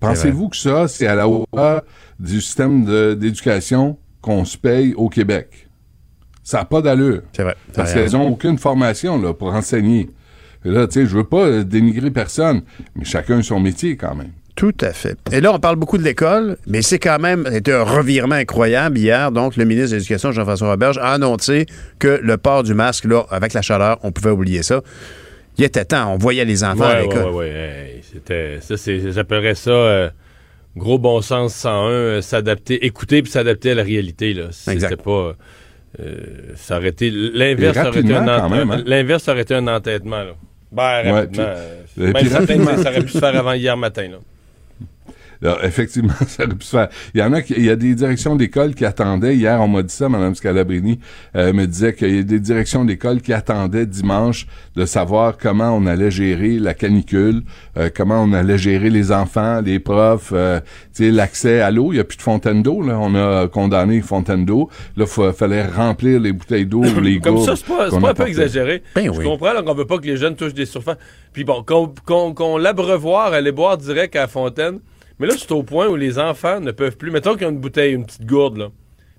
Pensez-vous 0.00 0.48
que 0.48 0.56
ça, 0.56 0.88
c'est 0.88 1.06
à 1.06 1.14
la 1.14 1.28
hauteur 1.28 1.82
du 2.18 2.40
système 2.40 3.14
d'éducation 3.14 3.98
qu'on 4.22 4.46
se 4.46 4.56
paye 4.56 4.94
au 4.94 5.10
Québec? 5.10 5.65
Ça 6.46 6.58
n'a 6.58 6.64
pas 6.64 6.80
d'allure. 6.80 7.22
C'est 7.32 7.42
vrai. 7.42 7.56
Parce 7.74 7.92
qu'elles 7.92 8.12
n'ont 8.12 8.28
aucune 8.28 8.56
formation 8.56 9.20
là, 9.20 9.34
pour 9.34 9.52
enseigner. 9.52 10.08
Et 10.64 10.70
là, 10.70 10.86
tu 10.86 11.00
sais, 11.00 11.06
je 11.06 11.16
veux 11.16 11.24
pas 11.24 11.44
euh, 11.44 11.64
dénigrer 11.64 12.12
personne, 12.12 12.62
mais 12.94 13.04
chacun 13.04 13.42
son 13.42 13.58
métier 13.58 13.96
quand 13.96 14.14
même. 14.14 14.30
Tout 14.54 14.74
à 14.80 14.92
fait. 14.92 15.18
Et 15.32 15.40
là, 15.40 15.52
on 15.52 15.58
parle 15.58 15.74
beaucoup 15.74 15.98
de 15.98 16.04
l'école, 16.04 16.56
mais 16.68 16.82
c'est 16.82 17.00
quand 17.00 17.18
même 17.18 17.48
c'était 17.50 17.72
un 17.72 17.82
revirement 17.82 18.36
incroyable 18.36 18.96
hier. 18.96 19.32
Donc, 19.32 19.56
le 19.56 19.64
ministre 19.64 19.90
de 19.90 19.96
l'Éducation, 19.96 20.30
Jean-François 20.30 20.70
Roberge, 20.70 20.98
a 20.98 21.14
annoncé 21.14 21.66
que 21.98 22.20
le 22.22 22.36
port 22.36 22.62
du 22.62 22.74
masque, 22.74 23.06
là, 23.06 23.26
avec 23.30 23.52
la 23.52 23.62
chaleur, 23.62 23.98
on 24.04 24.12
pouvait 24.12 24.30
oublier 24.30 24.62
ça. 24.62 24.82
Il 25.58 25.64
était 25.64 25.84
temps, 25.84 26.14
on 26.14 26.16
voyait 26.16 26.44
les 26.44 26.62
enfants 26.62 26.84
à 26.84 27.00
l'école. 27.00 27.32
Oui, 27.32 27.46
oui, 27.46 27.50
oui. 27.50 28.02
C'était, 28.12 28.60
ça, 28.60 28.76
j'appellerais 29.10 29.56
ça 29.56 29.70
euh, 29.70 30.10
gros 30.76 31.00
bon 31.00 31.20
sens 31.22 31.54
101, 31.54 31.90
euh, 31.90 32.20
s'adapter, 32.20 32.86
écouter 32.86 33.22
puis 33.22 33.32
s'adapter 33.32 33.72
à 33.72 33.74
la 33.74 33.82
réalité. 33.82 34.32
Là. 34.32 34.44
C'était 34.52 34.96
pas 34.96 35.34
euh, 36.00 36.52
ça 36.56 36.76
aurait 36.78 36.88
été 36.88 37.10
l'inverse 37.10 37.78
aurait 37.78 38.00
été 38.00 38.14
un 38.14 38.28
hein? 38.28 38.82
l'inverse 38.84 39.28
aurait 39.28 39.42
été 39.42 39.54
un 39.54 39.66
entêtement 39.66 40.22
là. 40.22 40.32
Ben, 40.72 41.12
rapidement. 41.12 41.44
Euh, 41.46 41.82
même 41.96 42.28
ça 42.28 42.90
aurait 42.90 43.02
pu 43.02 43.08
se 43.08 43.18
faire 43.18 43.36
avant 43.36 43.52
hier 43.52 43.76
matin 43.76 44.08
là 44.08 44.18
effectivement, 45.62 46.12
ça 46.26 46.44
aurait 46.44 46.54
pu 46.54 46.64
se 46.64 46.76
faire. 46.76 46.88
Il 47.14 47.20
y 47.20 47.22
en 47.22 47.32
a, 47.32 47.40
il 47.40 47.64
y 47.64 47.70
a 47.70 47.76
des 47.76 47.94
directions 47.94 48.36
d'école 48.36 48.74
qui 48.74 48.84
attendaient. 48.84 49.36
Hier, 49.36 49.60
on 49.60 49.68
m'a 49.68 49.82
dit 49.82 49.94
ça, 49.94 50.08
Mme 50.08 50.34
Scalabrini 50.34 50.98
euh, 51.34 51.52
me 51.52 51.66
disait 51.66 51.94
qu'il 51.94 52.16
y 52.16 52.18
a 52.18 52.22
des 52.22 52.40
directions 52.40 52.84
d'école 52.84 53.20
qui 53.20 53.32
attendaient 53.32 53.86
dimanche 53.86 54.46
de 54.74 54.84
savoir 54.86 55.36
comment 55.36 55.70
on 55.70 55.86
allait 55.86 56.10
gérer 56.10 56.58
la 56.58 56.74
canicule, 56.74 57.42
euh, 57.76 57.90
comment 57.94 58.22
on 58.22 58.32
allait 58.32 58.58
gérer 58.58 58.90
les 58.90 59.12
enfants, 59.12 59.60
les 59.60 59.78
profs, 59.78 60.30
euh, 60.32 60.60
l'accès 60.98 61.60
à 61.60 61.70
l'eau. 61.70 61.92
Il 61.92 61.96
n'y 61.96 62.00
a 62.00 62.04
plus 62.04 62.16
de 62.16 62.22
fontaine 62.22 62.62
d'eau. 62.62 62.82
Là. 62.82 62.98
On 63.00 63.14
a 63.14 63.48
condamné 63.48 64.00
fontaine 64.00 64.44
d'eau. 64.44 64.70
Là, 64.96 65.04
il 65.06 65.32
fallait 65.32 65.66
remplir 65.66 66.20
les 66.20 66.32
bouteilles 66.32 66.66
d'eau 66.66 66.84
ou 66.84 67.00
les 67.00 67.20
Comme 67.20 67.42
ça, 67.42 67.56
c'est 67.56 67.66
pas, 67.66 67.90
pas 67.90 68.10
un 68.10 68.14
peu 68.14 68.28
exagéré. 68.28 68.82
Ben 68.94 69.12
Je 69.12 69.20
comprends 69.20 69.52
qu'on 69.64 69.74
veut 69.74 69.86
pas 69.86 69.98
que 69.98 70.06
les 70.06 70.16
jeunes 70.16 70.36
touchent 70.36 70.54
des 70.54 70.66
surfaces. 70.66 70.98
Puis 71.32 71.44
bon, 71.44 71.64
qu'on 71.64 72.56
l'abreuvoir, 72.56 73.32
aller 73.32 73.52
boire 73.52 73.76
direct 73.76 74.16
à 74.16 74.20
la 74.20 74.28
fontaine, 74.28 74.78
mais 75.18 75.26
là, 75.26 75.34
c'est 75.36 75.52
au 75.52 75.62
point 75.62 75.88
où 75.88 75.96
les 75.96 76.18
enfants 76.18 76.60
ne 76.60 76.72
peuvent 76.72 76.96
plus. 76.96 77.10
Mettons 77.10 77.36
qu'ils 77.36 77.46
ont 77.46 77.50
une 77.50 77.60
bouteille, 77.60 77.94
une 77.94 78.04
petite 78.04 78.26
gourde, 78.26 78.58
là, 78.58 78.68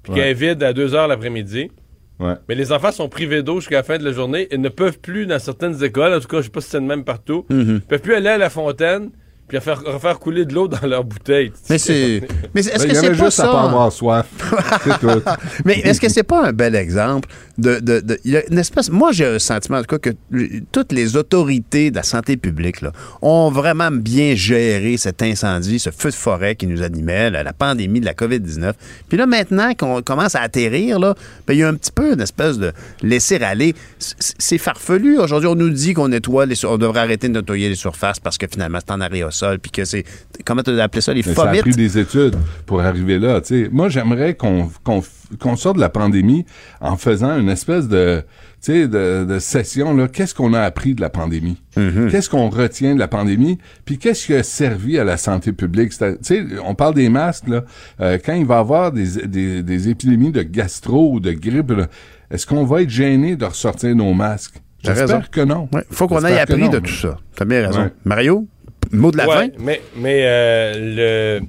puis 0.04 0.14
qu'elle 0.14 0.28
est 0.28 0.34
vide 0.34 0.64
à 0.64 0.74
2 0.74 0.96
heures 0.96 1.08
l'après-midi. 1.08 1.72
Mais 2.20 2.56
les 2.56 2.72
enfants 2.72 2.92
sont 2.92 3.10
privés 3.10 3.44
d'eau 3.44 3.60
jusqu'à 3.60 3.78
la 3.78 3.84
fin 3.84 3.98
de 3.98 4.04
la 4.04 4.12
journée 4.12 4.48
et 4.50 4.58
ne 4.58 4.70
peuvent 4.70 5.00
plus, 5.00 5.28
dans 5.28 5.38
certaines 5.38 5.84
écoles, 5.84 6.14
en 6.14 6.20
tout 6.20 6.28
cas, 6.28 6.38
je 6.38 6.44
sais 6.44 6.50
pas 6.50 6.62
si 6.62 6.70
c'est 6.70 6.80
le 6.80 6.86
même 6.86 7.04
partout, 7.04 7.46
mm-hmm. 7.50 7.74
ne 7.74 7.80
peuvent 7.80 8.02
plus 8.02 8.16
aller 8.16 8.30
à 8.30 8.38
la 8.40 8.50
fontaine 8.50 9.12
puis 9.48 9.58
refaire, 9.58 9.82
refaire 9.82 10.20
couler 10.20 10.44
de 10.44 10.54
l'eau 10.54 10.68
dans 10.68 10.86
leur 10.86 11.06
bouteille. 11.06 11.54
Mais 11.70 11.78
c'est. 11.78 12.22
Mais 12.54 12.62
est-ce 12.62 12.86
que 12.86 12.94
c'est 12.94 13.08
pas 13.08 13.14
juste 13.14 13.38
ça? 13.38 13.50
à 13.50 13.54
pas 13.54 13.64
avoir 13.64 13.92
soif. 13.94 14.26
c'est 14.84 15.00
tout. 15.00 15.22
Mais 15.64 15.80
est-ce 15.80 16.02
que 16.02 16.10
c'est 16.10 16.24
pas 16.24 16.48
un 16.48 16.52
bel 16.52 16.76
exemple 16.76 17.30
de. 17.58 17.80
de, 17.80 18.02
de 18.02 18.20
y 18.26 18.36
a 18.36 18.46
une 18.52 18.58
espèce. 18.58 18.90
Moi, 18.90 19.14
j'ai 19.14 19.26
un 19.26 19.40
sentiment, 19.40 19.78
en 19.78 19.84
tout 19.84 19.98
cas, 19.98 20.12
que 20.12 20.16
toutes 20.74 20.92
les 20.92 21.16
autorités 21.16 21.92
de 21.92 21.96
la 21.96 22.04
santé 22.04 22.36
publique 22.36 22.82
là, 22.82 22.92
ont 23.22 23.50
vraiment 23.50 23.90
bien 23.90 24.36
géré 24.36 24.98
cet 24.98 25.22
incendie, 25.22 25.80
ce 25.80 25.92
feu 25.92 26.10
de 26.10 26.16
forêt 26.16 26.56
qui 26.56 26.68
nous 26.68 26.84
animait, 26.84 27.30
la 27.30 27.54
pandémie 27.54 28.02
de 28.02 28.06
la 28.06 28.14
COVID-19. 28.14 28.74
Puis 29.08 29.18
là, 29.18 29.28
maintenant 29.28 29.74
qu'on 29.76 30.02
commence 30.02 30.36
à 30.36 30.42
atterrir, 30.42 31.00
là, 31.00 31.16
ben, 31.48 31.54
il 31.54 31.60
y 31.60 31.64
a 31.64 31.70
un 31.70 31.76
petit 31.76 31.94
peu 31.94 32.14
une 32.14 32.22
espèce 32.22 32.58
de 32.58 32.74
laisser 33.02 33.38
aller. 33.38 33.76
C'est 34.00 34.58
farfelu. 34.58 35.20
Aujourd'hui, 35.20 35.48
on 35.48 35.56
nous 35.56 35.70
dit 35.70 35.94
qu'on 35.94 36.10
nettoie 36.10 36.46
les. 36.46 36.66
On 36.66 36.78
devrait 36.78 37.00
arrêter 37.00 37.30
de 37.30 37.34
nettoyer 37.34 37.70
les 37.70 37.76
surfaces 37.76 38.20
parce 38.20 38.38
que 38.38 38.46
finalement, 38.52 38.80
c'est 38.86 38.92
en 38.92 39.00
arrêt 39.00 39.24
sol, 39.38 39.60
puis 39.60 39.72
que 39.72 39.86
c'est. 39.86 40.04
Comment 40.46 40.64
tu 40.64 40.72
as 40.72 40.84
appelé 40.84 41.02
ça, 41.02 41.14
les 41.14 41.24
fomites? 41.24 41.38
Ça 41.38 41.50
a 41.50 41.56
pris 41.56 41.76
des 41.76 41.98
études 41.98 42.36
pour 42.66 42.82
arriver 42.82 43.20
là. 43.20 43.40
sais. 43.44 43.70
Moi, 43.72 43.90
j'aimerais 43.90 44.36
qu'on 44.36 44.70
qu'on 45.40 45.56
sorte 45.56 45.76
de 45.76 45.82
la 45.82 45.90
pandémie 45.90 46.46
en 46.82 46.96
faisant 46.96 47.38
une 47.38 47.50
espèce 47.50 47.88
de, 47.88 48.24
de, 48.68 49.26
de 49.26 49.40
session. 49.40 49.96
là. 49.96 50.08
Qu'est-ce 50.08 50.34
qu'on 50.34 50.54
a 50.54 50.62
appris 50.62 50.96
de 50.96 51.02
la 51.02 51.10
pandémie? 51.10 51.62
Mm-hmm. 51.76 52.10
Qu'est-ce 52.10 52.30
qu'on 52.30 52.50
retient 52.50 52.96
de 52.96 53.00
la 53.00 53.08
pandémie? 53.08 53.58
Puis 53.86 53.98
qu'est-ce 53.98 54.28
qui 54.28 54.34
a 54.34 54.44
servi 54.44 54.98
à 54.98 55.04
la 55.04 55.18
santé 55.18 55.52
publique? 55.52 55.94
On 56.64 56.76
parle 56.76 56.94
des 56.94 57.10
masques. 57.10 57.48
Là. 57.48 57.64
Euh, 58.00 58.18
quand 58.24 58.34
il 58.34 58.46
va 58.46 58.56
y 58.56 58.60
avoir 58.60 58.92
des, 58.92 59.28
des, 59.28 59.64
des, 59.64 59.90
épidémies 59.90 60.32
de 60.32 60.44
gastro 60.44 61.14
ou 61.14 61.20
de 61.20 61.32
grippe, 61.32 61.74
est-ce 62.32 62.46
qu'on 62.46 62.66
va 62.66 62.82
être 62.82 62.90
gêné 62.90 63.36
de 63.36 63.46
ressortir 63.46 63.96
nos 63.96 64.14
masques? 64.14 64.62
J'espère 64.84 65.30
que 65.30 65.42
non. 65.42 65.68
Il 65.74 65.82
faut 65.92 66.08
qu'on 66.08 66.24
ait 66.24 66.40
appris 66.40 66.70
de 66.70 66.80
tout 66.80 66.94
ça. 66.94 67.18
Tu 67.36 67.44
as 67.44 67.46
bien 67.46 67.68
raison. 67.68 67.90
Mario? 68.06 68.48
Mot 68.92 69.12
de 69.12 69.18
la 69.18 69.28
fin? 69.28 69.48
Mais, 69.60 69.82
mais 69.96 70.22
euh, 70.24 71.40
le, 71.40 71.46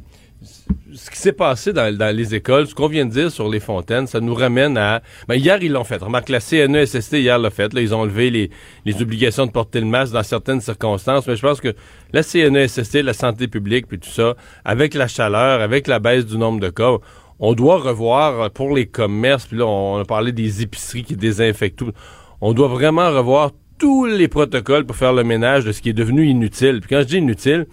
ce 0.98 1.10
qui 1.10 1.18
s'est 1.18 1.32
passé 1.32 1.72
dans, 1.72 2.16
les 2.16 2.34
écoles, 2.34 2.66
ce 2.66 2.74
qu'on 2.74 2.88
vient 2.88 3.06
de 3.06 3.10
dire 3.10 3.30
sur 3.30 3.48
les 3.48 3.60
fontaines, 3.60 4.06
ça 4.06 4.20
nous 4.20 4.34
ramène 4.34 4.76
à... 4.76 5.02
Ben, 5.28 5.36
hier, 5.36 5.58
ils 5.62 5.72
l'ont 5.72 5.84
fait. 5.84 6.02
Remarque, 6.02 6.28
la 6.28 6.40
CNESST, 6.40 7.12
hier, 7.14 7.38
l'a 7.38 7.50
fait. 7.50 7.72
Là, 7.72 7.80
ils 7.80 7.94
ont 7.94 8.04
levé 8.04 8.30
les, 8.30 8.50
les, 8.84 9.02
obligations 9.02 9.46
de 9.46 9.52
porter 9.52 9.80
le 9.80 9.86
masque 9.86 10.12
dans 10.12 10.22
certaines 10.22 10.60
circonstances. 10.60 11.26
Mais 11.26 11.36
je 11.36 11.42
pense 11.42 11.60
que 11.60 11.74
la 12.12 12.22
CNESST, 12.22 13.02
la 13.02 13.12
santé 13.12 13.48
publique, 13.48 13.86
puis 13.86 13.98
tout 13.98 14.08
ça, 14.08 14.34
avec 14.64 14.94
la 14.94 15.08
chaleur, 15.08 15.60
avec 15.60 15.86
la 15.86 15.98
baisse 15.98 16.26
du 16.26 16.36
nombre 16.36 16.60
de 16.60 16.70
cas, 16.70 16.96
on 17.38 17.52
doit 17.54 17.78
revoir 17.78 18.50
pour 18.50 18.74
les 18.74 18.86
commerces, 18.86 19.46
puis 19.46 19.58
là, 19.58 19.66
on 19.66 19.98
a 19.98 20.04
parlé 20.04 20.32
des 20.32 20.62
épiceries 20.62 21.04
qui 21.04 21.16
désinfectent 21.16 21.78
tout. 21.78 21.92
On 22.40 22.52
doit 22.52 22.68
vraiment 22.68 23.10
revoir 23.10 23.52
tous 23.78 24.06
les 24.06 24.28
protocoles 24.28 24.84
pour 24.84 24.96
faire 24.96 25.12
le 25.12 25.24
ménage 25.24 25.64
de 25.64 25.72
ce 25.72 25.80
qui 25.80 25.90
est 25.90 25.94
devenu 25.94 26.26
inutile. 26.26 26.80
Puis 26.80 26.90
quand 26.90 27.00
je 27.00 27.06
dis 27.06 27.18
inutile, 27.18 27.66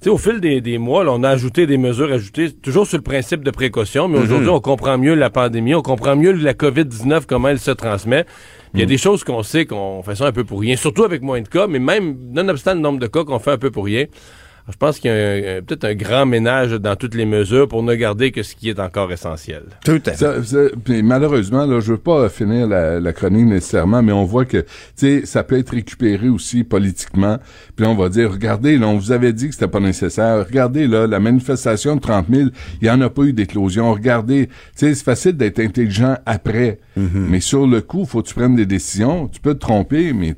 sais, 0.00 0.10
au 0.10 0.18
fil 0.18 0.40
des, 0.40 0.78
mois, 0.78 1.04
on 1.08 1.22
a 1.22 1.30
ajouté 1.30 1.66
des 1.66 1.78
mesures 1.78 2.12
ajoutées, 2.12 2.52
toujours 2.52 2.86
sur 2.86 2.98
le 2.98 3.02
principe 3.02 3.42
de 3.42 3.50
précaution, 3.50 4.08
mais 4.08 4.18
aujourd'hui, 4.18 4.48
mhm. 4.48 4.54
on 4.54 4.60
comprend 4.60 4.98
mieux 4.98 5.14
la 5.14 5.30
pandémie, 5.30 5.74
on 5.74 5.82
comprend 5.82 6.16
mieux 6.16 6.32
la 6.32 6.54
COVID-19, 6.54 7.22
comment 7.26 7.48
elle 7.48 7.58
se 7.58 7.70
transmet. 7.70 8.24
Il 8.74 8.80
y 8.80 8.82
a 8.82 8.86
mhm. 8.86 8.90
des 8.90 8.98
choses 8.98 9.24
qu'on 9.24 9.42
sait 9.42 9.64
qu'on 9.64 10.02
fait 10.02 10.16
ça 10.16 10.26
un 10.26 10.32
peu 10.32 10.44
pour 10.44 10.60
rien, 10.60 10.76
surtout 10.76 11.04
avec 11.04 11.22
moins 11.22 11.40
de 11.40 11.48
cas, 11.48 11.66
mais 11.66 11.78
même, 11.78 12.16
nonobstant 12.32 12.74
le 12.74 12.80
nombre 12.80 12.98
de 12.98 13.06
cas 13.06 13.24
qu'on 13.24 13.38
fait 13.38 13.52
un 13.52 13.58
peu 13.58 13.70
pour 13.70 13.86
rien. 13.86 14.04
Je 14.68 14.76
pense 14.76 14.98
qu'il 14.98 15.10
y 15.10 15.14
a 15.14 15.62
peut-être 15.62 15.84
un 15.84 15.94
grand 15.94 16.26
ménage 16.26 16.72
dans 16.72 16.96
toutes 16.96 17.14
les 17.14 17.24
mesures 17.24 17.68
pour 17.68 17.84
ne 17.84 17.94
garder 17.94 18.32
que 18.32 18.42
ce 18.42 18.56
qui 18.56 18.68
est 18.68 18.80
encore 18.80 19.12
essentiel. 19.12 19.62
Tout 19.84 20.02
à 20.06 20.12
fait. 20.12 21.02
malheureusement, 21.02 21.66
là, 21.66 21.78
je 21.78 21.92
veux 21.92 21.98
pas 21.98 22.28
finir 22.28 22.66
la, 22.66 23.12
chronique 23.12 23.46
nécessairement, 23.46 24.02
mais 24.02 24.12
on 24.12 24.24
voit 24.24 24.44
que, 24.44 24.58
tu 24.58 24.66
sais, 24.96 25.26
ça 25.26 25.44
peut 25.44 25.56
être 25.58 25.70
récupéré 25.70 26.28
aussi 26.28 26.64
politiquement. 26.64 27.38
Puis 27.76 27.86
on 27.86 27.94
va 27.94 28.08
dire, 28.08 28.32
regardez, 28.32 28.76
là, 28.76 28.88
on 28.88 28.96
vous 28.96 29.12
avait 29.12 29.32
dit 29.32 29.48
que 29.48 29.54
c'était 29.54 29.68
pas 29.68 29.80
nécessaire. 29.80 30.44
Regardez, 30.46 30.88
là, 30.88 31.06
la 31.06 31.20
manifestation 31.20 31.94
de 31.94 32.00
30 32.00 32.26
000, 32.28 32.48
il 32.82 32.88
y 32.88 32.90
en 32.90 33.00
a 33.00 33.08
pas 33.08 33.22
eu 33.22 33.32
d'éclosion. 33.32 33.92
Regardez, 33.92 34.46
tu 34.48 34.52
sais, 34.74 34.94
c'est 34.94 35.04
facile 35.04 35.36
d'être 35.36 35.60
intelligent 35.60 36.16
après. 36.26 36.80
Mm-hmm. 36.98 37.08
Mais 37.14 37.40
sur 37.40 37.66
le 37.66 37.80
coup, 37.82 38.04
faut 38.04 38.20
que 38.22 38.28
tu 38.28 38.34
prennes 38.34 38.56
des 38.56 38.66
décisions. 38.66 39.28
Tu 39.28 39.40
peux 39.40 39.54
te 39.54 39.60
tromper, 39.60 40.12
mais 40.12 40.34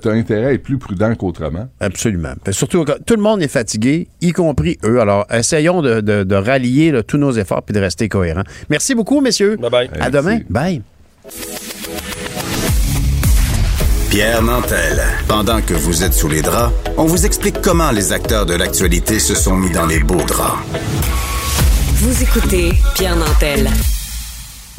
tu 0.00 0.08
as, 0.08 0.12
intérêt 0.12 0.46
à 0.46 0.52
être 0.52 0.62
plus 0.62 0.78
prudent 0.78 1.14
qu'autrement. 1.14 1.68
Absolument. 1.80 2.34
surtout, 2.50 2.84
tout 3.06 3.16
le 3.16 3.22
monde 3.22 3.42
est 3.42 3.48
fatigué, 3.48 4.08
y 4.20 4.32
compris 4.32 4.78
eux. 4.84 5.00
Alors, 5.00 5.26
essayons 5.30 5.82
de, 5.82 6.34
rallier 6.34 7.00
tous 7.06 7.18
nos 7.18 7.32
efforts 7.32 7.62
puis 7.62 7.74
de 7.74 7.80
rester 7.80 8.08
cohérents. 8.08 8.44
Merci 8.68 8.94
beaucoup, 8.94 9.20
messieurs. 9.20 9.56
Bye 9.56 9.70
bye. 9.70 9.90
À 10.00 10.10
demain. 10.10 10.40
Bye. 10.48 10.82
Pierre 14.10 14.42
Nantel. 14.42 15.02
Pendant 15.26 15.62
que 15.62 15.72
vous 15.72 16.04
êtes 16.04 16.12
sous 16.12 16.28
les 16.28 16.42
draps, 16.42 16.72
on 16.98 17.04
vous 17.06 17.24
explique 17.24 17.62
comment 17.62 17.90
les 17.92 18.12
acteurs 18.12 18.44
de 18.44 18.54
l'actualité 18.54 19.18
se 19.18 19.34
sont 19.34 19.56
mis 19.56 19.70
dans 19.70 19.86
les 19.86 20.00
beaux 20.00 20.22
draps. 20.26 20.58
Vous 21.94 22.22
écoutez 22.22 22.72
Pierre 22.94 23.16
Nantel. 23.16 23.68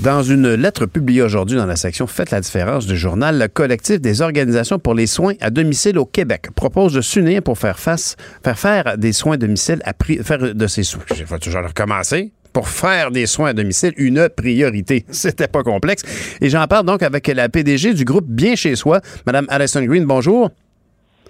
Dans 0.03 0.21
une 0.21 0.55
lettre 0.55 0.85
publiée 0.85 1.21
aujourd'hui 1.21 1.55
dans 1.55 1.65
la 1.65 1.77
section 1.77 2.07
Faites 2.07 2.31
la 2.31 2.41
différence 2.41 2.85
du 2.85 2.97
journal, 2.97 3.39
le 3.39 3.47
collectif 3.47 4.01
des 4.01 4.19
organisations 4.19 4.77
pour 4.77 4.95
les 4.95 5.07
soins 5.07 5.35
à 5.39 5.49
domicile 5.49 5.97
au 5.97 6.05
Québec 6.05 6.47
propose 6.53 6.91
de 6.91 6.99
s'unir 6.99 7.41
pour 7.41 7.57
faire 7.57 7.79
face, 7.79 8.17
faire 8.43 8.59
faire 8.59 8.97
des 8.97 9.13
soins 9.13 9.35
à 9.35 9.37
domicile 9.37 9.81
à 9.85 9.93
prix, 9.93 10.17
faire 10.17 10.53
de 10.53 10.67
ces 10.67 10.83
soins. 10.83 11.03
Je 11.15 11.23
vais 11.23 11.39
toujours 11.39 11.63
recommencer 11.63 12.33
pour 12.51 12.67
faire 12.67 13.11
des 13.11 13.25
soins 13.25 13.51
à 13.51 13.53
domicile 13.53 13.93
une 13.95 14.27
priorité. 14.27 15.05
C'était 15.09 15.47
pas 15.47 15.63
complexe. 15.63 16.03
Et 16.41 16.49
j'en 16.49 16.67
parle 16.67 16.85
donc 16.85 17.01
avec 17.01 17.25
la 17.27 17.47
PDG 17.47 17.93
du 17.93 18.03
groupe 18.03 18.25
Bien 18.27 18.57
chez 18.57 18.75
soi, 18.75 18.99
Madame 19.25 19.45
Alison 19.47 19.83
Green. 19.83 20.03
Bonjour. 20.03 20.51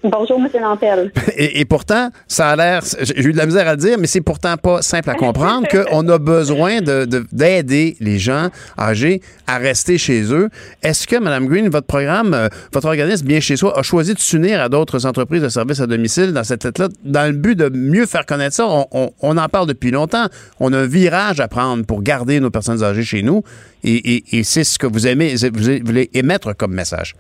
Bonjour, 0.04 0.38
M. 0.38 0.50
Nantel. 0.62 1.14
Et, 1.38 1.64
pourtant, 1.64 2.10
ça 2.28 2.50
a 2.50 2.56
l'air, 2.58 2.84
j'ai 3.02 3.24
eu 3.24 3.32
de 3.32 3.38
la 3.38 3.46
misère 3.46 3.68
à 3.70 3.72
le 3.72 3.78
dire, 3.78 3.98
mais 3.98 4.08
c'est 4.08 4.20
pourtant 4.20 4.58
pas 4.58 4.82
simple 4.82 5.10
à 5.10 5.14
comprendre 5.14 5.66
qu'on 5.90 6.08
a 6.10 6.18
besoin 6.18 6.80
d'aider 6.82 7.96
les 8.02 8.20
gens 8.20 8.50
âgés 8.78 9.22
à 9.48 9.58
rester 9.60 9.98
chez 9.98 10.24
eux. 10.34 10.50
Est-ce 10.82 11.08
que, 11.08 11.16
Mme 11.16 11.48
Green, 11.48 11.70
votre 11.70 11.88
programme, 11.88 12.34
euh, 12.34 12.50
votre 12.74 12.88
organisme 12.88 13.26
Bien 13.26 13.40
chez 13.40 13.56
soi 13.56 13.80
a 13.80 13.82
choisi 13.82 14.14
de 14.14 14.20
s'unir 14.20 14.62
à 14.62 14.68
d'autres 14.68 15.06
entreprises 15.06 15.42
de 15.42 15.48
services 15.48 15.80
à 15.80 15.88
domicile 15.88 16.34
dans 16.34 16.44
cette 16.44 16.66
lettre-là, 16.66 16.90
dans 17.06 17.26
le 17.26 17.38
but 17.38 17.58
de 17.58 17.70
mieux 17.70 18.06
faire 18.06 18.26
connaître 18.26 18.56
ça? 18.56 18.68
On, 18.68 19.38
en 19.38 19.48
parle 19.48 19.68
depuis 19.68 19.92
longtemps. 19.92 20.26
On 20.60 20.74
a 20.74 20.80
un 20.80 20.86
virage 20.86 21.40
à 21.40 21.48
prendre 21.48 21.86
pour 21.86 22.04
garder 22.04 22.42
nos 22.42 22.50
personnes 22.50 22.84
âgées 22.84 23.04
chez 23.04 23.24
nous 23.24 23.44
et, 23.86 24.38
et 24.38 24.44
c'est 24.44 24.66
ce 24.66 24.78
que 24.78 24.88
vous 24.88 25.08
aimez, 25.08 25.36
vous 25.36 25.86
voulez 25.86 26.10
émettre 26.14 26.56
comme 26.56 26.74
message. 26.74 27.16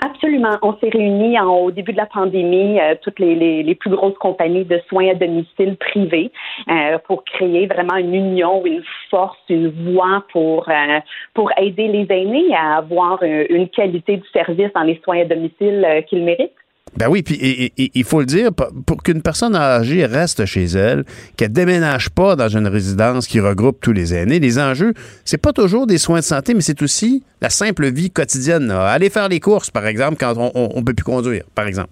Absolument. 0.00 0.58
On 0.62 0.76
s'est 0.76 0.90
réunis 0.90 1.40
au 1.40 1.70
début 1.70 1.92
de 1.92 1.96
la 1.96 2.06
pandémie, 2.06 2.78
euh, 2.80 2.94
toutes 3.00 3.18
les, 3.18 3.62
les, 3.62 3.74
plus 3.74 3.90
grosses 3.90 4.18
compagnies 4.18 4.64
de 4.64 4.80
soins 4.88 5.08
à 5.08 5.14
domicile 5.14 5.76
privés, 5.76 6.30
euh, 6.68 6.98
pour 7.06 7.24
créer 7.24 7.66
vraiment 7.66 7.96
une 7.96 8.14
union, 8.14 8.64
une 8.66 8.82
force, 9.10 9.38
une 9.48 9.68
voix 9.68 10.22
pour 10.32 10.68
euh, 10.68 11.00
pour 11.32 11.50
aider 11.58 11.88
les 11.88 12.06
aînés 12.10 12.54
à 12.54 12.76
avoir 12.76 13.22
une 13.22 13.68
qualité 13.68 14.18
de 14.18 14.24
service 14.32 14.72
dans 14.74 14.82
les 14.82 15.00
soins 15.02 15.20
à 15.20 15.24
domicile 15.24 16.04
qu'ils 16.08 16.24
méritent. 16.24 16.52
Ben 16.96 17.08
oui, 17.08 17.22
puis 17.22 17.72
il 17.76 18.04
faut 18.04 18.20
le 18.20 18.26
dire, 18.26 18.50
pour 18.52 19.02
qu'une 19.02 19.20
personne 19.20 19.54
âgée 19.54 20.06
reste 20.06 20.46
chez 20.46 20.64
elle, 20.64 21.04
qu'elle 21.36 21.52
déménage 21.52 22.08
pas 22.10 22.36
dans 22.36 22.48
une 22.48 22.66
résidence 22.66 23.26
qui 23.26 23.38
regroupe 23.38 23.80
tous 23.80 23.92
les 23.92 24.14
aînés, 24.14 24.38
les 24.38 24.58
enjeux, 24.58 24.94
c'est 25.24 25.36
pas 25.36 25.52
toujours 25.52 25.86
des 25.86 25.98
soins 25.98 26.20
de 26.20 26.24
santé, 26.24 26.54
mais 26.54 26.62
c'est 26.62 26.80
aussi 26.80 27.22
la 27.42 27.50
simple 27.50 27.90
vie 27.90 28.10
quotidienne. 28.10 28.70
Aller 28.70 29.10
faire 29.10 29.28
les 29.28 29.40
courses, 29.40 29.70
par 29.70 29.86
exemple, 29.86 30.16
quand 30.18 30.34
on, 30.38 30.50
on 30.54 30.82
peut 30.82 30.94
plus 30.94 31.04
conduire, 31.04 31.44
par 31.54 31.66
exemple. 31.66 31.90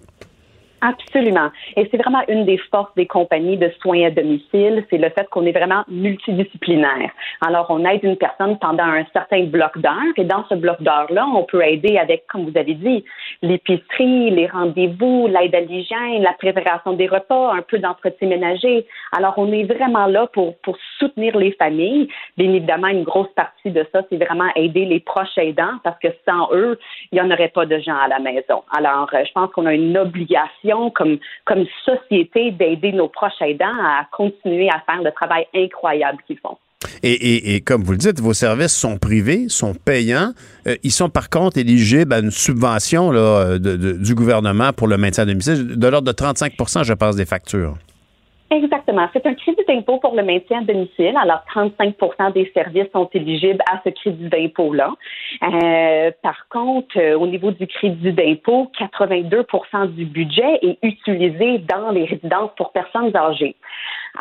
Absolument. 0.85 1.49
Et 1.77 1.87
c'est 1.89 1.97
vraiment 1.97 2.21
une 2.27 2.45
des 2.45 2.59
forces 2.69 2.93
des 2.95 3.07
compagnies 3.07 3.57
de 3.57 3.71
soins 3.81 4.05
à 4.05 4.11
domicile, 4.11 4.85
c'est 4.91 4.99
le 4.99 5.09
fait 5.09 5.27
qu'on 5.31 5.43
est 5.47 5.51
vraiment 5.51 5.83
multidisciplinaire. 5.87 7.09
Alors, 7.41 7.65
on 7.69 7.83
aide 7.85 8.03
une 8.03 8.17
personne 8.17 8.59
pendant 8.59 8.83
un 8.83 9.03
certain 9.11 9.45
bloc 9.45 9.79
d'heures 9.79 10.13
et 10.15 10.23
dans 10.25 10.45
ce 10.47 10.53
bloc 10.53 10.79
d'heures-là, 10.83 11.25
on 11.33 11.43
peut 11.43 11.63
aider 11.63 11.97
avec, 11.97 12.27
comme 12.27 12.47
vous 12.47 12.55
avez 12.55 12.75
dit, 12.75 13.03
l'épicerie, 13.41 14.29
les 14.29 14.45
rendez-vous, 14.45 15.27
l'aide 15.27 15.55
à 15.55 15.61
l'hygiène, 15.61 16.21
la 16.21 16.33
préparation 16.33 16.93
des 16.93 17.07
repas, 17.07 17.53
un 17.55 17.63
peu 17.63 17.79
d'entretien 17.79 18.27
ménager. 18.27 18.85
Alors, 19.17 19.33
on 19.37 19.51
est 19.51 19.63
vraiment 19.63 20.05
là 20.05 20.27
pour, 20.27 20.55
pour 20.59 20.77
soutenir 20.99 21.35
les 21.35 21.53
familles. 21.53 22.09
Bien 22.37 22.53
évidemment, 22.53 22.89
une 22.89 23.03
grosse 23.03 23.33
partie 23.35 23.71
de 23.71 23.83
ça, 23.91 24.03
c'est 24.11 24.23
vraiment 24.23 24.49
aider 24.55 24.85
les 24.85 24.99
proches 24.99 25.37
aidants 25.37 25.79
parce 25.83 25.97
que 25.97 26.09
sans 26.27 26.53
eux, 26.53 26.77
il 27.11 27.15
n'y 27.15 27.21
en 27.21 27.31
aurait 27.31 27.49
pas 27.49 27.65
de 27.65 27.79
gens 27.79 27.97
à 27.97 28.07
la 28.07 28.19
maison. 28.19 28.61
Alors, 28.77 29.09
euh, 29.15 29.23
je 29.25 29.31
pense 29.31 29.51
qu'on 29.51 29.65
a 29.65 29.73
une 29.73 29.97
obligation 29.97 30.74
comme, 30.93 31.17
comme 31.45 31.65
société 31.83 32.51
d'aider 32.51 32.91
nos 32.91 33.07
proches 33.07 33.41
aidants 33.41 33.65
à 33.65 34.07
continuer 34.11 34.69
à 34.69 34.81
faire 34.85 35.01
le 35.01 35.11
travail 35.11 35.45
incroyable 35.53 36.19
qu'ils 36.27 36.39
font. 36.39 36.57
Et, 37.01 37.61
comme 37.61 37.83
vous 37.83 37.93
le 37.93 37.97
dites, 37.97 38.19
vos 38.19 38.33
services 38.33 38.75
sont 38.75 38.97
privés, 38.97 39.45
sont 39.49 39.73
payants. 39.73 40.33
Euh, 40.67 40.75
ils 40.83 40.91
sont 40.91 41.09
par 41.09 41.29
contre 41.29 41.57
éligibles 41.57 42.13
à 42.13 42.19
une 42.19 42.31
subvention 42.31 43.11
là, 43.11 43.57
du 43.57 44.15
gouvernement 44.15 44.71
pour 44.73 44.87
le 44.87 44.97
maintien 44.97 45.23
à 45.23 45.25
domicile 45.25 45.77
de 45.77 45.87
l'ordre 45.87 46.11
de 46.11 46.15
35% 46.15 46.83
je 46.83 46.93
pense, 46.93 47.15
des 47.15 47.25
factures. 47.25 47.75
Exactement. 48.51 49.07
C'est 49.11 49.25
un 49.25 49.33
crédit 49.33 49.63
d'impôt 49.67 49.97
pour 49.97 50.15
le 50.15 50.23
maintien 50.23 50.59
à 50.59 50.63
domicile. 50.63 51.15
Alors, 51.19 51.43
35% 51.53 52.33
des 52.33 52.51
services 52.53 52.91
sont 52.93 53.09
éligibles 53.11 53.63
à 53.71 53.81
ce 53.83 53.89
crédit 53.89 54.29
d'impôt-là. 54.29 54.93
Euh, 55.41 56.11
par 56.21 56.47
contre, 56.49 56.97
euh, 56.97 57.17
au 57.17 57.25
niveau 57.25 57.49
du 57.49 57.65
crédit 57.65 58.13
d'impôt, 58.13 58.71
82% 58.79 59.87
du 59.87 60.05
budget 60.05 60.59
est 60.61 60.77
utilisé 60.83 61.57
dans 61.57 61.89
les 61.89 62.05
résidences 62.05 62.51
pour 62.55 62.71
personnes 62.71 63.15
âgées. 63.15 63.55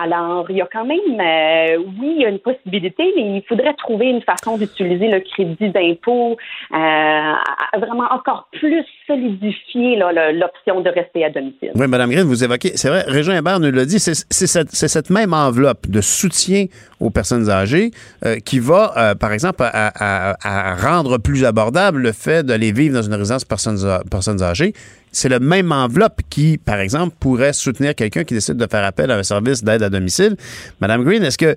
Alors, 0.02 0.46
il 0.50 0.56
y 0.56 0.62
a 0.62 0.68
quand 0.72 0.84
même, 0.84 0.98
euh, 0.98 1.76
oui, 2.00 2.14
il 2.16 2.22
y 2.22 2.26
a 2.26 2.28
une 2.28 2.38
possibilité, 2.38 3.04
mais 3.16 3.36
il 3.36 3.42
faudrait 3.48 3.74
trouver 3.74 4.06
une 4.06 4.22
façon 4.22 4.56
d'utiliser 4.56 5.08
le 5.08 5.20
crédit 5.20 5.70
d'impôt 5.70 6.36
euh, 6.72 7.32
vraiment 7.78 8.06
encore 8.10 8.48
plus 8.52 8.84
solidifier 9.06 9.96
l'option 9.96 10.80
de 10.80 10.90
rester 10.90 11.24
à 11.24 11.30
domicile. 11.30 11.70
Oui, 11.74 11.86
Mme 11.86 12.10
Green, 12.10 12.26
vous 12.26 12.42
évoquez, 12.42 12.76
c'est 12.76 12.88
vrai, 12.88 13.04
Régent 13.06 13.32
Hébert 13.32 13.60
nous 13.60 13.70
l'a 13.70 13.84
dit, 13.84 13.98
c'est 13.98 14.14
cette, 14.14 15.10
même 15.10 15.32
enveloppe 15.32 15.88
de 15.88 16.00
soutien 16.00 16.66
aux 17.00 17.10
personnes 17.10 17.50
âgées 17.50 17.90
euh, 18.24 18.36
qui 18.44 18.58
va, 18.58 19.14
par 19.20 19.32
exemple, 19.32 19.62
rendre 19.62 21.18
plus 21.18 21.44
abordable 21.44 22.00
le 22.00 22.12
fait 22.12 22.44
d'aller 22.44 22.72
vivre 22.72 22.94
dans 22.94 23.02
une 23.02 23.14
résidence 23.14 23.44
personnes, 23.44 23.78
personnes 24.10 24.42
âgées 24.42 24.72
c'est 25.14 25.28
le 25.28 25.40
même 25.40 25.72
enveloppe 25.72 26.20
qui, 26.28 26.58
par 26.58 26.78
exemple, 26.78 27.14
pourrait 27.18 27.52
soutenir 27.52 27.94
quelqu'un 27.94 28.24
qui 28.24 28.34
décide 28.34 28.56
de 28.56 28.66
faire 28.70 28.84
appel 28.84 29.10
à 29.10 29.16
un 29.16 29.22
service 29.22 29.64
d'aide 29.64 29.82
à 29.82 29.88
domicile. 29.88 30.36
Madame 30.80 31.04
Green, 31.04 31.22
est-ce 31.22 31.38
que 31.38 31.56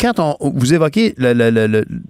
quand 0.00 0.18
on, 0.18 0.50
vous 0.54 0.72
évoquez 0.72 1.14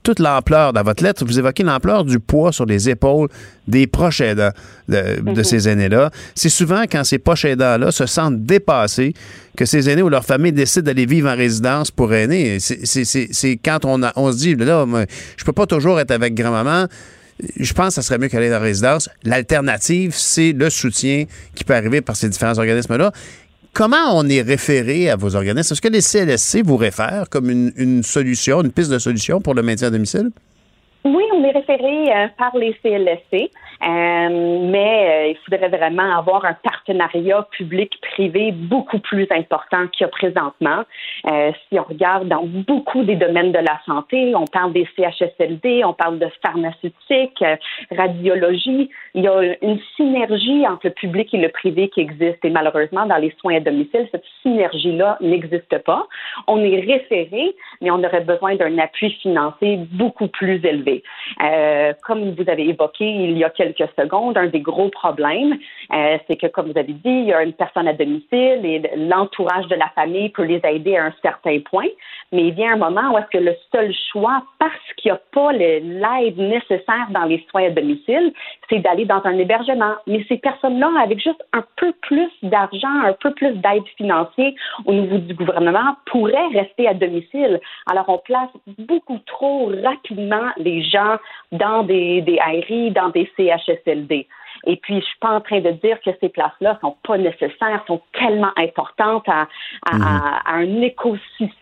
toute 0.05 0.21
l'ampleur 0.21 0.73
dans 0.73 0.83
votre 0.83 1.03
lettre, 1.03 1.25
vous 1.25 1.39
évoquez 1.39 1.65
l'ampleur 1.65 2.05
du 2.05 2.21
poids 2.21 2.53
sur 2.53 2.65
les 2.65 2.89
épaules 2.89 3.29
des 3.67 3.89
proches 3.89 4.21
aidants 4.21 4.53
de, 4.89 4.97
mm-hmm. 4.97 5.43
ces 5.43 5.69
aînés-là. 5.69 6.11
C'est 6.37 6.51
souvent 6.51 6.83
quand 6.83 7.03
ces 7.03 7.19
proches 7.19 7.47
aidants-là 7.47 7.91
se 7.91 8.07
sentent 8.07 8.45
dépassés 8.45 9.13
que 9.57 9.65
ces 9.65 9.91
aînés 9.91 10.03
ou 10.03 10.09
leurs 10.09 10.25
familles 10.25 10.53
décident 10.53 10.87
d'aller 10.87 11.07
vivre 11.07 11.29
en 11.29 11.37
résidence 11.37 11.91
pour 11.91 12.15
aînés. 12.15 12.59
C'est 12.61 13.59
quand 13.65 13.85
on, 13.85 14.01
on 14.15 14.33
se 14.33 14.39
dit, 14.39 14.55
là, 14.55 14.87
je 15.37 15.45
peux 15.45 15.53
pas 15.53 15.67
toujours 15.67 15.99
être 15.99 16.13
avec 16.13 16.35
grand-maman 16.35 16.87
je 17.59 17.73
pense 17.73 17.89
que 17.89 17.95
ça 17.95 18.03
serait 18.03 18.19
mieux 18.19 18.29
qu'aller 18.29 18.49
dans 18.49 18.55
la 18.55 18.61
résidence. 18.61 19.09
L'alternative, 19.25 20.13
c'est 20.15 20.53
le 20.53 20.71
soutien 20.71 21.25
qui 21.55 21.65
peut 21.65 21.75
arriver 21.75 22.01
par 22.01 22.17
ces 22.17 22.29
différents 22.29 22.59
organismes-là. 22.59 23.13
Comment 23.73 24.17
on 24.17 24.29
est 24.29 24.43
référé 24.43 25.11
à 25.11 25.17
vos 25.17 25.37
organismes? 25.37 25.73
Est-ce 25.73 25.81
que 25.81 25.89
les 25.89 26.01
CLSC 26.01 26.63
vous 26.65 26.77
réfèrent 26.77 27.29
comme 27.31 27.51
une, 27.51 28.03
solution, 28.03 28.63
une 28.63 28.73
piste 28.73 28.91
de 28.91 28.99
solution 28.99 29.41
pour 29.41 29.55
le 29.55 29.63
maintien 29.63 29.89
à 29.89 29.91
domicile? 29.91 30.31
Oui, 31.05 31.23
on 31.33 31.45
est 31.45 31.53
référé 31.53 32.13
euh, 32.13 32.27
par 32.37 32.57
les 32.57 32.75
CLSC. 32.83 33.51
Euh, 33.83 34.59
mais 34.71 35.09
euh, 35.09 35.27
il 35.29 35.39
faudrait 35.45 35.69
vraiment 35.69 36.17
avoir 36.17 36.45
un 36.45 36.53
partenariat 36.53 37.47
public-privé 37.51 38.53
beaucoup 38.53 38.99
plus 38.99 39.27
important 39.31 39.87
qu'il 39.89 40.05
y 40.05 40.05
a 40.05 40.09
présentement. 40.09 40.85
Euh, 41.31 41.53
si 41.69 41.79
on 41.79 41.85
regarde 41.85 42.29
dans 42.29 42.45
beaucoup 42.45 43.05
des 43.05 43.17
domaines 43.17 43.53
de 43.53 43.59
la 43.59 43.81
santé, 43.87 44.35
on 44.35 44.45
parle 44.45 44.73
des 44.73 44.87
CHSLD, 44.97 45.83
on 45.85 45.95
parle 45.95 46.19
de 46.19 46.29
pharmaceutique, 46.43 47.43
radiologie, 47.91 48.91
il 49.15 49.25
y 49.25 49.29
a 49.29 49.57
une 49.63 49.79
synergie 49.97 50.67
entre 50.67 50.87
le 50.87 50.93
public 50.93 51.33
et 51.35 51.39
le 51.39 51.49
privé 51.49 51.89
qui 51.89 52.01
existe. 52.01 52.45
Et 52.45 52.51
malheureusement, 52.51 53.07
dans 53.07 53.17
les 53.17 53.35
soins 53.41 53.57
à 53.57 53.61
domicile, 53.61 54.09
cette 54.11 54.25
synergie-là 54.43 55.19
n'existe 55.21 55.79
pas. 55.79 56.07
On 56.47 56.63
est 56.63 56.81
référé, 56.81 57.55
mais 57.81 57.91
on 57.91 58.03
aurait 58.05 58.21
besoin 58.21 58.55
d'un 58.57 58.79
appui 58.79 59.11
financier 59.23 59.81
beaucoup 59.93 60.29
plus 60.29 60.65
élevé. 60.65 61.03
Euh, 61.43 61.93
comme 62.05 62.35
vous 62.35 62.49
avez 62.49 62.69
évoqué 62.69 63.05
il 63.05 63.37
y 63.37 63.45
a 63.45 63.51
quelques 63.51 63.89
secondes, 63.99 64.37
un 64.37 64.47
des 64.47 64.61
gros 64.61 64.89
problèmes, 64.89 65.59
euh, 65.93 66.19
c'est 66.27 66.37
que, 66.37 66.47
comme 66.47 66.71
vous 66.71 66.79
avez 66.79 66.93
dit, 66.93 67.01
il 67.05 67.25
y 67.27 67.33
a 67.33 67.43
une 67.43 67.53
personne 67.53 67.89
à 67.89 67.93
domicile 67.93 68.61
et 68.65 68.83
l'entourage 68.97 69.67
de 69.69 69.75
la 69.75 69.89
famille 69.95 70.29
peut 70.31 70.45
les 70.45 70.61
aider 70.65 70.97
à 70.97 71.07
un 71.07 71.15
certain 71.23 71.59
point, 71.61 71.89
mais 72.33 72.49
il 72.49 72.55
vient 72.55 72.75
un 72.75 72.77
moment 72.77 73.13
où 73.13 73.19
est-ce 73.19 73.39
que 73.39 73.43
le 73.43 73.57
seul 73.73 73.93
choix, 74.13 74.43
parce 74.59 74.73
qu'il 74.97 75.11
n'y 75.11 75.17
a 75.17 75.21
pas 75.33 75.53
l'aide 75.53 76.39
nécessaire 76.39 77.09
dans 77.11 77.25
les 77.25 77.45
soins 77.51 77.65
à 77.65 77.71
domicile, 77.71 78.33
c'est 78.69 78.79
d'aller 78.79 79.05
dans 79.05 79.21
un 79.25 79.37
hébergement. 79.37 79.95
Mais 80.07 80.25
ces 80.29 80.39
personnes-là, 80.39 80.91
avec 81.03 81.21
juste 81.21 81.43
un 81.53 81.65
peu 81.77 81.93
plus 82.03 82.31
d'argent, 82.43 83.03
un 83.05 83.15
peu 83.15 83.33
plus 83.35 83.53
d'aide 83.55 83.87
financière 83.97 84.53
au 84.85 84.93
niveau 84.93 85.19
du 85.19 85.35
gouvernement, 85.35 85.97
pourraient 86.07 86.49
rester 86.55 86.87
à 86.87 86.95
domicile. 86.95 87.61
Alors, 87.91 88.09
on 88.09 88.19
place 88.19 88.51
beaucoup 88.79 89.19
trop 89.27 89.73
rapidement 89.83 90.51
les 90.57 90.83
gens 90.83 91.17
dans 91.53 91.83
des, 91.83 92.23
des 92.23 92.39
ARI, 92.39 92.93
dans 92.93 93.09
des 93.09 93.31
CHSLD. 93.37 94.27
Et 94.67 94.77
puis, 94.77 95.01
je 95.01 95.05
suis 95.05 95.19
pas 95.21 95.31
en 95.31 95.41
train 95.41 95.61
de 95.61 95.71
dire 95.71 95.99
que 96.05 96.11
ces 96.21 96.29
places-là 96.29 96.79
sont 96.81 96.97
pas 97.07 97.17
nécessaires, 97.19 97.83
sont 97.87 98.01
tellement 98.13 98.53
importantes 98.57 99.29
à, 99.29 99.49
à, 99.91 99.97
mhm. 99.97 100.03
à, 100.03 100.53
un 100.53 100.83
écosystème 100.83 101.60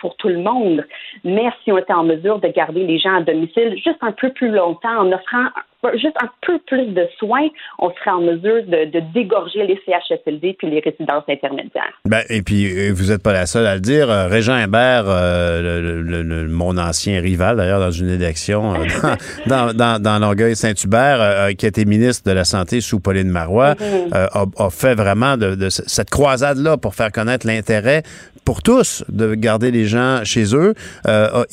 pour 0.00 0.16
tout 0.16 0.28
le 0.28 0.38
monde. 0.38 0.84
Mais 1.24 1.44
si 1.62 1.72
on 1.72 1.78
était 1.78 1.92
en 1.92 2.04
mesure 2.04 2.40
de 2.40 2.48
garder 2.48 2.84
les 2.84 2.98
gens 2.98 3.16
à 3.16 3.20
domicile 3.22 3.74
juste 3.74 3.98
un 4.02 4.12
peu 4.12 4.30
plus 4.30 4.50
longtemps 4.50 4.98
en 4.98 5.12
offrant 5.12 5.48
juste 5.94 6.16
un 6.20 6.28
peu 6.44 6.58
plus 6.66 6.86
de 6.86 7.06
soins, 7.18 7.48
on 7.78 7.90
serait 7.90 8.10
en 8.10 8.20
mesure 8.20 8.62
de, 8.66 9.00
dégorger 9.14 9.66
les 9.66 9.78
CHSLD 9.86 10.56
puis 10.58 10.70
les 10.70 10.80
résidences 10.80 11.24
intermédiaires. 11.28 11.92
Ben, 12.04 12.22
et 12.28 12.42
puis, 12.42 12.66
euh, 12.66 12.92
vous 12.92 13.10
n'êtes 13.10 13.22
pas 13.22 13.32
la 13.32 13.46
seule 13.46 13.66
à 13.66 13.74
le 13.74 13.80
dire. 13.80 14.10
Euh, 14.10 14.26
Régent 14.26 14.54
Imbert, 14.54 15.04
euh, 15.06 16.02
le, 16.02 16.48
mon 16.48 16.76
ancien 16.78 17.20
rival, 17.20 17.56
d'ailleurs, 17.56 17.80
dans 17.80 17.90
une 17.90 18.10
élection 18.10 18.74
dans, 19.46 19.72
dans, 19.72 20.02
dans, 20.02 20.18
Longueuil-Saint-Hubert, 20.18 21.54
qui 21.56 21.66
a 21.66 21.68
été 21.68 21.84
ministre 21.84 22.28
de 22.28 22.34
la 22.34 22.44
Santé 22.44 22.80
sous 22.80 23.00
Pauline 23.00 23.30
Marois, 23.30 23.74
mm-hmm. 23.74 24.50
a, 24.56 24.70
fait 24.70 24.94
vraiment 24.94 25.36
de, 25.36 25.68
cette 25.68 26.10
croisade-là 26.10 26.76
pour 26.76 26.94
faire 26.94 27.12
connaître 27.12 27.46
l'intérêt 27.46 28.02
pour 28.44 28.62
tous 28.62 29.04
de 29.08 29.34
garder 29.40 29.70
les 29.70 29.86
gens 29.86 30.20
chez 30.24 30.54
eux. 30.54 30.74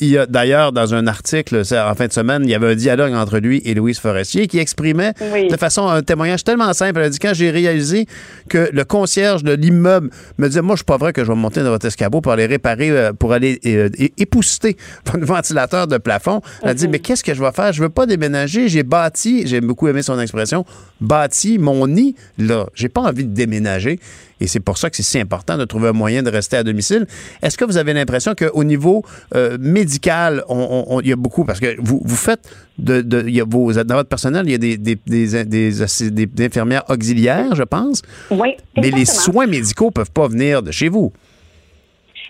il 0.00 0.08
y 0.08 0.18
a 0.18 0.26
d'ailleurs, 0.26 0.72
dans 0.72 0.94
un 0.94 1.06
article 1.06 1.62
en 1.72 1.94
fin 1.94 2.06
de 2.06 2.12
semaine, 2.12 2.42
il 2.44 2.50
y 2.50 2.54
avait 2.54 2.72
un 2.72 2.74
dialogue 2.74 3.12
entre 3.14 3.38
lui 3.38 3.62
et 3.64 3.74
Louise 3.74 3.98
Forest 3.98 4.46
qui 4.46 4.58
exprimait 4.58 5.12
de 5.20 5.56
façon 5.56 5.86
un 5.88 6.02
témoignage 6.02 6.44
tellement 6.44 6.72
simple. 6.72 6.98
Elle 6.98 7.06
a 7.06 7.10
dit 7.10 7.18
quand 7.18 7.34
j'ai 7.34 7.50
réalisé 7.50 8.06
que 8.48 8.68
le 8.72 8.84
concierge 8.84 9.42
de 9.42 9.52
l'immeuble 9.52 10.10
me 10.38 10.48
disait 10.48 10.62
moi 10.62 10.74
je 10.74 10.78
suis 10.78 10.84
pas 10.84 10.96
vrai 10.96 11.12
que 11.12 11.24
je 11.24 11.28
vais 11.28 11.36
monter 11.36 11.62
dans 11.62 11.70
votre 11.70 11.86
escabeau 11.86 12.20
pour 12.20 12.32
aller 12.32 12.46
réparer 12.46 12.90
euh, 12.90 13.12
pour 13.12 13.32
aller 13.32 13.60
euh, 13.66 13.88
épousseter 14.18 14.76
votre 15.06 15.24
ventilateur 15.24 15.86
de 15.86 15.98
plafond. 15.98 16.40
Elle 16.62 16.70
a 16.70 16.74
dit 16.74 16.86
mhm. 16.86 16.92
mais 16.92 16.98
qu'est-ce 16.98 17.24
que 17.24 17.34
je 17.34 17.42
vais 17.42 17.52
faire? 17.52 17.72
Je 17.72 17.82
veux 17.82 17.88
pas 17.88 18.06
déménager. 18.06 18.68
J'ai 18.68 18.82
bâti, 18.82 19.46
j'ai 19.46 19.60
beaucoup 19.60 19.88
aimé 19.88 20.02
son 20.02 20.18
expression, 20.20 20.64
bâti 21.00 21.58
mon 21.58 21.86
nid 21.86 22.14
là. 22.38 22.66
J'ai 22.74 22.88
pas 22.88 23.02
envie 23.02 23.24
de 23.24 23.34
déménager. 23.34 23.98
Et 24.40 24.46
c'est 24.46 24.60
pour 24.60 24.78
ça 24.78 24.90
que 24.90 24.96
c'est 24.96 25.02
si 25.02 25.18
important 25.20 25.56
de 25.56 25.64
trouver 25.64 25.88
un 25.88 25.92
moyen 25.92 26.22
de 26.22 26.30
rester 26.30 26.56
à 26.56 26.62
domicile. 26.62 27.06
Est-ce 27.42 27.56
que 27.56 27.64
vous 27.64 27.76
avez 27.76 27.92
l'impression 27.92 28.34
qu'au 28.34 28.64
niveau 28.64 29.02
euh, 29.34 29.56
médical, 29.60 30.44
il 30.48 31.08
y 31.08 31.12
a 31.12 31.16
beaucoup, 31.16 31.44
parce 31.44 31.60
que 31.60 31.76
vous, 31.80 32.00
vous 32.04 32.16
faites, 32.16 32.48
de, 32.78 33.02
de 33.02 33.28
y 33.28 33.40
a 33.40 33.44
vos, 33.44 33.72
dans 33.72 33.94
votre 33.94 34.08
personnel, 34.08 34.42
il 34.46 34.52
y 34.52 34.54
a 34.54 34.58
des, 34.58 34.76
des, 34.76 34.96
des, 34.96 35.44
des, 35.44 36.44
infirmières 36.44 36.82
auxiliaires, 36.88 37.54
je 37.54 37.62
pense. 37.62 38.02
Oui. 38.30 38.56
Mais 38.76 38.90
les 38.90 39.04
soins 39.04 39.46
médicaux 39.46 39.90
peuvent 39.90 40.12
pas 40.12 40.28
venir 40.28 40.62
de 40.62 40.72
chez 40.72 40.88
vous. 40.88 41.12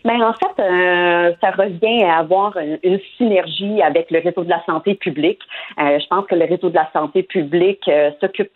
Bien, 0.05 0.20
en 0.20 0.35
fait, 0.35 0.62
euh, 0.62 1.32
ça 1.40 1.52
revient 1.52 2.05
à 2.05 2.18
avoir 2.18 2.55
une, 2.82 3.01
synergie 3.16 3.81
avec 3.81 4.10
le 4.10 4.20
réseau 4.20 4.44
de 4.44 4.51
la 4.51 4.62
santé 4.66 4.94
publique. 4.94 5.40
Euh, 5.81 5.98
je 5.98 6.06
pense 6.09 6.26
que 6.26 6.35
le 6.35 6.44
réseau 6.44 6.68
de 6.68 6.74
la 6.74 6.90
santé 6.93 7.22
publique 7.22 7.90
s'occupe 8.20 8.51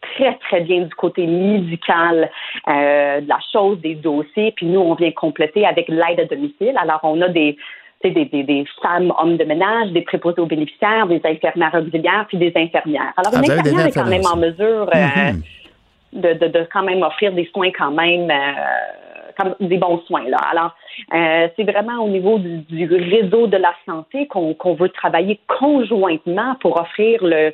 très, 0.00 0.34
très 0.36 0.60
bien 0.60 0.82
du 0.82 0.94
côté 0.94 1.26
médical 1.26 2.30
euh, 2.68 3.20
de 3.20 3.28
la 3.28 3.38
chose, 3.52 3.80
des 3.80 3.94
dossiers. 3.94 4.52
Puis 4.52 4.66
nous, 4.66 4.80
on 4.80 4.94
vient 4.94 5.10
compléter 5.12 5.66
avec 5.66 5.88
l'aide 5.88 6.20
à 6.20 6.24
domicile. 6.24 6.74
Alors, 6.76 7.00
on 7.02 7.20
a 7.22 7.28
des, 7.28 7.56
des, 8.02 8.10
des, 8.10 8.42
des, 8.42 8.64
femmes, 8.82 9.12
hommes 9.18 9.36
de 9.36 9.44
ménage, 9.44 9.90
des 9.90 10.02
préposés 10.02 10.40
aux 10.40 10.46
bénéficiaires, 10.46 11.06
des 11.06 11.20
infirmières 11.24 11.74
auxiliaires, 11.74 12.26
puis 12.28 12.38
des 12.38 12.52
infirmières. 12.54 13.12
Alors, 13.16 13.32
une 13.34 13.50
ah, 13.50 13.60
infirmière 13.60 13.86
est 13.86 13.92
quand 13.92 14.06
même 14.06 14.26
en 14.30 14.36
mesure 14.36 14.88
euh, 14.94 14.98
mm-hmm. 14.98 15.40
de, 16.12 16.32
de, 16.34 16.46
de, 16.46 16.68
quand 16.72 16.82
même 16.82 17.02
offrir 17.02 17.32
des 17.32 17.48
soins 17.52 17.70
quand 17.76 17.92
même, 17.92 18.30
euh, 18.30 18.52
comme 19.38 19.54
des 19.60 19.78
bons 19.78 20.00
soins. 20.06 20.28
Là. 20.28 20.38
Alors, 20.50 20.74
euh, 21.12 21.48
c'est 21.56 21.64
vraiment 21.64 22.04
au 22.04 22.08
niveau 22.08 22.38
du, 22.38 22.86
réseau 22.86 23.46
de 23.46 23.56
la 23.56 23.72
santé 23.86 24.26
qu'on 24.28 24.74
veut 24.74 24.88
travailler 24.90 25.40
conjointement 25.58 26.56
pour 26.60 26.80
offrir 26.80 27.20
le, 27.22 27.52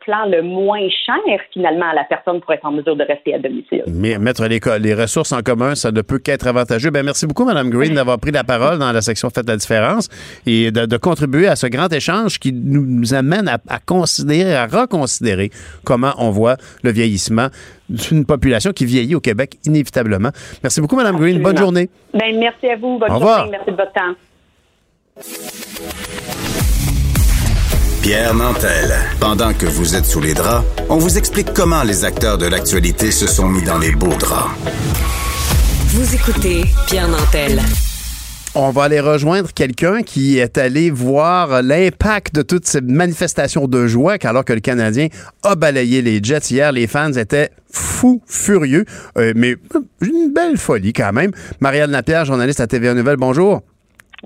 plan 0.00 0.26
le 0.26 0.42
moins 0.42 0.88
cher 1.04 1.38
finalement 1.52 1.90
à 1.90 1.94
la 1.94 2.04
personne 2.04 2.40
pour 2.40 2.52
être 2.52 2.64
en 2.64 2.72
mesure 2.72 2.96
de 2.96 3.04
rester 3.04 3.34
à 3.34 3.38
domicile. 3.38 3.84
Mais 3.86 4.18
mettre 4.18 4.46
les, 4.46 4.60
les 4.80 4.94
ressources 4.94 5.32
en 5.32 5.42
commun, 5.42 5.74
ça 5.74 5.90
ne 5.92 6.02
peut 6.02 6.18
qu'être 6.18 6.46
avantageux. 6.46 6.90
Ben, 6.90 7.04
merci 7.04 7.26
beaucoup, 7.26 7.44
Mme 7.44 7.70
Green, 7.70 7.94
d'avoir 7.94 8.18
pris 8.18 8.32
la 8.32 8.44
parole 8.44 8.78
dans 8.78 8.92
la 8.92 9.00
section 9.00 9.30
Faites 9.30 9.48
la 9.48 9.56
différence 9.56 10.08
et 10.46 10.70
de, 10.70 10.96
contribuer 10.96 11.46
à 11.46 11.56
ce 11.56 11.66
grand 11.66 11.92
échange 11.92 12.38
qui 12.38 12.52
nous 12.52 13.14
amène 13.14 13.48
à, 13.48 13.78
considérer, 13.78 14.54
à 14.54 14.66
reconsidérer 14.66 15.50
comment 15.84 16.12
on 16.18 16.30
voit 16.30 16.56
le 16.82 16.90
vieillissement 16.90 17.48
d'une 17.88 18.24
population 18.24 18.72
qui 18.72 18.84
vieillit 18.84 19.14
au 19.14 19.20
Québec 19.20 19.56
inévitablement. 19.64 20.30
Merci 20.62 20.80
beaucoup, 20.80 20.96
Mme 20.96 21.16
Green. 21.16 21.40
Bonne 21.40 21.56
journée. 21.56 21.88
Ben, 22.14 22.36
merci 22.38 22.68
à 22.68 22.76
vous. 22.76 22.85
Bonne 22.98 23.10
Au 23.10 23.14
revoir. 23.16 23.48
Merci 23.50 23.70
de 23.70 23.76
votre 23.76 23.92
temps. 23.92 24.14
Pierre 28.02 28.34
Nantel. 28.34 28.94
Pendant 29.18 29.52
que 29.52 29.66
vous 29.66 29.96
êtes 29.96 30.06
sous 30.06 30.20
les 30.20 30.32
draps, 30.32 30.64
on 30.88 30.96
vous 30.96 31.18
explique 31.18 31.52
comment 31.52 31.82
les 31.82 32.04
acteurs 32.04 32.38
de 32.38 32.46
l'actualité 32.46 33.10
se 33.10 33.26
sont 33.26 33.48
mis 33.48 33.62
dans 33.62 33.78
les 33.78 33.90
beaux 33.90 34.14
draps. 34.14 34.50
Vous 35.88 36.14
écoutez 36.14 36.64
Pierre 36.86 37.08
Nantel. 37.08 37.60
On 38.58 38.70
va 38.70 38.84
aller 38.84 39.00
rejoindre 39.00 39.52
quelqu'un 39.52 40.00
qui 40.00 40.38
est 40.38 40.56
allé 40.56 40.90
voir 40.90 41.62
l'impact 41.62 42.34
de 42.34 42.40
toutes 42.40 42.64
ces 42.64 42.80
manifestations 42.80 43.68
de 43.68 43.86
joie, 43.86 44.16
alors 44.24 44.46
que 44.46 44.54
le 44.54 44.60
Canadien 44.60 45.08
a 45.42 45.56
balayé 45.56 46.00
les 46.00 46.22
Jets 46.22 46.48
hier. 46.50 46.72
Les 46.72 46.86
fans 46.86 47.12
étaient 47.12 47.50
fous, 47.70 48.22
furieux, 48.24 48.86
euh, 49.18 49.34
mais 49.36 49.56
une 50.00 50.32
belle 50.32 50.56
folie 50.56 50.94
quand 50.94 51.12
même. 51.12 51.32
Marielle 51.60 51.90
Lapierre, 51.90 52.24
journaliste 52.24 52.60
à 52.60 52.66
TVA 52.66 52.94
Nouvelle, 52.94 53.18
bonjour. 53.18 53.60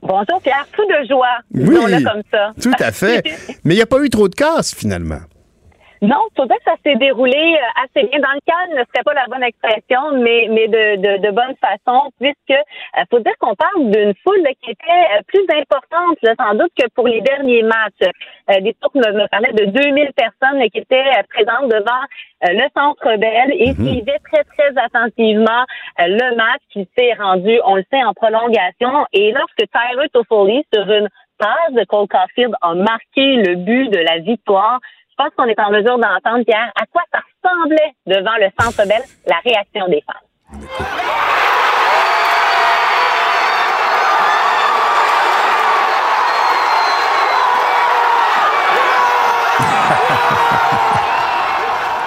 Bonjour 0.00 0.40
Pierre, 0.40 0.64
tout 0.76 0.86
de 0.86 1.08
joie. 1.08 1.40
Oui, 1.52 2.04
comme 2.04 2.22
ça. 2.30 2.52
tout 2.62 2.72
à 2.78 2.92
fait. 2.92 3.24
mais 3.64 3.74
il 3.74 3.78
n'y 3.78 3.82
a 3.82 3.86
pas 3.86 3.98
eu 3.98 4.10
trop 4.10 4.28
de 4.28 4.34
casse 4.36 4.72
finalement. 4.76 5.18
Non, 6.02 6.16
faut 6.34 6.46
dire 6.46 6.56
que 6.56 6.64
ça 6.64 6.76
s'est 6.82 6.96
déroulé 6.96 7.36
euh, 7.36 7.82
assez 7.84 8.08
bien. 8.08 8.20
Dans 8.20 8.32
le 8.32 8.40
calme, 8.46 8.72
ce 8.78 8.84
serait 8.90 9.04
pas 9.04 9.12
la 9.12 9.26
bonne 9.26 9.42
expression, 9.42 10.12
mais 10.12 10.48
mais 10.50 10.66
de, 10.66 10.96
de, 10.96 11.18
de 11.18 11.30
bonne 11.30 11.54
façon, 11.60 12.10
puisque 12.18 12.50
euh, 12.50 13.02
faut 13.10 13.18
dire 13.18 13.34
qu'on 13.38 13.54
parle 13.54 13.90
d'une 13.90 14.14
foule 14.24 14.42
qui 14.62 14.70
était 14.70 14.88
euh, 14.88 15.20
plus 15.26 15.44
importante, 15.54 16.16
sans 16.38 16.54
doute, 16.54 16.72
que 16.74 16.88
pour 16.94 17.06
les 17.06 17.20
derniers 17.20 17.62
matchs. 17.62 18.08
des 18.62 18.74
tours 18.80 18.92
me, 18.94 19.12
me 19.12 19.28
parlaient 19.28 19.52
de 19.52 19.66
2000 19.66 20.10
personnes 20.16 20.62
qui 20.70 20.78
étaient 20.78 21.04
présentes 21.28 21.70
devant 21.70 22.02
le 22.42 22.66
Centre 22.74 23.16
Bell 23.16 23.52
et 23.52 23.74
mhm. 23.74 23.86
suivaient 23.86 24.20
très, 24.32 24.44
très 24.44 24.72
attentivement 24.82 25.64
le 25.98 26.34
match 26.36 26.62
qui 26.70 26.88
s'est 26.96 27.12
rendu, 27.14 27.60
on 27.64 27.76
le 27.76 27.84
sait, 27.92 28.02
en 28.02 28.14
prolongation. 28.14 29.06
Et 29.12 29.32
lorsque 29.32 29.70
Tyler 29.70 30.08
Toffoli, 30.12 30.64
sur 30.72 30.90
une 30.90 31.08
passe 31.38 31.72
de 31.72 31.84
Cole 31.84 32.08
Caulfield, 32.08 32.54
a 32.60 32.74
marqué 32.74 33.36
le 33.36 33.56
but 33.56 33.88
de 33.90 33.98
la 33.98 34.18
victoire, 34.18 34.80
pense 35.20 35.32
qu'on 35.36 35.44
est 35.44 35.60
en 35.60 35.70
mesure 35.70 35.98
d'entendre, 35.98 36.42
Pierre, 36.46 36.72
à 36.74 36.86
quoi 36.90 37.02
ça 37.12 37.18
ressemblait 37.42 37.92
devant 38.06 38.38
le 38.38 38.48
Centre 38.58 38.86
Bell, 38.86 39.02
la 39.26 39.36
réaction 39.44 39.86
des 39.88 40.02
fans. 40.06 40.14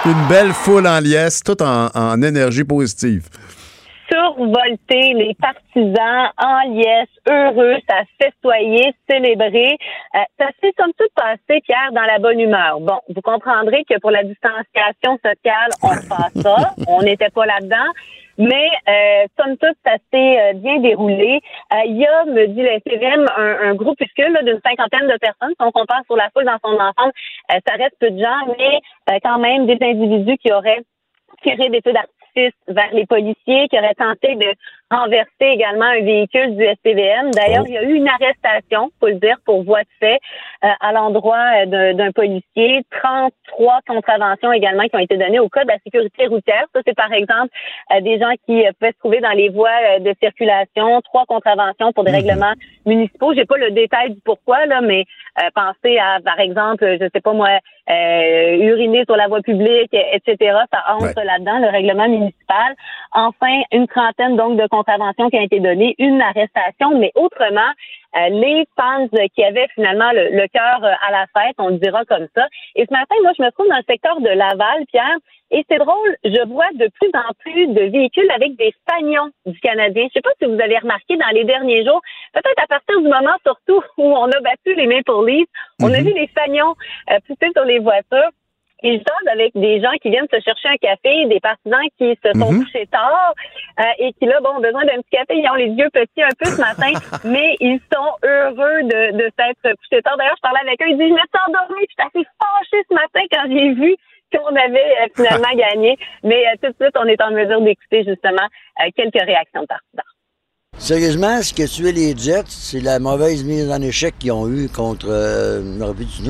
Une 0.06 0.28
belle 0.28 0.52
foule 0.52 0.86
en 0.86 1.00
liesse, 1.00 1.42
tout 1.42 1.62
en 1.62 2.20
énergie 2.20 2.64
positive 2.64 3.26
survolter 4.10 5.14
les 5.14 5.34
partisans 5.34 6.30
en 6.38 6.60
liesse, 6.70 7.08
heureux, 7.28 7.76
ça 7.88 8.02
festoyer, 8.20 8.94
célébrer. 9.08 9.76
Euh, 10.14 10.18
ça 10.38 10.48
s'est 10.60 10.72
comme 10.76 10.92
tout 10.98 11.08
passé, 11.14 11.60
Pierre, 11.62 11.92
dans 11.92 12.02
la 12.02 12.18
bonne 12.18 12.40
humeur. 12.40 12.80
Bon, 12.80 13.00
vous 13.08 13.22
comprendrez 13.22 13.84
que 13.84 13.98
pour 14.00 14.10
la 14.10 14.24
distanciation 14.24 15.18
sociale, 15.24 15.70
on 15.82 15.88
passe 16.08 16.34
ça. 16.36 16.74
On 16.88 17.02
n'était 17.02 17.30
pas 17.30 17.46
là-dedans. 17.46 17.92
Mais 18.36 18.68
euh, 18.88 19.26
somme 19.38 19.56
toute, 19.56 19.76
ça 19.84 19.96
s'est 20.12 20.40
euh, 20.40 20.52
bien 20.54 20.80
déroulé. 20.80 21.40
Euh, 21.72 21.76
il 21.86 21.98
y 21.98 22.06
a, 22.06 22.24
me 22.24 22.46
dit 22.48 22.62
le 22.62 22.78
SPVM, 22.80 23.26
un, 23.36 23.70
un 23.70 23.74
groupuscule 23.74 24.38
d'une 24.44 24.60
cinquantaine 24.64 25.06
de 25.08 25.16
personnes. 25.18 25.50
Si 25.50 25.66
on 25.66 25.70
compare 25.70 26.02
sur 26.06 26.16
la 26.16 26.30
foule 26.30 26.44
dans 26.44 26.58
son 26.64 26.74
ensemble, 26.74 27.12
ça 27.48 27.74
reste 27.74 27.96
peu 28.00 28.10
de 28.10 28.18
gens, 28.18 28.54
mais 28.58 29.20
quand 29.20 29.38
même 29.38 29.66
des 29.66 29.78
individus 29.80 30.36
qui 30.38 30.52
auraient 30.52 30.82
tiré 31.42 31.68
des 31.68 31.80
feux 31.82 31.92
d'artifice 31.92 32.23
vers 32.68 32.92
les 32.92 33.06
policiers, 33.06 33.68
qui 33.68 33.78
auraient 33.78 33.94
tenté 33.94 34.34
de 34.36 34.54
renverser 34.96 35.30
également 35.40 35.86
un 35.86 36.00
véhicule 36.00 36.56
du 36.56 36.64
SPVM. 36.64 37.30
D'ailleurs, 37.32 37.64
oh. 37.64 37.68
il 37.68 37.74
y 37.74 37.78
a 37.78 37.82
eu 37.82 37.94
une 37.94 38.08
arrestation, 38.08 38.90
faut 39.00 39.08
le 39.08 39.14
dire, 39.14 39.36
pour 39.44 39.62
voie 39.64 39.82
de 39.82 39.88
fait 40.00 40.20
euh, 40.64 40.68
à 40.80 40.92
l'endroit 40.92 41.64
euh, 41.66 41.92
d'un 41.94 42.12
policier. 42.12 42.82
33 43.02 43.80
contraventions 43.86 44.52
également 44.52 44.84
qui 44.84 44.96
ont 44.96 45.00
été 45.00 45.16
données 45.16 45.40
au 45.40 45.48
code 45.48 45.64
de 45.64 45.72
la 45.72 45.78
sécurité 45.84 46.26
routière. 46.26 46.64
Ça, 46.74 46.80
c'est 46.86 46.96
par 46.96 47.12
exemple 47.12 47.50
euh, 47.92 48.00
des 48.00 48.18
gens 48.18 48.32
qui 48.46 48.64
pouvaient 48.78 48.92
se 48.92 48.98
trouver 48.98 49.20
dans 49.20 49.32
les 49.32 49.48
voies 49.48 49.98
de 50.00 50.14
circulation. 50.20 51.00
Trois 51.02 51.24
contraventions 51.26 51.92
pour 51.92 52.04
des 52.04 52.12
mhm. 52.12 52.16
règlements 52.16 52.54
municipaux. 52.86 53.34
J'ai 53.34 53.44
pas 53.44 53.56
le 53.56 53.70
détail 53.70 54.12
du 54.12 54.20
pourquoi 54.24 54.66
là, 54.66 54.80
mais 54.80 55.04
pensez 55.54 55.98
à, 55.98 56.20
par 56.24 56.38
exemple, 56.38 56.96
je 57.00 57.08
sais 57.12 57.20
pas 57.20 57.32
moi, 57.32 57.58
uriner 57.88 59.04
sur 59.04 59.16
la 59.16 59.26
voie 59.26 59.40
publique, 59.40 59.92
etc. 59.92 60.36
Ça 60.72 60.78
entre 60.88 61.20
là-dedans, 61.24 61.58
le 61.58 61.68
règlement 61.68 62.08
municipal. 62.08 62.74
Enfin, 63.12 63.62
une 63.72 63.86
trentaine 63.88 64.36
donc 64.36 64.58
de 64.60 64.66
contraventions 64.68 64.83
qui 64.84 65.36
ont 65.36 65.42
été 65.42 65.60
données, 65.60 65.94
une 65.98 66.20
arrestation, 66.20 66.98
mais 66.98 67.12
autrement, 67.14 67.70
euh, 68.16 68.28
les 68.28 68.66
fans 68.76 69.08
qui 69.34 69.44
avaient 69.44 69.68
finalement 69.74 70.10
le, 70.12 70.46
cœur 70.48 70.84
euh, 70.84 70.92
à 71.06 71.10
la 71.10 71.26
fête, 71.34 71.56
on 71.58 71.68
le 71.68 71.78
dira 71.78 72.04
comme 72.04 72.26
ça. 72.34 72.46
Et 72.76 72.84
ce 72.86 72.92
matin, 72.92 73.14
moi, 73.22 73.32
je 73.36 73.42
me 73.42 73.50
trouve 73.50 73.68
dans 73.68 73.76
le 73.76 73.82
secteur 73.88 74.20
de 74.20 74.28
Laval, 74.28 74.84
Pierre, 74.90 75.18
et 75.50 75.64
c'est 75.68 75.78
drôle, 75.78 76.16
je 76.24 76.48
vois 76.48 76.70
de 76.74 76.88
plus 76.98 77.10
en 77.14 77.32
plus 77.38 77.68
de 77.68 77.82
véhicules 77.90 78.30
avec 78.34 78.56
des 78.56 78.74
fanions 78.90 79.30
du 79.46 79.58
Canadien. 79.60 80.06
Je 80.08 80.14
sais 80.14 80.20
pas 80.20 80.32
si 80.40 80.46
vous 80.46 80.60
avez 80.60 80.78
remarqué 80.78 81.16
dans 81.16 81.28
les 81.32 81.44
derniers 81.44 81.84
jours, 81.84 82.00
peut-être 82.32 82.62
à 82.62 82.66
partir 82.66 83.00
du 83.00 83.08
moment 83.08 83.36
surtout 83.46 83.80
où 83.98 84.04
on 84.04 84.26
a 84.26 84.40
battu 84.40 84.74
les 84.74 84.86
Maple 84.86 85.26
Leafs, 85.26 85.46
on 85.82 85.92
a 85.92 86.00
mhm. 86.00 86.06
vu 86.06 86.14
les 86.14 86.26
fanions 86.28 86.74
euh, 87.10 87.18
pousser 87.26 87.52
sur 87.54 87.64
les 87.64 87.78
voitures. 87.78 88.30
Et 88.84 88.98
je 88.98 89.30
avec 89.32 89.52
des 89.54 89.80
gens 89.80 89.96
qui 90.02 90.10
viennent 90.10 90.28
se 90.30 90.38
chercher 90.40 90.68
un 90.68 90.76
café, 90.76 91.24
des 91.24 91.40
partisans 91.40 91.88
qui 91.96 92.14
se 92.22 92.38
sont 92.38 92.52
mhm. 92.52 92.64
couchés 92.64 92.86
tard 92.88 93.32
euh, 93.80 93.82
et 93.98 94.12
qui, 94.12 94.26
là, 94.26 94.38
bon, 94.42 94.50
ont 94.50 94.60
besoin 94.60 94.84
d'un 94.84 95.00
petit 95.00 95.16
café. 95.16 95.40
Ils 95.40 95.48
ont 95.48 95.54
les 95.54 95.72
yeux 95.72 95.88
petits 95.88 96.22
un 96.22 96.36
peu 96.38 96.44
ce 96.44 96.60
matin, 96.60 96.92
mais 97.24 97.56
ils 97.60 97.80
sont 97.90 98.12
heureux 98.22 98.82
de, 98.84 99.16
de 99.16 99.30
s'être 99.40 99.74
couchés 99.80 100.02
tard. 100.02 100.18
D'ailleurs, 100.18 100.36
je 100.36 100.42
parlais 100.42 100.60
avec 100.60 100.82
eux, 100.82 100.90
ils 100.90 100.98
disent, 100.98 101.08
je 101.08 101.14
me 101.14 101.28
suis 101.32 101.42
endormi, 101.48 101.80
je 101.88 101.94
suis 101.96 102.04
assez 102.04 102.28
fâchée 102.36 102.84
ce 102.90 102.94
matin 102.94 103.20
quand 103.32 103.48
j'ai 103.48 103.72
vu 103.72 103.96
qu'on 104.36 104.54
avait 104.54 104.92
euh, 105.00 105.08
finalement 105.16 105.54
gagné. 105.56 105.96
Mais 106.22 106.44
euh, 106.46 106.56
tout 106.62 106.68
de 106.68 106.76
suite, 106.78 106.96
on 107.00 107.06
est 107.06 107.22
en 107.22 107.30
mesure 107.30 107.62
d'écouter 107.62 108.04
justement 108.04 108.46
quelques 108.94 109.24
réactions 109.24 109.62
de 109.62 109.66
partisans. 109.66 110.13
Sérieusement, 110.78 111.40
ce 111.40 111.54
qui 111.54 111.62
a 111.62 111.68
tué 111.68 111.92
les 111.92 112.16
Jets, 112.16 112.44
c'est 112.48 112.80
la 112.80 112.98
mauvaise 112.98 113.44
mise 113.44 113.70
en 113.70 113.80
échec 113.80 114.14
qu'ils 114.18 114.32
ont 114.32 114.48
eue 114.48 114.68
contre 114.68 115.06
euh, 115.08 115.62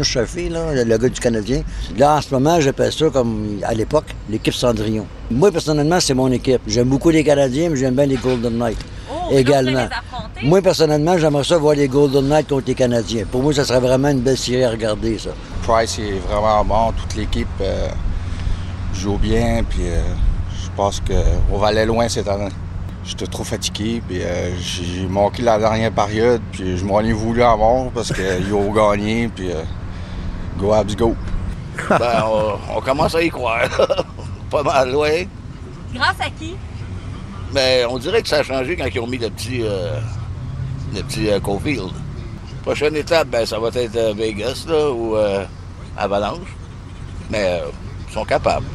Chaffee, 0.03 0.49
là, 0.51 0.85
le 0.85 0.99
gars 0.99 1.09
du 1.09 1.19
Canadien? 1.19 1.63
Là, 1.97 2.17
en 2.17 2.21
ce 2.21 2.33
moment, 2.33 2.61
j'appelle 2.61 2.93
ça 2.93 3.09
comme 3.11 3.59
à 3.65 3.75
l'époque, 3.75 4.05
l'équipe 4.29 4.55
Cendrillon. 4.55 5.07
Moi, 5.31 5.51
personnellement, 5.51 5.99
c'est 5.99 6.15
mon 6.15 6.31
équipe. 6.31 6.61
J'aime 6.69 6.89
beaucoup 6.89 7.11
les 7.11 7.25
Canadiens, 7.25 7.71
mais 7.71 7.77
j'aime 7.77 7.95
bien 7.95 8.07
les 8.07 8.17
Golden 8.17 8.59
Knights 8.59 8.85
oh, 9.11 9.33
également. 9.33 9.89
Moi, 10.43 10.61
personnellement, 10.61 11.17
j'aimerais 11.17 11.45
ça 11.45 11.57
voir 11.57 11.75
les 11.75 11.89
Golden 11.89 12.29
Knights 12.29 12.49
contre 12.49 12.67
les 12.67 12.75
Canadiens. 12.75 13.25
Pour 13.25 13.43
moi, 13.43 13.55
ça 13.55 13.65
serait 13.65 13.81
vraiment 13.81 14.09
une 14.09 14.21
belle 14.21 14.39
série 14.39 14.63
à 14.63 14.71
regarder, 14.71 15.19
ça. 15.19 15.31
Price 15.63 15.99
est 15.99 16.19
vraiment 16.29 16.65
bon. 16.65 16.93
Toute 16.93 17.17
l'équipe 17.17 17.49
euh, 17.63 17.89
joue 18.93 19.17
bien, 19.17 19.65
puis 19.69 19.87
euh, 19.87 20.03
je 20.63 20.69
pense 20.77 21.01
qu'on 21.01 21.59
va 21.59 21.69
aller 21.69 21.87
loin 21.87 22.09
cette 22.09 22.29
année. 22.29 22.51
J'étais 23.05 23.27
trop 23.27 23.45
fatigué, 23.45 24.03
puis 24.07 24.23
euh, 24.23 24.57
j'ai 24.59 25.07
manqué 25.07 25.43
la 25.43 25.59
dernière 25.59 25.93
période, 25.93 26.41
puis 26.53 26.79
je 26.79 26.85
m'en 26.87 27.01
ai 27.01 27.13
voulu 27.13 27.43
à 27.43 27.55
mort 27.55 27.91
parce 27.95 28.11
qu'ils 28.11 28.55
ont 28.55 28.73
gagné, 28.73 29.29
puis 29.29 29.53
euh, 29.53 29.63
go 30.59 30.73
Abs 30.73 30.97
go. 30.97 31.15
ben, 31.91 32.25
on, 32.75 32.81
commence 32.81 33.15
à 33.15 33.23
y 33.23 33.29
croire. 33.29 33.69
Pas 34.51 34.63
mal, 34.63 34.97
ouais. 34.97 35.29
Grâce 35.93 36.19
à 36.19 36.31
qui? 36.31 36.57
Ben, 37.53 37.87
on 37.91 37.99
dirait 37.99 38.23
que 38.23 38.29
ça 38.29 38.39
a 38.39 38.43
changé 38.43 38.75
quand 38.75 38.87
ils 38.87 39.01
ont 39.01 39.07
mis 39.07 39.19
le 39.19 39.29
petit, 39.29 39.61
euh, 39.63 40.01
le 40.95 41.03
petit 41.03 41.29
euh, 41.29 41.41
Cofield. 41.41 41.93
Prochaine 42.63 42.97
étape, 42.97 43.29
ben, 43.29 43.45
ça 43.45 43.59
va 43.59 43.69
être 43.69 44.15
Vegas, 44.17 44.65
là, 44.67 44.91
ou 44.91 45.17
Avalanche. 45.99 46.57
Mais 47.31 47.61
ils 48.09 48.15
sont 48.15 48.25
capables. 48.25 48.67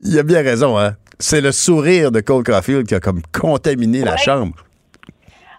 Il 0.00 0.16
a 0.16 0.22
bien 0.22 0.42
raison, 0.42 0.78
hein? 0.78 0.94
C'est 1.18 1.40
le 1.40 1.52
sourire 1.52 2.10
de 2.10 2.20
Cole 2.20 2.44
Caulfield 2.44 2.86
qui 2.86 2.94
a 2.94 3.00
comme 3.00 3.22
contaminé 3.32 4.02
la 4.02 4.16
chambre. 4.16 4.54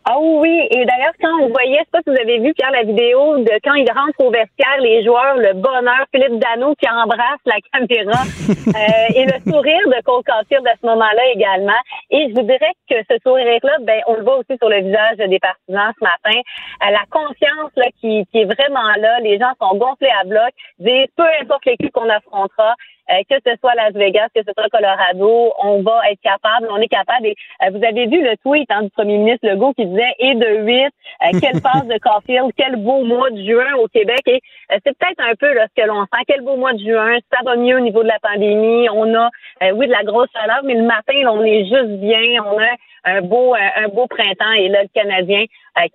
Ah 0.08 0.20
oui, 0.20 0.68
et 0.70 0.86
d'ailleurs, 0.86 1.18
quand 1.20 1.34
on 1.42 1.50
voyait, 1.50 1.80
je 1.80 1.86
sais 1.86 1.90
pas 1.92 2.00
si 2.06 2.12
vous 2.12 2.22
avez 2.22 2.38
vu, 2.38 2.54
Pierre, 2.54 2.70
la 2.70 2.84
vidéo 2.84 3.40
de 3.40 3.50
quand 3.64 3.74
il 3.74 3.90
rentre 3.90 4.20
au 4.20 4.30
vestiaire, 4.30 4.78
les 4.80 5.04
joueurs, 5.04 5.36
le 5.36 5.54
bonheur, 5.54 6.06
Philippe 6.14 6.38
Dano 6.38 6.76
qui 6.76 6.88
embrasse 6.88 7.42
la 7.46 7.58
caméra, 7.74 8.22
euh, 8.52 9.16
et 9.16 9.26
le 9.26 9.52
sourire 9.52 9.82
de 9.90 10.00
Cole 10.06 10.22
Caulfield 10.22 10.62
à 10.68 10.78
ce 10.80 10.86
moment-là 10.86 11.26
également. 11.34 11.82
Et 12.12 12.30
je 12.30 12.36
vous 12.36 12.46
dirais 12.46 12.74
que 12.88 12.98
ce 13.10 13.18
sourire-là, 13.24 13.78
ben, 13.82 14.00
on 14.06 14.18
le 14.18 14.24
voit 14.24 14.38
aussi 14.38 14.56
sur 14.60 14.70
le 14.70 14.78
visage 14.86 15.18
des 15.18 15.40
partisans 15.40 15.92
ce 15.98 16.04
matin. 16.06 16.40
Euh, 16.86 16.92
la 16.92 17.06
confiance 17.10 17.72
là, 17.76 17.90
qui, 18.00 18.28
qui 18.32 18.42
est 18.42 18.46
vraiment 18.46 18.94
là, 19.02 19.20
les 19.22 19.40
gens 19.40 19.54
sont 19.60 19.76
gonflés 19.76 20.14
à 20.22 20.24
bloc, 20.24 20.54
disent 20.78 21.10
peu 21.18 21.26
importe 21.42 21.66
l'équipe 21.66 21.92
qu'on 21.92 22.10
affrontera, 22.10 22.76
que 23.08 23.36
ce 23.46 23.56
soit 23.60 23.76
Las 23.76 23.94
Vegas, 23.94 24.28
que 24.36 24.42
ce 24.46 24.52
soit 24.54 24.70
Colorado, 24.70 25.54
on 25.64 25.82
va 25.82 26.02
être 26.12 26.22
capable, 26.22 26.68
on 26.72 26.78
est 26.78 26.88
capable. 26.88 27.28
Et, 27.28 27.36
euh, 27.64 27.70
vous 27.72 27.84
avez 27.84 28.08
vu 28.08 28.22
le 28.22 28.36
tweet 28.38 28.70
hein, 28.72 28.84
du 28.84 28.90
premier 28.90 29.18
ministre 29.18 29.48
Legault 29.48 29.74
qui 29.74 29.86
disait 29.86 30.14
et 30.20 30.36
de 30.36 30.66
8, 30.66 30.86
euh, 30.86 31.40
quelle 31.40 31.62
passe 31.62 31.88
de 31.88 31.98
Caulfield, 32.00 32.52
quel 32.58 32.76
beau 32.78 33.04
mois 33.04 33.30
de 33.32 33.44
juin 33.44 33.74
au 33.80 33.88
Québec. 33.88 34.22
Et 34.28 34.42
c'est 34.70 34.98
peut-être 34.98 35.20
un 35.20 35.36
peu 35.36 35.54
là, 35.54 35.68
ce 35.68 35.82
que 35.82 35.88
l'on 35.88 36.02
sent. 36.02 36.24
Quel 36.28 36.42
beau 36.42 36.56
mois 36.56 36.74
de 36.74 36.80
juin, 36.80 37.18
ça 37.32 37.40
va 37.46 37.56
mieux 37.56 37.78
au 37.78 37.82
niveau 37.82 38.04
de 38.04 38.10
la 38.10 38.20
pandémie. 38.20 38.90
On 38.90 39.14
a, 39.16 39.30
oui, 39.74 39.88
de 39.88 39.92
la 39.92 40.04
grosse 40.04 40.30
chaleur, 40.34 40.62
mais 40.64 40.76
le 40.76 40.84
matin, 40.84 41.14
on 41.30 41.44
est 41.44 41.66
juste 41.66 42.00
bien. 42.00 42.44
On 42.46 42.60
a 42.60 42.76
un 43.06 43.22
beau, 43.22 43.54
un 43.54 43.88
beau 43.90 44.08
printemps. 44.08 44.54
Et 44.58 44.68
là, 44.70 44.84
le 44.84 44.90
Canadien 44.94 45.46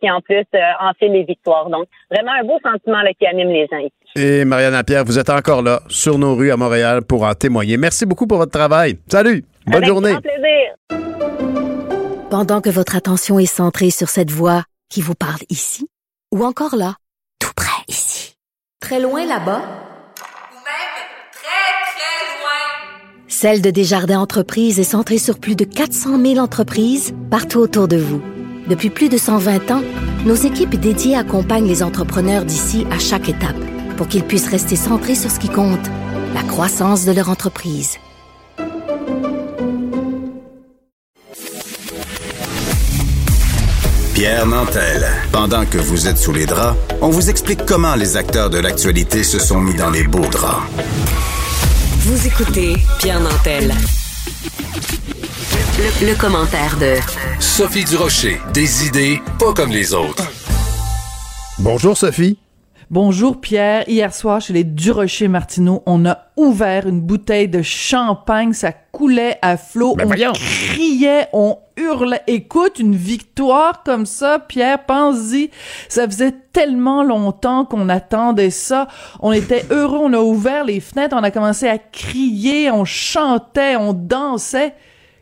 qui 0.00 0.10
en 0.10 0.20
plus 0.20 0.44
en 0.80 0.92
fait 0.98 1.08
les 1.08 1.24
victoires. 1.24 1.70
Donc, 1.70 1.86
vraiment 2.10 2.32
un 2.32 2.44
beau 2.44 2.58
sentiment 2.62 3.02
là, 3.02 3.12
qui 3.18 3.26
anime 3.26 3.48
les 3.48 3.66
gens 3.70 3.78
ici. 3.78 3.92
Et 4.16 4.44
Marianne 4.44 4.82
Pierre, 4.84 5.04
vous 5.04 5.18
êtes 5.18 5.30
encore 5.30 5.62
là, 5.62 5.80
sur 5.88 6.18
nos 6.18 6.34
rues 6.34 6.50
à 6.50 6.56
Montréal, 6.56 7.02
pour 7.02 7.22
en 7.22 7.34
témoigner. 7.34 7.76
Merci 7.76 8.06
beaucoup 8.06 8.26
pour 8.26 8.38
votre 8.38 8.52
travail. 8.52 8.98
Salut! 9.08 9.44
Bonne 9.66 9.84
journée! 9.84 10.12
Grand 10.12 10.20
plaisir. 10.20 10.76
Pendant 12.30 12.60
que 12.60 12.70
votre 12.70 12.96
attention 12.96 13.38
est 13.38 13.46
centrée 13.46 13.90
sur 13.90 14.08
cette 14.08 14.30
voix 14.30 14.62
qui 14.88 15.00
vous 15.00 15.14
parle 15.14 15.40
ici, 15.48 15.88
ou 16.32 16.44
encore 16.44 16.76
là, 16.76 16.94
tout 17.40 17.52
près 17.56 17.82
ici, 17.88 18.34
très 18.80 19.00
loin 19.00 19.24
là-bas, 19.26 19.58
ou 19.58 20.54
même 20.54 21.00
très, 21.32 21.70
très 21.92 22.40
loin, 22.40 23.26
Celle 23.26 23.62
de 23.62 23.70
Desjardins 23.70 24.20
Entreprises 24.20 24.78
est 24.78 24.84
centrée 24.84 25.18
sur 25.18 25.40
plus 25.40 25.56
de 25.56 25.64
400 25.64 26.20
000 26.20 26.38
entreprises 26.38 27.14
partout 27.30 27.58
autour 27.58 27.88
de 27.88 27.96
vous. 27.96 28.22
Depuis 28.70 28.88
plus 28.88 29.08
de 29.08 29.18
120 29.18 29.72
ans, 29.72 29.82
nos 30.24 30.36
équipes 30.36 30.76
dédiées 30.76 31.16
accompagnent 31.16 31.66
les 31.66 31.82
entrepreneurs 31.82 32.44
d'ici 32.44 32.86
à 32.92 33.00
chaque 33.00 33.28
étape 33.28 33.58
pour 33.96 34.06
qu'ils 34.06 34.22
puissent 34.22 34.48
rester 34.48 34.76
centrés 34.76 35.16
sur 35.16 35.28
ce 35.28 35.40
qui 35.40 35.48
compte, 35.48 35.84
la 36.34 36.44
croissance 36.44 37.04
de 37.04 37.10
leur 37.10 37.30
entreprise. 37.30 37.98
Pierre 44.14 44.46
Nantel. 44.46 45.04
Pendant 45.32 45.66
que 45.66 45.78
vous 45.78 46.06
êtes 46.06 46.18
sous 46.18 46.32
les 46.32 46.46
draps, 46.46 46.78
on 47.00 47.08
vous 47.08 47.28
explique 47.28 47.66
comment 47.66 47.96
les 47.96 48.16
acteurs 48.16 48.50
de 48.50 48.58
l'actualité 48.58 49.24
se 49.24 49.40
sont 49.40 49.60
mis 49.60 49.74
dans 49.74 49.90
les 49.90 50.04
beaux 50.04 50.28
draps. 50.30 50.62
Vous 52.02 52.24
écoutez 52.24 52.76
Pierre 53.00 53.20
Nantel. 53.20 53.74
Le, 55.82 56.08
le 56.08 56.14
commentaire 56.14 56.76
de 56.78 56.96
Sophie 57.40 57.84
Durocher. 57.84 58.36
Des 58.52 58.86
idées 58.86 59.18
pas 59.38 59.54
comme 59.54 59.70
les 59.70 59.94
autres. 59.94 60.30
Bonjour 61.58 61.96
Sophie. 61.96 62.38
Bonjour 62.90 63.40
Pierre. 63.40 63.88
Hier 63.88 64.12
soir, 64.12 64.42
chez 64.42 64.52
les 64.52 64.64
Durocher 64.64 65.28
Martineau, 65.28 65.82
on 65.86 66.04
a 66.04 66.18
ouvert 66.36 66.86
une 66.86 67.00
bouteille 67.00 67.48
de 67.48 67.62
champagne. 67.62 68.52
Ça 68.52 68.72
coulait 68.72 69.38
à 69.40 69.56
flot. 69.56 69.94
Ben 69.96 70.06
on 70.06 70.32
criait, 70.32 71.28
on 71.32 71.56
hurlait. 71.78 72.20
Écoute, 72.26 72.78
une 72.78 72.94
victoire 72.94 73.82
comme 73.82 74.04
ça, 74.04 74.38
Pierre, 74.38 74.84
pense-y. 74.84 75.50
Ça 75.88 76.06
faisait 76.06 76.34
tellement 76.52 77.02
longtemps 77.02 77.64
qu'on 77.64 77.88
attendait 77.88 78.50
ça. 78.50 78.86
On 79.20 79.32
était 79.32 79.64
heureux. 79.70 80.00
On 80.02 80.12
a 80.12 80.20
ouvert 80.20 80.64
les 80.66 80.80
fenêtres. 80.80 81.16
On 81.18 81.22
a 81.22 81.30
commencé 81.30 81.66
à 81.66 81.78
crier. 81.78 82.70
On 82.70 82.84
chantait. 82.84 83.76
On 83.76 83.94
dansait. 83.94 84.74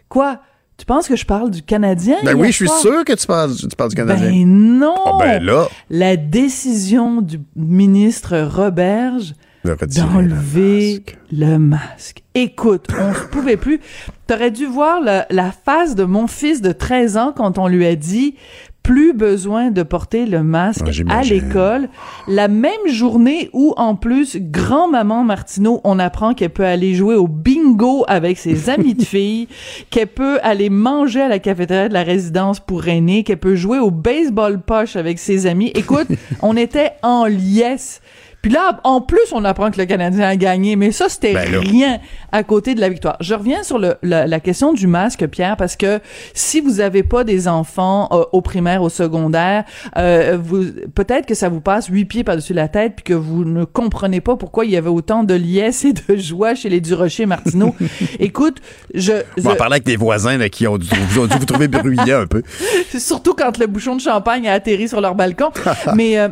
Quoi? 0.08 0.40
Tu 0.76 0.86
penses 0.86 1.08
que 1.08 1.16
je 1.16 1.26
parle 1.26 1.50
du 1.50 1.62
Canadien? 1.62 2.18
Ben 2.24 2.36
oui, 2.36 2.48
je 2.48 2.56
suis 2.56 2.68
sûr 2.68 3.04
que 3.04 3.12
tu 3.12 3.26
parles, 3.26 3.52
tu 3.56 3.76
parles 3.76 3.90
du 3.90 3.96
Canadien. 3.96 4.30
Ben 4.30 4.46
non! 4.46 4.94
Ah 5.06 5.18
ben 5.18 5.44
là! 5.44 5.68
La 5.90 6.16
décision 6.16 7.20
du 7.20 7.40
ministre 7.56 8.38
Roberge 8.38 9.34
d'enlever 9.64 11.02
le 11.32 11.58
masque. 11.58 12.22
Écoute, 12.34 12.86
on 12.96 13.08
ne 13.08 13.28
pouvait 13.28 13.56
plus. 13.56 13.80
T'aurais 14.28 14.52
dû 14.52 14.66
voir 14.66 15.00
la 15.02 15.52
face 15.52 15.96
de 15.96 16.04
mon 16.04 16.28
fils 16.28 16.62
de 16.62 16.70
13 16.70 17.16
ans 17.16 17.34
quand 17.36 17.58
on 17.58 17.66
lui 17.66 17.84
a 17.84 17.96
dit 17.96 18.36
plus 18.88 19.12
besoin 19.12 19.70
de 19.70 19.82
porter 19.82 20.24
le 20.24 20.42
masque 20.42 20.88
à 21.10 21.22
l'école. 21.22 21.90
La 22.26 22.48
même 22.48 22.88
journée 22.88 23.50
où, 23.52 23.74
en 23.76 23.94
plus, 23.94 24.38
grand-maman 24.40 25.24
Martineau, 25.24 25.82
on 25.84 25.98
apprend 25.98 26.32
qu'elle 26.32 26.48
peut 26.48 26.64
aller 26.64 26.94
jouer 26.94 27.14
au 27.14 27.28
bingo 27.28 28.06
avec 28.08 28.38
ses 28.38 28.70
amis 28.70 28.94
de 28.94 29.04
filles, 29.04 29.46
qu'elle 29.90 30.06
peut 30.06 30.38
aller 30.42 30.70
manger 30.70 31.20
à 31.20 31.28
la 31.28 31.38
cafétéria 31.38 31.90
de 31.90 31.92
la 31.92 32.02
résidence 32.02 32.60
pour 32.60 32.88
aînés, 32.88 33.24
qu'elle 33.24 33.36
peut 33.36 33.56
jouer 33.56 33.78
au 33.78 33.90
baseball 33.90 34.58
poche 34.58 34.96
avec 34.96 35.18
ses 35.18 35.46
amis. 35.46 35.70
Écoute, 35.74 36.08
on 36.40 36.56
était 36.56 36.92
en 37.02 37.26
liesse. 37.26 38.00
Puis 38.42 38.52
là, 38.52 38.80
en 38.84 39.00
plus, 39.00 39.32
on 39.32 39.44
apprend 39.44 39.70
que 39.70 39.78
le 39.78 39.86
Canadien 39.86 40.28
a 40.28 40.36
gagné, 40.36 40.76
mais 40.76 40.92
ça, 40.92 41.08
c'était 41.08 41.34
ben 41.34 41.58
rien 41.58 41.98
à 42.30 42.44
côté 42.44 42.74
de 42.76 42.80
la 42.80 42.88
victoire. 42.88 43.16
Je 43.20 43.34
reviens 43.34 43.64
sur 43.64 43.78
le, 43.78 43.96
la, 44.02 44.40
question 44.40 44.72
du 44.72 44.86
masque, 44.86 45.26
Pierre, 45.26 45.56
parce 45.56 45.74
que 45.74 46.00
si 46.34 46.60
vous 46.60 46.80
avez 46.80 47.02
pas 47.02 47.24
des 47.24 47.48
enfants 47.48 48.08
euh, 48.12 48.24
au 48.32 48.40
primaire, 48.40 48.82
au 48.82 48.88
secondaire, 48.88 49.64
euh, 49.96 50.38
vous 50.40 50.64
peut-être 50.94 51.26
que 51.26 51.34
ça 51.34 51.48
vous 51.48 51.60
passe 51.60 51.88
huit 51.88 52.04
pieds 52.04 52.22
par-dessus 52.22 52.54
la 52.54 52.68
tête, 52.68 52.94
puis 52.96 53.04
que 53.04 53.14
vous 53.14 53.44
ne 53.44 53.64
comprenez 53.64 54.20
pas 54.20 54.36
pourquoi 54.36 54.64
il 54.64 54.70
y 54.70 54.76
avait 54.76 54.88
autant 54.88 55.24
de 55.24 55.34
liesse 55.34 55.84
et 55.84 55.92
de 55.92 56.16
joie 56.16 56.54
chez 56.54 56.68
les 56.68 56.80
Durocher 56.80 57.26
Martineau. 57.26 57.74
Écoute, 58.20 58.58
je... 58.94 59.14
On 59.36 59.42
va 59.42 59.56
parler 59.56 59.74
avec 59.74 59.84
des 59.84 59.96
voisins 59.96 60.36
là, 60.36 60.48
qui 60.48 60.68
ont 60.68 60.78
dû, 60.78 60.88
vous, 61.10 61.26
vous 61.26 61.44
trouver 61.44 61.66
bruyant 61.66 62.20
un 62.20 62.26
peu. 62.26 62.42
Surtout 62.98 63.34
quand 63.34 63.58
le 63.58 63.66
bouchon 63.66 63.96
de 63.96 64.00
champagne 64.00 64.48
a 64.48 64.52
atterri 64.52 64.88
sur 64.88 65.00
leur 65.00 65.16
balcon. 65.16 65.50
mais... 65.96 66.18
Euh, 66.18 66.28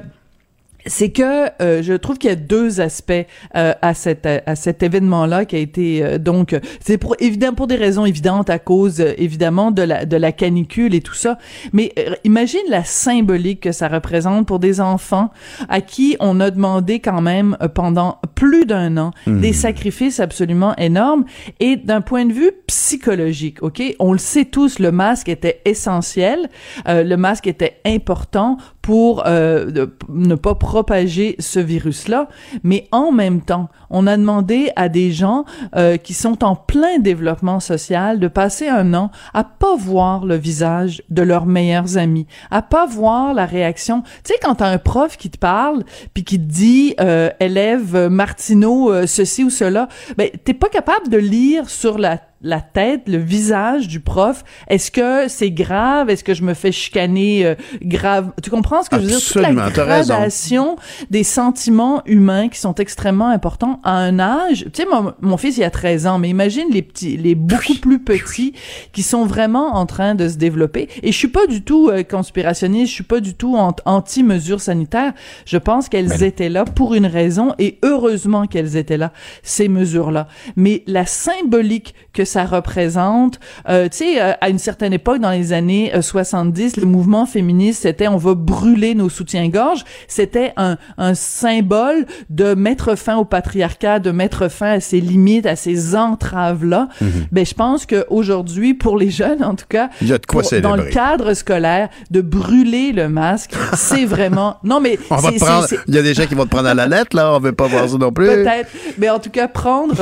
c'est 0.86 1.10
que 1.10 1.50
euh, 1.62 1.82
je 1.82 1.92
trouve 1.94 2.18
qu'il 2.18 2.30
y 2.30 2.32
a 2.32 2.36
deux 2.36 2.80
aspects 2.80 3.12
euh, 3.56 3.74
à 3.82 3.94
cet 3.94 4.26
à 4.26 4.56
cet 4.56 4.82
événement-là 4.82 5.44
qui 5.44 5.56
a 5.56 5.58
été 5.58 6.02
euh, 6.02 6.18
donc 6.18 6.58
c'est 6.80 6.98
pour 6.98 7.16
évidemment 7.18 7.54
pour 7.56 7.66
des 7.66 7.76
raisons 7.76 8.04
évidentes 8.04 8.50
à 8.50 8.58
cause 8.58 9.00
évidemment 9.00 9.70
de 9.70 9.82
la 9.82 10.04
de 10.04 10.16
la 10.16 10.32
canicule 10.32 10.94
et 10.94 11.00
tout 11.00 11.14
ça 11.14 11.38
mais 11.72 11.92
imagine 12.24 12.60
la 12.68 12.84
symbolique 12.84 13.60
que 13.60 13.72
ça 13.72 13.88
représente 13.88 14.46
pour 14.46 14.58
des 14.58 14.80
enfants 14.80 15.30
à 15.68 15.80
qui 15.80 16.16
on 16.20 16.40
a 16.40 16.50
demandé 16.50 17.00
quand 17.00 17.20
même 17.20 17.56
pendant 17.74 18.20
plus 18.34 18.66
d'un 18.66 18.96
an 18.96 19.10
mmh. 19.26 19.40
des 19.40 19.52
sacrifices 19.52 20.20
absolument 20.20 20.74
énormes 20.76 21.24
et 21.60 21.76
d'un 21.76 22.00
point 22.00 22.24
de 22.24 22.32
vue 22.32 22.50
psychologique 22.66 23.62
OK? 23.62 23.82
On 23.98 24.12
le 24.12 24.18
sait 24.18 24.44
tous 24.44 24.78
le 24.78 24.92
masque 24.92 25.28
était 25.28 25.60
essentiel 25.64 26.48
le 26.86 27.16
masque 27.16 27.46
était 27.46 27.80
important 27.84 28.58
pour 28.86 29.24
ne 29.26 30.34
pas 30.36 30.54
propager 30.54 31.34
ce 31.40 31.58
virus-là, 31.58 32.28
mais 32.62 32.86
en 32.92 33.10
même 33.10 33.40
temps, 33.40 33.68
on 33.90 34.06
a 34.06 34.16
demandé 34.16 34.70
à 34.76 34.88
des 34.88 35.10
gens 35.10 35.44
euh, 35.74 35.96
qui 35.96 36.14
sont 36.14 36.44
en 36.44 36.54
plein 36.54 37.00
développement 37.00 37.58
social 37.58 38.20
de 38.20 38.28
passer 38.28 38.68
un 38.68 38.94
an 38.94 39.10
à 39.34 39.42
pas 39.42 39.74
voir 39.76 40.24
le 40.24 40.36
visage 40.36 41.02
de 41.10 41.22
leurs 41.22 41.46
meilleurs 41.46 41.98
amis, 41.98 42.28
à 42.52 42.62
pas 42.62 42.86
voir 42.86 43.34
la 43.34 43.44
réaction. 43.44 44.02
Tu 44.02 44.32
sais, 44.32 44.34
quand 44.40 44.56
t'as 44.56 44.68
un 44.68 44.78
prof 44.78 45.16
qui 45.16 45.30
te 45.30 45.38
parle 45.38 45.82
puis 46.14 46.22
qui 46.22 46.38
te 46.38 46.44
dit 46.44 46.94
euh, 47.00 47.30
élève 47.40 48.08
Martineau 48.08 48.92
euh, 48.92 49.06
ceci 49.08 49.42
ou 49.42 49.50
cela, 49.50 49.88
ben 50.16 50.30
t'es 50.44 50.54
pas 50.54 50.68
capable 50.68 51.08
de 51.08 51.18
lire 51.18 51.68
sur 51.70 51.98
la 51.98 52.20
la 52.42 52.60
tête, 52.60 53.02
le 53.08 53.18
visage 53.18 53.88
du 53.88 54.00
prof. 54.00 54.44
Est-ce 54.68 54.90
que 54.90 55.28
c'est 55.28 55.50
grave? 55.50 56.10
Est-ce 56.10 56.22
que 56.22 56.34
je 56.34 56.42
me 56.42 56.54
fais 56.54 56.70
chicaner 56.70 57.46
euh, 57.46 57.54
grave? 57.82 58.32
Tu 58.42 58.50
comprends 58.50 58.82
ce 58.82 58.90
que 58.90 58.96
je 58.96 59.02
veux 59.02 59.08
dire? 59.08 59.20
Toute 59.20 59.42
la 59.42 59.70
gradation 59.70 60.76
des 61.10 61.24
sentiments 61.24 62.02
humains 62.04 62.48
qui 62.48 62.58
sont 62.58 62.74
extrêmement 62.74 63.28
importants 63.28 63.80
à 63.84 63.92
un 63.92 64.18
âge. 64.18 64.66
Tu 64.72 64.82
sais, 64.82 64.88
mon, 64.90 65.14
mon, 65.20 65.36
fils, 65.36 65.56
il 65.56 65.64
a 65.64 65.70
13 65.70 66.06
ans, 66.06 66.18
mais 66.18 66.28
imagine 66.28 66.66
les 66.70 66.82
petits, 66.82 67.16
les 67.16 67.34
beaucoup 67.34 67.74
plus 67.74 68.00
petits 68.00 68.52
qui 68.92 69.02
sont 69.02 69.24
vraiment 69.24 69.74
en 69.74 69.86
train 69.86 70.14
de 70.14 70.28
se 70.28 70.36
développer. 70.36 70.88
Et 71.02 71.12
je 71.12 71.16
suis 71.16 71.28
pas 71.28 71.46
du 71.46 71.62
tout 71.62 71.88
euh, 71.88 72.02
conspirationniste, 72.02 72.90
je 72.90 72.94
suis 72.94 73.04
pas 73.04 73.20
du 73.20 73.34
tout 73.34 73.56
anti-mesures 73.84 74.60
sanitaires. 74.60 75.14
Je 75.46 75.56
pense 75.56 75.88
qu'elles 75.88 76.22
étaient 76.22 76.50
là 76.50 76.64
pour 76.66 76.94
une 76.94 77.06
raison 77.06 77.54
et 77.58 77.78
heureusement 77.82 78.46
qu'elles 78.46 78.76
étaient 78.76 78.98
là, 78.98 79.12
ces 79.42 79.68
mesures-là. 79.68 80.28
Mais 80.56 80.82
la 80.86 81.06
symbolique 81.06 81.94
que 82.12 82.26
ça 82.27 82.44
représente. 82.44 83.40
Euh, 83.69 83.89
tu 83.89 83.98
sais, 83.98 84.20
euh, 84.20 84.32
à 84.40 84.51
une 84.51 84.59
certaine 84.59 84.93
époque, 84.93 85.20
dans 85.20 85.31
les 85.31 85.53
années 85.53 85.93
70, 85.98 86.74
euh, 86.77 86.81
le 86.82 86.86
mouvement 86.86 87.27
féministe, 87.27 87.82
c'était 87.82 88.09
on 88.09 88.16
va 88.16 88.35
brûler 88.35 88.94
nos 88.94 89.09
soutiens-gorge. 89.09 89.85
C'était 90.09 90.53
un, 90.57 90.77
un 90.98 91.15
symbole 91.15 92.07
de 92.31 92.55
mettre 92.55 92.97
fin 92.97 93.16
au 93.16 93.24
patriarcat, 93.24 93.98
de 93.98 94.11
mettre 94.11 94.48
fin 94.48 94.73
à 94.73 94.81
ces 94.81 95.01
limites, 95.01 95.47
à 95.47 95.57
ces 95.57 95.97
entraves-là. 95.97 96.89
Mm 97.01 97.07
Ben, 97.32 97.47
je 97.47 97.55
pense 97.55 97.86
qu'aujourd'hui, 97.86 98.74
pour 98.74 98.98
les 98.98 99.11
jeunes, 99.11 99.43
en 99.43 99.55
tout 99.55 99.66
cas, 99.69 99.89
Il 100.03 100.09
y 100.09 100.12
a 100.12 100.19
de 100.19 100.27
quoi 100.27 100.43
pour, 100.43 100.61
dans 100.61 100.77
le 100.77 100.85
cadre 100.85 101.35
scolaire, 101.35 101.89
de 102.11 102.20
brûler 102.20 102.93
le 102.93 103.09
masque, 103.09 103.53
c'est 103.74 104.05
vraiment... 104.05 104.57
Non, 104.65 104.81
mais... 104.81 104.98
On 105.11 105.16
va 105.16 105.32
prendre... 105.32 105.66
Il 105.89 105.94
y 105.94 105.98
a 105.98 106.03
des 106.03 106.15
gens 106.15 106.27
qui 106.27 106.35
vont 106.35 106.44
te 106.44 106.51
prendre 106.51 106.69
à 106.69 106.74
la 106.74 106.86
lettre, 106.86 107.16
là. 107.16 107.32
On 107.35 107.39
veut 107.39 107.53
pas 107.53 107.66
voir 107.66 107.89
ça 107.89 107.97
non 107.97 108.12
plus. 108.12 108.27
Peut-être. 108.27 108.70
Mais 108.98 109.11
en 109.11 109.19
tout 109.19 109.31
cas, 109.31 109.48
prendre 109.48 109.94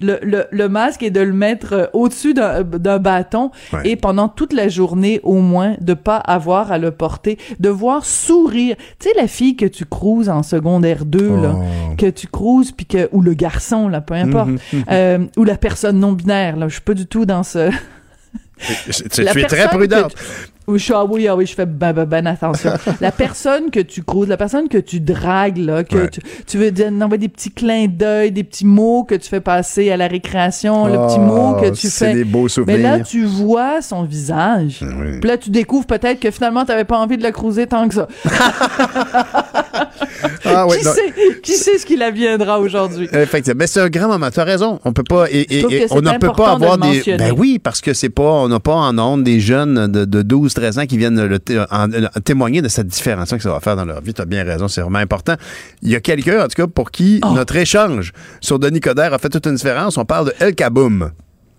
le, 0.00 0.18
le, 0.22 0.46
le 0.50 0.68
masque 0.68 1.02
et 1.02 1.10
de 1.10 1.20
le 1.20 1.32
mettre 1.32 1.71
euh, 1.72 1.86
au-dessus 1.92 2.34
d'un 2.34 2.98
bâton 2.98 3.50
et 3.84 3.96
pendant 3.96 4.28
toute 4.28 4.52
la 4.52 4.68
journée 4.68 5.20
au 5.22 5.40
moins 5.40 5.76
de 5.80 5.94
pas 5.94 6.16
avoir 6.16 6.72
à 6.72 6.78
le 6.78 6.90
porter, 6.90 7.38
de 7.60 7.68
voir 7.68 8.04
sourire. 8.04 8.76
Tu 8.98 9.08
sais 9.08 9.14
la 9.16 9.26
fille 9.26 9.56
que 9.56 9.66
tu 9.66 9.84
cruises 9.84 10.28
en 10.28 10.42
secondaire 10.42 11.04
2 11.04 11.36
là, 11.36 11.54
oh. 11.56 11.94
que 11.96 12.06
tu 12.06 12.26
cruises 12.26 12.72
puis 12.72 12.86
que 12.86 13.08
ou 13.12 13.20
le 13.20 13.34
garçon 13.34 13.88
là, 13.88 14.00
peu 14.00 14.14
importe, 14.14 14.48
mhm, 14.48 14.58
mhm. 14.72 14.84
euh, 14.90 15.18
ou 15.36 15.44
la 15.44 15.56
personne 15.56 15.98
non 15.98 16.12
binaire 16.12 16.56
là, 16.56 16.68
je 16.68 16.74
suis 16.74 16.82
pas 16.82 16.94
du 16.94 17.06
tout 17.06 17.26
dans 17.26 17.42
ce 17.42 17.70
tu, 19.10 19.22
es 19.22 19.44
très 19.44 19.68
prudente. 19.68 20.14
Oui, 20.68 20.78
je 20.78 20.92
ah 20.92 21.04
oui, 21.04 21.26
ah 21.26 21.34
oui, 21.34 21.46
je 21.46 21.54
fais 21.54 21.66
ben, 21.66 21.92
ben, 21.92 22.04
ben 22.04 22.26
attention. 22.26 22.70
la 23.00 23.10
personne 23.10 23.70
que 23.70 23.80
tu 23.80 24.02
cruises, 24.02 24.28
la 24.28 24.36
personne 24.36 24.68
que 24.68 24.78
tu 24.78 25.00
dragues, 25.00 25.58
là, 25.58 25.82
que 25.82 26.06
tu, 26.06 26.20
tu, 26.46 26.58
veux 26.58 26.70
dire, 26.70 26.92
envoyer 27.00 27.18
des 27.18 27.28
petits 27.28 27.50
clins 27.50 27.88
d'œil, 27.88 28.30
des 28.30 28.44
petits 28.44 28.66
mots 28.66 29.02
que 29.02 29.16
tu 29.16 29.28
fais 29.28 29.40
passer 29.40 29.90
à 29.90 29.96
la 29.96 30.06
récréation, 30.06 30.86
le 30.86 31.08
petit 31.08 31.18
mot 31.18 31.54
que 31.54 31.70
tu 31.70 31.88
fais. 31.88 32.14
des 32.14 32.24
beaux 32.24 32.48
souvenirs. 32.48 32.76
Mais 32.76 32.82
là, 32.82 33.00
tu 33.00 33.24
vois 33.24 33.82
son 33.82 34.04
visage. 34.04 34.84
Puis 35.20 35.28
là, 35.28 35.36
tu 35.36 35.50
découvres 35.50 35.86
peut-être 35.86 36.20
que 36.20 36.30
finalement, 36.30 36.64
tu 36.64 36.70
n'avais 36.70 36.84
pas 36.84 36.98
envie 36.98 37.16
de 37.16 37.22
la 37.22 37.32
cruiser 37.32 37.66
tant 37.66 37.88
que 37.88 37.94
ça. 37.94 38.06
ah, 40.44 40.66
qui, 40.70 40.84
sait, 40.84 41.14
qui 41.42 41.52
sait 41.52 41.78
ce 41.78 41.86
qu'il 41.86 42.02
adviendra 42.02 42.60
aujourd'hui? 42.60 43.08
Effectivement. 43.12 43.58
Mais 43.58 43.66
c'est 43.66 43.80
un 43.80 43.88
grand 43.88 44.08
moment. 44.08 44.30
Tu 44.30 44.38
as 44.40 44.44
raison. 44.44 44.78
On 44.84 44.92
peut 44.92 45.02
pas, 45.02 45.26
et, 45.30 45.46
et, 45.50 45.86
on 45.90 46.00
ne 46.00 46.18
peut 46.18 46.32
pas 46.32 46.52
avoir 46.52 46.78
des, 46.78 47.02
ben 47.18 47.32
oui, 47.36 47.58
parce 47.58 47.80
que 47.80 47.92
c'est 47.94 48.10
pas, 48.10 48.22
on 48.22 48.48
n'a 48.48 48.60
pas 48.60 48.74
en 48.74 48.98
ondes 48.98 49.24
des 49.24 49.40
jeunes 49.40 49.90
de, 49.90 50.04
de 50.04 50.22
12, 50.22 50.52
13 50.62 50.78
ans 50.78 50.86
qui 50.86 50.96
viennent 50.96 51.26
le 51.26 51.38
témoigner 52.20 52.62
de 52.62 52.68
cette 52.68 52.86
différence 52.86 53.30
que 53.30 53.40
ça 53.40 53.50
va 53.50 53.58
faire 53.58 53.74
dans 53.74 53.84
leur 53.84 54.00
vie. 54.00 54.14
Tu 54.14 54.22
as 54.22 54.26
bien 54.26 54.44
raison, 54.44 54.68
c'est 54.68 54.80
vraiment 54.80 55.00
important. 55.00 55.34
Il 55.82 55.90
y 55.90 55.96
a 55.96 56.00
quelqu'un, 56.00 56.44
en 56.44 56.48
tout 56.48 56.54
cas, 56.54 56.68
pour 56.68 56.92
qui 56.92 57.20
oh. 57.24 57.32
notre 57.32 57.56
échange 57.56 58.12
sur 58.40 58.60
Denis 58.60 58.78
Coderre 58.78 59.12
a 59.12 59.18
fait 59.18 59.28
toute 59.28 59.46
une 59.46 59.56
différence. 59.56 59.98
On 59.98 60.04
parle 60.04 60.26
de 60.26 60.34
El 60.38 60.54
Kaboum. 60.54 61.10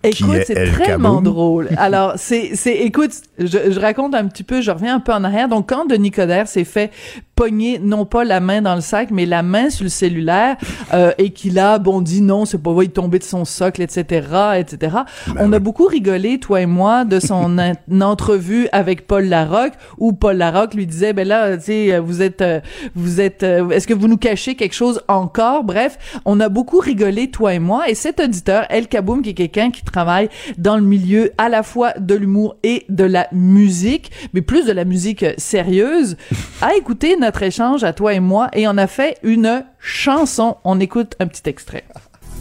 Écoute, 0.02 0.36
c'est 0.46 0.70
très 0.72 0.96
drôle. 0.98 1.68
Alors, 1.76 2.14
c'est, 2.16 2.52
c'est, 2.54 2.76
écoute, 2.76 3.10
je, 3.38 3.70
je, 3.70 3.80
raconte 3.80 4.14
un 4.14 4.26
petit 4.26 4.42
peu, 4.42 4.60
je 4.60 4.70
reviens 4.70 4.96
un 4.96 5.00
peu 5.00 5.12
en 5.12 5.24
arrière. 5.24 5.48
Donc, 5.48 5.68
quand 5.68 5.86
Denis 5.86 6.10
Coderre 6.10 6.48
s'est 6.48 6.64
fait 6.64 6.90
pogner, 7.34 7.78
non 7.78 8.04
pas 8.04 8.24
la 8.24 8.40
main 8.40 8.62
dans 8.62 8.74
le 8.74 8.80
sac, 8.80 9.10
mais 9.10 9.26
la 9.26 9.42
main 9.42 9.70
sur 9.70 9.84
le 9.84 9.90
cellulaire, 9.90 10.56
euh, 10.94 11.12
et 11.18 11.30
qu'il 11.30 11.58
a, 11.58 11.78
bon, 11.78 12.00
dit 12.00 12.20
non, 12.20 12.44
c'est 12.44 12.58
pas 12.58 12.72
vrai, 12.72 12.86
il 12.86 12.90
tombé 12.90 13.18
de 13.18 13.24
son 13.24 13.44
socle, 13.44 13.82
etc., 13.82 14.26
etc. 14.56 14.96
Ben 15.28 15.34
On 15.40 15.52
a 15.52 15.58
beaucoup 15.58 15.86
rigolé, 15.86 16.38
toi 16.38 16.60
et 16.60 16.66
moi, 16.66 17.04
de 17.04 17.20
son 17.20 17.58
entrevue 18.00 18.68
avec 18.72 19.06
Paul 19.06 19.24
Larocque, 19.24 19.74
où 19.98 20.12
Paul 20.12 20.36
Larocque 20.36 20.74
lui 20.74 20.86
disait, 20.86 21.12
ben 21.12 21.26
là, 21.26 21.56
tu 21.56 21.64
sais, 21.64 21.98
vous 21.98 22.22
êtes, 22.22 22.42
euh, 22.42 22.60
vous 22.94 23.20
êtes, 23.20 23.42
euh, 23.42 23.70
est-ce 23.70 23.86
que 23.86 23.94
vous 23.94 24.08
nous 24.08 24.16
cachez 24.16 24.54
quelque 24.54 24.74
chose 24.74 25.00
encore? 25.08 25.64
Bref, 25.64 26.20
on 26.24 26.40
a 26.40 26.48
beaucoup 26.48 26.78
rigolé, 26.78 27.30
toi 27.30 27.54
et 27.54 27.58
moi, 27.58 27.88
et 27.88 27.94
cet 27.94 28.20
auditeur, 28.20 28.66
El 28.70 28.86
Kaboum, 28.86 29.22
qui 29.22 29.30
est 29.30 29.34
quelqu'un 29.34 29.70
qui 29.70 29.82
travaille 29.82 30.28
dans 30.58 30.76
le 30.76 30.82
milieu 30.82 31.32
à 31.38 31.48
la 31.48 31.62
fois 31.62 31.92
de 31.98 32.14
l'humour 32.14 32.56
et 32.62 32.84
de 32.88 33.04
la 33.04 33.28
musique, 33.32 34.10
mais 34.32 34.42
plus 34.42 34.66
de 34.66 34.72
la 34.72 34.84
musique 34.84 35.24
sérieuse, 35.38 36.16
a 36.62 36.74
écouté 36.76 37.16
notre 37.24 37.42
échange 37.42 37.84
à 37.84 37.94
toi 37.94 38.12
et 38.12 38.20
moi 38.20 38.48
et 38.52 38.68
on 38.68 38.76
a 38.76 38.86
fait 38.86 39.16
une 39.22 39.64
chanson. 39.78 40.58
On 40.62 40.78
écoute 40.78 41.14
un 41.20 41.26
petit 41.26 41.48
extrait. 41.48 41.84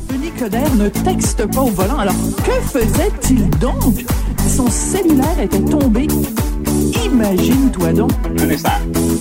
Denis 0.09 0.31
Coderre 0.31 0.75
ne 0.75 0.89
texte 0.89 1.49
pas 1.53 1.61
au 1.61 1.69
volant. 1.69 1.99
Alors, 1.99 2.15
que 2.43 2.51
faisait-il 2.77 3.49
donc? 3.59 4.05
Son 4.45 4.69
cellulaire 4.69 5.39
était 5.41 5.61
tombé. 5.61 6.07
Imagine-toi 7.05 7.93
donc. 7.93 8.11
Un 8.41 8.49
instant. 8.49 8.71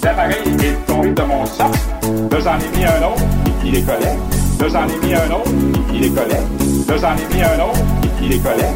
L'appareil 0.02 0.34
est 0.64 0.86
tombé 0.86 1.12
de 1.12 1.22
mon 1.22 1.46
sac. 1.46 1.70
Là, 2.02 2.38
j'en 2.40 2.58
ai 2.58 2.76
mis 2.76 2.84
un 2.84 3.06
autre, 3.06 3.22
il 3.64 3.76
est 3.76 3.82
collé. 3.82 4.06
Là, 4.58 4.68
j'en 4.68 4.88
ai 4.88 5.06
mis 5.06 5.14
un 5.14 5.30
autre, 5.30 5.50
il 5.94 6.04
est 6.04 6.10
collé. 6.10 6.40
Là, 6.88 6.96
j'en 7.00 7.14
ai 7.14 7.34
mis 7.34 7.42
un 7.42 7.64
autre, 7.64 7.80
il 8.20 8.32
est 8.32 8.38
collé. 8.38 8.66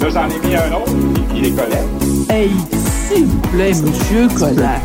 Là, 0.00 0.08
j'en 0.10 0.28
ai 0.28 0.46
mis 0.46 0.54
un 0.54 0.72
autre, 0.76 0.92
il 1.34 1.44
est 1.46 1.50
collé. 1.50 1.80
Hey, 2.30 2.50
s'il 3.08 3.26
vous 3.26 3.40
plaît, 3.48 3.72
monsieur 3.82 4.28
Coderre. 4.28 4.80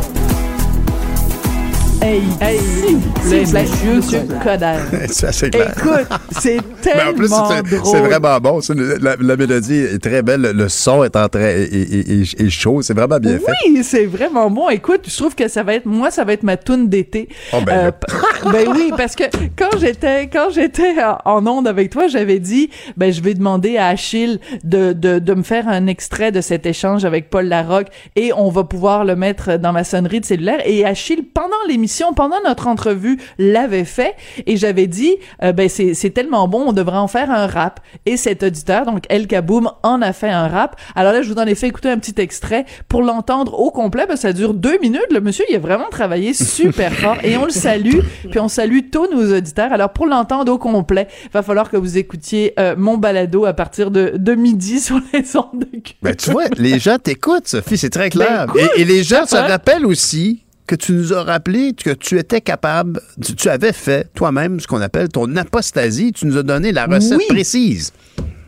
Hey, 2.04 2.24
hey, 2.42 2.58
s'il 2.58 2.96
vous 2.98 3.12
plaît, 3.12 3.22
S'il 3.30 3.46
vous 3.46 3.52
plaît, 3.52 3.96
monsieur 3.96 4.20
Coder. 4.44 4.76
c'est 5.10 5.28
assez 5.28 5.50
clair. 5.52 5.72
Écoute, 5.78 6.08
c'est 6.40 6.56
Mais 6.86 6.92
tellement 6.94 7.12
en 7.12 7.14
plus, 7.14 7.28
c'est- 7.28 7.78
drôle. 7.78 7.96
c'est 7.96 8.02
vraiment 8.02 8.40
bon. 8.40 8.60
La, 9.02 9.16
la 9.20 9.38
mélodie 9.38 9.76
est 9.78 10.00
très 10.02 10.24
belle. 10.24 10.42
Le 10.42 10.68
son 10.68 11.04
est, 11.04 11.16
en 11.16 11.28
très, 11.30 11.62
est, 11.62 12.42
est- 12.42 12.50
chaud. 12.50 12.82
C'est 12.82 12.96
vraiment 12.96 13.20
bien 13.20 13.38
fait. 13.38 13.52
Oui, 13.68 13.84
c'est 13.84 14.06
vraiment 14.08 14.50
bon. 14.50 14.70
Écoute, 14.70 15.02
je 15.08 15.16
trouve 15.16 15.36
que 15.36 15.48
ça 15.48 15.62
va 15.62 15.76
être, 15.76 15.86
moi, 15.86 16.10
ça 16.10 16.24
va 16.24 16.34
être 16.34 16.42
ma 16.42 16.58
toune 16.58 16.90
d'été. 16.90 17.30
Oh, 17.54 17.58
ben 17.64 17.92
p- 17.92 18.08
ben 18.52 18.68
oui, 18.76 18.92
parce 18.98 19.16
que 19.16 19.26
quand 19.56 19.78
j'étais, 19.80 20.24
quand 20.28 20.50
j'étais 20.50 20.96
en- 21.04 21.20
en 21.38 21.46
onde 21.48 21.68
avec 21.68 21.92
toi, 21.92 22.08
j'avais 22.08 22.40
dit, 22.40 22.72
ben 22.98 23.14
je 23.14 23.22
vais 23.22 23.36
demander 23.36 23.78
à 23.78 23.88
Achille 23.90 24.40
de, 24.64 24.94
de, 24.94 25.20
de 25.20 25.34
me 25.36 25.44
faire 25.44 25.68
un 25.68 25.86
extrait 25.86 26.32
de 26.32 26.42
cet 26.42 26.66
échange 26.66 27.06
avec 27.06 27.30
Paul 27.30 27.46
Larocque 27.46 27.90
et 28.16 28.34
on 28.36 28.50
va 28.50 28.64
pouvoir 28.64 29.06
le 29.06 29.16
mettre 29.16 29.58
dans 29.60 29.72
ma 29.72 29.84
sonnerie 29.84 30.20
de 30.20 30.26
cellulaire. 30.26 30.62
Et 30.66 30.84
Achille, 30.84 31.22
pendant 31.22 31.50
l'émission, 31.70 31.91
pendant 32.16 32.38
notre 32.46 32.68
entrevue, 32.68 33.20
l'avait 33.38 33.86
fait 33.86 34.16
et 34.46 34.58
j'avais 34.58 34.88
dit, 34.88 35.16
euh, 35.44 35.52
ben 35.52 35.70
c'est, 35.70 35.94
c'est 35.94 36.10
tellement 36.10 36.48
bon, 36.48 36.66
on 36.68 36.74
devrait 36.74 36.98
en 36.98 37.08
faire 37.08 37.32
un 37.32 37.48
rap. 37.48 37.80
Et 38.06 38.18
cet 38.18 38.44
auditeur, 38.44 38.86
donc 38.86 39.04
El 39.10 39.28
Kaboum, 39.28 39.72
en 39.84 40.02
a 40.02 40.14
fait 40.14 40.30
un 40.30 40.48
rap. 40.48 40.80
Alors 40.96 41.14
là, 41.14 41.22
je 41.22 41.32
vous 41.32 41.40
en 41.40 41.46
ai 41.46 41.56
fait 41.56 41.68
écouter 41.68 41.90
un 41.90 41.98
petit 41.98 42.20
extrait 42.20 42.66
pour 42.88 43.02
l'entendre 43.02 43.60
au 43.60 43.72
complet, 43.72 44.06
parce 44.08 44.22
que 44.22 44.28
ça 44.28 44.34
dure 44.34 44.54
deux 44.54 44.78
minutes. 44.80 45.12
Le 45.12 45.22
monsieur, 45.22 45.46
il 45.50 45.56
a 45.56 45.60
vraiment 45.60 45.90
travaillé 45.90 46.34
super 46.34 46.92
fort 46.94 47.18
et 47.24 47.38
on 47.38 47.46
le 47.46 47.52
salue. 47.52 48.00
Puis 48.30 48.40
on 48.40 48.48
salue 48.48 48.80
tous 48.92 49.08
nos 49.08 49.36
auditeurs. 49.38 49.74
Alors 49.74 49.90
pour 49.90 50.06
l'entendre 50.06 50.52
au 50.52 50.58
complet, 50.58 51.08
va 51.34 51.42
falloir 51.44 51.70
que 51.70 51.78
vous 51.78 51.98
écoutiez 51.98 52.54
euh, 52.60 52.76
mon 52.78 52.98
balado 52.98 53.46
à 53.46 53.54
partir 53.54 53.92
de, 53.92 54.14
de 54.16 54.36
midi 54.36 54.80
sur 54.80 55.00
les 55.14 55.36
ondes 55.36 55.66
de 55.72 55.80
Cube. 55.80 55.96
Ben, 56.02 56.16
tu 56.16 56.32
vois, 56.32 56.46
les 56.58 56.80
gens 56.80 56.98
t'écoutent, 56.98 57.48
Sophie, 57.48 57.78
c'est 57.78 57.90
très 57.90 58.10
clair. 58.10 58.48
Ben, 58.48 58.54
écoute, 58.56 58.72
et, 58.78 58.82
et 58.82 58.86
les 58.86 59.04
gens 59.04 59.26
se 59.26 59.36
rappellent 59.36 59.86
aussi 59.86 60.44
que 60.68 60.76
tu 60.76 60.94
nous 60.94 61.14
as 61.14 61.24
rappelé 61.24 61.74
que 61.74 61.90
tu 61.92 62.18
étais 62.18 62.42
capable, 62.42 63.02
tu, 63.24 63.36
tu 63.36 63.50
avais 63.50 63.74
fait 63.74 64.08
toi-même 64.14 64.60
ce 64.60 64.68
qu'on 64.68 64.82
appelle 64.82 65.10
ton 65.10 65.36
apostasie. 65.36 66.14
Tu 66.14 66.26
nous 66.26 66.38
as 66.38 66.44
donné 66.44 66.72
la 66.72 66.86
recette 66.86 67.18
Oui. 67.18 67.26
précise. 67.30 67.92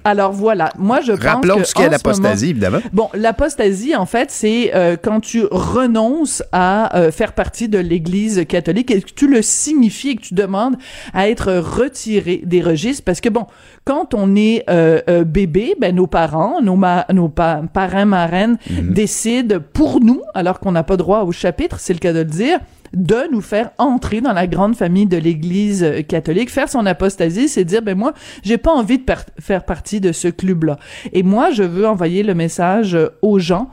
Alors 0.05 0.31
voilà, 0.33 0.69
moi 0.77 0.99
je 1.01 1.13
pense 1.13 1.23
Rappelons 1.23 1.57
que 1.59 1.63
ce 1.63 1.73
qu'est 1.73 1.89
l'apostasie, 1.89 2.49
évidemment. 2.49 2.79
Bon, 2.91 3.09
l'apostasie 3.13 3.95
en 3.95 4.05
fait, 4.05 4.31
c'est 4.31 4.71
euh, 4.75 4.97
quand 5.01 5.19
tu 5.21 5.43
renonces 5.49 6.43
à 6.51 6.97
euh, 6.97 7.11
faire 7.11 7.33
partie 7.33 7.69
de 7.69 7.77
l'Église 7.79 8.45
catholique 8.47 8.91
et 8.91 9.01
que 9.01 9.11
tu 9.11 9.27
le 9.27 9.41
signifies 9.41 10.09
et 10.09 10.15
que 10.17 10.21
tu 10.21 10.33
demandes 10.33 10.75
à 11.13 11.29
être 11.29 11.53
retiré 11.53 12.41
des 12.45 12.61
registres 12.61 13.03
parce 13.05 13.21
que 13.21 13.29
bon, 13.29 13.45
quand 13.85 14.13
on 14.13 14.35
est 14.35 14.63
euh, 14.69 14.99
euh, 15.09 15.23
bébé, 15.23 15.75
ben 15.79 15.95
nos 15.95 16.07
parents, 16.07 16.61
nos 16.61 16.75
ma- 16.75 17.05
nos 17.13 17.29
pa- 17.29 17.61
parrains 17.73 18.05
marraines 18.05 18.57
décident 18.69 19.57
pour 19.73 19.99
nous, 20.01 20.21
alors 20.33 20.59
qu'on 20.59 20.71
n'a 20.73 20.83
pas 20.83 20.97
droit 20.97 21.21
au 21.21 21.31
chapitre, 21.31 21.77
c'est 21.79 21.93
le 21.93 21.99
cas 21.99 22.13
de 22.13 22.19
le 22.19 22.25
dire 22.25 22.59
de 22.93 23.31
nous 23.31 23.41
faire 23.41 23.71
entrer 23.77 24.21
dans 24.21 24.33
la 24.33 24.47
grande 24.47 24.75
famille 24.75 25.05
de 25.05 25.17
l'Église 25.17 25.83
euh, 25.83 26.01
catholique. 26.01 26.49
Faire 26.49 26.69
son 26.69 26.85
apostasie, 26.85 27.49
c'est 27.49 27.65
dire, 27.65 27.81
ben 27.81 27.97
moi, 27.97 28.13
j'ai 28.43 28.57
pas 28.57 28.71
envie 28.71 28.99
de 28.99 29.03
faire 29.39 29.65
partie 29.65 29.99
de 29.99 30.11
ce 30.11 30.27
club-là. 30.27 30.77
Et 31.11 31.23
moi, 31.23 31.51
je 31.51 31.63
veux 31.63 31.87
envoyer 31.87 32.23
le 32.23 32.35
message 32.35 32.95
euh, 32.95 33.09
aux 33.21 33.39
gens 33.39 33.69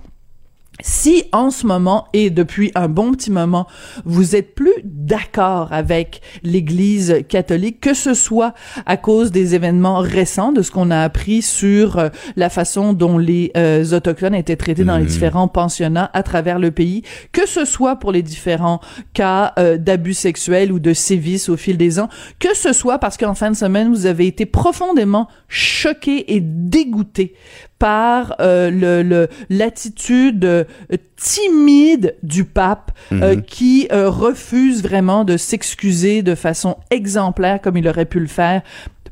si 0.82 1.24
en 1.32 1.50
ce 1.50 1.66
moment 1.66 2.08
et 2.12 2.30
depuis 2.30 2.72
un 2.74 2.88
bon 2.88 3.12
petit 3.12 3.30
moment, 3.30 3.66
vous 4.04 4.36
êtes 4.36 4.54
plus 4.54 4.74
d'accord 4.84 5.72
avec 5.72 6.20
l'Église 6.42 7.24
catholique, 7.28 7.80
que 7.80 7.94
ce 7.94 8.14
soit 8.14 8.54
à 8.86 8.96
cause 8.96 9.30
des 9.30 9.54
événements 9.54 9.98
récents, 9.98 10.52
de 10.52 10.62
ce 10.62 10.70
qu'on 10.70 10.90
a 10.90 11.00
appris 11.00 11.42
sur 11.42 11.98
euh, 11.98 12.08
la 12.36 12.48
façon 12.48 12.92
dont 12.92 13.18
les 13.18 13.50
euh, 13.56 13.84
autochtones 13.92 14.34
étaient 14.34 14.56
traités 14.56 14.84
dans 14.84 14.98
les 14.98 15.06
différents 15.06 15.48
pensionnats 15.48 16.10
à 16.12 16.22
travers 16.22 16.58
le 16.58 16.70
pays, 16.70 17.02
que 17.32 17.46
ce 17.46 17.64
soit 17.64 17.96
pour 17.96 18.12
les 18.12 18.22
différents 18.22 18.80
cas 19.12 19.52
euh, 19.58 19.76
d'abus 19.76 20.14
sexuels 20.14 20.72
ou 20.72 20.78
de 20.78 20.92
sévices 20.92 21.48
au 21.48 21.56
fil 21.56 21.76
des 21.76 21.98
ans, 21.98 22.08
que 22.38 22.54
ce 22.54 22.72
soit 22.72 22.98
parce 22.98 23.16
qu'en 23.16 23.34
fin 23.34 23.50
de 23.50 23.56
semaine, 23.56 23.90
vous 23.90 24.06
avez 24.06 24.26
été 24.26 24.46
profondément 24.46 25.28
choqué 25.48 26.34
et 26.34 26.40
dégoûté 26.40 27.34
par 27.80 28.36
euh, 28.40 28.70
le 28.70 29.02
le- 29.02 29.28
l'attitude 29.48 30.44
euh, 30.44 30.64
timide 31.16 32.14
du 32.22 32.44
pape 32.44 32.92
euh, 33.12 33.34
Mhm. 33.36 33.42
qui 33.42 33.88
euh, 33.90 34.08
refuse 34.08 34.82
vraiment 34.82 35.24
de 35.24 35.36
s'excuser 35.36 36.22
de 36.22 36.34
façon 36.34 36.76
exemplaire 36.90 37.60
comme 37.60 37.76
il 37.76 37.88
aurait 37.88 38.04
pu 38.04 38.20
le 38.20 38.26
faire 38.28 38.62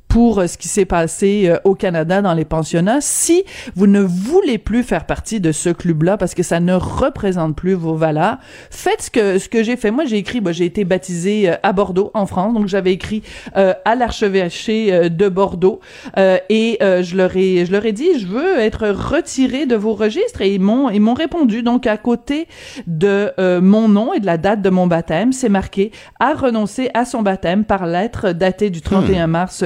pour 0.08 0.40
euh, 0.40 0.46
ce 0.46 0.58
qui 0.58 0.68
s'est 0.68 0.84
passé 0.84 1.44
euh, 1.46 1.58
au 1.64 1.74
Canada 1.74 2.22
dans 2.22 2.34
les 2.34 2.44
pensionnats. 2.44 3.00
Si 3.00 3.44
vous 3.76 3.86
ne 3.86 4.00
voulez 4.00 4.58
plus 4.58 4.82
faire 4.82 5.06
partie 5.06 5.40
de 5.40 5.52
ce 5.52 5.70
club-là 5.70 6.16
parce 6.16 6.34
que 6.34 6.42
ça 6.42 6.60
ne 6.60 6.74
représente 6.74 7.54
plus 7.56 7.74
vos 7.74 7.94
valeurs, 7.94 8.38
faites 8.70 9.02
ce 9.02 9.10
que 9.10 9.38
ce 9.38 9.48
que 9.48 9.62
j'ai 9.62 9.76
fait. 9.76 9.90
Moi, 9.90 10.04
j'ai 10.04 10.16
écrit, 10.16 10.40
moi, 10.40 10.52
j'ai 10.52 10.64
été 10.64 10.84
baptisé 10.84 11.50
euh, 11.50 11.54
à 11.62 11.72
Bordeaux 11.72 12.10
en 12.14 12.26
France, 12.26 12.54
donc 12.54 12.66
j'avais 12.66 12.92
écrit 12.92 13.22
euh, 13.56 13.74
à 13.84 13.94
l'archevêché 13.94 15.10
de 15.10 15.28
Bordeaux 15.28 15.80
euh, 16.16 16.38
et 16.48 16.78
euh, 16.82 17.02
je 17.02 17.16
leur 17.16 17.36
ai 17.36 17.66
je 17.66 17.72
leur 17.72 17.84
ai 17.86 17.92
dit, 17.92 18.18
je 18.18 18.26
veux 18.26 18.58
être 18.58 18.88
retiré 18.88 19.66
de 19.66 19.76
vos 19.76 19.94
registres 19.94 20.42
et 20.42 20.54
ils 20.54 20.60
m'ont 20.60 20.90
ils 20.90 21.00
m'ont 21.00 21.14
répondu. 21.14 21.62
Donc 21.62 21.86
à 21.86 21.96
côté 21.96 22.48
de 22.86 23.32
mon 23.60 23.88
nom 23.88 24.12
et 24.12 24.20
de 24.20 24.26
la 24.26 24.38
date 24.38 24.62
de 24.62 24.70
mon 24.70 24.86
baptême, 24.86 25.32
c'est 25.32 25.48
marqué 25.48 25.92
à 26.20 26.34
renoncer 26.34 26.90
à 26.94 27.04
son 27.04 27.22
baptême 27.22 27.64
par 27.64 27.86
lettre 27.86 28.32
datée 28.32 28.70
du 28.70 28.80
31 28.80 29.26
mars 29.26 29.64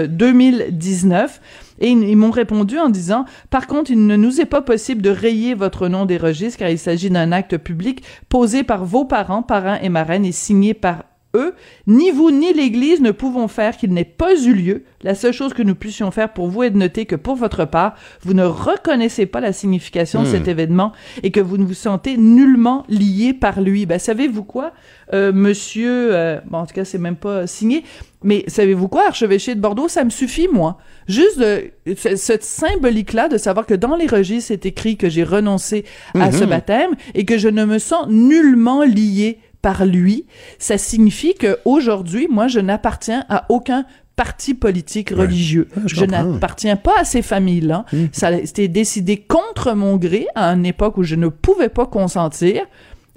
2019. 0.51 1.41
Et 1.81 1.91
ils, 1.91 2.17
m'ont 2.17 2.31
répondu 2.31 2.79
en 2.79 2.91
disant, 2.91 3.25
par 3.51 3.67
contre, 3.67 3.91
il 3.91 4.07
ne 4.07 4.17
nous 4.17 4.41
est 4.41 4.47
pas 4.47 4.63
possible 4.63 5.03
de 5.03 5.11
rayer 5.11 5.55
votre 5.55 5.89
nom 5.89 6.05
des 6.05 6.17
registres 6.17 6.59
car 6.59 6.69
il 6.69 6.79
s'agit 6.79 7.11
d'un 7.11 7.33
acte 7.33 7.57
public 7.57 8.03
posé 8.29 8.63
par 8.63 8.85
vos 8.85 9.05
parents, 9.05 9.43
parrains 9.43 9.79
et 9.83 9.89
marraines 9.89 10.25
et 10.25 10.33
signé 10.33 10.75
par 10.75 11.05
eux, 11.35 11.55
ni 11.87 12.11
vous 12.11 12.31
ni 12.31 12.53
l'Église 12.53 13.01
ne 13.01 13.11
pouvons 13.11 13.49
faire 13.49 13.77
qu'il 13.77 13.93
n'ait 13.93 14.05
pas 14.05 14.35
eu 14.41 14.53
lieu. 14.55 14.85
La 15.03 15.15
seule 15.15 15.33
chose 15.33 15.55
que 15.55 15.63
nous 15.63 15.75
puissions 15.75 16.11
faire 16.11 16.33
pour 16.33 16.49
vous 16.49 16.63
est 16.63 16.71
de 16.71 16.77
noter 16.79 17.07
que 17.07 17.17
pour 17.17 17.37
votre 17.37 17.65
part, 17.65 17.95
vous 18.23 18.35
ne 18.35 18.45
reconnaissez 18.45 19.27
pas 19.27 19.41
la 19.41 19.53
signification 19.53 20.23
de 20.23 20.29
Hmm. 20.29 20.31
cet 20.33 20.49
événement 20.49 20.93
et 21.23 21.31
que 21.31 21.41
vous 21.41 21.57
ne 21.59 21.65
vous 21.65 21.75
sentez 21.75 22.17
nullement 22.17 22.85
lié 22.89 23.33
par 23.35 23.61
lui. 23.61 23.87
Ben, 23.87 23.99
savez-vous 23.99 24.45
quoi, 24.45 24.73
euh, 25.13 25.33
monsieur, 25.33 26.15
euh, 26.15 26.41
bon, 26.47 26.59
en 26.59 26.67
tout 26.67 26.75
cas, 26.75 26.85
c'est 26.85 26.99
même 26.99 27.17
pas 27.17 27.47
signé, 27.47 27.83
mais 28.23 28.45
savez-vous 28.47 28.89
quoi, 28.89 29.07
archevêché 29.09 29.55
de 29.55 29.61
Bordeaux, 29.61 29.89
ça 29.89 30.05
me 30.05 30.11
suffit, 30.11 30.49
moi. 30.49 30.79
Juste 31.09 31.39
de, 31.41 31.71
ce- 31.97 32.17
cette 32.17 32.45
symbolique-là 32.45 33.29
de 33.29 33.39
savoir 33.39 33.67
que 33.67 33.75
dans 33.75 33.97
les 33.97 34.07
registres, 34.07 34.49
c'est 34.49 34.67
écrit 34.67 34.97
que 34.97 35.09
j'ai 35.09 35.25
renoncé 35.25 35.85
à 36.15 36.27
Mhm. 36.27 36.33
ce 36.33 36.45
baptême 36.45 36.91
et 37.15 37.25
que 37.25 37.39
je 37.39 37.49
ne 37.49 37.65
me 37.65 37.79
sens 37.79 38.07
nullement 38.09 38.83
lié 38.85 39.39
par 39.63 39.87
lui, 39.87 40.27
ça 40.59 40.77
signifie 40.77 41.35
que 41.35 41.59
aujourd'hui, 41.65 42.27
moi, 42.29 42.49
je 42.49 42.61
n'appartiens 42.61 43.25
à 43.29 43.47
aucun 43.49 43.87
parti 44.17 44.55
politique 44.55 45.11
religieux. 45.11 45.69
je 45.87 45.95
je 45.97 46.05
n'appartiens 46.05 46.77
pas 46.77 46.99
à 46.99 47.05
ces 47.05 47.23
familles-là. 47.23 47.87
Ça 48.13 48.29
a 48.29 48.33
été 48.33 48.69
décidé 48.69 49.17
contre 49.17 49.73
mon 49.73 49.97
gré 49.97 50.27
à 50.35 50.51
une 50.51 50.67
époque 50.67 50.99
où 50.99 51.03
je 51.03 51.15
ne 51.15 51.29
pouvais 51.29 51.69
pas 51.69 51.87
consentir. 51.87 52.63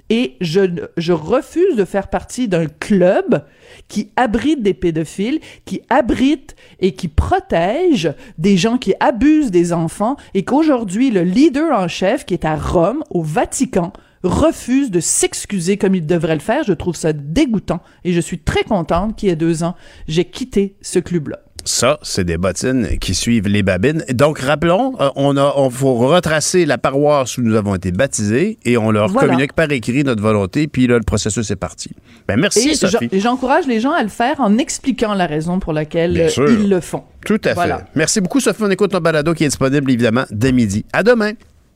Et 0.08 0.36
je, 0.40 0.60
je 0.96 1.12
refuse 1.12 1.74
de 1.74 1.84
faire 1.84 2.06
partie 2.06 2.46
d'un 2.46 2.66
club 2.66 3.44
qui 3.88 4.12
abrite 4.14 4.62
des 4.62 4.72
pédophiles, 4.72 5.40
qui 5.64 5.82
abrite 5.90 6.54
et 6.78 6.92
qui 6.92 7.08
protège 7.08 8.14
des 8.38 8.56
gens 8.56 8.78
qui 8.78 8.94
abusent 9.00 9.50
des 9.50 9.72
enfants 9.72 10.16
et 10.32 10.44
qu'aujourd'hui, 10.44 11.10
le 11.10 11.22
leader 11.22 11.76
en 11.76 11.88
chef, 11.88 12.24
qui 12.24 12.34
est 12.34 12.44
à 12.44 12.54
Rome, 12.54 13.02
au 13.10 13.22
Vatican, 13.22 13.92
refuse 14.22 14.90
de 14.90 15.00
s'excuser 15.00 15.76
comme 15.76 15.94
il 15.94 16.06
devrait 16.06 16.34
le 16.34 16.40
faire. 16.40 16.62
Je 16.64 16.72
trouve 16.72 16.96
ça 16.96 17.12
dégoûtant 17.12 17.80
et 18.04 18.12
je 18.12 18.20
suis 18.20 18.38
très 18.38 18.64
contente 18.64 19.16
qu'il 19.16 19.28
y 19.28 19.32
a 19.32 19.36
deux 19.36 19.62
ans, 19.62 19.74
j'ai 20.08 20.24
quitté 20.24 20.76
ce 20.82 20.98
club-là. 20.98 21.40
Ça, 21.68 21.98
c'est 22.02 22.22
des 22.22 22.36
bottines 22.38 22.86
qui 23.00 23.12
suivent 23.12 23.48
les 23.48 23.64
babines. 23.64 24.04
Donc, 24.12 24.38
rappelons, 24.38 24.94
euh, 25.00 25.10
on 25.16 25.36
a, 25.36 25.52
on 25.56 25.68
faut 25.68 25.94
retracer 25.94 26.64
la 26.64 26.78
paroisse 26.78 27.38
où 27.38 27.42
nous 27.42 27.56
avons 27.56 27.74
été 27.74 27.90
baptisés 27.90 28.56
et 28.64 28.76
on 28.78 28.92
leur 28.92 29.08
Voilà. 29.08 29.26
communique 29.26 29.52
par 29.52 29.68
écrit 29.72 30.04
notre 30.04 30.22
volonté, 30.22 30.68
puis 30.68 30.86
là, 30.86 30.94
le 30.94 31.02
processus 31.02 31.50
est 31.50 31.56
parti. 31.56 31.90
Ben, 32.28 32.38
merci, 32.38 32.68
et 32.68 32.74
Sophie. 32.76 33.08
j'encourage 33.14 33.66
les 33.66 33.80
gens 33.80 33.90
à 33.90 34.04
le 34.04 34.08
faire 34.08 34.40
en 34.40 34.58
expliquant 34.58 35.12
la 35.14 35.26
raison 35.26 35.58
pour 35.58 35.72
laquelle 35.72 36.30
ils 36.36 36.68
le 36.68 36.80
font. 36.80 37.02
Tout 37.24 37.40
à 37.44 37.54
Voilà. 37.54 37.78
fait. 37.78 37.84
Merci 37.96 38.20
beaucoup, 38.20 38.38
Sophie. 38.38 38.62
On 38.62 38.70
écoute 38.70 38.92
ton 38.92 39.00
balado 39.00 39.34
qui 39.34 39.42
est 39.42 39.48
disponible, 39.48 39.90
évidemment, 39.90 40.24
dès 40.30 40.52
midi. 40.52 40.84
À 40.92 41.02
demain. 41.02 41.32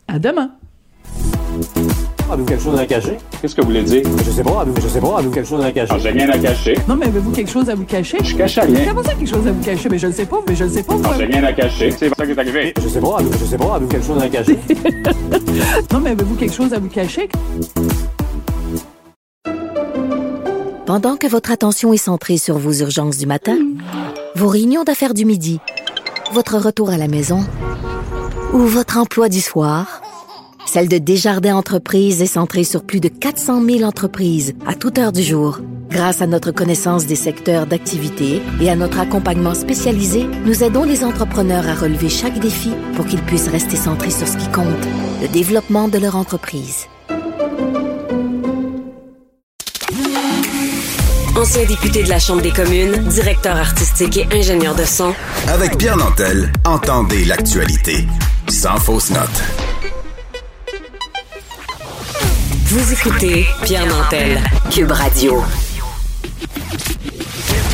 À 0.07 0.21
demain. 0.21 0.53
Avez-vous 2.31 2.45
quelque 2.47 2.63
chose 2.63 2.79
à 2.79 2.87
cacher? 2.87 3.19
Qu'est-ce 3.43 3.55
que 3.57 3.61
vous 3.61 3.67
voulez 3.69 3.83
dire? 3.83 4.03
Je 4.25 4.31
sais 4.31 4.43
pas, 4.45 4.61
avez-vous, 4.61 4.81
je 4.81 4.89
sais 4.89 5.01
pas, 5.01 5.19
avez-vous 5.19 5.33
quelque 5.33 5.49
chose 5.49 5.65
à 5.65 5.73
cacher? 5.73 5.93
Ah, 5.95 5.99
j'ai 5.99 6.11
rien 6.11 6.29
à 6.31 6.39
cacher. 6.39 6.75
Non, 6.89 6.95
mais 6.95 7.07
avez-vous 7.07 7.31
quelque 7.33 7.51
chose 7.51 7.69
à 7.69 7.75
vous 7.75 7.85
cacher? 7.85 8.19
Je 8.23 8.37
cache 8.37 8.59
rien. 8.59 8.85
Comment 8.89 9.03
ça, 9.03 9.15
quelque 9.15 9.29
chose 9.29 9.47
à 9.47 9.53
vous 9.53 9.63
cacher? 9.65 9.89
Mais 9.91 9.99
je 9.99 10.07
ne 10.07 10.13
sais 10.13 10.27
pas, 10.27 10.39
mais 10.49 10.55
je 10.55 10.65
ne 10.65 10.69
sais 10.69 10.83
pas. 10.85 10.95
Ah, 11.03 11.09
vous- 11.09 11.19
j'ai 11.19 11.25
rien 11.27 11.43
à 11.45 11.53
cacher. 11.53 11.91
C'est 11.91 12.09
ça 12.09 12.25
qui 12.27 12.31
est 12.33 12.39
arrivé. 12.39 12.75
Je 12.81 12.89
sais 12.89 13.01
pas, 13.01 13.17
avez-vous, 13.19 13.39
je 13.39 13.45
sais 13.45 13.57
pas, 13.59 13.75
avez-vous 13.75 13.89
quelque 13.91 14.07
chose 14.07 14.23
à 14.23 14.29
cacher? 14.29 14.59
non, 15.93 16.01
mais 16.01 16.11
avez-vous 16.11 16.35
quelque 16.37 16.55
chose 16.55 16.73
à 16.73 16.79
vous 16.79 16.89
cacher? 16.89 17.29
Pendant 20.87 21.17
que 21.17 21.27
votre 21.27 21.51
attention 21.51 21.93
est 21.93 21.97
centrée 21.99 22.37
sur 22.39 22.59
vos 22.59 22.73
urgences 22.73 23.17
du 23.19 23.27
matin, 23.27 23.57
vos 24.37 24.49
réunions 24.49 24.85
d'affaires 24.85 25.15
du 25.15 25.25
midi, 25.25 25.61
votre 26.33 26.59
retour 26.59 26.91
à 26.91 26.97
la 26.97 27.09
maison 27.09 27.45
ou 28.53 28.59
votre 28.59 28.99
emploi 28.99 29.29
du 29.29 29.41
soir, 29.41 30.03
Celle 30.73 30.87
de 30.87 30.99
Desjardins 30.99 31.57
Entreprises 31.57 32.23
est 32.23 32.27
centrée 32.27 32.63
sur 32.63 32.85
plus 32.85 33.01
de 33.01 33.09
400 33.09 33.61
000 33.65 33.83
entreprises 33.83 34.55
à 34.69 34.77
toute 34.77 34.99
heure 34.99 35.11
du 35.11 35.21
jour. 35.21 35.59
Grâce 35.91 36.23
à 36.23 36.29
notre 36.29 36.53
connaissance 36.53 37.07
des 37.07 37.17
secteurs 37.17 37.67
d'activité 37.67 38.41
et 38.61 38.71
à 38.71 38.77
notre 38.77 39.01
accompagnement 39.01 39.55
spécialisé, 39.55 40.29
nous 40.47 40.63
aidons 40.63 40.85
les 40.85 41.03
entrepreneurs 41.03 41.69
à 41.69 41.75
relever 41.75 42.09
chaque 42.09 42.39
défi 42.39 42.71
pour 42.95 43.05
qu'ils 43.05 43.23
puissent 43.23 43.49
rester 43.49 43.75
centrés 43.75 44.13
sur 44.13 44.29
ce 44.29 44.37
qui 44.37 44.49
compte, 44.53 44.87
le 45.21 45.27
développement 45.27 45.89
de 45.89 45.99
leur 45.99 46.15
entreprise. 46.15 46.87
Ancien 51.37 51.65
député 51.67 52.05
de 52.05 52.09
la 52.09 52.21
Chambre 52.21 52.43
des 52.43 52.53
communes, 52.53 52.95
directeur 53.09 53.57
artistique 53.57 54.19
et 54.19 54.29
ingénieur 54.31 54.77
de 54.77 54.85
son. 54.85 55.13
Avec 55.49 55.79
Pierre 55.79 55.97
Nantel, 55.97 56.53
entendez 56.65 57.25
l'actualité. 57.25 58.07
Sans 58.49 58.77
fausse 58.77 59.11
note. 59.11 59.43
Vous 62.71 62.93
écoutez 62.93 63.47
Pierre 63.65 63.87
Nantel, 63.87 64.39
Cube 64.73 64.91
Radio. 64.93 65.43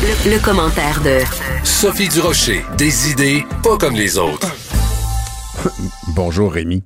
Le, 0.01 0.31
le 0.31 0.39
commentaire 0.43 1.01
de 1.03 1.19
Sophie 1.63 2.09
Durocher. 2.09 2.63
Des 2.77 3.11
idées 3.11 3.45
pas 3.63 3.77
comme 3.77 3.93
les 3.95 4.17
autres. 4.17 4.51
Bonjour 6.15 6.51
Rémi. 6.51 6.83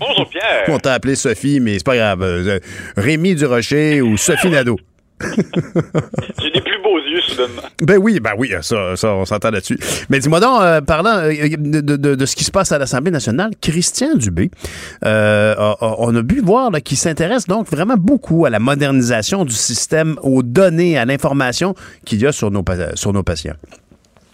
Bonjour 0.00 0.28
Pierre. 0.30 0.64
On 0.68 0.78
t'a 0.78 0.94
appelé 0.94 1.14
Sophie, 1.14 1.60
mais 1.60 1.74
c'est 1.74 1.84
pas 1.84 1.96
grave. 1.96 2.22
Euh, 2.22 2.58
Rémi 2.96 3.34
Durocher 3.34 4.00
ou 4.00 4.16
Sophie 4.16 4.50
Nadeau. 4.50 4.78
J'ai 5.20 6.50
des 6.50 6.60
plus 6.60 6.71
beaux 6.82 6.98
yeux 6.98 7.20
soudainement. 7.20 7.62
Ben 7.80 7.98
oui, 7.98 8.20
ben 8.20 8.32
oui, 8.36 8.50
ça, 8.60 8.96
ça 8.96 9.14
on 9.14 9.24
s'entend 9.24 9.50
là-dessus. 9.50 9.78
Mais 10.10 10.18
dis-moi 10.18 10.40
donc, 10.40 10.60
euh, 10.60 10.80
parlant 10.80 11.16
euh, 11.18 11.32
de, 11.58 11.96
de- 11.96 12.14
de 12.14 12.26
ce 12.26 12.36
qui 12.36 12.44
se 12.44 12.50
passe 12.50 12.72
à 12.72 12.78
l'Assemblée 12.78 13.10
nationale, 13.10 13.50
Christian 13.60 14.14
Dubé, 14.16 14.50
euh, 15.04 15.54
a- 15.56 15.76
a- 15.80 15.94
on 15.98 16.14
a 16.16 16.22
pu 16.22 16.40
voir 16.40 16.70
qu'il 16.84 16.96
s'intéresse 16.96 17.46
donc 17.46 17.66
vraiment 17.68 17.96
beaucoup 17.96 18.44
à 18.46 18.50
la 18.50 18.58
modernisation 18.58 19.44
du 19.44 19.54
système, 19.54 20.16
aux 20.22 20.42
données, 20.42 20.98
à 20.98 21.04
l'information 21.04 21.74
qu'il 22.06 22.20
y 22.22 22.26
a 22.26 22.32
sur 22.32 22.50
nos, 22.50 22.62
sur 22.94 23.12
nos 23.12 23.22
patients. 23.22 23.54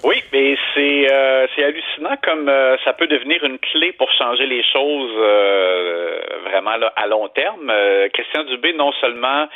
Oui, 0.05 0.17
mais 0.33 0.57
c'est 0.75 1.13
euh, 1.13 1.47
c'est 1.57 1.65
hallucinant 1.65 2.17
comme 2.23 2.49
euh, 2.49 2.77
ça 2.85 2.93
peut 2.93 3.09
devenir 3.09 3.43
une 3.45 3.59
clé 3.59 3.93
pour 3.99 4.09
changer 4.17 4.47
les 4.47 4.63
choses 4.73 5.11
euh, 5.19 6.19
vraiment 6.49 6.77
là, 6.77 6.93
à 6.95 7.07
long 7.09 7.27
terme. 7.35 7.73
Christian 8.15 8.45
Dubé, 8.45 8.73
non 8.75 8.93
seulement 9.01 9.47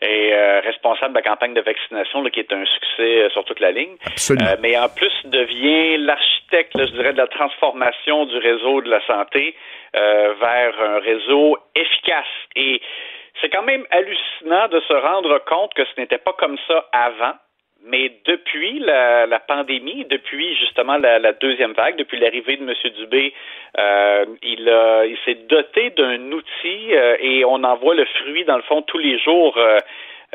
est 0.00 0.32
euh, 0.32 0.60
responsable 0.60 1.14
de 1.14 1.18
la 1.18 1.22
campagne 1.22 1.54
de 1.54 1.60
vaccination 1.60 2.22
là, 2.22 2.30
qui 2.30 2.40
est 2.40 2.52
un 2.52 2.64
succès 2.66 3.22
euh, 3.22 3.30
sur 3.30 3.44
toute 3.44 3.60
la 3.60 3.70
ligne, 3.70 3.96
Absolument. 4.06 4.46
euh, 4.50 4.56
mais 4.60 4.76
en 4.78 4.88
plus 4.88 5.12
devient 5.24 5.96
l'architecte, 5.98 6.72
je 6.78 6.92
dirais, 6.92 7.12
de 7.12 7.18
la 7.18 7.26
transformation 7.26 8.26
du 8.26 8.36
réseau 8.38 8.82
de 8.82 8.90
la 8.90 9.04
santé 9.06 9.54
euh, 9.96 10.34
vers 10.40 10.80
un 10.80 10.98
réseau 10.98 11.58
efficace. 11.74 12.26
Et 12.56 12.80
c'est 13.40 13.48
quand 13.48 13.62
même 13.62 13.84
hallucinant 13.90 14.68
de 14.68 14.80
se 14.80 14.92
rendre 14.92 15.38
compte 15.46 15.72
que 15.74 15.84
ce 15.84 16.00
n'était 16.00 16.18
pas 16.18 16.32
comme 16.34 16.58
ça 16.68 16.84
avant. 16.92 17.34
Mais 17.86 18.12
depuis 18.24 18.80
la, 18.80 19.26
la 19.26 19.38
pandémie, 19.38 20.04
depuis 20.10 20.56
justement 20.56 20.96
la, 20.96 21.18
la 21.18 21.32
deuxième 21.32 21.72
vague, 21.72 21.96
depuis 21.96 22.18
l'arrivée 22.18 22.56
de 22.56 22.62
M. 22.62 22.74
Dubé, 22.98 23.32
euh, 23.78 24.24
il, 24.42 24.60
il 25.08 25.16
s'est 25.24 25.38
doté 25.48 25.90
d'un 25.90 26.32
outil 26.32 26.94
euh, 26.94 27.16
et 27.20 27.44
on 27.44 27.62
en 27.62 27.76
voit 27.76 27.94
le 27.94 28.04
fruit 28.04 28.44
dans 28.44 28.56
le 28.56 28.62
fond 28.62 28.82
tous 28.82 28.98
les 28.98 29.18
jours. 29.20 29.56
euh, 29.56 29.78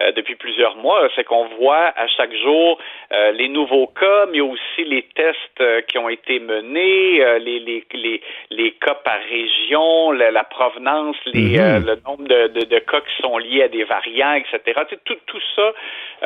euh, 0.01 0.11
depuis 0.13 0.35
plusieurs 0.35 0.75
mois, 0.77 1.07
c'est 1.15 1.23
qu'on 1.23 1.45
voit 1.59 1.93
à 1.95 2.07
chaque 2.07 2.33
jour 2.35 2.77
euh, 3.13 3.31
les 3.31 3.47
nouveaux 3.49 3.87
cas, 3.87 4.25
mais 4.31 4.41
aussi 4.41 4.83
les 4.85 5.03
tests 5.15 5.37
euh, 5.61 5.81
qui 5.81 5.97
ont 5.97 6.09
été 6.09 6.39
menés, 6.39 7.39
les, 7.39 7.59
les, 7.59 7.83
les, 7.93 8.21
les 8.49 8.71
cas 8.73 8.95
par 8.95 9.19
région, 9.29 10.11
la, 10.11 10.31
la 10.31 10.43
provenance, 10.43 11.17
les, 11.25 11.57
Mhm. 11.59 11.85
le 11.85 11.95
nombre 12.07 12.23
de, 12.27 12.47
de, 12.47 12.65
de 12.65 12.79
cas 12.79 13.01
qui 13.01 13.21
sont 13.21 13.37
liés 13.37 13.63
à 13.63 13.67
des 13.67 13.83
variants, 13.83 14.33
etc. 14.33 14.59
Tu 14.89 14.95
sais, 14.95 15.01
tout, 15.05 15.17
tout 15.25 15.41
ça, 15.55 15.73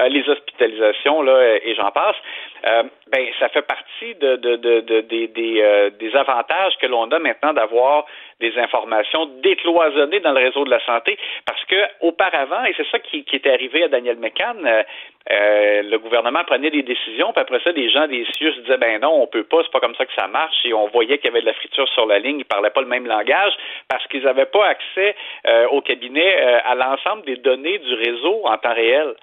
les 0.10 0.28
hospitalisations, 0.30 1.22
là, 1.22 1.58
et 1.64 1.74
j'en 1.76 1.92
passe, 1.92 2.16
ben, 2.64 3.26
ça 3.40 3.50
fait 3.50 3.62
partie 3.62 4.16
de, 4.20 4.36
de, 4.38 4.56
de, 4.56 4.80
de- 4.82 5.02
des, 5.02 5.28
des, 5.28 5.90
des 6.00 6.16
avantages 6.16 6.74
que 6.82 6.88
l'on 6.88 7.10
a 7.12 7.20
maintenant 7.20 7.54
d'avoir 7.54 8.06
des 8.42 8.58
informations 8.58 9.26
décloisonnées 9.42 10.20
dans 10.20 10.34
le 10.34 10.44
réseau 10.46 10.66
de 10.66 10.70
la 10.70 10.84
santé, 10.86 11.18
parce 11.46 11.64
que 11.66 11.76
auparavant, 12.02 12.66
et 12.66 12.74
c'est 12.76 12.88
ça 12.90 13.00
qui, 13.00 13.24
qui 13.24 13.38
était 13.38 13.52
arrivé 13.52 13.84
à 13.84 13.88
Daniel 13.88 14.18
McCann, 14.18 14.58
euh, 14.66 14.84
euh, 15.32 15.82
le 15.84 15.98
gouvernement 16.00 16.44
prenait 16.46 16.70
des 16.70 16.84
décisions, 16.84 17.32
puis 17.32 17.42
après 17.42 17.60
ça, 17.64 17.72
des 17.72 17.90
gens 17.90 18.08
des 18.08 18.26
CIUS 18.34 18.54
disaient 18.64 18.78
ben 18.78 19.00
non, 19.02 19.22
on 19.24 19.28
peut 19.28 19.46
pas, 19.46 19.60
c'est 19.64 19.72
pas 19.72 19.80
comme 19.80 19.96
ça 19.96 20.06
que 20.06 20.14
ça 20.18 20.28
marche, 20.28 20.56
et 20.66 20.74
on 20.74 20.88
voyait 20.88 21.18
qu'il 21.18 21.28
y 21.28 21.30
avait 21.30 21.42
de 21.42 21.46
la 21.46 21.54
friture 21.54 21.88
sur 21.90 22.06
la 22.06 22.20
ligne, 22.20 22.40
ils 22.40 22.46
parlaient 22.46 22.70
pas 22.72 22.82
le 22.82 22.88
même 22.88 23.08
langage, 23.08 23.54
parce 23.88 24.06
qu'ils 24.08 24.24
n'avaient 24.24 24.46
pas 24.46 24.66
accès 24.68 25.16
euh, 25.48 25.68
au 25.70 25.82
cabinet 25.82 26.36
euh, 26.42 26.60
à 26.66 26.76
l'ensemble 26.76 27.24
des 27.26 27.38
données 27.38 27.78
du 27.80 27.94
réseau 27.96 28.42
en 28.46 28.58
temps 28.58 28.74
réel. 28.74 29.14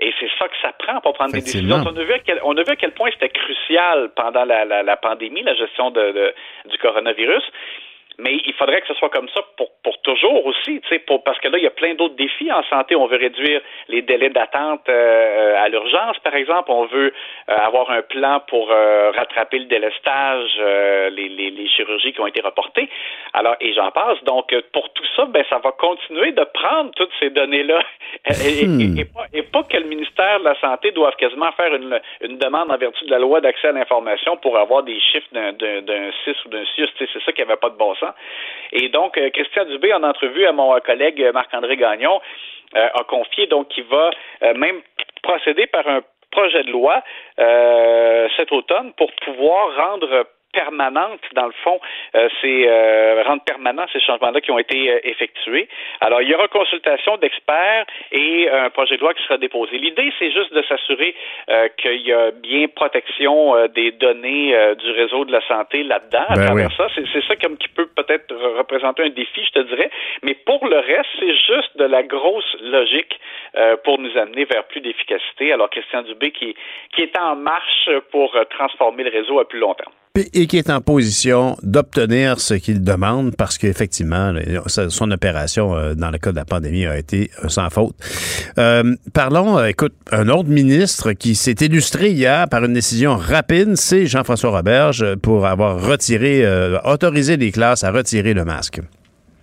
Et 0.00 0.12
c'est 0.18 0.30
ça 0.40 0.48
que 0.48 0.56
ça 0.60 0.72
prend 0.76 1.00
pour 1.02 1.12
prendre 1.12 1.32
des 1.32 1.38
décisions. 1.40 1.76
On 1.86 1.96
a 1.96 2.02
vu 2.02 2.12
à 2.14 2.18
quel, 2.18 2.40
on 2.42 2.56
a 2.56 2.62
vu 2.64 2.70
à 2.72 2.76
quel 2.76 2.90
point 2.92 3.10
c'était 3.12 3.28
crucial 3.28 4.10
pendant 4.16 4.44
la, 4.44 4.64
la, 4.64 4.82
la 4.82 4.96
pandémie, 4.96 5.42
la 5.42 5.54
gestion 5.54 5.90
de, 5.92 6.10
de- 6.10 6.34
du 6.68 6.78
coronavirus. 6.78 7.44
Mais 8.18 8.34
il 8.46 8.52
faudrait 8.54 8.80
que 8.80 8.86
ce 8.86 8.94
soit 8.94 9.08
comme 9.10 9.28
ça 9.30 9.42
pour, 9.56 9.70
pour 9.82 10.00
toujours 10.02 10.46
aussi, 10.46 10.80
pour, 11.06 11.24
parce 11.24 11.38
que 11.40 11.48
là, 11.48 11.58
il 11.58 11.64
y 11.64 11.66
a 11.66 11.70
plein 11.70 11.94
d'autres 11.94 12.14
défis 12.14 12.50
en 12.52 12.62
santé. 12.64 12.94
On 12.94 13.06
veut 13.06 13.16
réduire 13.18 13.60
les 13.88 14.02
délais 14.02 14.30
d'attente 14.30 14.88
euh, 14.88 15.56
à 15.58 15.68
l'urgence, 15.68 16.18
par 16.20 16.34
exemple. 16.34 16.70
On 16.70 16.86
veut 16.86 17.12
euh, 17.50 17.56
avoir 17.56 17.90
un 17.90 18.02
plan 18.02 18.40
pour 18.48 18.70
euh, 18.70 19.10
rattraper 19.10 19.58
le 19.58 19.64
délestage, 19.66 20.50
les, 21.12 21.28
les, 21.28 21.50
les 21.50 21.68
chirurgies 21.68 22.12
qui 22.12 22.20
ont 22.20 22.26
été 22.26 22.40
reportées. 22.40 22.88
Alors, 23.32 23.56
et 23.60 23.72
j'en 23.74 23.90
passe. 23.90 24.22
Donc, 24.24 24.54
pour 24.72 24.92
tout 24.92 25.04
ça, 25.16 25.24
ben, 25.26 25.44
ça 25.50 25.58
va 25.58 25.72
continuer 25.72 26.32
de 26.32 26.44
prendre 26.54 26.92
toutes 26.94 27.12
ces 27.20 27.30
données-là. 27.30 27.80
Et, 28.44 28.62
et- 28.62 28.66
Hmm. 28.66 28.98
et 28.98 29.04
pas, 29.04 29.26
et 29.32 29.42
pas 29.42 29.62
que 29.64 29.76
le 29.76 29.84
ministère 29.86 30.38
de 30.40 30.44
la 30.44 30.54
Santé 30.60 30.90
doive 30.92 31.14
quasiment 31.16 31.50
faire 31.52 31.74
une, 31.74 32.00
une 32.22 32.38
demande 32.38 32.70
en 32.72 32.76
vertu 32.78 33.04
de 33.04 33.10
la 33.10 33.18
loi 33.18 33.40
d'accès 33.40 33.68
à 33.68 33.72
l'information 33.72 34.36
pour 34.38 34.56
avoir 34.56 34.82
des 34.82 34.98
chiffres 35.00 35.26
d'un, 35.32 35.52
d'un, 35.52 35.82
d'un 35.82 36.10
CIS 36.24 36.36
ou 36.46 36.48
d'un 36.48 36.64
CIUS. 36.74 36.88
Tu 36.96 37.04
sais, 37.04 37.10
C'est 37.12 37.22
ça 37.24 37.32
qui 37.32 37.40
n'avait 37.42 37.56
pas 37.56 37.70
de 37.70 37.76
bon 37.76 37.94
sens. 37.96 38.03
Et 38.72 38.88
donc, 38.88 39.16
euh, 39.18 39.30
Christian 39.30 39.64
Dubé, 39.66 39.92
en 39.94 40.02
entrevue 40.02 40.46
à 40.46 40.52
mon 40.52 40.78
collègue 40.80 41.22
euh, 41.22 41.32
Marc-André 41.32 41.76
Gagnon, 41.76 42.20
euh, 42.76 42.88
a 42.94 43.04
confié 43.04 43.46
donc 43.46 43.68
qu'il 43.68 43.84
va 43.84 44.10
euh, 44.42 44.54
même 44.54 44.80
procéder 45.22 45.66
par 45.66 45.86
un 45.86 46.00
projet 46.32 46.64
de 46.64 46.70
loi 46.70 47.02
euh, 47.38 48.28
cet 48.36 48.50
automne 48.50 48.92
pour 48.94 49.10
pouvoir 49.24 49.76
rendre 49.76 50.26
permanente, 50.54 51.20
dans 51.34 51.46
le 51.46 51.56
fond, 51.64 51.78
euh, 52.14 52.28
ces 52.40 52.66
euh, 52.68 53.22
rendre 53.26 53.42
permanents 53.44 53.86
ces 53.92 54.00
changements-là 54.00 54.40
qui 54.40 54.50
ont 54.50 54.58
été 54.58 54.90
euh, 54.90 54.98
effectués. 55.04 55.68
Alors, 56.00 56.22
il 56.22 56.28
y 56.28 56.34
aura 56.34 56.48
consultation 56.48 57.16
d'experts 57.16 57.86
et 58.12 58.48
un 58.48 58.70
projet 58.70 58.96
de 58.96 59.00
loi 59.00 59.12
qui 59.14 59.22
sera 59.24 59.36
déposé. 59.36 59.78
L'idée, 59.78 60.12
c'est 60.18 60.30
juste 60.30 60.52
de 60.52 60.62
s'assurer 60.62 61.14
euh, 61.48 61.68
qu'il 61.76 62.00
y 62.06 62.12
a 62.12 62.30
bien 62.30 62.68
protection 62.68 63.56
euh, 63.56 63.68
des 63.68 63.90
données 63.92 64.54
euh, 64.54 64.74
du 64.74 64.90
réseau 64.92 65.24
de 65.24 65.32
la 65.32 65.40
santé 65.46 65.82
là-dedans. 65.82 66.26
à 66.28 66.34
Ben 66.36 66.46
travers 66.46 66.68
oui. 66.68 66.74
ça, 66.76 66.86
c'est 66.94 67.24
ça 67.28 67.36
comme 67.36 67.56
qui 67.58 67.68
peut 67.68 67.88
peut-être 67.96 68.32
re- 68.32 68.56
représenter 68.58 69.02
un 69.02 69.10
défi, 69.10 69.44
je 69.44 69.50
te 69.60 69.62
dirais. 69.70 69.90
Mais 70.22 70.34
pour 70.34 70.66
le 70.66 70.78
reste, 70.78 71.10
c'est 71.18 71.36
juste 71.36 71.76
de 71.76 71.84
la 71.84 72.02
grosse 72.02 72.56
logique 72.60 73.18
euh, 73.56 73.76
pour 73.84 73.98
nous 73.98 74.16
amener 74.16 74.44
vers 74.44 74.64
plus 74.64 74.80
d'efficacité. 74.80 75.52
Alors, 75.52 75.70
Christian 75.70 76.02
Dubé 76.02 76.30
qui, 76.30 76.54
qui 76.94 77.02
est 77.02 77.18
en 77.18 77.34
marche 77.36 77.88
pour 78.10 78.36
euh, 78.36 78.44
transformer 78.44 79.04
le 79.04 79.10
réseau 79.10 79.38
à 79.40 79.48
plus 79.48 79.58
long 79.58 79.74
terme. 79.74 79.92
Et 80.16 80.46
qui 80.46 80.58
est 80.58 80.70
en 80.70 80.80
position 80.80 81.56
d'obtenir 81.64 82.38
ce 82.38 82.54
qu'il 82.54 82.84
demande 82.84 83.34
parce 83.36 83.58
qu'effectivement, 83.58 84.32
son 84.68 85.10
opération 85.10 85.74
euh, 85.74 85.94
dans 85.94 86.12
le 86.12 86.18
cas 86.18 86.30
de 86.30 86.36
la 86.36 86.44
pandémie 86.44 86.86
a 86.86 86.96
été 86.96 87.30
euh, 87.42 87.48
sans 87.48 87.68
faute. 87.68 87.96
Euh, 88.56 88.94
parlons, 89.12 89.58
euh, 89.58 89.66
écoute, 89.66 89.94
un 90.12 90.28
autre 90.28 90.48
ministre 90.48 91.14
qui 91.14 91.34
s'est 91.34 91.56
illustré 91.60 92.10
hier 92.10 92.46
par 92.48 92.64
une 92.64 92.74
décision 92.74 93.16
rapide, 93.16 93.74
c'est 93.74 94.06
Jean-François 94.06 94.50
Roberge 94.50 95.16
pour 95.16 95.46
avoir 95.46 95.84
retiré, 95.84 96.44
euh, 96.44 96.78
autorisé 96.84 97.36
les 97.36 97.50
classes 97.50 97.82
à 97.82 97.90
retirer 97.90 98.34
le 98.34 98.44
masque. 98.44 98.78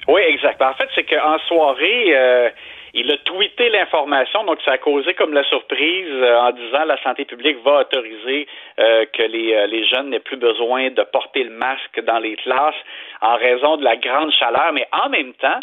Oui, 0.07 0.21
exact. 0.21 0.61
En 0.61 0.73
fait, 0.75 0.87
c'est 0.95 1.03
qu'en 1.03 1.37
soirée, 1.49 2.15
euh, 2.15 2.47
il 2.93 3.09
a 3.09 3.17
tweeté 3.17 3.69
l'information, 3.69 4.43
donc 4.43 4.59
ça 4.65 4.73
a 4.73 4.77
causé 4.77 5.13
comme 5.13 5.33
la 5.33 5.43
surprise 5.45 6.07
euh, 6.09 6.37
en 6.39 6.51
disant 6.51 6.83
la 6.85 7.01
santé 7.01 7.25
publique 7.25 7.57
va 7.63 7.81
autoriser 7.81 8.47
euh, 8.79 9.05
que 9.13 9.23
les, 9.23 9.53
euh, 9.53 9.67
les 9.67 9.85
jeunes 9.85 10.09
n'aient 10.09 10.19
plus 10.19 10.37
besoin 10.37 10.89
de 10.89 11.03
porter 11.03 11.43
le 11.45 11.51
masque 11.51 12.01
dans 12.03 12.19
les 12.19 12.35
classes 12.35 12.75
en 13.21 13.37
raison 13.37 13.77
de 13.77 13.83
la 13.83 13.95
grande 13.95 14.31
chaleur, 14.33 14.73
mais 14.73 14.87
en 14.91 15.09
même 15.09 15.33
temps, 15.33 15.59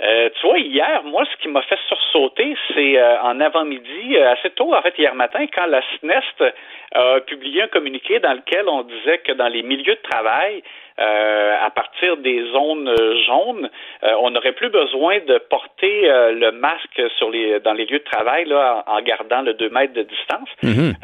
tu 0.00 0.46
vois, 0.46 0.60
hier, 0.60 1.02
moi, 1.02 1.24
ce 1.24 1.42
qui 1.42 1.48
m'a 1.48 1.62
fait 1.62 1.78
sursauter, 1.88 2.56
c'est 2.72 3.02
en 3.20 3.40
avant-midi, 3.40 4.16
assez 4.16 4.50
tôt, 4.50 4.72
en 4.72 4.80
fait, 4.80 4.96
hier 4.96 5.12
matin, 5.16 5.44
quand 5.52 5.66
la 5.66 5.82
SNEST 5.98 6.54
a 6.94 7.20
publié 7.22 7.62
un 7.62 7.66
communiqué 7.66 8.20
dans 8.20 8.34
lequel 8.34 8.68
on 8.68 8.82
disait 8.82 9.18
que 9.18 9.32
dans 9.32 9.48
les 9.48 9.64
milieux 9.64 9.96
de 9.96 10.08
travail, 10.08 10.62
euh, 10.98 11.54
à 11.60 11.70
partir 11.70 12.16
des 12.16 12.44
zones 12.52 12.92
jaunes, 13.26 13.70
euh, 14.02 14.14
on 14.20 14.30
n'aurait 14.30 14.52
plus 14.52 14.70
besoin 14.70 15.18
de 15.20 15.38
porter 15.38 16.10
euh, 16.10 16.32
le 16.32 16.52
masque 16.52 17.00
sur 17.18 17.30
les 17.30 17.60
dans 17.60 17.72
les 17.72 17.86
lieux 17.86 18.00
de 18.00 18.04
travail 18.04 18.46
là, 18.46 18.84
en, 18.86 18.96
en 18.96 19.00
gardant 19.02 19.42
le 19.42 19.54
2 19.54 19.70
mètres 19.70 19.94
de 19.94 20.02
distance. 20.02 20.48
Mhm. 20.62 20.94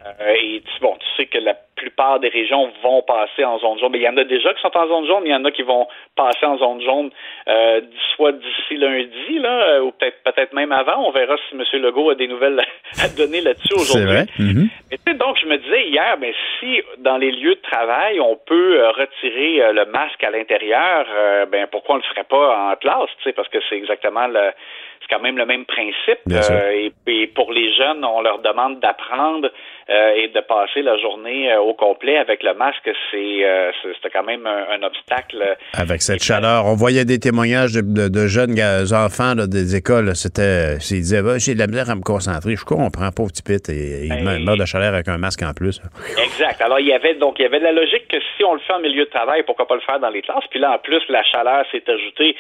Et 0.43 0.63
tu, 0.63 0.81
bon, 0.81 0.97
tu 0.99 1.07
sais 1.17 1.27
que 1.27 1.39
la 1.39 1.55
plupart 1.77 2.21
des 2.21 2.29
régions 2.29 2.71
vont 2.83 3.03
passer 3.03 3.45
en 3.45 3.59
zone 3.59 3.79
jaune. 3.79 3.93
Mais 3.93 3.99
il 3.99 4.05
y 4.05 4.09
en 4.09 4.17
a 4.17 4.25
déjà 4.25 4.53
qui 4.55 4.63
sont 4.63 4.77
en 4.77 4.87
zone 4.87 5.07
jaune, 5.07 5.23
il 5.25 5.31
y 5.31 5.35
en 5.35 5.45
a 5.45 5.51
qui 5.51 5.63
vont 5.63 5.87
passer 6.17 6.47
en 6.47 6.57
zone 6.59 6.81
jaune 6.81 7.11
euh, 7.49 7.81
soit 8.15 8.33
d'ici 8.33 8.77
lundi, 8.77 9.39
là, 9.39 9.83
ou 9.83 9.93
peut-être 9.93 10.23
peut-être 10.25 10.53
même 10.53 10.73
avant. 10.73 11.07
On 11.07 11.11
verra 11.11 11.37
si 11.49 11.57
M. 11.57 11.83
Legault 11.83 12.11
a 12.11 12.15
des 12.15 12.29
nouvelles 12.29 12.65
à 13.03 13.09
donner 13.09 13.41
là-dessus 13.41 13.69
C'est 13.69 13.75
aujourd'hui. 13.75 14.07
vrai. 14.07 14.27
Mais 14.91 14.97
tu 14.97 15.03
sais, 15.07 15.15
donc, 15.15 15.37
je 15.41 15.47
me 15.47 15.59
disais 15.59 15.89
hier, 15.89 16.17
ben, 16.19 16.33
si 16.59 16.81
dans 16.99 17.17
les 17.17 17.31
lieux 17.31 17.55
de 17.57 17.61
travail, 17.71 18.21
on 18.21 18.37
peut 18.37 18.81
retirer 18.97 19.63
euh, 19.63 19.73
masque 19.87 20.23
à 20.25 20.31
l'intérieur, 20.31 21.07
euh, 21.11 21.47
ben, 21.47 21.67
pourquoi 21.71 21.97
on 21.97 21.99
le 21.99 22.05
ferait 22.05 22.25
pas 22.25 22.71
en 22.71 22.77
classe, 22.77 23.11
tu 23.19 23.25
sais, 23.25 23.33
parce 23.33 23.49
que 23.49 23.59
c'est 23.69 23.77
exactement 23.77 24.27
le, 24.27 24.51
c'est 25.01 25.15
quand 25.15 25.23
même 25.23 25.37
le 25.37 25.47
même 25.47 25.65
principe. 25.65 26.19
Euh, 26.31 26.71
et, 26.73 26.93
et 27.07 27.27
pour 27.29 27.53
les 27.53 27.73
jeunes, 27.75 28.05
on 28.05 28.21
leur 28.23 28.39
demande 28.41 28.81
d'apprendre 28.81 29.51
euh, 29.91 30.13
et 30.17 30.29
de 30.29 30.41
passer 30.41 30.81
la 30.83 30.97
journée 30.99 31.53
euh, 31.53 31.61
au 31.61 31.75
complet 31.75 32.17
avec 32.17 32.43
le 32.43 32.55
masque. 32.55 32.89
C'est, 33.11 33.45
euh, 33.45 33.71
c'était 33.95 34.11
quand 34.11 34.23
même 34.25 34.47
un, 34.47 34.65
un 34.71 34.83
obstacle. 34.83 35.57
Avec 35.75 36.01
cette 36.03 36.23
chaleur, 36.23 36.65
on 36.67 36.75
voyait 36.75 37.05
des 37.05 37.19
témoignages 37.19 37.73
de, 37.75 37.83
de- 37.83 38.09
de 38.09 38.27
jeunes 38.27 38.55
enfants 38.95 39.35
là, 39.35 39.47
des 39.47 39.77
écoles. 39.77 40.15
C'était, 40.17 40.77
ils 40.77 41.01
disaient, 41.05 41.23
bah, 41.23 41.37
j'ai 41.39 41.55
de 41.55 41.59
la 41.59 41.67
misère 41.67 41.91
à 41.91 41.95
me 41.95 42.03
concentrer. 42.03 42.57
Je 42.57 42.65
comprends, 42.65 43.11
pauvre 43.15 43.31
petit 43.31 43.43
pit. 43.43 43.69
Et, 43.69 44.07
il 44.07 44.25
meurt- 44.25 44.41
meurt 44.41 44.59
de 44.59 44.65
chaleur 44.65 44.95
avec 44.95 45.09
un 45.09 45.19
masque 45.19 45.43
en 45.43 45.53
plus. 45.53 45.81
Exact. 46.23 46.61
Alors, 46.63 46.81
il 46.81 46.87
y 46.87 46.93
avait 46.95 47.15
donc 47.15 47.39
il 47.39 47.43
y 47.43 47.47
avait 47.47 47.59
la 47.61 47.73
logique 47.73 48.09
que 48.09 48.17
si 48.37 48.45
on 48.45 48.55
le 48.55 48.61
fait 48.61 48.73
en 48.73 48.81
milieu 48.81 49.05
de 49.05 49.11
travail, 49.11 49.43
pourquoi 49.45 49.67
pas 49.67 49.75
le 49.75 49.81
faire 49.83 50.01
dans 50.01 50.09
les 50.11 50.23
classes? 50.23 50.45
Puis 50.51 50.61
là, 50.61 50.73
en 50.73 50.79
plus, 50.79 51.03
la 51.09 51.23
chaleur 51.25 51.65
s'est 51.71 51.85
ajoutée. 51.89 52.37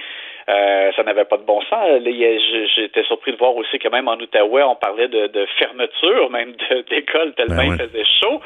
Euh, 0.48 0.92
ça 0.94 1.02
n'avait 1.02 1.24
pas 1.24 1.38
de 1.38 1.44
bon 1.44 1.60
sens. 1.62 1.86
Il 2.04 2.68
J'étais 2.76 3.02
surpris 3.04 3.32
de 3.32 3.38
voir 3.38 3.56
aussi 3.56 3.78
que 3.78 3.88
même 3.88 4.08
en 4.08 4.16
Outaouais, 4.16 4.62
on 4.62 4.76
parlait 4.76 5.08
de, 5.08 5.26
de 5.28 5.46
fermeture 5.58 6.30
même 6.30 6.52
d'école 6.90 7.32
tellement 7.34 7.56
Ben 7.56 7.64
il 7.64 7.70
ouais. 7.70 7.78
faisait 7.78 8.04
chaud. 8.20 8.40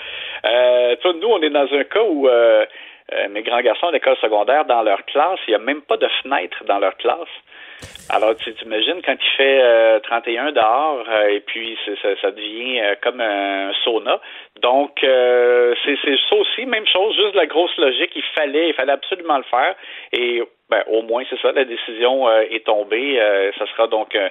Euh, 0.45 0.97
tu 1.01 1.09
vois, 1.09 1.19
nous, 1.21 1.29
on 1.29 1.43
est 1.43 1.51
dans 1.51 1.73
un 1.73 1.85
cas 1.85 2.03
où 2.03 2.29
euh, 2.29 2.65
euh, 3.13 3.29
mes 3.31 3.43
grands 3.43 3.61
garçons 3.61 3.89
à 3.89 3.93
l'école 3.93 4.17
secondaire, 4.19 4.65
dans 4.65 4.83
leur 4.83 5.05
classe, 5.07 5.41
il 5.47 5.51
n'y 5.51 5.57
a 5.57 5.59
même 5.59 5.83
pas 5.83 5.97
de 5.97 6.09
fenêtre 6.23 6.63
dans 6.67 6.79
leur 6.79 6.97
classe. 6.97 7.17
Alors, 8.11 8.35
tu 8.37 8.53
t'imagines 8.55 9.03
quand 9.05 9.17
il 9.21 9.37
fait 9.37 9.61
euh, 9.63 10.01
31 10.01 10.53
dehors 10.53 11.05
euh, 11.09 11.29
et 11.29 11.41
puis 11.41 11.77
ça, 11.85 12.09
ça 12.23 12.31
devient 12.31 12.81
euh, 12.81 12.95
comme 13.03 13.21
un 13.21 13.73
sauna. 13.85 14.21
Donc, 14.63 15.05
euh, 15.05 15.75
c'est 15.85 15.97
ça 16.03 16.37
aussi, 16.37 16.65
même 16.67 16.87
chose, 16.87 17.15
juste 17.17 17.33
de 17.33 17.37
la 17.37 17.47
grosse 17.47 17.77
logique. 17.77 18.11
Il 18.17 18.23
fallait, 18.35 18.69
il 18.71 18.75
fallait 18.75 18.93
absolument 18.93 19.37
le 19.37 19.45
faire. 19.45 19.75
Et 20.13 20.43
ben, 20.71 20.83
au 20.91 21.03
moins, 21.03 21.23
c'est 21.29 21.41
ça, 21.41 21.53
la 21.53 21.65
décision 21.65 22.29
euh, 22.29 22.43
est 22.51 22.65
tombée. 22.65 23.21
Euh, 23.21 23.51
ça 23.59 23.67
sera 23.75 23.89
donc 23.89 24.15
euh, 24.15 24.29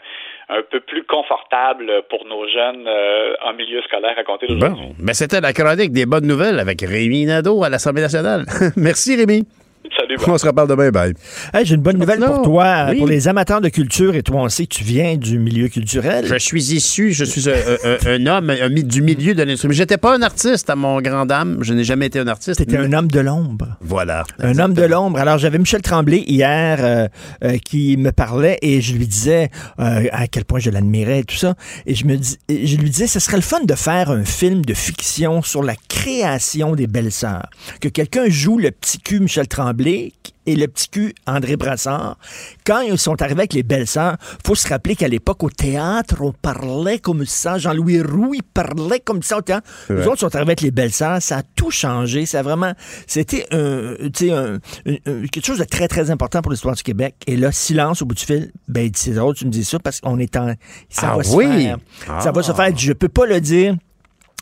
un 0.49 0.61
peu 0.63 0.79
plus 0.79 1.03
confortable 1.03 2.03
pour 2.09 2.25
nos 2.25 2.47
jeunes 2.47 2.87
euh, 2.87 3.33
en 3.43 3.53
milieu 3.53 3.81
scolaire 3.83 4.15
à 4.17 4.23
compter 4.23 4.47
d'aujourd'hui. 4.47 4.87
Bon, 4.87 4.95
mais 4.99 5.13
c'était 5.13 5.41
la 5.41 5.53
chronique 5.53 5.91
des 5.91 6.05
bonnes 6.05 6.27
nouvelles 6.27 6.59
avec 6.59 6.81
Rémi 6.81 7.25
Nadeau 7.25 7.63
à 7.63 7.69
l'Assemblée 7.69 8.01
nationale. 8.01 8.45
Merci, 8.75 9.15
Rémi. 9.15 9.43
Salut. 9.99 10.15
On 10.27 10.37
se 10.37 10.45
reparle 10.45 10.67
demain. 10.67 10.89
Bye. 10.91 11.13
Hey, 11.53 11.65
J'ai 11.65 11.75
une 11.75 11.81
bonne 11.81 11.97
nouvelle 11.97 12.19
pour 12.19 12.41
toi, 12.41 12.87
Oui. 12.89 12.97
pour 12.97 13.07
les 13.07 13.27
amateurs 13.27 13.61
de 13.61 13.69
culture, 13.69 14.15
et 14.15 14.23
toi, 14.23 14.41
on 14.41 14.49
sait 14.49 14.65
que 14.65 14.75
tu 14.75 14.83
viens 14.83 15.15
du 15.17 15.37
milieu 15.39 15.67
culturel. 15.67 16.25
Je 16.27 16.37
suis 16.37 16.73
issu, 16.73 17.13
je 17.13 17.23
suis 17.23 17.49
un, 17.49 17.53
un- 17.53 17.97
un 18.11 18.25
homme 18.27 18.49
un 18.49 18.69
mi- 18.69 18.83
du 18.83 19.01
milieu 19.01 19.33
de 19.33 19.43
l'instrument. 19.43 19.73
J'étais 19.73 19.97
pas 19.97 20.15
un 20.15 20.21
artiste 20.21 20.69
à 20.69 20.75
mon 20.75 21.01
grand 21.01 21.25
dame. 21.25 21.59
Je 21.61 21.73
n'ai 21.73 21.83
jamais 21.83 22.07
été 22.07 22.19
un 22.19 22.27
artiste. 22.27 22.57
T'étais 22.59 22.77
un 22.77 22.91
homme 22.93 23.07
de 23.09 23.19
l'ombre. 23.19 23.77
Voilà. 23.81 24.23
Un 24.39 24.57
homme 24.59 24.73
de 24.73 24.83
l'ombre. 24.83 25.19
Alors, 25.19 25.37
j'avais 25.37 25.57
Michel 25.57 25.81
Tremblay 25.81 26.23
hier 26.27 26.77
euh, 26.81 27.07
euh, 27.43 27.57
qui 27.63 27.97
me 27.97 28.11
parlait 28.11 28.57
et 28.61 28.81
je 28.81 28.93
lui 28.95 29.07
disais 29.07 29.49
euh, 29.79 30.05
à 30.11 30.27
quel 30.27 30.45
point 30.45 30.59
je 30.59 30.69
l'admirais 30.69 31.19
et 31.19 31.23
tout 31.23 31.35
ça. 31.35 31.55
Et 31.85 31.95
je, 31.95 32.05
me 32.05 32.15
dis, 32.17 32.37
et 32.49 32.65
je 32.67 32.77
lui 32.77 32.89
disais, 32.89 33.07
ce 33.07 33.19
serait 33.19 33.37
le 33.37 33.41
fun 33.43 33.63
de 33.63 33.75
faire 33.75 34.09
un 34.11 34.23
film 34.25 34.63
de 34.65 34.73
fiction 34.73 35.41
sur 35.41 35.63
la 35.63 35.75
création 35.89 36.75
des 36.75 36.87
belles-sœurs. 36.87 37.47
Que 37.81 37.87
quelqu'un 37.89 38.25
joue 38.29 38.57
le 38.57 38.71
petit 38.71 38.99
cul 38.99 39.19
Michel 39.19 39.47
Tremblay 39.47 39.76
et 39.85 40.55
le 40.55 40.67
petit 40.67 40.87
cul 40.89 41.13
André 41.25 41.57
Brassard. 41.57 42.17
Quand 42.65 42.79
ils 42.81 42.97
sont 42.97 43.21
arrivés 43.21 43.41
avec 43.41 43.53
les 43.53 43.63
belles-sœurs, 43.63 44.15
faut 44.45 44.55
se 44.55 44.67
rappeler 44.67 44.95
qu'à 44.95 45.07
l'époque, 45.07 45.43
au 45.43 45.49
théâtre, 45.49 46.15
on 46.21 46.31
parlait 46.31 46.99
comme 46.99 47.25
ça. 47.25 47.57
Jean-Louis 47.57 48.01
Roux, 48.01 48.33
il 48.33 48.43
parlait 48.43 48.99
comme 49.01 49.21
ça 49.23 49.37
au 49.37 49.41
théâtre. 49.41 49.67
Les 49.89 50.07
autres 50.07 50.19
sont 50.19 50.33
arrivés 50.35 50.51
avec 50.51 50.61
les 50.61 50.71
belles-sœurs. 50.71 51.21
Ça 51.21 51.37
a 51.39 51.43
tout 51.55 51.69
changé. 51.71 52.25
Ça 52.25 52.39
a 52.39 52.43
vraiment... 52.43 52.73
C'était 53.07 53.45
un, 53.51 53.95
quelque 54.85 55.45
chose 55.45 55.59
de 55.59 55.65
très, 55.65 55.87
très 55.87 56.11
important 56.11 56.41
pour 56.41 56.51
l'histoire 56.51 56.75
du 56.75 56.83
Québec. 56.83 57.15
Et 57.27 57.35
là, 57.35 57.51
silence 57.51 58.01
au 58.01 58.05
bout 58.05 58.15
du 58.15 58.23
fil. 58.25 58.51
Ben, 58.67 58.89
c'est 58.95 59.11
drôle, 59.11 59.35
tu 59.35 59.45
me 59.45 59.51
dis 59.51 59.65
ça 59.65 59.79
parce 59.79 59.99
qu'on 60.01 60.17
est 60.19 60.35
en... 60.37 60.53
Ça 60.89 61.11
Ah 61.13 61.17
va 61.17 61.23
se 61.23 61.35
oui? 61.35 61.45
faire. 61.63 61.77
Ça 62.05 62.29
Ah. 62.29 62.31
va 62.31 62.41
se 62.43 62.53
faire. 62.53 62.77
Je 62.77 62.93
peux 62.93 63.09
pas 63.09 63.25
le 63.25 63.41
dire. 63.41 63.75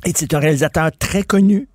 Et 0.05 0.11
c'est 0.15 0.33
un 0.35 0.39
réalisateur 0.39 0.91
très 0.99 1.23
connu 1.23 1.67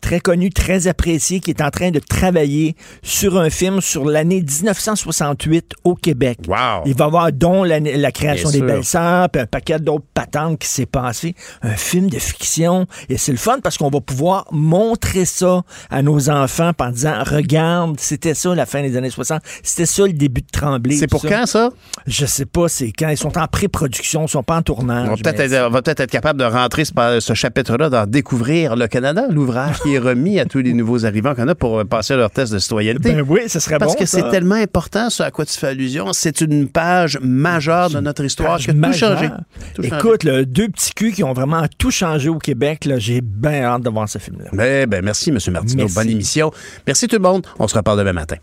très 0.00 0.20
connu, 0.20 0.50
très 0.50 0.86
apprécié, 0.86 1.40
qui 1.40 1.50
est 1.50 1.62
en 1.62 1.70
train 1.70 1.90
de 1.90 1.98
travailler 1.98 2.76
sur 3.02 3.38
un 3.38 3.50
film 3.50 3.80
sur 3.80 4.04
l'année 4.04 4.42
1968 4.42 5.72
au 5.84 5.94
Québec. 5.94 6.38
Il 6.86 6.94
va 6.94 7.04
avoir 7.04 7.32
dont 7.32 7.64
la, 7.64 7.80
la 7.80 8.12
création 8.12 8.50
Bien 8.50 8.60
des 8.60 8.66
belles-sœurs, 8.66 9.28
puis 9.30 9.42
un 9.42 9.46
paquet 9.46 9.78
d'autres 9.78 10.06
patentes 10.14 10.58
qui 10.58 10.68
s'est 10.68 10.86
passé. 10.86 11.34
Un 11.62 11.76
film 11.76 12.08
de 12.08 12.18
fiction. 12.18 12.86
Et 13.08 13.18
c'est 13.18 13.32
le 13.32 13.38
fun 13.38 13.58
parce 13.62 13.76
qu'on 13.76 13.90
va 13.90 14.00
pouvoir 14.00 14.46
montrer 14.50 15.24
ça 15.24 15.62
à 15.90 16.02
nos 16.02 16.30
enfants 16.30 16.72
en 16.78 16.90
disant, 16.90 17.22
regarde, 17.24 17.98
c'était 17.98 18.34
ça 18.34 18.54
la 18.54 18.66
fin 18.66 18.82
des 18.82 18.96
années 18.96 19.10
60. 19.10 19.42
C'était 19.62 19.86
ça 19.86 20.06
le 20.06 20.12
début 20.12 20.42
de 20.42 20.46
Tremblay. 20.50 20.96
C'est 20.96 21.06
pour 21.06 21.22
quand, 21.22 21.46
ça? 21.46 21.70
Je 22.06 22.26
sais 22.26 22.46
pas, 22.46 22.68
c'est 22.68 22.92
quand 22.92 23.08
ils 23.08 23.16
sont 23.16 23.36
en 23.38 23.46
pré-production, 23.46 24.24
ils 24.26 24.28
sont 24.28 24.42
pas 24.42 24.56
en 24.56 24.62
tournage. 24.62 25.08
On 25.08 25.10
va 25.10 25.16
peut-être 25.16 25.40
être, 25.40 25.66
on 25.66 25.70
va 25.70 25.82
peut-être 25.82 26.00
être 26.00 26.10
capable 26.10 26.38
de 26.38 26.44
rentrer 26.44 26.84
ce, 26.84 26.92
ce 27.20 27.34
chapitre-là 27.34 27.90
dans 27.90 28.06
Découvrir 28.06 28.76
le 28.76 28.86
Canada, 28.88 29.26
l'ouvrage 29.28 29.76
qui 29.88 29.94
est 29.94 29.98
remis 29.98 30.38
à 30.38 30.44
tous 30.44 30.58
les 30.58 30.72
nouveaux 30.74 31.06
arrivants 31.06 31.34
qu'on 31.34 31.48
a 31.48 31.54
pour 31.54 31.84
passer 31.86 32.14
leur 32.14 32.30
test 32.30 32.52
de 32.52 32.58
citoyenneté. 32.58 33.12
Ben 33.12 33.24
oui, 33.26 33.40
ce 33.48 33.58
serait 33.58 33.78
Parce 33.78 33.94
bon, 33.94 33.98
que 33.98 34.06
c'est 34.06 34.28
tellement 34.30 34.56
important, 34.56 35.08
ce 35.10 35.22
à 35.22 35.30
quoi 35.30 35.46
tu 35.46 35.58
fais 35.58 35.68
allusion. 35.68 36.12
C'est 36.12 36.40
une 36.40 36.68
page 36.68 37.18
majeure 37.22 37.90
de 37.90 38.00
notre 38.00 38.24
histoire 38.24 38.58
qui 38.58 38.70
a 38.70 38.74
tout 38.74 38.92
changé. 38.92 39.30
Tout 39.74 39.82
changé. 39.82 39.96
Écoute, 39.96 40.24
là, 40.24 40.44
deux 40.44 40.68
petits 40.68 40.92
culs 40.92 41.12
qui 41.12 41.24
ont 41.24 41.32
vraiment 41.32 41.64
tout 41.78 41.90
changé 41.90 42.28
au 42.28 42.38
Québec. 42.38 42.88
J'ai 42.98 43.20
bien 43.20 43.62
hâte 43.64 43.82
de 43.82 43.90
voir 43.90 44.08
ce 44.08 44.18
film-là. 44.18 44.50
Ben, 44.52 44.86
ben, 44.88 45.04
merci, 45.04 45.30
M. 45.30 45.38
Martineau. 45.52 45.84
Merci. 45.84 45.94
Bonne 45.94 46.10
émission. 46.10 46.52
Merci 46.86 47.08
tout 47.08 47.16
le 47.16 47.22
monde. 47.22 47.46
On 47.58 47.66
se 47.66 47.74
reparle 47.74 47.98
demain 47.98 48.12
matin. 48.12 48.36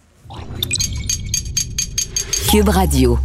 Cube 2.50 2.70
Radio. 2.70 3.20